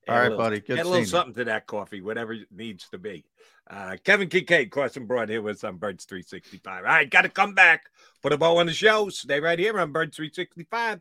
a 0.09 0.13
right, 0.13 0.23
little- 0.25 0.39
buddy. 0.39 0.61
Good 0.61 0.79
Add 0.79 0.87
a 0.87 0.89
little 0.89 0.93
seeing 0.95 1.03
you. 1.05 1.07
something 1.11 1.35
to 1.35 1.45
that 1.45 1.67
coffee, 1.67 2.01
whatever 2.01 2.33
it 2.33 2.49
needs 2.51 2.89
to 2.91 2.99
be. 2.99 3.25
Uh, 3.69 3.97
Kevin 4.03 4.29
Kinkead, 4.29 4.71
Crossing 4.71 5.07
Broad 5.07 5.29
here 5.29 5.43
with 5.43 5.61
some 5.61 5.77
Birds 5.77 6.05
365. 6.05 6.79
All 6.79 6.83
right, 6.83 7.09
got 7.09 7.23
to 7.23 7.29
come 7.29 7.55
back. 7.55 7.85
Put 8.21 8.33
a 8.33 8.37
bow 8.39 8.57
on 8.57 8.67
the 8.67 8.73
show. 8.73 9.09
Stay 9.11 9.39
right 9.39 9.59
here 9.59 9.79
on 9.79 9.93
Birds 9.93 10.17
365. 10.17 11.01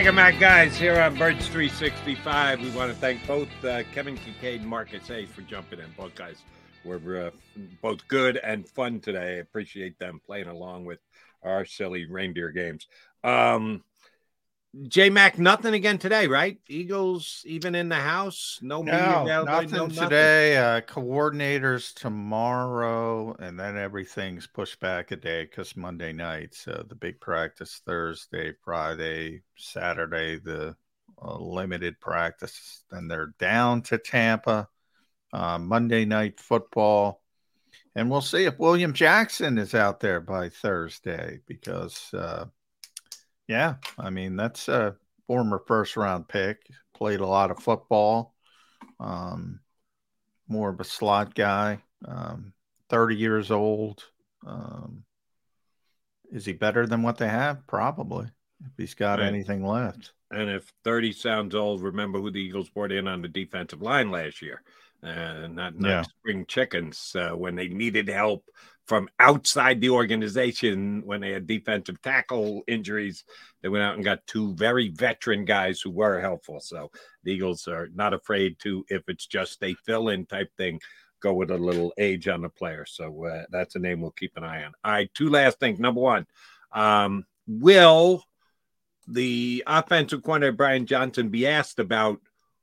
Mega 0.00 0.12
Mac 0.12 0.38
guys 0.40 0.78
here 0.78 0.98
on 0.98 1.14
Birds 1.14 1.46
365. 1.48 2.62
We 2.62 2.70
want 2.70 2.90
to 2.90 2.96
thank 2.96 3.26
both 3.26 3.50
uh, 3.62 3.82
Kevin 3.92 4.16
Kinkead 4.16 4.60
and 4.60 4.66
Marcus 4.66 5.06
Hayes 5.08 5.28
for 5.28 5.42
jumping 5.42 5.78
in. 5.78 5.84
Both 5.94 6.14
guys 6.14 6.36
were 6.86 7.26
uh, 7.26 7.30
both 7.82 8.08
good 8.08 8.38
and 8.38 8.66
fun 8.66 9.00
today. 9.00 9.34
I 9.34 9.40
appreciate 9.40 9.98
them 9.98 10.18
playing 10.24 10.46
along 10.46 10.86
with 10.86 11.00
our 11.42 11.66
silly 11.66 12.06
reindeer 12.06 12.48
games. 12.48 12.86
Um, 13.22 13.84
J 14.86 15.10
Mac, 15.10 15.36
nothing 15.38 15.74
again 15.74 15.98
today, 15.98 16.28
right? 16.28 16.58
Eagles 16.68 17.42
even 17.44 17.74
in 17.74 17.88
the 17.88 17.96
house. 17.96 18.60
No, 18.62 18.82
No, 19.24 19.42
nothing 19.44 19.70
no 19.70 19.88
today. 19.88 20.56
Uh, 20.56 20.80
coordinators 20.80 21.92
tomorrow, 21.92 23.34
and 23.40 23.58
then 23.58 23.76
everything's 23.76 24.46
pushed 24.46 24.78
back 24.78 25.10
a 25.10 25.16
day 25.16 25.44
because 25.44 25.76
Monday 25.76 26.12
night. 26.12 26.54
So 26.54 26.84
the 26.88 26.94
big 26.94 27.20
practice 27.20 27.82
Thursday, 27.84 28.52
Friday, 28.64 29.42
Saturday, 29.56 30.38
the 30.38 30.76
uh, 31.20 31.36
limited 31.36 31.98
practice. 31.98 32.84
Then 32.90 33.08
they're 33.08 33.34
down 33.38 33.82
to 33.82 33.98
Tampa. 33.98 34.68
Uh, 35.32 35.58
Monday 35.58 36.04
night 36.04 36.40
football. 36.40 37.22
And 37.94 38.10
we'll 38.10 38.20
see 38.20 38.44
if 38.44 38.58
William 38.58 38.92
Jackson 38.92 39.58
is 39.58 39.74
out 39.74 40.00
there 40.00 40.20
by 40.20 40.48
Thursday 40.48 41.40
because, 41.46 42.12
uh, 42.14 42.46
yeah, 43.50 43.74
I 43.98 44.10
mean, 44.10 44.36
that's 44.36 44.68
a 44.68 44.94
former 45.26 45.60
first 45.66 45.96
round 45.96 46.28
pick, 46.28 46.68
played 46.94 47.18
a 47.18 47.26
lot 47.26 47.50
of 47.50 47.58
football, 47.58 48.32
um, 49.00 49.58
more 50.46 50.70
of 50.70 50.78
a 50.78 50.84
slot 50.84 51.34
guy, 51.34 51.80
um, 52.06 52.52
30 52.90 53.16
years 53.16 53.50
old. 53.50 54.04
Um, 54.46 55.02
is 56.30 56.46
he 56.46 56.52
better 56.52 56.86
than 56.86 57.02
what 57.02 57.18
they 57.18 57.26
have? 57.26 57.66
Probably, 57.66 58.26
if 58.64 58.72
he's 58.76 58.94
got 58.94 59.18
Right. 59.18 59.26
anything 59.26 59.66
left. 59.66 60.12
And 60.30 60.48
if 60.48 60.72
30 60.84 61.12
sounds 61.12 61.56
old, 61.56 61.82
remember 61.82 62.20
who 62.20 62.30
the 62.30 62.38
Eagles 62.40 62.70
brought 62.70 62.92
in 62.92 63.08
on 63.08 63.20
the 63.20 63.26
defensive 63.26 63.82
line 63.82 64.12
last 64.12 64.42
year. 64.42 64.62
Uh, 65.02 65.46
not, 65.48 65.78
not 65.78 65.88
Yeah. 65.88 66.02
spring 66.02 66.44
chickens 66.46 67.16
uh, 67.18 67.30
when 67.30 67.54
they 67.56 67.68
needed 67.68 68.08
help 68.08 68.44
from 68.86 69.08
outside 69.18 69.80
the 69.80 69.88
organization 69.88 71.00
when 71.06 71.20
they 71.20 71.30
had 71.30 71.46
defensive 71.46 72.02
tackle 72.02 72.62
injuries. 72.66 73.24
They 73.62 73.68
went 73.68 73.84
out 73.84 73.94
and 73.94 74.04
got 74.04 74.26
two 74.26 74.54
very 74.56 74.88
veteran 74.88 75.44
guys 75.44 75.80
who 75.80 75.90
were 75.90 76.20
helpful. 76.20 76.60
So 76.60 76.90
the 77.22 77.32
Eagles 77.32 77.66
are 77.66 77.88
not 77.94 78.12
afraid 78.12 78.58
to, 78.60 78.84
if 78.88 79.02
it's 79.08 79.26
just 79.26 79.62
a 79.62 79.74
fill 79.86 80.08
in 80.10 80.26
type 80.26 80.50
thing, 80.56 80.80
go 81.20 81.32
with 81.32 81.50
a 81.50 81.56
little 81.56 81.92
age 81.96 82.28
on 82.28 82.42
the 82.42 82.48
player. 82.48 82.84
So 82.84 83.24
uh, 83.24 83.44
that's 83.50 83.76
a 83.76 83.78
name 83.78 84.00
we'll 84.00 84.10
keep 84.10 84.36
an 84.36 84.44
eye 84.44 84.64
on. 84.64 84.72
All 84.84 84.92
right, 84.92 85.10
two 85.14 85.30
last 85.30 85.60
things. 85.60 85.78
Number 85.78 86.00
one, 86.00 86.26
um, 86.72 87.24
will 87.46 88.24
the 89.08 89.62
offensive 89.66 90.22
coordinator 90.22 90.52
Brian 90.52 90.84
Johnson 90.86 91.30
be 91.30 91.46
asked 91.46 91.78
about 91.78 92.20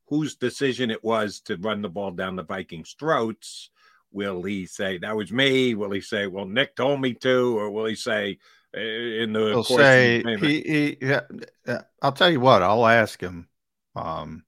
whose 0.08 0.36
decision 0.36 0.92
it 0.92 1.04
was 1.04 1.40
to 1.42 1.58
run 1.58 1.82
the 1.82 1.90
ball 1.90 2.12
down 2.12 2.36
the 2.36 2.44
Vikings' 2.44 2.96
throats? 3.00 3.70
Will 4.12 4.44
he 4.44 4.66
say 4.66 4.98
that 5.00 5.16
was 5.16 5.32
me? 5.32 5.76
Will 5.76 5.92
he 5.92 6.02
say, 6.02 6.28
"Well, 6.28 6.46
Nick 6.46 6.76
told 6.76 7.02
me 7.02 7.14
to," 7.16 7.58
or 7.60 7.70
will 7.72 7.86
he 7.86 7.96
say, 7.96 8.40
uh, 8.76 8.80
"In 8.80 9.34
the 9.34 9.58
He'll 9.58 9.64
course 9.64 9.96
of 9.96 10.04
say 10.04 10.24
the 10.24 10.38
he, 10.40 10.62
he 10.62 10.98
yeah, 11.02 11.22
yeah, 11.66 11.84
I'll 12.02 12.12
tell 12.12 12.30
you 12.30 12.40
what, 12.40 12.62
I'll 12.64 12.86
ask 12.86 13.20
him. 13.22 13.48
Um, 13.96 14.44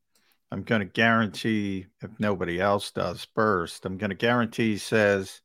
I'm 0.52 0.64
going 0.64 0.81
to 0.81 0.86
guarantee 0.86 1.88
if 2.02 2.11
nobody 2.19 2.60
else 2.61 2.91
does 2.91 3.27
first, 3.36 3.86
I'm 3.86 3.98
going 3.98 4.10
to 4.11 4.15
guarantee 4.15 4.73
he 4.73 4.77
says 4.77 5.41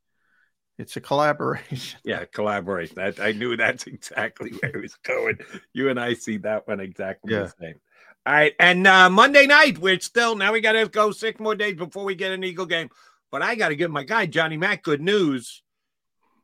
it's 0.78 0.97
a 0.97 1.03
collaboration. 1.03 2.01
Yeah, 2.05 2.24
collaboration. 2.27 2.99
I, 2.99 3.12
I 3.20 3.32
knew 3.32 3.57
that's 3.57 3.86
exactly 3.86 4.51
where 4.51 4.73
he 4.73 4.78
was 4.78 4.97
going. 4.97 5.39
You 5.73 5.89
and 5.91 5.99
I 5.99 6.15
see 6.15 6.39
that 6.39 6.69
one 6.69 6.81
exactly 6.81 7.32
Yeah. 7.32 7.41
the 7.41 7.47
same. 7.61 7.81
All 8.26 8.32
right, 8.32 8.55
and 8.59 8.86
uh, 8.86 9.10
Monday 9.10 9.46
night, 9.46 9.78
we're 9.78 10.01
still 10.01 10.34
now 10.34 10.52
we 10.52 10.62
got 10.62 10.72
to 10.72 10.88
go 10.88 11.10
six 11.10 11.38
more 11.38 11.55
days 11.55 11.76
before 11.76 12.05
we 12.05 12.14
get 12.14 12.32
an 12.32 12.42
Eagle 12.42 12.64
game. 12.64 12.88
But 13.30 13.42
I 13.42 13.55
got 13.55 13.68
to 13.68 13.76
give 13.76 13.90
my 13.90 14.02
guy 14.02 14.24
Johnny 14.24 14.56
Mack 14.56 14.82
good 14.82 15.02
news. 15.02 15.62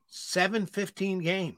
Seven 0.06 0.66
fifteen 0.66 1.20
game, 1.20 1.56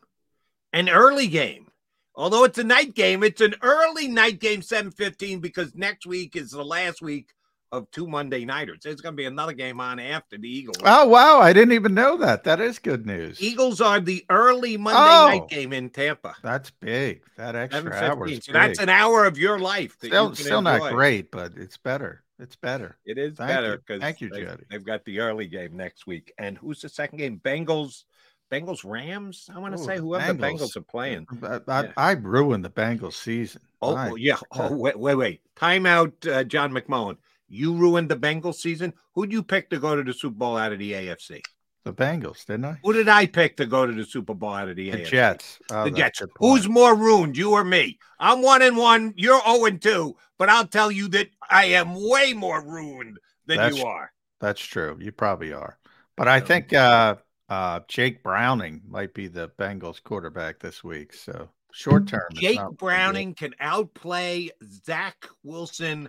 an 0.73 0.89
early 0.89 1.27
game. 1.27 1.73
Although 2.15 2.45
it's 2.45 2.59
a 2.59 2.65
night 2.65 2.95
game, 2.95 3.25
it's 3.25 3.41
an 3.41 3.57
early 3.63 4.07
night 4.07 4.39
game, 4.39 4.63
seven 4.63 4.93
fifteen, 4.93 5.41
because 5.41 5.75
next 5.75 6.07
week 6.07 6.37
is 6.37 6.53
the 6.53 6.65
last 6.65 7.03
week 7.03 7.31
of 7.73 7.91
two 7.91 8.07
Monday 8.07 8.45
nighters. 8.45 8.81
There's 8.85 9.01
going 9.01 9.15
to 9.15 9.17
be 9.17 9.25
another 9.25 9.55
game 9.55 9.81
on 9.81 9.99
after 9.99 10.37
the 10.39 10.49
Eagles. 10.49 10.77
Oh 10.85 11.09
wow, 11.09 11.41
I 11.41 11.53
didn't 11.53 11.73
even 11.73 11.95
know 11.95 12.17
that. 12.19 12.45
That 12.45 12.61
is 12.61 12.79
good 12.79 13.07
news. 13.07 13.43
Eagles 13.43 13.81
are 13.81 13.99
the 13.99 14.25
early 14.29 14.77
Monday 14.77 14.99
Oh. 15.01 15.29
night 15.31 15.49
game 15.49 15.73
in 15.73 15.89
Tampa. 15.91 16.35
That's 16.43 16.71
big. 16.71 17.23
That 17.37 17.57
extra 17.57 17.93
hour. 17.95 18.29
So 18.29 18.53
that's 18.53 18.79
an 18.79 18.91
hour 18.91 19.25
of 19.25 19.39
your 19.39 19.59
life. 19.59 19.99
That 20.01 20.09
Still, 20.09 20.25
you 20.25 20.37
can 20.37 20.45
still 20.45 20.63
not 20.63 20.93
great, 20.93 21.31
but 21.31 21.55
it's 21.57 21.79
better. 21.79 22.23
It's 22.39 22.57
better. 22.57 22.97
It 23.07 23.19
is 23.19 23.37
Thank 23.37 23.49
better 23.49 23.79
because 23.79 24.01
Thank 24.01 24.21
you, 24.21 24.29
they've, 24.29 24.47
Jody. 24.47 24.65
they've 24.71 24.85
got 24.85 25.05
the 25.05 25.21
early 25.21 25.47
game 25.47 25.77
next 25.77 26.07
week. 26.07 26.33
And 26.39 26.59
who's 26.59 26.83
the 26.83 26.89
second 26.89 27.19
game? 27.19 27.41
Bengals, 27.43 28.05
Bengals, 28.51 28.85
Rams. 28.85 29.49
I 29.55 29.59
want 29.61 29.77
to 29.77 29.81
Ooh, 29.83 29.87
say 29.87 29.97
whoever 29.99 30.33
the 30.33 30.39
Bengals. 30.39 30.61
Bengals 30.61 30.77
are 30.77 30.81
playing. 30.83 31.27
I, 31.43 31.61
I, 31.69 31.83
Yeah. 31.85 31.93
I 31.97 32.13
ruined 32.13 32.65
the 32.65 32.71
Bengals 32.71 33.15
season. 33.15 33.63
Oh 33.81 33.97
oh, 33.97 34.15
yeah. 34.17 34.37
Oh 34.51 34.77
wait, 34.77 34.99
wait, 34.99 35.15
wait. 35.15 35.41
Timeout, 35.57 36.31
uh, 36.31 36.45
John 36.45 36.73
McMullen. 36.73 37.17
You 37.53 37.75
ruined 37.75 38.09
the 38.09 38.17
Bengals 38.17 38.55
season. 38.57 38.95
Who'd 39.15 39.31
you 39.31 39.43
pick 39.43 39.69
to 39.71 39.79
go 39.79 39.95
to 39.95 40.03
the 40.03 40.15
Super 40.15 40.35
Bowl 40.37 40.57
out 40.57 40.73
of 40.73 40.79
the 40.79 40.93
AFC? 40.93 41.43
the 41.85 41.93
Bengals, 41.93 42.47
didn't 42.47 42.65
I? 42.65 42.79
Who 42.85 42.93
did 42.93 43.09
I 43.09 43.27
pick 43.27 43.57
to 43.57 43.67
go 43.67 43.85
to 43.87 43.93
the 43.93 44.05
Super 44.05 44.35
Bowl 44.35 44.55
out 44.55 44.69
of 44.69 44.77
the, 44.77 44.91
The 44.91 44.99
AFC? 45.03 45.07
Jets. 45.07 45.59
Oh, 45.71 45.85
the 45.85 45.91
Jets. 45.91 46.23
Who's 46.37 46.69
more 46.69 46.95
ruined, 46.95 47.37
you 47.37 47.51
or 47.53 47.65
me? 47.65 47.99
I'm 48.21 48.41
one 48.41 48.63
and 48.63 48.77
one. 48.77 49.13
You're 49.17 49.41
zero 49.43 49.65
and 49.67 49.83
two. 49.83 50.17
But 50.39 50.49
I'll 50.49 50.67
tell 50.67 50.91
you 50.93 51.09
that 51.09 51.29
I 51.51 51.67
am 51.67 51.95
way 51.95 52.33
more 52.35 52.65
ruined 52.65 53.19
than 53.47 53.57
That's- 53.59 53.77
you 53.77 53.85
are. 53.85 54.13
That's 54.41 54.61
true. 54.61 54.97
You 55.01 55.13
probably 55.13 55.53
are. 55.53 55.79
But 56.17 56.29
I 56.29 56.41
think 56.41 56.73
uh, 56.73 57.17
uh, 57.49 57.81
Jake 57.89 58.23
Browning 58.23 58.83
might 58.89 59.13
be 59.15 59.29
the 59.29 59.51
Bengals 59.59 60.03
quarterback 60.03 60.59
this 60.59 60.83
week. 60.83 61.13
So 61.15 61.49
short 61.73 62.09
term, 62.09 62.29
Jake 62.33 62.61
Browning 62.77 63.35
can 63.35 63.55
outplay 63.61 64.51
Zach 64.85 65.27
Wilson 65.43 66.09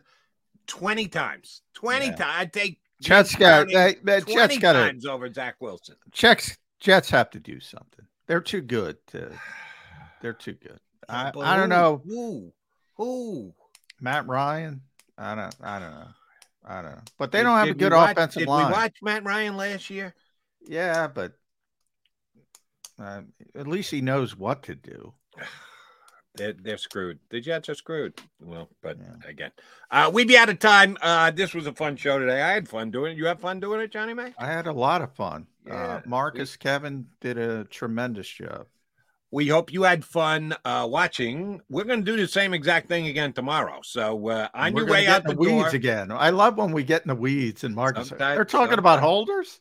20 0.68 1.08
times. 1.08 1.62
20 1.74 2.06
Yeah. 2.08 2.16
times. 2.16 2.34
I'd 2.38 2.54
take 2.54 2.80
Jets 3.02 3.36
got- 3.36 3.68
they- 3.68 3.96
20 3.96 4.34
Jets 4.34 4.58
gotta- 4.60 4.80
times 4.80 5.06
over 5.06 5.32
Zach 5.32 5.56
Wilson. 5.60 5.96
Jets 6.12 6.58
Jets 6.80 7.10
have 7.10 7.30
to 7.32 7.40
do 7.40 7.60
something. 7.60 8.06
They're 8.28 8.42
too 8.42 8.62
good 8.62 8.98
to. 9.08 9.38
They're 10.22 10.34
too 10.34 10.54
good. 10.54 10.80
I, 11.10 11.32
But 11.32 11.42
I 11.42 11.58
don't 11.58 11.70
who- 11.70 11.76
know. 11.76 12.02
Who? 12.06 12.54
Who? 12.96 13.54
Matt 14.00 14.28
Ryan. 14.28 14.82
I 15.18 15.36
don't. 15.36 15.56
I 15.62 15.80
don't 15.80 15.92
know. 15.92 16.08
I 16.66 16.82
don't 16.82 16.92
know. 16.96 17.02
But 17.18 17.32
they 17.32 17.40
Did- 17.40 17.44
don't 17.44 17.58
have 17.58 17.68
a 17.68 17.74
good 17.74 17.92
watch- 17.94 18.12
offensive 18.12 18.40
did 18.42 18.48
line. 18.48 18.68
we 18.68 18.72
watch 18.74 18.98
Matt 19.02 19.24
Ryan 19.26 19.58
last 19.58 19.90
year? 19.90 20.16
Yeah, 20.62 21.08
but 21.08 21.34
uh, 23.00 23.22
at 23.56 23.68
least 23.68 23.92
he 23.92 24.02
knows 24.02 24.36
what 24.36 24.64
to 24.64 24.76
do. 24.76 25.14
They're, 26.36 26.54
they're 26.54 26.78
screwed. 26.78 27.20
The 27.30 27.40
Jets 27.40 27.70
are 27.70 27.76
screwed. 27.76 28.20
Well, 28.42 28.70
but 28.82 28.98
again, 29.28 29.52
uh, 29.92 30.10
we'd 30.14 30.28
be 30.28 30.38
out 30.38 30.50
of 30.50 30.58
time. 30.60 30.98
Uh, 31.02 31.30
this 31.30 31.54
was 31.54 31.68
a 31.68 31.74
fun 31.74 31.96
show 31.96 32.18
today. 32.18 32.42
I 32.42 32.54
had 32.54 32.68
fun 32.68 32.90
doing 32.90 33.12
it. 33.14 33.18
You 33.18 33.28
have 33.28 33.40
fun 33.40 33.60
doing 33.60 33.82
it, 33.82 33.92
Johnny 33.92 34.14
May? 34.16 34.34
I 34.40 34.48
had 34.48 34.66
a 34.66 34.74
lot 34.74 35.02
of 35.04 35.14
fun. 35.14 35.46
Yeah, 35.68 35.74
uh, 35.74 36.02
Marcus 36.06 36.58
Kevin 36.58 37.06
did 37.22 37.38
a 37.38 37.66
tremendous 37.66 38.28
job. 38.28 38.66
We 39.30 39.48
hope 39.48 39.72
you 39.74 39.84
had 39.84 40.04
fun 40.06 40.56
uh, 40.66 40.88
watching. 40.90 41.62
We're 41.70 41.86
going 41.86 42.04
to 42.04 42.12
do 42.12 42.18
the 42.18 42.28
same 42.28 42.54
exact 42.54 42.88
thing 42.88 43.08
again 43.08 43.34
tomorrow. 43.34 43.80
So 43.84 44.28
uh, 44.30 44.48
on 44.54 44.76
your 44.76 44.86
way 44.86 45.08
out 45.08 45.24
the, 45.24 45.34
the 45.34 45.40
weeds 45.40 45.52
door, 45.52 45.68
again. 45.70 46.12
I 46.12 46.30
love 46.32 46.58
when 46.58 46.72
we 46.72 46.84
get 46.84 47.04
in 47.04 47.08
the 47.08 47.16
weeds 47.16 47.64
and 47.64 47.74
Marcus. 47.74 48.10
They're 48.10 48.46
talking 48.46 48.78
about 48.78 49.00
holders. 49.00 49.60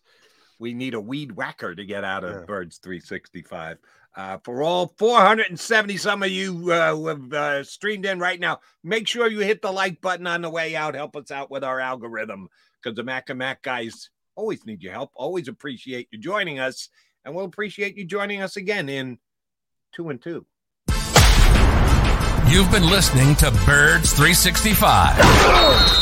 we 0.59 0.75
need 0.75 0.95
a 0.95 1.01
weed 1.01 1.33
whacker 1.33 1.75
to 1.75 1.85
get 1.85 2.05
out 2.05 2.23
of 2.23 2.47
Birds 2.47 2.79
365. 2.79 3.79
Uh, 4.15 4.37
for 4.45 4.63
all 4.63 4.93
470 4.99 5.97
some 5.97 6.23
of 6.23 6.31
you 6.31 6.71
uh, 6.71 6.95
who 6.95 7.07
have 7.07 7.33
uh, 7.33 7.65
streamed 7.65 8.05
in 8.05 8.19
right 8.19 8.39
now, 8.39 8.61
make 8.85 9.09
sure 9.09 9.27
you 9.27 9.41
hit 9.41 9.63
the 9.63 9.73
like 9.73 10.01
button 10.03 10.27
on 10.27 10.43
the 10.43 10.51
way 10.51 10.77
out. 10.77 10.95
Help 10.95 11.17
us 11.17 11.31
out 11.31 11.51
with 11.51 11.65
our 11.65 11.81
algorithm 11.81 12.49
because 12.83 12.95
the 12.95 13.03
Mac 13.03 13.31
and 13.31 13.39
Mac 13.39 13.63
guys 13.63 14.11
always 14.35 14.67
need 14.67 14.83
your 14.83 14.93
help. 14.93 15.11
Always 15.15 15.49
appreciate 15.49 16.09
you 16.11 16.19
joining 16.19 16.59
us, 16.59 16.91
and 17.25 17.35
we'll 17.35 17.47
appreciate 17.47 17.97
you 17.97 18.05
joining 18.05 18.43
us 18.43 18.57
again 18.57 18.91
in 18.91 19.19
two 19.95 20.11
and 20.11 20.21
two. 20.21 20.45
You've 22.49 22.71
been 22.71 22.87
listening 22.91 23.35
to 23.37 23.51
Birds 23.65 24.13
365, 24.13 26.02